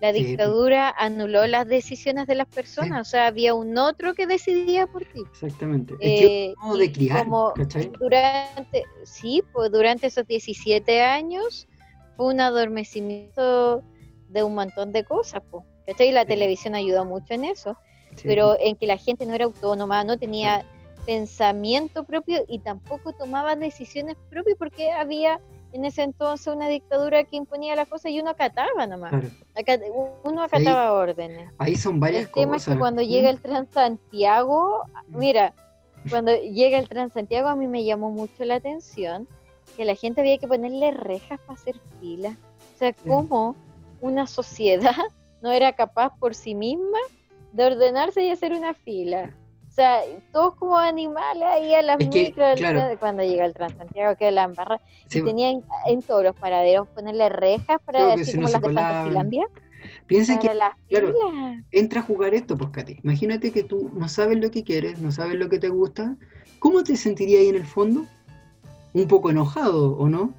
la 0.00 0.12
Sí, 0.12 0.24
dictadura 0.24 0.94
anuló 0.98 1.46
las 1.46 1.66
decisiones 1.66 2.26
de 2.26 2.34
las 2.34 2.46
personas 2.46 3.08
o 3.08 3.10
sea 3.10 3.26
había 3.28 3.54
un 3.54 3.76
otro 3.78 4.14
que 4.14 4.26
decidía 4.26 4.86
por 4.86 5.02
ti 5.04 5.22
Exactamente. 5.30 5.94
Eh, 6.00 6.54
es 6.72 6.78
de 6.78 6.84
y 6.84 6.92
criar, 6.92 7.24
como 7.24 7.52
durante 8.00 8.84
sí 9.04 9.42
pues 9.52 9.70
durante 9.72 10.06
esos 10.08 10.26
17 10.26 11.02
años 11.02 11.66
fue 12.16 12.26
un 12.26 12.40
adormecimiento 12.40 13.82
de 14.28 14.42
un 14.42 14.54
montón 14.54 14.92
de 14.92 15.04
cosas 15.04 15.42
pues 15.50 15.64
¿cachai? 15.86 16.12
la 16.12 16.22
Sí. 16.22 16.28
televisión 16.28 16.74
ayudó 16.74 17.04
mucho 17.04 17.34
en 17.34 17.44
eso 17.44 17.76
Sí, 18.16 18.22
pero 18.26 18.56
en 18.58 18.76
que 18.76 18.86
la 18.86 18.96
gente 18.96 19.26
no 19.26 19.34
era 19.34 19.44
autónoma 19.44 20.04
no 20.04 20.18
tenía 20.18 20.64
pensamiento 21.06 22.04
propio 22.04 22.44
y 22.48 22.58
tampoco 22.58 23.12
tomaba 23.12 23.54
decisiones 23.56 24.16
propias 24.28 24.56
porque 24.58 24.90
había 24.90 25.40
en 25.72 25.84
ese 25.84 26.02
entonces 26.02 26.52
una 26.52 26.68
dictadura 26.68 27.24
que 27.24 27.36
imponía 27.36 27.76
las 27.76 27.88
cosas 27.88 28.10
y 28.10 28.20
uno 28.20 28.30
acataba 28.30 28.86
nomás 28.86 29.10
claro. 29.10 29.84
Uno 30.24 30.42
acataba 30.42 30.92
órdenes 30.92 31.52
Ahí 31.58 31.76
son 31.76 32.00
varias 32.00 32.24
el 32.24 32.32
tema 32.32 32.52
cosas. 32.54 32.68
es 32.68 32.74
que 32.74 32.78
cuando 32.78 33.02
¿Mm? 33.02 33.06
llega 33.06 33.30
el 33.30 33.40
Transantiago, 33.40 34.82
mira, 35.08 35.54
cuando 36.10 36.34
llega 36.34 36.78
el 36.78 36.88
Transantiago 36.88 37.48
a 37.48 37.56
mí 37.56 37.66
me 37.66 37.84
llamó 37.84 38.10
mucho 38.10 38.44
la 38.44 38.56
atención 38.56 39.28
que 39.76 39.84
la 39.84 39.94
gente 39.94 40.20
había 40.20 40.38
que 40.38 40.48
ponerle 40.48 40.90
rejas 40.92 41.38
para 41.40 41.58
hacer 41.58 41.76
fila. 42.00 42.36
O 42.74 42.78
sea, 42.78 42.92
cómo 43.06 43.54
una 44.00 44.26
sociedad 44.26 44.94
no 45.42 45.50
era 45.52 45.72
capaz 45.72 46.16
por 46.18 46.34
sí 46.34 46.54
misma 46.54 46.98
de 47.56 47.64
ordenarse 47.64 48.22
y 48.22 48.30
hacer 48.30 48.52
una 48.52 48.74
fila. 48.74 49.34
O 49.68 49.72
sea, 49.76 50.00
todos 50.32 50.54
como 50.54 50.76
animales 50.76 51.44
ahí 51.44 51.74
a 51.74 51.82
las 51.82 51.98
micros, 51.98 52.54
claro. 52.56 52.98
cuando 52.98 53.22
llega 53.22 53.44
el 53.44 53.52
Transantiago 53.52 54.16
que 54.16 54.30
la 54.30 54.44
embarra. 54.44 54.80
Sí, 55.06 55.18
y 55.18 55.22
tenían 55.22 55.62
en 55.86 56.02
todos 56.02 56.22
los 56.22 56.34
paraderos 56.36 56.88
ponerle 56.88 57.28
rejas 57.28 57.78
para 57.84 58.14
así 58.14 58.24
si 58.24 58.38
no 58.38 58.44
como 58.44 58.48
se 58.48 58.52
las 58.52 58.62
de 58.62 58.68
colaban. 58.68 58.92
Fantasylandia, 58.92 59.46
Piensa 60.06 60.38
que 60.38 60.48
claro. 60.48 61.12
entra 61.70 62.00
a 62.00 62.04
jugar 62.04 62.34
esto, 62.34 62.56
pues, 62.56 62.70
Katy. 62.70 63.00
Imagínate 63.02 63.52
que 63.52 63.62
tú 63.62 63.90
no 63.94 64.08
sabes 64.08 64.38
lo 64.38 64.50
que 64.50 64.64
quieres, 64.64 65.00
no 65.00 65.12
sabes 65.12 65.34
lo 65.34 65.48
que 65.48 65.58
te 65.58 65.68
gusta. 65.68 66.16
¿Cómo 66.58 66.82
te 66.82 66.96
sentirías 66.96 67.40
ahí 67.40 67.48
en 67.48 67.56
el 67.56 67.66
fondo? 67.66 68.04
Un 68.94 69.08
poco 69.08 69.30
enojado, 69.30 69.96
¿o 69.96 70.08
no? 70.08 70.32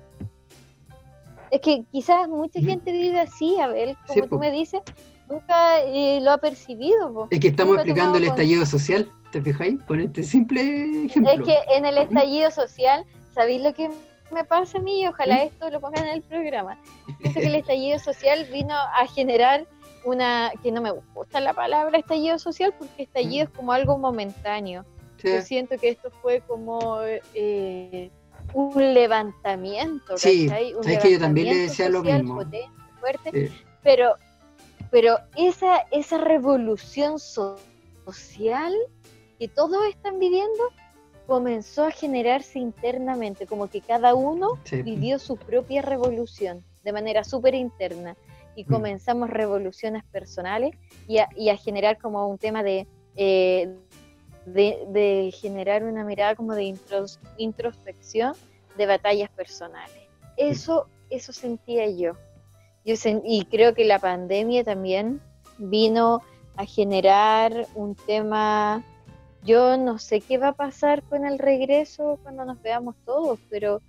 Es 1.51 1.61
que 1.61 1.83
quizás 1.91 2.27
mucha 2.27 2.59
gente 2.59 2.91
vive 2.91 3.19
así, 3.19 3.59
Abel, 3.59 3.95
como 4.07 4.13
Sí, 4.13 4.21
tú 4.21 4.29
po. 4.29 4.39
me 4.39 4.51
dices, 4.51 4.81
nunca 5.29 5.79
eh, 5.81 6.19
lo 6.21 6.31
ha 6.31 6.37
percibido. 6.37 7.13
po. 7.13 7.27
Es 7.31 7.39
que 7.39 7.47
estamos 7.49 7.71
Nunca 7.77 7.83
explicando 7.83 8.17
el 8.17 8.23
estallido 8.25 8.65
social, 8.65 9.09
¿te 9.31 9.41
fijáis? 9.41 9.81
Con 9.87 9.99
este 10.01 10.23
simple 10.23 11.05
ejemplo. 11.05 11.31
Es 11.33 11.41
que 11.41 11.57
en 11.75 11.85
el 11.85 11.97
estallido 11.97 12.51
social, 12.51 13.05
¿sabéis 13.33 13.61
lo 13.61 13.73
que 13.73 13.89
me 14.31 14.43
pasa 14.43 14.77
a 14.77 14.81
mí? 14.81 15.01
Y 15.01 15.07
Ojalá 15.07 15.43
esto 15.43 15.69
lo 15.69 15.79
pongan 15.79 16.05
en 16.07 16.13
el 16.15 16.21
programa. 16.23 16.79
Pienso 17.19 17.39
que 17.39 17.47
el 17.47 17.55
estallido 17.55 17.99
social 17.99 18.45
vino 18.51 18.73
a 18.73 19.05
generar 19.07 19.65
una, 20.05 20.51
que 20.63 20.71
no 20.71 20.81
me 20.81 20.91
gusta 20.91 21.39
la 21.39 21.53
palabra 21.53 21.97
estallido 21.97 22.39
social, 22.39 22.73
porque 22.77 23.03
estallido 23.03 23.45
es 23.45 23.49
como 23.49 23.73
algo 23.73 23.97
momentáneo. 23.97 24.85
Sí, 25.17 25.29
Yo 25.29 25.41
siento 25.41 25.77
que 25.77 25.89
esto 25.89 26.11
fue 26.21 26.41
como 26.41 26.99
eh, 27.33 28.11
un 28.53 28.93
levantamiento, 28.93 30.17
Sí. 30.17 30.47
Un 30.75 30.83
sabes 30.83 30.99
que 30.99 31.11
yo 31.11 31.19
también 31.19 31.47
le 31.47 31.55
decía 31.57 31.89
lo 31.89 32.03
mismo. 32.03 32.35
potente, 32.35 32.69
fuerte, 32.99 33.47
Sí. 33.49 33.53
pero, 33.83 34.15
pero 34.91 35.17
esa, 35.35 35.79
esa 35.91 36.17
revolución 36.17 37.19
so- 37.19 37.57
social 38.05 38.73
que 39.39 39.47
todos 39.47 39.85
están 39.89 40.19
viviendo 40.19 40.63
comenzó 41.25 41.83
a 41.85 41.91
generarse 41.91 42.57
internamente, 42.59 43.45
como 43.47 43.69
que 43.69 43.81
cada 43.81 44.15
uno 44.15 44.57
Sí. 44.63 44.81
vivió 44.81 45.19
su 45.19 45.35
propia 45.35 45.81
revolución 45.81 46.63
de 46.83 46.93
manera 46.93 47.23
súper 47.23 47.53
interna 47.53 48.15
y 48.55 48.63
Mm. 48.63 48.67
comenzamos 48.67 49.29
revoluciones 49.29 50.03
personales 50.05 50.71
y 51.07 51.17
a, 51.17 51.27
y 51.35 51.49
a 51.49 51.57
generar 51.57 51.97
como 51.97 52.25
un 52.27 52.37
tema 52.37 52.63
de, 52.63 52.87
eh, 53.17 53.75
de, 54.45 54.85
de 54.87 55.31
generar 55.37 55.83
una 55.83 56.05
mirada 56.05 56.35
como 56.35 56.53
de 56.55 56.63
intros- 56.63 57.19
introspección 57.37 58.33
de 58.77 58.85
batallas 58.85 59.29
personales. 59.31 59.97
Eso, 60.37 60.87
eso 61.09 61.33
sentía 61.33 61.89
yo. 61.89 62.13
Yo 62.87 62.95
y 63.23 63.45
creo 63.45 63.75
que 63.75 63.85
la 63.85 63.99
pandemia 63.99 64.63
también 64.63 65.21
vino 65.57 66.21
a 66.55 66.65
generar 66.65 67.67
un 67.75 67.95
tema 67.95 68.83
yo 69.43 69.77
no 69.77 69.99
sé 69.99 70.21
qué 70.21 70.37
va 70.37 70.49
a 70.49 70.53
pasar 70.53 71.03
con 71.03 71.25
el 71.25 71.39
regreso 71.39 72.19
cuando 72.23 72.43
nos 72.45 72.61
veamos 72.61 72.95
todos, 73.05 73.39
pero 73.49 73.81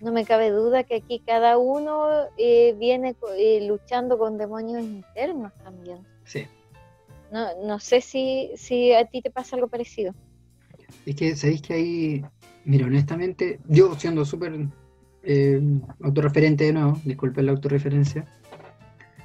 no 0.00 0.12
me 0.12 0.24
cabe 0.24 0.50
duda 0.50 0.84
que 0.84 0.96
aquí 0.96 1.20
cada 1.24 1.58
uno 1.58 2.06
eh, 2.36 2.74
viene 2.78 3.16
eh, 3.36 3.66
luchando 3.66 4.18
con 4.18 4.38
demonios 4.38 4.82
internos 4.82 5.52
también. 5.62 5.98
Sí. 6.24 6.46
No, 7.32 7.48
no 7.64 7.80
sé 7.80 8.00
si, 8.00 8.50
si 8.56 8.92
a 8.92 9.04
ti 9.06 9.22
te 9.22 9.30
pasa 9.30 9.56
algo 9.56 9.68
parecido. 9.68 10.14
Es 11.06 11.16
que 11.16 11.34
sabéis 11.34 11.62
que 11.62 11.74
ahí, 11.74 12.24
mira, 12.64 12.86
honestamente, 12.86 13.58
yo 13.66 13.94
siendo 13.96 14.24
súper 14.24 14.68
eh, 15.24 15.60
autorreferente 16.02 16.64
de 16.64 16.72
nuevo, 16.72 17.00
disculpen 17.04 17.46
la 17.46 17.52
autorreferencia, 17.52 18.26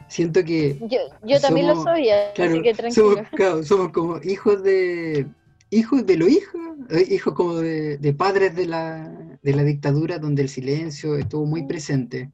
siento 0.08 0.44
que 0.44 0.78
Yo, 0.82 1.00
yo 1.24 1.40
también 1.40 1.68
lo 1.68 1.84
soy, 1.84 2.10
así 2.10 2.34
Claro, 2.36 2.62
que 2.62 2.74
tranquilo. 2.74 3.14
somos, 3.14 3.30
claro, 3.36 3.64
somos 3.64 3.92
como 3.92 4.20
hijos 4.24 4.64
de 4.64 5.28
hijos 5.72 6.06
de 6.06 6.18
los 6.18 6.30
hijos, 6.30 6.62
eh, 6.90 7.06
hijos 7.12 7.34
como 7.34 7.58
de, 7.58 7.98
de 7.98 8.14
padres 8.14 8.56
de 8.56 8.66
la, 8.66 9.08
de 9.42 9.54
la 9.54 9.64
dictadura, 9.64 10.18
donde 10.18 10.42
el 10.42 10.50
silencio 10.50 11.16
estuvo 11.16 11.46
muy 11.46 11.64
presente, 11.68 12.32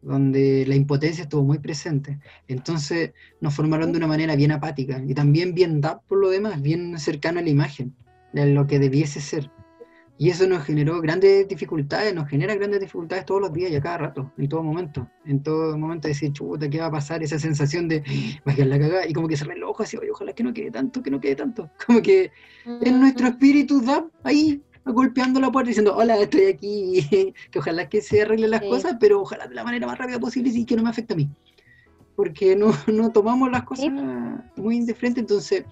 donde 0.00 0.64
la 0.66 0.74
impotencia 0.74 1.24
estuvo 1.24 1.42
muy 1.42 1.58
presente. 1.58 2.18
Entonces 2.46 3.12
nos 3.40 3.54
formaron 3.54 3.92
de 3.92 3.98
una 3.98 4.06
manera 4.06 4.36
bien 4.36 4.52
apática 4.52 5.02
y 5.06 5.14
también 5.14 5.54
bien 5.54 5.80
da 5.80 6.00
por 6.00 6.18
lo 6.18 6.30
demás, 6.30 6.62
bien 6.62 6.98
cercano 6.98 7.40
a 7.40 7.42
la 7.42 7.50
imagen 7.50 7.94
de 8.32 8.46
lo 8.46 8.66
que 8.66 8.78
debiese 8.78 9.20
ser. 9.20 9.50
Y 10.20 10.30
eso 10.30 10.48
nos 10.48 10.64
generó 10.64 11.00
grandes 11.00 11.46
dificultades, 11.46 12.12
nos 12.12 12.28
genera 12.28 12.56
grandes 12.56 12.80
dificultades 12.80 13.24
todos 13.24 13.40
los 13.40 13.52
días 13.52 13.70
y 13.70 13.76
a 13.76 13.80
cada 13.80 13.98
rato, 13.98 14.32
en 14.36 14.48
todo 14.48 14.64
momento. 14.64 15.08
En 15.24 15.42
todo 15.44 15.78
momento 15.78 16.08
decir, 16.08 16.32
chuta, 16.32 16.68
¿qué 16.68 16.80
va 16.80 16.86
a 16.86 16.90
pasar? 16.90 17.22
Esa 17.22 17.38
sensación 17.38 17.86
de, 17.86 18.00
va 18.46 18.52
a 18.52 18.54
quedar 18.56 18.66
la 18.68 18.78
cagada, 18.80 19.06
y 19.06 19.12
como 19.12 19.28
que 19.28 19.36
se 19.36 19.44
el 19.44 19.62
ojo 19.62 19.84
así, 19.84 19.96
oye, 19.96 20.10
ojalá 20.10 20.32
que 20.32 20.42
no 20.42 20.52
quede 20.52 20.72
tanto, 20.72 21.02
que 21.04 21.10
no 21.12 21.20
quede 21.20 21.36
tanto. 21.36 21.70
Como 21.86 22.02
que 22.02 22.32
es 22.80 22.92
nuestro 22.92 23.28
espíritu 23.28 23.80
da 23.80 24.04
ahí, 24.24 24.60
golpeando 24.84 25.38
la 25.38 25.52
puerta 25.52 25.68
diciendo, 25.68 25.94
hola, 25.96 26.18
estoy 26.18 26.46
aquí, 26.46 27.06
que 27.52 27.58
ojalá 27.60 27.88
que 27.88 28.02
se 28.02 28.22
arreglen 28.22 28.50
las 28.50 28.62
Sí. 28.62 28.68
cosas, 28.68 28.96
pero 28.98 29.20
ojalá 29.20 29.46
de 29.46 29.54
la 29.54 29.62
manera 29.62 29.86
más 29.86 29.98
rápida 29.98 30.18
posible 30.18 30.50
y 30.52 30.64
que 30.64 30.74
no 30.74 30.82
me 30.82 30.90
afecte 30.90 31.12
a 31.12 31.16
mí. 31.16 31.30
Porque 32.16 32.56
no, 32.56 32.72
no 32.92 33.12
tomamos 33.12 33.52
las 33.52 33.62
cosas 33.62 33.84
Sí. 33.86 34.60
muy 34.60 34.80
de 34.84 34.94
frente, 34.94 35.20
entonces 35.20 35.64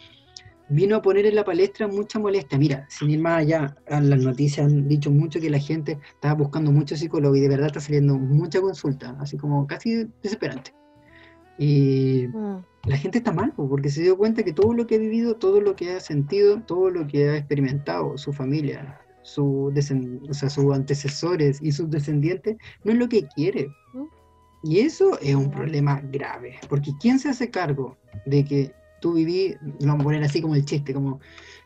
vino 0.68 0.96
a 0.96 1.02
poner 1.02 1.26
en 1.26 1.34
la 1.34 1.44
palestra 1.44 1.86
mucha 1.88 2.18
molestia. 2.18 2.58
Mira, 2.58 2.86
sin 2.88 3.10
ir 3.10 3.20
más 3.20 3.38
allá, 3.40 3.76
las 3.88 4.20
noticias 4.20 4.66
han 4.66 4.88
dicho 4.88 5.10
mucho 5.10 5.40
que 5.40 5.50
la 5.50 5.58
gente 5.58 5.98
estaba 6.14 6.34
buscando 6.34 6.72
mucho 6.72 6.96
psicólogo 6.96 7.36
y 7.36 7.40
de 7.40 7.48
verdad 7.48 7.68
está 7.68 7.80
saliendo 7.80 8.18
mucha 8.18 8.60
consulta, 8.60 9.16
así 9.20 9.36
como 9.36 9.66
casi 9.66 10.08
desesperante. 10.22 10.72
Y 11.58 12.26
Mm, 12.28 12.64
la 12.86 12.96
gente 12.96 13.18
está 13.18 13.32
mal, 13.32 13.52
po, 13.52 13.68
porque 13.68 13.90
se 13.90 14.02
dio 14.02 14.16
cuenta 14.16 14.42
que 14.42 14.52
todo 14.52 14.72
lo 14.72 14.86
que 14.86 14.96
ha 14.96 14.98
vivido, 14.98 15.36
todo 15.36 15.60
lo 15.60 15.74
que 15.74 15.92
ha 15.92 16.00
sentido, 16.00 16.60
todo 16.62 16.90
lo 16.90 17.06
que 17.06 17.28
ha 17.28 17.36
experimentado, 17.36 18.16
su 18.18 18.32
familia, 18.32 19.00
su 19.22 19.72
o 20.28 20.34
sea, 20.34 20.50
sus 20.50 20.72
antecesores 20.74 21.60
y 21.62 21.72
sus 21.72 21.90
descendientes, 21.90 22.56
no 22.84 22.92
es 22.92 22.98
lo 22.98 23.08
que 23.08 23.26
quiere. 23.26 23.70
¿Mm? 23.92 24.04
Y 24.62 24.80
eso 24.80 25.18
es 25.20 25.34
un 25.34 25.44
No. 25.44 25.50
problema 25.50 26.00
grave, 26.12 26.56
porque 26.68 26.92
¿quién 27.00 27.18
se 27.18 27.28
hace 27.28 27.50
cargo 27.50 27.96
de 28.24 28.44
que 28.44 28.72
tú 29.00 29.14
viví, 29.14 29.56
lo 29.80 29.88
vamos 29.88 30.00
a 30.00 30.04
poner 30.04 30.22
así 30.22 30.40
como 30.40 30.54
el 30.54 30.64
chiste, 30.64 30.92
como 30.94 31.20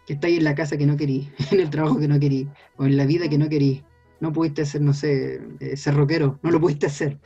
que 0.06 0.14
estáis 0.14 0.38
en 0.38 0.44
la 0.44 0.54
casa 0.54 0.76
que 0.76 0.86
no 0.86 0.96
querí, 0.96 1.30
en 1.50 1.60
el 1.60 1.70
trabajo 1.70 1.98
que 1.98 2.08
no 2.08 2.18
querí, 2.18 2.48
o 2.76 2.84
en 2.84 2.96
la 2.96 3.06
vida 3.06 3.28
que 3.28 3.38
no 3.38 3.48
querí, 3.48 3.84
no 4.20 4.32
pudiste 4.32 4.66
ser, 4.66 4.80
no 4.82 4.92
sé, 4.92 5.40
eh, 5.60 5.76
ser 5.76 5.94
rockero, 5.94 6.38
no 6.42 6.50
lo 6.50 6.60
pudiste 6.60 6.86
hacer. 6.86 7.18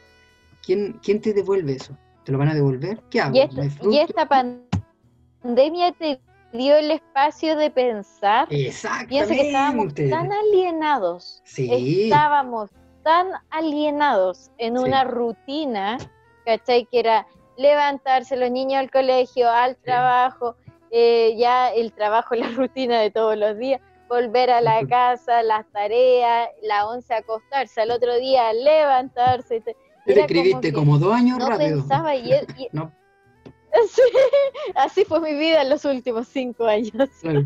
¿Quién, 0.65 0.99
¿Quién 1.03 1.21
te 1.21 1.33
devuelve 1.33 1.73
eso? 1.73 1.97
¿Te 2.25 2.33
lo 2.33 2.39
van 2.39 2.49
a 2.49 2.55
devolver? 2.55 3.03
¿Qué 3.11 3.21
hago? 3.21 3.37
Y 3.37 3.41
esta, 3.41 3.63
¿Me 3.63 3.95
y 3.95 3.99
esta 3.99 4.29
pandemia 5.43 5.93
te 5.93 6.21
dio 6.53 6.77
el 6.77 6.91
espacio 6.93 7.57
de 7.57 7.71
pensar. 7.71 8.49
Piensa 8.49 9.07
que 9.09 9.19
estábamos 9.19 9.87
Exactamente. 9.87 10.09
tan 10.09 10.33
alienados. 10.33 11.43
Sí. 11.45 12.05
Estábamos 12.05 12.71
tan 13.03 13.27
alienados 13.51 14.51
en 14.59 14.77
Sí. 14.79 14.85
una 14.85 15.05
rutina, 15.05 15.99
¿cachai? 16.47 16.87
Que 16.87 17.01
era 17.01 17.27
levantarse 17.57 18.37
los 18.37 18.51
niños 18.51 18.81
al 18.81 18.91
colegio, 18.91 19.51
al 19.51 19.77
trabajo, 19.77 20.57
eh, 20.91 21.35
ya 21.37 21.71
el 21.71 21.93
trabajo, 21.93 22.35
la 22.35 22.49
rutina 22.49 23.01
de 23.01 23.11
todos 23.11 23.37
los 23.37 23.57
días, 23.59 23.81
volver 24.09 24.51
a 24.51 24.61
la 24.61 24.87
casa, 24.87 25.43
las 25.43 25.67
tareas, 25.73 26.49
la 26.63 26.87
once 26.87 27.13
acostarse, 27.15 27.81
al 27.81 27.91
otro 27.91 28.15
día 28.17 28.53
levantarse. 28.53 29.63
era 30.07 30.21
escribiste 30.23 30.73
como, 30.73 30.99
dos 30.99 31.15
años 31.15 31.39
no 31.39 31.49
rápido. 31.49 31.79
pensaba 31.81 32.15
y, 32.15 32.31
No, 32.73 32.93
Sí, 33.91 34.03
así 34.77 35.05
fue 35.05 35.21
mi 35.21 35.35
vida 35.35 35.63
en 35.63 35.71
los 35.71 35.85
últimos 35.85 36.29
cinco 36.29 36.65
años. 36.65 37.09
claro. 37.21 37.45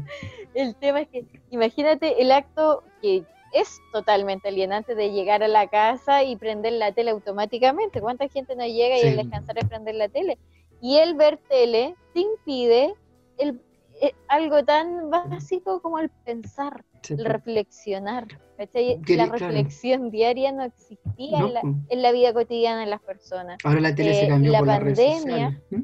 El 0.54 0.74
tema 0.76 1.00
es 1.00 1.08
que, 1.08 1.24
imagínate 1.50 2.20
el 2.20 2.32
acto 2.32 2.82
que 3.00 3.24
es 3.52 3.80
totalmente 3.92 4.48
alienante 4.48 4.94
de 4.94 5.10
llegar 5.12 5.42
a 5.42 5.48
la 5.48 5.66
casa 5.68 6.22
y 6.24 6.36
prender 6.36 6.74
la 6.74 6.92
tele 6.92 7.10
automáticamente. 7.10 8.00
¿Cuánta 8.00 8.28
gente 8.28 8.54
no 8.56 8.64
llega 8.66 8.98
y 8.98 9.08
al 9.08 9.16
descansar 9.16 9.58
es 9.58 9.64
prender 9.66 9.94
la 9.94 10.08
tele? 10.08 10.38
Y 10.80 10.98
el 10.98 11.14
ver 11.14 11.38
tele 11.48 11.94
te 12.14 12.20
impide 12.20 12.94
el, 13.38 13.60
eh, 14.00 14.12
algo 14.28 14.64
tan 14.64 15.10
básico 15.10 15.80
como 15.80 15.98
el 15.98 16.08
pensar, 16.24 16.84
Sí, 17.02 17.14
el 17.14 17.24
po. 17.24 17.28
reflexionar. 17.28 18.26
La 18.58 18.66
claro. 19.04 19.32
reflexión 19.32 20.10
diaria 20.10 20.50
no 20.50 20.64
existía 20.64 21.38
No, 21.40 21.46
en, 21.46 21.54
la, 21.54 21.60
po. 21.60 21.68
en 21.88 22.02
la 22.02 22.10
vida 22.12 22.32
cotidiana 22.32 22.80
de 22.80 22.86
las 22.86 23.00
personas. 23.00 23.58
Ahora 23.64 23.80
la 23.80 23.94
tele 23.94 24.14
se 24.14 24.24
eh, 24.24 24.28
cambió 24.28 24.50
la 24.52 24.58
por 24.58 24.66
las 24.66 24.80
redes 24.82 24.98
pandemia-. 25.24 25.60
¿Mm? 25.70 25.82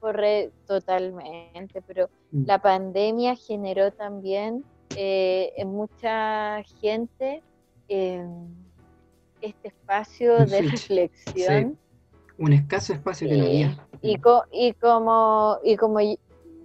Corre 0.00 0.50
totalmente, 0.66 1.82
pero 1.86 2.08
Mm. 2.32 2.44
la 2.46 2.58
pandemia 2.62 3.34
generó 3.36 3.90
también 3.92 4.64
eh, 5.02 5.52
en 5.56 5.68
mucha 5.68 6.62
gente 6.78 7.42
eh, 7.88 8.22
este 9.40 9.68
espacio 9.68 10.34
Un 10.40 10.46
de 10.50 10.58
switch, 10.58 10.70
reflexión 10.72 11.78
Un 12.36 12.52
escaso 12.52 12.92
espacio 12.92 13.26
que 13.28 13.36
no 13.36 13.44
había. 13.46 13.88
y, 14.02 14.16
co- 14.18 14.44
y 14.50 14.74
como 14.74 15.58
y 15.64 15.76
como 15.76 15.98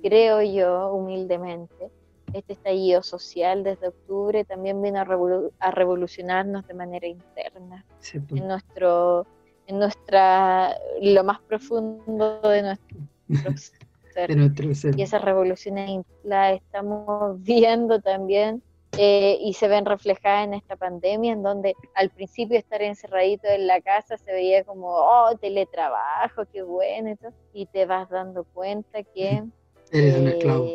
creo 0.04 0.42
yo 0.42 0.94
humildemente 0.94 1.92
este 2.34 2.54
estallido 2.54 3.02
social 3.04 3.64
desde 3.64 3.88
octubre 3.88 4.44
también 4.44 4.82
vino 4.82 5.00
a, 5.00 5.06
revolu- 5.06 5.52
a 5.60 5.72
revolucionarnos 5.72 6.66
de 6.68 6.74
manera 6.74 7.08
interna 7.08 7.86
Sí, 8.00 8.20
po. 8.20 8.36
en 8.36 8.48
nuestro 8.50 9.26
en 9.68 9.80
nuestra 9.80 10.76
lo 11.02 11.24
más 11.24 11.40
profundo 11.48 12.42
de 12.42 12.62
nuestro 12.64 12.98
ser 14.16 14.30
De 14.30 14.36
nuestro 14.36 14.74
ser. 14.74 14.98
y 14.98 15.02
esas 15.04 15.22
revoluciones 15.22 16.06
las 16.24 16.56
estamos 16.56 17.42
viendo 17.44 18.00
también 18.02 18.64
eh, 18.98 19.38
y 19.42 19.52
se 19.54 19.68
ven 19.68 19.86
reflejadas 19.86 20.46
en 20.48 20.54
esta 20.54 20.78
pandemia, 20.78 21.34
en 21.34 21.44
donde 21.44 21.76
al 21.96 22.10
principio 22.12 22.58
estar 22.58 22.82
encerradito 22.82 23.46
en 23.50 23.68
la 23.68 23.82
casa 23.82 24.16
se 24.18 24.32
veía 24.32 24.64
como, 24.64 24.88
oh, 24.88 25.36
teletrabajo, 25.38 26.46
qué 26.54 26.62
bueno, 26.62 27.10
y, 27.12 27.16
todo, 27.18 27.34
y 27.54 27.66
te 27.66 27.86
vas 27.86 28.10
dando 28.10 28.46
cuenta 28.46 29.04
que... 29.04 29.44
Eres 29.92 30.18
un 30.18 30.28
eh, 30.28 30.32
esclavo. 30.38 30.66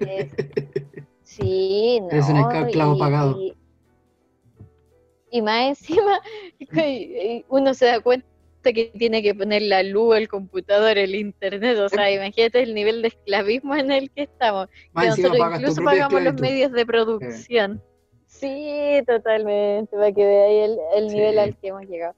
es- 0.00 0.32
sí, 1.22 2.00
no. 2.02 2.08
Eres 2.10 2.28
un 2.28 2.36
esclavo 2.38 2.96
y- 2.96 2.98
pagado. 2.98 3.40
Y, 3.40 3.56
y 5.30 5.42
más 5.42 5.68
encima, 5.68 6.20
uno 7.48 7.72
se 7.72 7.86
da 7.86 8.00
cuenta 8.00 8.26
que 8.62 8.92
tiene 8.96 9.22
que 9.22 9.34
poner 9.34 9.62
la 9.62 9.82
luz, 9.82 10.16
el 10.16 10.28
computador, 10.28 10.98
el 10.98 11.14
internet, 11.14 11.78
o 11.78 11.88
sea, 11.88 12.10
imagínate 12.10 12.62
el 12.62 12.74
nivel 12.74 13.00
de 13.02 13.08
esclavismo 13.08 13.74
en 13.74 13.90
el 13.90 14.10
que 14.10 14.22
estamos. 14.22 14.68
Que 14.98 15.06
nosotros 15.06 15.36
incluso 15.56 15.82
pagamos 15.82 16.22
los 16.22 16.34
medios 16.34 16.70
de 16.72 16.84
producción. 16.86 17.82
Sí, 18.26 19.02
totalmente, 19.06 19.96
para 19.96 20.12
que 20.12 20.24
veáis 20.24 20.70
el, 20.70 20.78
el 20.94 21.10
Sí. 21.10 21.16
nivel 21.16 21.38
al 21.38 21.56
que 21.58 21.68
hemos 21.68 21.82
llegado. 21.86 22.14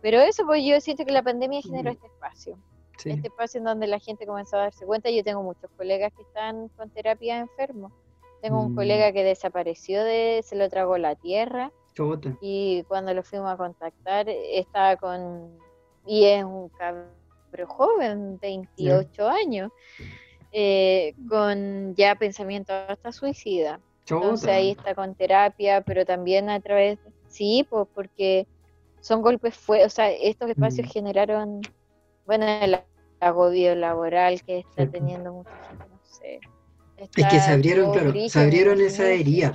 Pero 0.00 0.20
eso, 0.20 0.44
pues 0.46 0.62
yo 0.64 0.80
siento 0.80 1.04
que 1.04 1.12
la 1.12 1.22
pandemia 1.22 1.60
generó 1.62 1.90
Mm. 1.90 1.94
este 1.94 2.06
espacio, 2.06 2.58
Sí. 2.98 3.10
este 3.10 3.28
espacio 3.28 3.58
en 3.58 3.64
donde 3.64 3.86
la 3.88 3.98
gente 3.98 4.26
comenzó 4.26 4.56
a 4.56 4.60
darse 4.60 4.86
cuenta. 4.86 5.10
Yo 5.10 5.24
tengo 5.24 5.42
muchos 5.42 5.70
colegas 5.76 6.12
que 6.16 6.22
están 6.22 6.68
con 6.76 6.90
terapia 6.90 7.38
enfermos 7.38 7.92
Tengo 8.42 8.60
un 8.62 8.72
Mm. 8.72 8.76
colega 8.76 9.12
que 9.12 9.24
desapareció 9.24 10.04
de, 10.04 10.40
se 10.44 10.56
lo 10.56 10.68
tragó 10.68 10.98
la 10.98 11.14
tierra 11.16 11.72
Chota. 11.94 12.36
y 12.42 12.84
cuando 12.86 13.12
lo 13.14 13.22
fuimos 13.24 13.50
a 13.50 13.56
contactar 13.56 14.28
estaba 14.28 14.96
con, 14.96 15.58
y 16.06 16.24
es 16.24 16.44
un 16.44 16.68
cabro 16.70 17.10
joven, 17.66 18.38
28 18.40 19.28
años, 19.28 19.70
eh, 20.52 21.14
con 21.28 21.94
ya 21.94 22.14
pensamiento 22.14 22.72
hasta 22.72 23.12
suicida. 23.12 23.80
Entonces 24.08 24.42
Chota. 24.46 24.54
ahí 24.54 24.70
está 24.70 24.94
con 24.94 25.14
terapia, 25.14 25.80
pero 25.82 26.04
también 26.04 26.48
a 26.48 26.60
través, 26.60 26.98
sí, 27.28 27.66
pues 27.68 27.86
porque 27.94 28.46
son 29.00 29.22
golpes 29.22 29.54
fuertes, 29.56 29.92
o 29.92 29.94
sea, 29.94 30.10
estos 30.10 30.48
espacios 30.50 30.86
Mm. 30.86 30.90
generaron, 30.90 31.60
bueno, 32.24 32.46
el 32.46 32.78
agobio 33.20 33.74
laboral 33.74 34.42
que 34.42 34.58
está 34.58 34.84
Sí. 34.84 34.90
teniendo 34.92 35.32
mucha 35.32 35.50
gente, 35.68 35.88
no 35.88 36.00
sé. 36.04 36.40
Es 36.96 37.10
que 37.10 37.40
se 37.40 37.50
abrieron, 37.50 37.92
claro, 37.92 38.12
se 38.28 38.40
abrieron 38.40 38.80
esa 38.80 39.10
herida. 39.10 39.54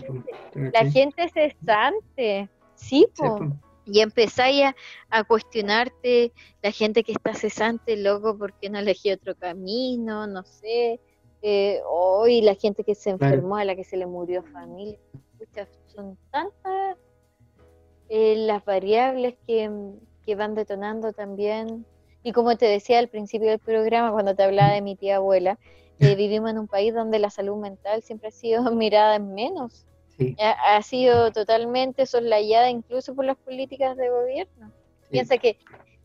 La 0.56 0.72
¿cachai? 0.72 0.92
gente 0.92 1.30
cesante, 1.30 2.50
sí, 2.76 3.08
Sí, 3.08 3.08
po. 3.18 3.38
po. 3.38 3.71
Y 3.86 4.02
empezáis 4.02 4.64
a, 4.64 4.76
a 5.10 5.24
cuestionarte 5.24 6.32
la 6.62 6.72
gente 6.72 7.04
que 7.04 7.14
está 7.14 7.34
cesante, 7.34 7.98
loco, 7.98 8.38
¿por 8.38 8.54
qué 8.54 8.70
no 8.70 8.80
elegí 8.80 9.12
otro 9.12 9.36
camino? 9.36 10.28
No 10.28 10.44
sé. 10.44 11.00
Eh, 11.42 11.82
hoy 11.88 12.42
la 12.42 12.54
gente 12.54 12.84
que 12.84 12.94
se 12.94 13.10
enfermó, 13.10 13.58
a 13.58 13.66
la 13.66 13.76
que 13.76 13.84
se 13.84 13.98
le 13.98 14.06
murió 14.06 14.44
familia. 14.44 15.00
Pucha, 15.38 15.68
son 15.88 16.18
tantas 16.30 16.98
eh, 18.10 18.36
las 18.38 18.64
variables 18.64 19.36
que, 19.48 19.72
que 20.26 20.36
van 20.36 20.54
detonando 20.54 21.14
también. 21.14 21.86
Y 22.24 22.34
como 22.34 22.56
te 22.58 22.68
decía 22.68 23.00
al 23.00 23.10
principio 23.10 23.50
del 23.50 23.60
programa, 23.60 24.12
cuando 24.12 24.36
te 24.36 24.44
hablaba 24.44 24.74
de 24.74 24.82
mi 24.82 24.96
tía 24.96 25.16
abuela, 25.16 25.58
eh, 26.00 26.16
vivimos 26.16 26.52
en 26.52 26.60
un 26.60 26.68
país 26.68 26.94
donde 26.94 27.18
la 27.18 27.32
salud 27.32 27.58
mental 27.58 28.04
siempre 28.04 28.28
ha 28.28 28.32
sido 28.32 28.64
mirada 28.72 29.16
en 29.16 29.34
menos 29.34 29.88
Sí, 30.28 30.36
ha, 30.40 30.76
ha 30.78 30.82
sido 30.82 31.32
totalmente 31.32 32.06
soslayada 32.06 32.70
incluso 32.70 33.16
por 33.16 33.26
las 33.26 33.38
políticas 33.38 33.98
de 33.98 34.10
gobierno. 34.10 34.72
sí. 35.04 35.10
Piensa 35.12 35.38
que, 35.38 35.58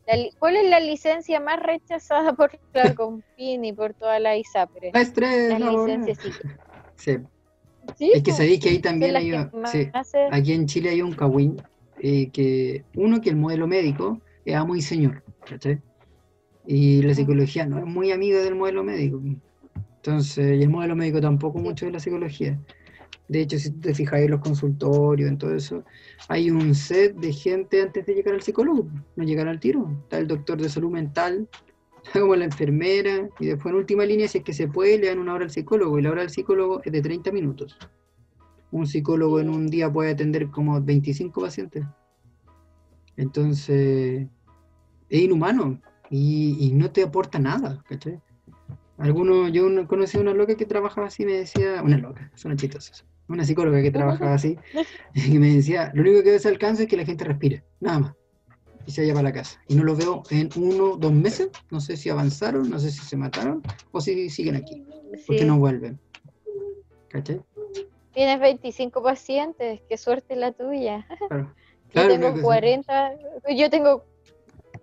la 0.07 0.15
¿cuál 0.39 0.55
es 0.57 0.69
la 0.69 0.79
licencia 0.79 1.39
más 1.39 1.59
rechazada 1.61 2.33
por 2.37 2.51
la 2.73 2.93
CONFIN 2.95 3.65
y 3.65 3.73
por 3.73 3.93
toda 3.93 4.19
la 4.19 4.37
ISAPRE? 4.37 4.91
Las 4.93 5.13
licencias 5.15 6.17
psiquiátricas. 6.17 6.59
Sí. 6.95 7.17
Sí, 7.97 8.11
Es 8.13 8.21
que 8.23 8.31
po, 8.31 8.37
sabéis 8.37 8.59
que 8.59 8.69
ahí 8.69 8.79
también 8.79 9.13
las 9.13 9.23
hay, 9.23 9.33
sí, 9.65 9.89
aquí 10.31 10.51
en 10.53 10.65
Chile 10.65 10.89
hay 10.89 11.01
un 11.01 11.13
cagüín, 11.13 11.61
eh, 12.01 12.29
que 12.31 12.83
uno 12.95 13.21
que 13.21 13.29
el 13.29 13.37
modelo 13.37 13.65
médico 13.65 14.19
es 14.43 14.55
amo 14.55 14.75
y 14.75 14.81
señor, 14.81 15.23
¿cachai? 15.45 15.79
Y 16.65 17.01
la 17.03 17.13
psicología 17.13 17.65
no 17.65 17.79
es 17.79 17.85
muy 17.85 18.11
amiga 18.11 18.39
del 18.39 18.55
modelo 18.55 18.83
médico. 18.83 19.21
Entonces, 19.95 20.59
y 20.59 20.63
el 20.63 20.69
modelo 20.69 20.95
médico 20.97 21.21
tampoco 21.21 21.59
Sí. 21.59 21.63
mucho 21.63 21.85
de 21.85 21.91
la 21.93 21.99
psicología. 21.99 22.59
De 23.27 23.41
hecho, 23.41 23.57
si 23.59 23.71
te 23.71 23.93
fijas 23.93 24.21
en 24.21 24.31
los 24.31 24.39
consultorios, 24.39 25.29
en 25.29 25.37
todo 25.37 25.53
eso, 25.53 25.83
hay 26.29 26.49
un 26.49 26.73
set 26.73 27.15
de 27.15 27.33
gente 27.33 27.81
antes 27.81 28.05
de 28.05 28.13
llegar 28.13 28.33
al 28.33 28.41
psicólogo, 28.41 28.87
no 29.15 29.23
llegar 29.25 29.47
al 29.47 29.59
tiro. 29.59 29.89
Está 30.03 30.17
el 30.19 30.27
doctor 30.27 30.61
de 30.61 30.69
salud 30.69 30.89
mental, 30.91 31.49
está 32.05 32.21
como 32.21 32.35
la 32.37 32.45
enfermera, 32.45 33.29
y 33.39 33.47
después 33.47 33.73
en 33.73 33.79
última 33.79 34.05
línea, 34.05 34.27
si 34.29 34.37
es 34.37 34.43
que 34.45 34.53
se 34.53 34.67
puede, 34.69 34.97
le 34.97 35.07
dan 35.07 35.19
una 35.19 35.33
hora 35.33 35.43
al 35.43 35.51
psicólogo, 35.51 35.99
y 35.99 36.03
la 36.03 36.11
hora 36.11 36.21
del 36.21 36.29
psicólogo 36.29 36.81
es 36.85 36.91
de 36.91 37.01
30 37.01 37.31
minutos. 37.33 37.77
Un 38.71 38.87
psicólogo 38.87 39.39
en 39.41 39.49
un 39.49 39.67
día 39.67 39.91
puede 39.91 40.11
atender 40.11 40.49
como 40.49 40.81
25 40.81 41.41
pacientes. 41.41 41.83
Entonces, 43.15 44.27
es 45.09 45.21
inhumano 45.21 45.81
y, 46.09 46.57
y 46.67 46.71
no 46.73 46.91
te 46.91 47.03
aporta 47.03 47.39
nada, 47.39 47.83
¿cachai? 47.89 48.19
Yo 49.51 49.69
no- 49.69 49.87
conocí 49.87 50.17
a 50.17 50.21
una 50.21 50.33
loca 50.33 50.55
que 50.55 50.65
trabajaba 50.65 51.07
así, 51.07 51.25
me 51.25 51.33
decía, 51.33 51.81
una 51.83 51.97
loca, 51.97 52.31
son 52.35 52.55
chistosas, 52.57 53.05
una 53.27 53.43
psicóloga 53.43 53.81
que 53.81 53.91
trabajaba 53.91 54.33
así, 54.33 54.57
y 55.13 55.37
me 55.39 55.53
decía, 55.55 55.91
lo 55.93 56.01
único 56.01 56.23
que 56.23 56.31
ves 56.31 56.45
alcance 56.45 56.83
es 56.83 56.89
que 56.89 56.97
la 56.97 57.05
gente 57.05 57.25
respire, 57.25 57.63
nada 57.79 57.99
más, 57.99 58.13
y 58.85 58.91
se 58.91 59.01
vaya 59.01 59.13
para 59.13 59.23
la 59.29 59.33
casa. 59.33 59.59
Y 59.67 59.75
no 59.75 59.83
lo 59.83 59.95
veo 59.95 60.23
en 60.29 60.49
uno, 60.55 60.95
dos 60.97 61.11
meses, 61.11 61.49
no 61.71 61.79
sé 61.81 61.97
si 61.97 62.09
avanzaron, 62.09 62.69
no 62.69 62.79
sé 62.79 62.91
si 62.91 62.99
se 62.99 63.17
mataron, 63.17 63.61
o 63.91 63.99
si 64.01 64.29
siguen 64.29 64.55
aquí, 64.55 64.83
porque 65.25 65.41
sí. 65.41 65.45
no 65.45 65.57
vuelven. 65.57 65.99
¿Cachai? 67.09 67.41
Tienes 68.13 68.39
25 68.39 69.03
pacientes, 69.03 69.81
qué 69.87 69.97
suerte 69.97 70.35
la 70.35 70.51
tuya. 70.51 71.05
Claro. 71.29 71.53
Yo 71.87 71.91
Claro, 71.93 72.09
tengo 72.09 72.33
que 72.33 72.39
sí. 72.39 72.43
40, 72.43 73.11
yo 73.55 73.69
tengo 73.69 74.05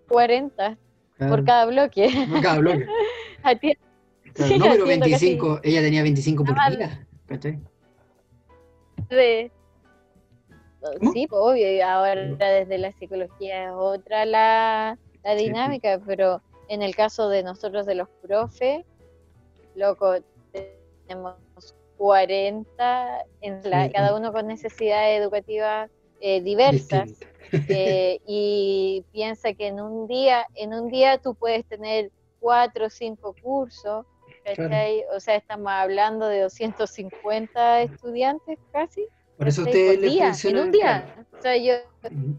40 0.09 0.79
Claro. 1.17 1.31
por 1.37 1.45
cada 1.45 1.67
bloque. 1.67 2.11
Por 2.31 2.41
cada 2.41 2.59
bloque. 2.59 2.87
A 3.43 3.55
ti- 3.57 3.77
Claro, 4.33 4.53
Sí, 4.53 4.59
no, 4.59 4.65
pero 4.65 4.85
atiendo 4.85 5.07
casi 5.11 5.27
25, 5.27 5.61
ella 5.63 5.81
tenía 5.83 6.03
25 6.03 6.45
por 6.45 6.57
día, 6.71 7.07
¿cachai? 7.27 7.61
De- 9.09 9.53
¿Cómo? 10.81 11.13
Sí, 11.13 11.27
pues, 11.27 11.41
obvio, 11.43 11.87
ahora 11.87 12.15
desde 12.37 12.79
la 12.79 12.93
psicología 12.93 13.67
es 13.67 13.73
otra 13.75 14.25
la, 14.27 14.99
la 15.23 15.37
Sí, 15.37 15.45
dinámica, 15.45 16.01
pero 16.07 16.43
en 16.69 16.83
el 16.83 16.95
caso 16.95 17.29
de 17.29 17.43
nosotros, 17.43 17.87
de 17.87 17.95
los 17.95 18.09
profes, 18.21 18.85
loco, 19.75 20.15
tenemos 20.53 21.37
40, 21.97 23.25
en 23.41 23.61
la, 23.65 23.89
Sí. 23.89 23.93
cada 23.95 24.17
uno 24.17 24.33
con 24.33 24.47
necesidades 24.47 25.21
educativas 25.21 25.91
eh, 26.21 26.41
diversas, 26.43 27.11
eh, 27.71 28.19
y 28.27 29.05
piensa 29.13 29.55
que 29.55 29.69
en 29.69 29.81
un 29.81 30.07
día, 30.07 30.47
en 30.55 30.75
un 30.75 30.89
día 30.91 31.19
tú 31.19 31.35
puedes 31.35 31.65
tener 31.67 32.11
cuatro 32.41 32.87
o 32.87 32.91
cinco 32.91 33.35
cursos, 33.43 34.05
¿cachai? 34.45 35.05
O 35.15 35.21
sea, 35.21 35.37
estamos 35.37 35.73
hablando 35.73 36.27
de 36.27 36.41
250 36.43 37.83
estudiantes 37.83 38.59
casi. 38.73 39.07
Por 39.37 39.49
eso 39.49 39.63
ustedes 39.63 39.99
les 40.01 40.13
día, 40.13 40.33
en 40.45 40.59
un 40.59 40.71
día. 40.71 41.27
O 41.37 41.43
sea, 41.43 41.57
yo 41.57 41.75
Ujú. 42.05 42.37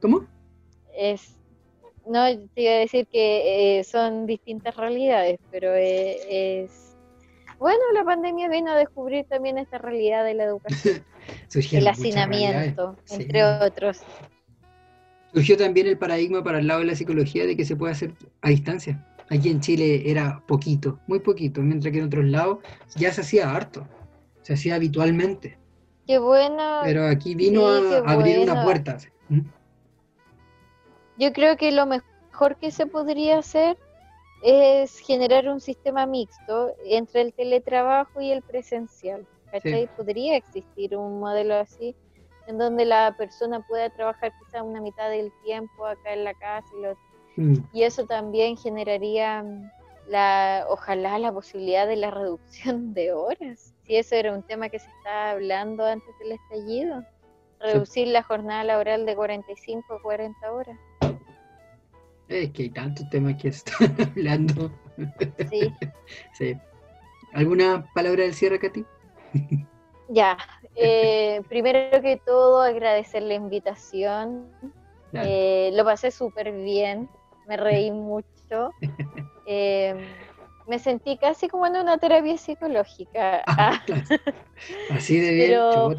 ¿Cómo? 0.00 0.26
es 0.94 1.32
no 2.06 2.24
te 2.54 2.62
iba 2.62 2.72
a 2.72 2.78
decir 2.78 3.06
que 3.08 3.78
eh, 3.80 3.84
son 3.84 4.26
distintas 4.26 4.76
realidades, 4.76 5.40
pero 5.50 5.74
eh, 5.74 6.62
es 6.62 6.96
bueno, 7.58 7.80
la 7.94 8.04
pandemia 8.04 8.48
vino 8.48 8.70
a 8.70 8.76
descubrir 8.76 9.24
también 9.24 9.58
esta 9.58 9.78
realidad 9.78 10.24
de 10.24 10.34
la 10.34 10.44
educación, 10.44 11.04
el 11.72 11.88
hacinamiento, 11.88 12.96
Sí. 13.04 13.22
entre 13.22 13.44
otros. 13.44 14.02
Surgió 15.32 15.56
también 15.56 15.86
el 15.86 15.98
paradigma 15.98 16.44
para 16.44 16.58
el 16.60 16.66
lado 16.66 16.80
de 16.80 16.86
la 16.86 16.94
psicología 16.94 17.46
de 17.46 17.56
que 17.56 17.64
se 17.64 17.76
puede 17.76 17.92
hacer 17.92 18.12
a 18.42 18.50
distancia. 18.50 19.04
Aquí 19.30 19.50
en 19.50 19.60
Chile 19.60 20.08
era 20.08 20.40
poquito, 20.46 21.00
muy 21.06 21.18
poquito, 21.18 21.60
mientras 21.60 21.92
que 21.92 21.98
en 21.98 22.06
otros 22.06 22.24
lados 22.26 22.58
ya 22.94 23.12
se 23.12 23.22
hacía 23.22 23.50
harto, 23.54 23.86
se 24.42 24.54
hacía 24.54 24.76
habitualmente. 24.76 25.58
Qué 26.06 26.18
bueno. 26.18 26.80
Pero 26.84 27.06
aquí 27.06 27.34
vino 27.34 27.60
sí, 27.80 27.94
a 27.94 27.98
abrir 28.10 28.38
una 28.38 28.52
bueno. 28.52 28.64
puerta. 28.64 28.98
¿Mm? 29.28 29.40
Yo 31.18 31.32
creo 31.32 31.56
que 31.56 31.72
lo 31.72 31.86
mejor 31.86 32.56
que 32.60 32.70
se 32.70 32.86
podría 32.86 33.38
hacer 33.38 33.76
es 34.42 34.98
generar 35.00 35.48
un 35.48 35.60
sistema 35.60 36.06
mixto 36.06 36.72
entre 36.84 37.22
el 37.22 37.32
teletrabajo 37.32 38.20
y 38.20 38.30
el 38.30 38.42
presencial. 38.42 39.26
¿cachai? 39.50 39.88
Podría 39.96 40.36
existir 40.36 40.96
un 40.96 41.18
modelo 41.18 41.54
así, 41.54 41.96
en 42.46 42.58
donde 42.58 42.84
la 42.84 43.14
persona 43.16 43.60
pueda 43.66 43.88
trabajar 43.90 44.32
quizá 44.38 44.62
una 44.62 44.80
mitad 44.80 45.08
del 45.10 45.32
tiempo 45.44 45.86
acá 45.86 46.12
en 46.12 46.24
la 46.24 46.34
casa 46.34 46.68
y, 46.78 46.82
lo- 46.82 46.96
Mm. 47.36 47.56
y 47.72 47.82
eso 47.82 48.06
también 48.06 48.56
generaría 48.56 49.42
mm, 49.42 49.70
la, 50.08 50.64
ojalá 50.68 51.18
la 51.18 51.32
posibilidad 51.32 51.86
de 51.86 51.96
la 51.96 52.10
reducción 52.12 52.94
de 52.94 53.12
horas. 53.12 53.74
Si 53.86 53.96
eso 53.96 54.14
era 54.14 54.32
un 54.32 54.42
tema 54.42 54.68
que 54.68 54.78
se 54.78 54.88
estaba 54.98 55.30
hablando 55.30 55.84
antes 55.84 56.18
del 56.18 56.32
estallido, 56.32 57.04
reducir 57.60 58.08
la 58.08 58.22
jornada 58.22 58.64
laboral 58.64 59.06
de 59.06 59.14
45 59.14 59.94
a 59.94 60.02
40 60.02 60.52
horas. 60.52 60.78
Es 62.28 62.50
que 62.50 62.64
hay 62.64 62.70
tantos 62.70 63.08
temas 63.10 63.36
que 63.40 63.48
están 63.48 63.94
hablando. 64.00 64.70
Sí. 65.50 65.72
Sí. 66.32 66.56
¿Alguna 67.32 67.86
palabra 67.94 68.22
del 68.22 68.34
cierre, 68.34 68.58
Katy? 68.58 68.84
Ya, 70.08 70.38
eh, 70.74 71.42
primero 71.48 72.00
que 72.00 72.16
todo 72.24 72.62
agradecer 72.62 73.22
la 73.22 73.34
invitación. 73.34 74.48
Eh, 75.12 75.70
lo 75.72 75.84
pasé 75.84 76.10
súper 76.10 76.52
bien, 76.52 77.08
me 77.46 77.56
reí 77.56 77.90
mucho. 77.90 78.72
Eh, 79.46 79.94
me 80.66 80.78
sentí 80.78 81.16
casi 81.18 81.48
como 81.48 81.66
en 81.66 81.76
una 81.76 81.98
terapia 81.98 82.36
psicológica. 82.36 83.42
Ah, 83.46 83.80
claro. 83.86 84.02
Así 84.90 85.20
de 85.20 85.32
bien, 85.32 85.48
Pero 85.50 85.90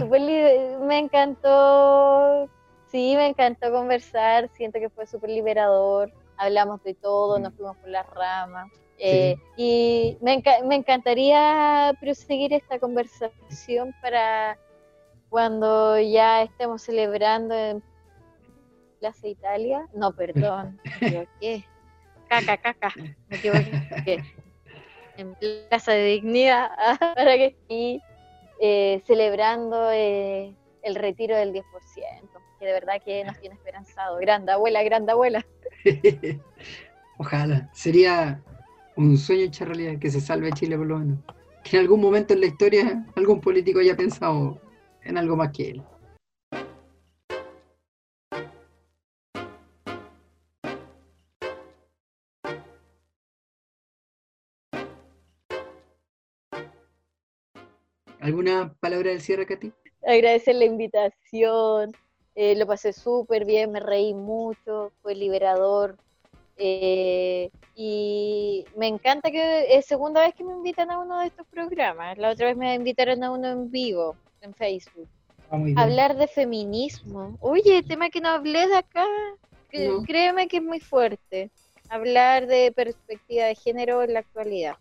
súper 0.00 0.20
li- 0.20 0.76
me 0.80 0.98
encantó, 0.98 2.48
sí, 2.90 3.14
me 3.16 3.28
encantó 3.28 3.70
conversar, 3.70 4.48
siento 4.54 4.78
que 4.80 4.90
fue 4.90 5.06
súper 5.06 5.30
liberador, 5.30 6.12
hablamos 6.36 6.82
de 6.82 6.94
todo, 6.94 7.38
nos 7.38 7.54
fuimos 7.54 7.76
por 7.78 7.88
las 7.90 8.06
ramas. 8.10 8.68
eh, 8.98 9.36
y 9.56 10.16
me, 10.20 10.40
enca- 10.40 10.62
me 10.64 10.76
encantaría 10.76 11.92
proseguir 12.00 12.52
esta 12.52 12.78
conversación 12.78 13.92
para 14.00 14.56
cuando 15.28 15.98
ya 16.00 16.42
estemos 16.42 16.82
celebrando 16.82 17.54
en 17.54 17.82
Plaza 19.04 19.28
Italia. 19.28 19.86
No, 19.92 20.16
perdón, 20.16 20.80
me 21.02 21.08
equivoqué. 21.08 21.64
Caca, 22.26 22.56
caca, 22.56 22.90
me 22.96 23.36
equivoqué. 23.36 24.24
en 25.18 25.34
Plaza 25.68 25.92
de 25.92 26.04
Dignidad 26.06 26.70
para 27.14 27.36
que 27.36 27.46
esté 27.48 28.02
eh, 28.62 29.02
celebrando 29.06 29.90
eh, 29.92 30.54
el 30.82 30.94
retiro 30.94 31.36
del 31.36 31.52
10%, 31.52 31.62
que 32.58 32.64
de 32.64 32.72
verdad 32.72 32.94
que 33.04 33.24
nos 33.24 33.38
tiene 33.40 33.56
esperanzado. 33.56 34.16
Grande 34.16 34.52
abuela, 34.52 34.82
grande 34.82 35.12
abuela. 35.12 35.44
Ojalá. 37.18 37.68
Sería 37.74 38.42
un 38.96 39.18
sueño 39.18 39.42
hecho 39.42 39.66
realidad 39.66 39.98
que 39.98 40.10
se 40.10 40.22
salve 40.22 40.50
Chile 40.52 40.78
por 40.78 40.86
lo 40.86 40.98
menos. 40.98 41.18
Que 41.62 41.76
en 41.76 41.82
algún 41.82 42.00
momento 42.00 42.32
en 42.32 42.40
la 42.40 42.46
historia 42.46 43.04
algún 43.16 43.42
político 43.42 43.80
haya 43.80 43.96
pensado 43.96 44.58
en 45.02 45.18
algo 45.18 45.36
más 45.36 45.50
que 45.50 45.72
él. 45.72 45.82
¿Alguna 58.24 58.74
palabra 58.80 59.10
del 59.10 59.20
cierre, 59.20 59.44
Katy? 59.44 59.70
Agradecer 60.06 60.54
la 60.54 60.64
invitación, 60.64 61.92
eh, 62.34 62.56
lo 62.56 62.66
pasé 62.66 62.94
súper 62.94 63.44
bien, 63.44 63.70
me 63.70 63.80
reí 63.80 64.14
mucho, 64.14 64.92
fue 65.02 65.14
liberador. 65.14 65.98
eh, 66.56 67.50
y 67.74 68.64
me 68.76 68.86
encanta 68.86 69.30
que 69.30 69.76
es 69.76 69.84
segunda 69.84 70.20
vez 70.22 70.32
que 70.34 70.44
me 70.44 70.52
invitan 70.52 70.90
a 70.90 71.00
uno 71.00 71.18
de 71.18 71.26
estos 71.26 71.46
programas. 71.48 72.16
La 72.16 72.30
otra 72.30 72.46
vez 72.46 72.56
me 72.56 72.72
invitaron 72.74 73.22
a 73.24 73.30
uno 73.32 73.48
en 73.48 73.70
vivo, 73.70 74.16
en 74.40 74.54
Facebook. 74.54 75.08
Ah. 75.50 75.58
Hablar 75.76 76.16
de 76.16 76.26
feminismo. 76.28 77.36
Oye, 77.40 77.82
tema 77.82 78.08
que 78.08 78.20
no 78.22 78.28
hablé 78.30 78.68
de 78.68 78.76
acá. 78.76 79.04
No. 79.72 80.02
Créeme 80.04 80.46
que 80.48 80.58
es 80.58 80.62
muy 80.62 80.80
fuerte. 80.80 81.50
Hablar 81.90 82.46
de 82.46 82.72
perspectiva 82.72 83.46
de 83.46 83.56
género 83.56 84.02
en 84.02 84.14
la 84.14 84.20
actualidad. 84.20 84.76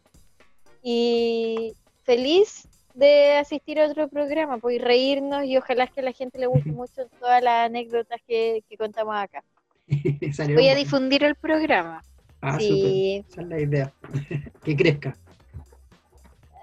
Y 0.83 1.73
feliz 2.03 2.67
de 2.93 3.33
asistir 3.37 3.79
a 3.79 3.87
otro 3.87 4.07
programa, 4.09 4.57
pues 4.59 4.75
y 4.75 4.79
reírnos 4.79 5.45
y 5.45 5.57
ojalá 5.57 5.87
que 5.87 6.01
a 6.01 6.03
la 6.03 6.13
gente 6.13 6.39
le 6.39 6.47
guste 6.47 6.71
mucho 6.71 7.07
todas 7.19 7.43
las 7.43 7.65
anécdotas 7.67 8.21
que, 8.27 8.63
que 8.69 8.77
contamos 8.77 9.15
acá. 9.15 9.43
Voy 10.53 10.69
a 10.69 10.75
difundir 10.75 11.23
el 11.23 11.35
programa. 11.35 12.01
Ah, 12.41 12.59
sí. 12.59 13.25
Esa 13.29 13.41
es 13.41 13.47
la 13.47 13.59
idea. 13.59 13.93
que 14.63 14.75
crezca, 14.75 15.17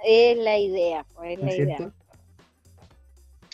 es 0.05 0.37
la 0.39 0.59
idea, 0.59 1.05
pues 1.15 1.33
es 1.33 1.39
¿no 1.39 1.47
la 1.47 1.55
idea. 1.57 1.93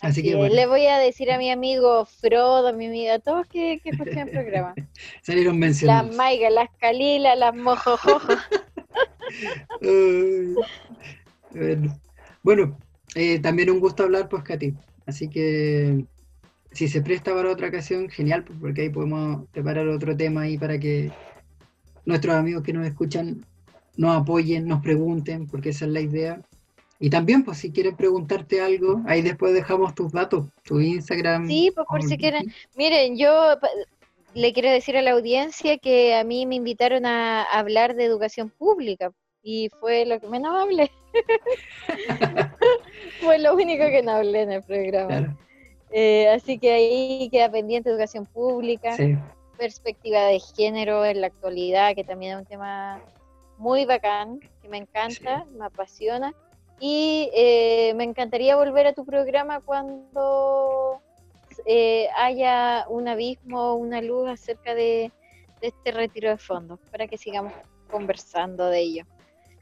Así 0.00 0.22
Sí, 0.22 0.30
que 0.30 0.34
bueno, 0.36 0.54
Le 0.54 0.66
voy 0.66 0.86
a 0.86 0.98
decir 0.98 1.30
a 1.32 1.38
mi 1.38 1.50
amigo 1.50 2.04
Frodo, 2.06 2.68
a 2.68 2.72
mi 2.72 2.86
amiga, 2.86 3.14
a 3.14 3.18
todos 3.18 3.46
que, 3.48 3.80
que 3.82 3.90
escuchen 3.90 4.18
el 4.18 4.30
programa. 4.30 4.74
salieron 5.22 5.58
Las 5.60 5.60
mencionados. 5.60 6.16
Maigas, 6.16 6.52
las 6.52 6.70
Calilas, 6.78 7.38
las 7.38 7.54
Mojojojas. 7.54 8.38
Ay, 9.80 10.54
bueno, 11.50 12.00
Bueno, 12.46 12.78
eh, 13.16 13.40
también 13.40 13.70
un 13.70 13.80
gusto 13.80 14.04
hablar, 14.04 14.28
pues, 14.28 14.44
Katy. 14.44 14.72
Así 15.04 15.28
que 15.28 16.04
si 16.70 16.86
se 16.86 17.02
presta 17.02 17.34
para 17.34 17.50
otra 17.50 17.66
ocasión, 17.66 18.08
genial, 18.08 18.44
pues, 18.44 18.56
porque 18.60 18.82
ahí 18.82 18.88
podemos 18.88 19.48
preparar 19.50 19.88
otro 19.88 20.16
tema 20.16 20.42
ahí 20.42 20.56
para 20.56 20.78
que 20.78 21.10
nuestros 22.04 22.36
amigos 22.36 22.62
que 22.62 22.72
nos 22.72 22.86
escuchan 22.86 23.44
nos 23.96 24.16
apoyen, 24.16 24.68
nos 24.68 24.80
pregunten, 24.80 25.48
porque 25.48 25.70
esa 25.70 25.86
es 25.86 25.90
la 25.90 26.00
idea. 26.00 26.40
Y 27.00 27.10
también, 27.10 27.42
pues, 27.42 27.58
si 27.58 27.72
quieren 27.72 27.96
preguntarte 27.96 28.60
algo, 28.60 29.02
ahí 29.06 29.22
después 29.22 29.52
dejamos 29.52 29.96
tus 29.96 30.12
datos, 30.12 30.46
tu 30.62 30.78
Instagram. 30.78 31.48
Sí, 31.48 31.72
pues, 31.74 31.84
por 31.90 32.00
si 32.04 32.16
quieren. 32.16 32.54
Miren, 32.76 33.18
yo 33.18 33.56
le 34.34 34.52
quiero 34.52 34.70
decir 34.70 34.96
a 34.96 35.02
la 35.02 35.14
audiencia 35.14 35.78
que 35.78 36.14
a 36.14 36.22
mí 36.22 36.46
me 36.46 36.54
invitaron 36.54 37.06
a 37.06 37.42
hablar 37.42 37.96
de 37.96 38.04
educación 38.04 38.50
pública 38.50 39.10
y 39.42 39.68
fue 39.80 40.06
lo 40.06 40.20
que 40.20 40.28
menos 40.28 40.54
hablé. 40.54 40.92
fue 43.20 43.38
lo 43.38 43.54
único 43.54 43.84
que 43.84 44.02
no 44.02 44.12
hablé 44.12 44.42
en 44.42 44.52
el 44.52 44.62
programa. 44.62 45.08
Claro, 45.08 45.36
Eh, 45.90 46.28
así 46.28 46.58
que 46.58 46.72
ahí 46.72 47.28
queda 47.30 47.50
pendiente 47.50 47.88
educación 47.88 48.26
pública, 48.26 48.96
sí. 48.96 49.16
perspectiva 49.56 50.26
de 50.26 50.40
género 50.40 51.04
en 51.04 51.20
la 51.20 51.28
actualidad, 51.28 51.94
que 51.94 52.04
también 52.04 52.32
es 52.32 52.38
un 52.38 52.44
tema 52.44 53.00
muy 53.56 53.86
bacán, 53.86 54.40
que 54.60 54.68
me 54.68 54.78
encanta, 54.78 55.46
me 55.56 55.66
apasiona. 55.66 56.34
Y 56.80 57.30
eh, 57.34 57.94
me 57.94 58.04
encantaría 58.04 58.56
volver 58.56 58.86
a 58.86 58.92
tu 58.92 59.06
programa 59.06 59.60
cuando 59.60 61.00
eh, 61.64 62.08
haya 62.18 62.84
un 62.88 63.08
abismo, 63.08 63.74
una 63.76 64.02
luz 64.02 64.28
acerca 64.28 64.74
de, 64.74 65.10
de 65.62 65.68
este 65.68 65.92
retiro 65.92 66.28
de 66.28 66.36
fondos, 66.36 66.78
para 66.90 67.06
que 67.06 67.16
sigamos 67.16 67.52
conversando 67.90 68.66
de 68.66 68.80
ello. 68.80 69.04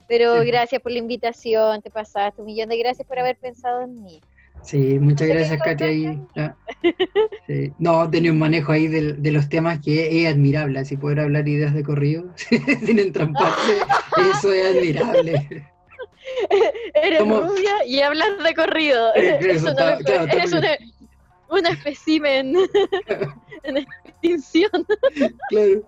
Pero 0.08 0.42
Sí. 0.42 0.46
gracias 0.48 0.82
por 0.82 0.92
la 0.92 0.98
invitación, 0.98 1.80
te 1.82 1.90
pasaste 1.90 2.40
un 2.40 2.46
millón 2.46 2.68
de 2.68 2.78
gracias 2.78 3.06
por 3.06 3.18
haber 3.18 3.36
pensado 3.36 3.82
en 3.82 4.02
mí. 4.02 4.20
Sí, 4.62 4.98
muchas 4.98 5.28
No 5.28 5.34
gracias, 5.34 5.60
Katy. 5.62 5.84
Ahí, 5.84 6.20
ya. 6.34 6.56
Sí. 7.46 7.72
No, 7.78 8.08
tenía 8.08 8.32
un 8.32 8.38
manejo 8.38 8.72
ahí 8.72 8.86
de, 8.88 9.30
los 9.30 9.48
temas 9.48 9.78
que 9.84 10.22
es 10.22 10.32
admirable, 10.32 10.78
así 10.78 10.96
poder 10.96 11.20
hablar 11.20 11.46
ideas 11.46 11.74
de 11.74 11.82
corrido 11.82 12.24
sin 12.36 12.98
entramparse, 12.98 13.76
eso 14.32 14.52
es 14.52 14.76
admirable. 14.76 15.66
Eres 16.94 17.18
¿Cómo? 17.18 17.40
rubia 17.42 17.84
y 17.86 18.00
hablas 18.00 18.42
de 18.42 18.54
corrido. 18.54 19.14
Eh, 19.14 19.38
eso 19.42 19.68
no 19.68 19.74
claro, 19.74 20.26
Eres 20.32 20.52
una, 20.52 20.70
un 21.50 21.66
espécimen 21.66 22.54
en 23.64 23.76
extinción. 23.76 24.86
Claro. 25.50 25.82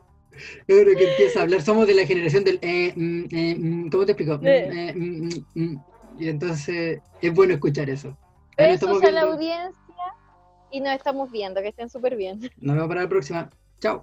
Ahora 0.68 0.94
que 0.96 1.10
empieza 1.10 1.40
a 1.40 1.42
hablar, 1.42 1.62
somos 1.62 1.86
de 1.86 1.94
la 1.94 2.06
generación 2.06 2.44
del 2.44 2.58
eh, 2.62 2.92
mm, 2.94 3.24
eh, 3.30 3.56
mm, 3.58 3.88
¿cómo 3.90 4.06
te 4.06 4.12
explico? 4.12 4.38
Mm, 4.38 4.46
Eh. 4.46 4.94
mm. 5.54 5.76
Y 6.18 6.28
entonces 6.28 7.00
es 7.20 7.34
bueno 7.34 7.54
escuchar 7.54 7.90
eso. 7.90 8.16
Besos 8.56 9.02
a 9.02 9.10
la 9.10 9.22
audiencia 9.22 9.74
y 10.70 10.80
nos 10.80 10.94
estamos 10.94 11.30
viendo. 11.30 11.60
Que 11.60 11.68
estén 11.68 11.90
súper 11.90 12.16
bien. 12.16 12.40
Nos 12.58 12.74
vemos 12.74 12.88
para 12.88 13.02
la 13.02 13.08
próxima. 13.08 13.50
Chao. 13.80 14.02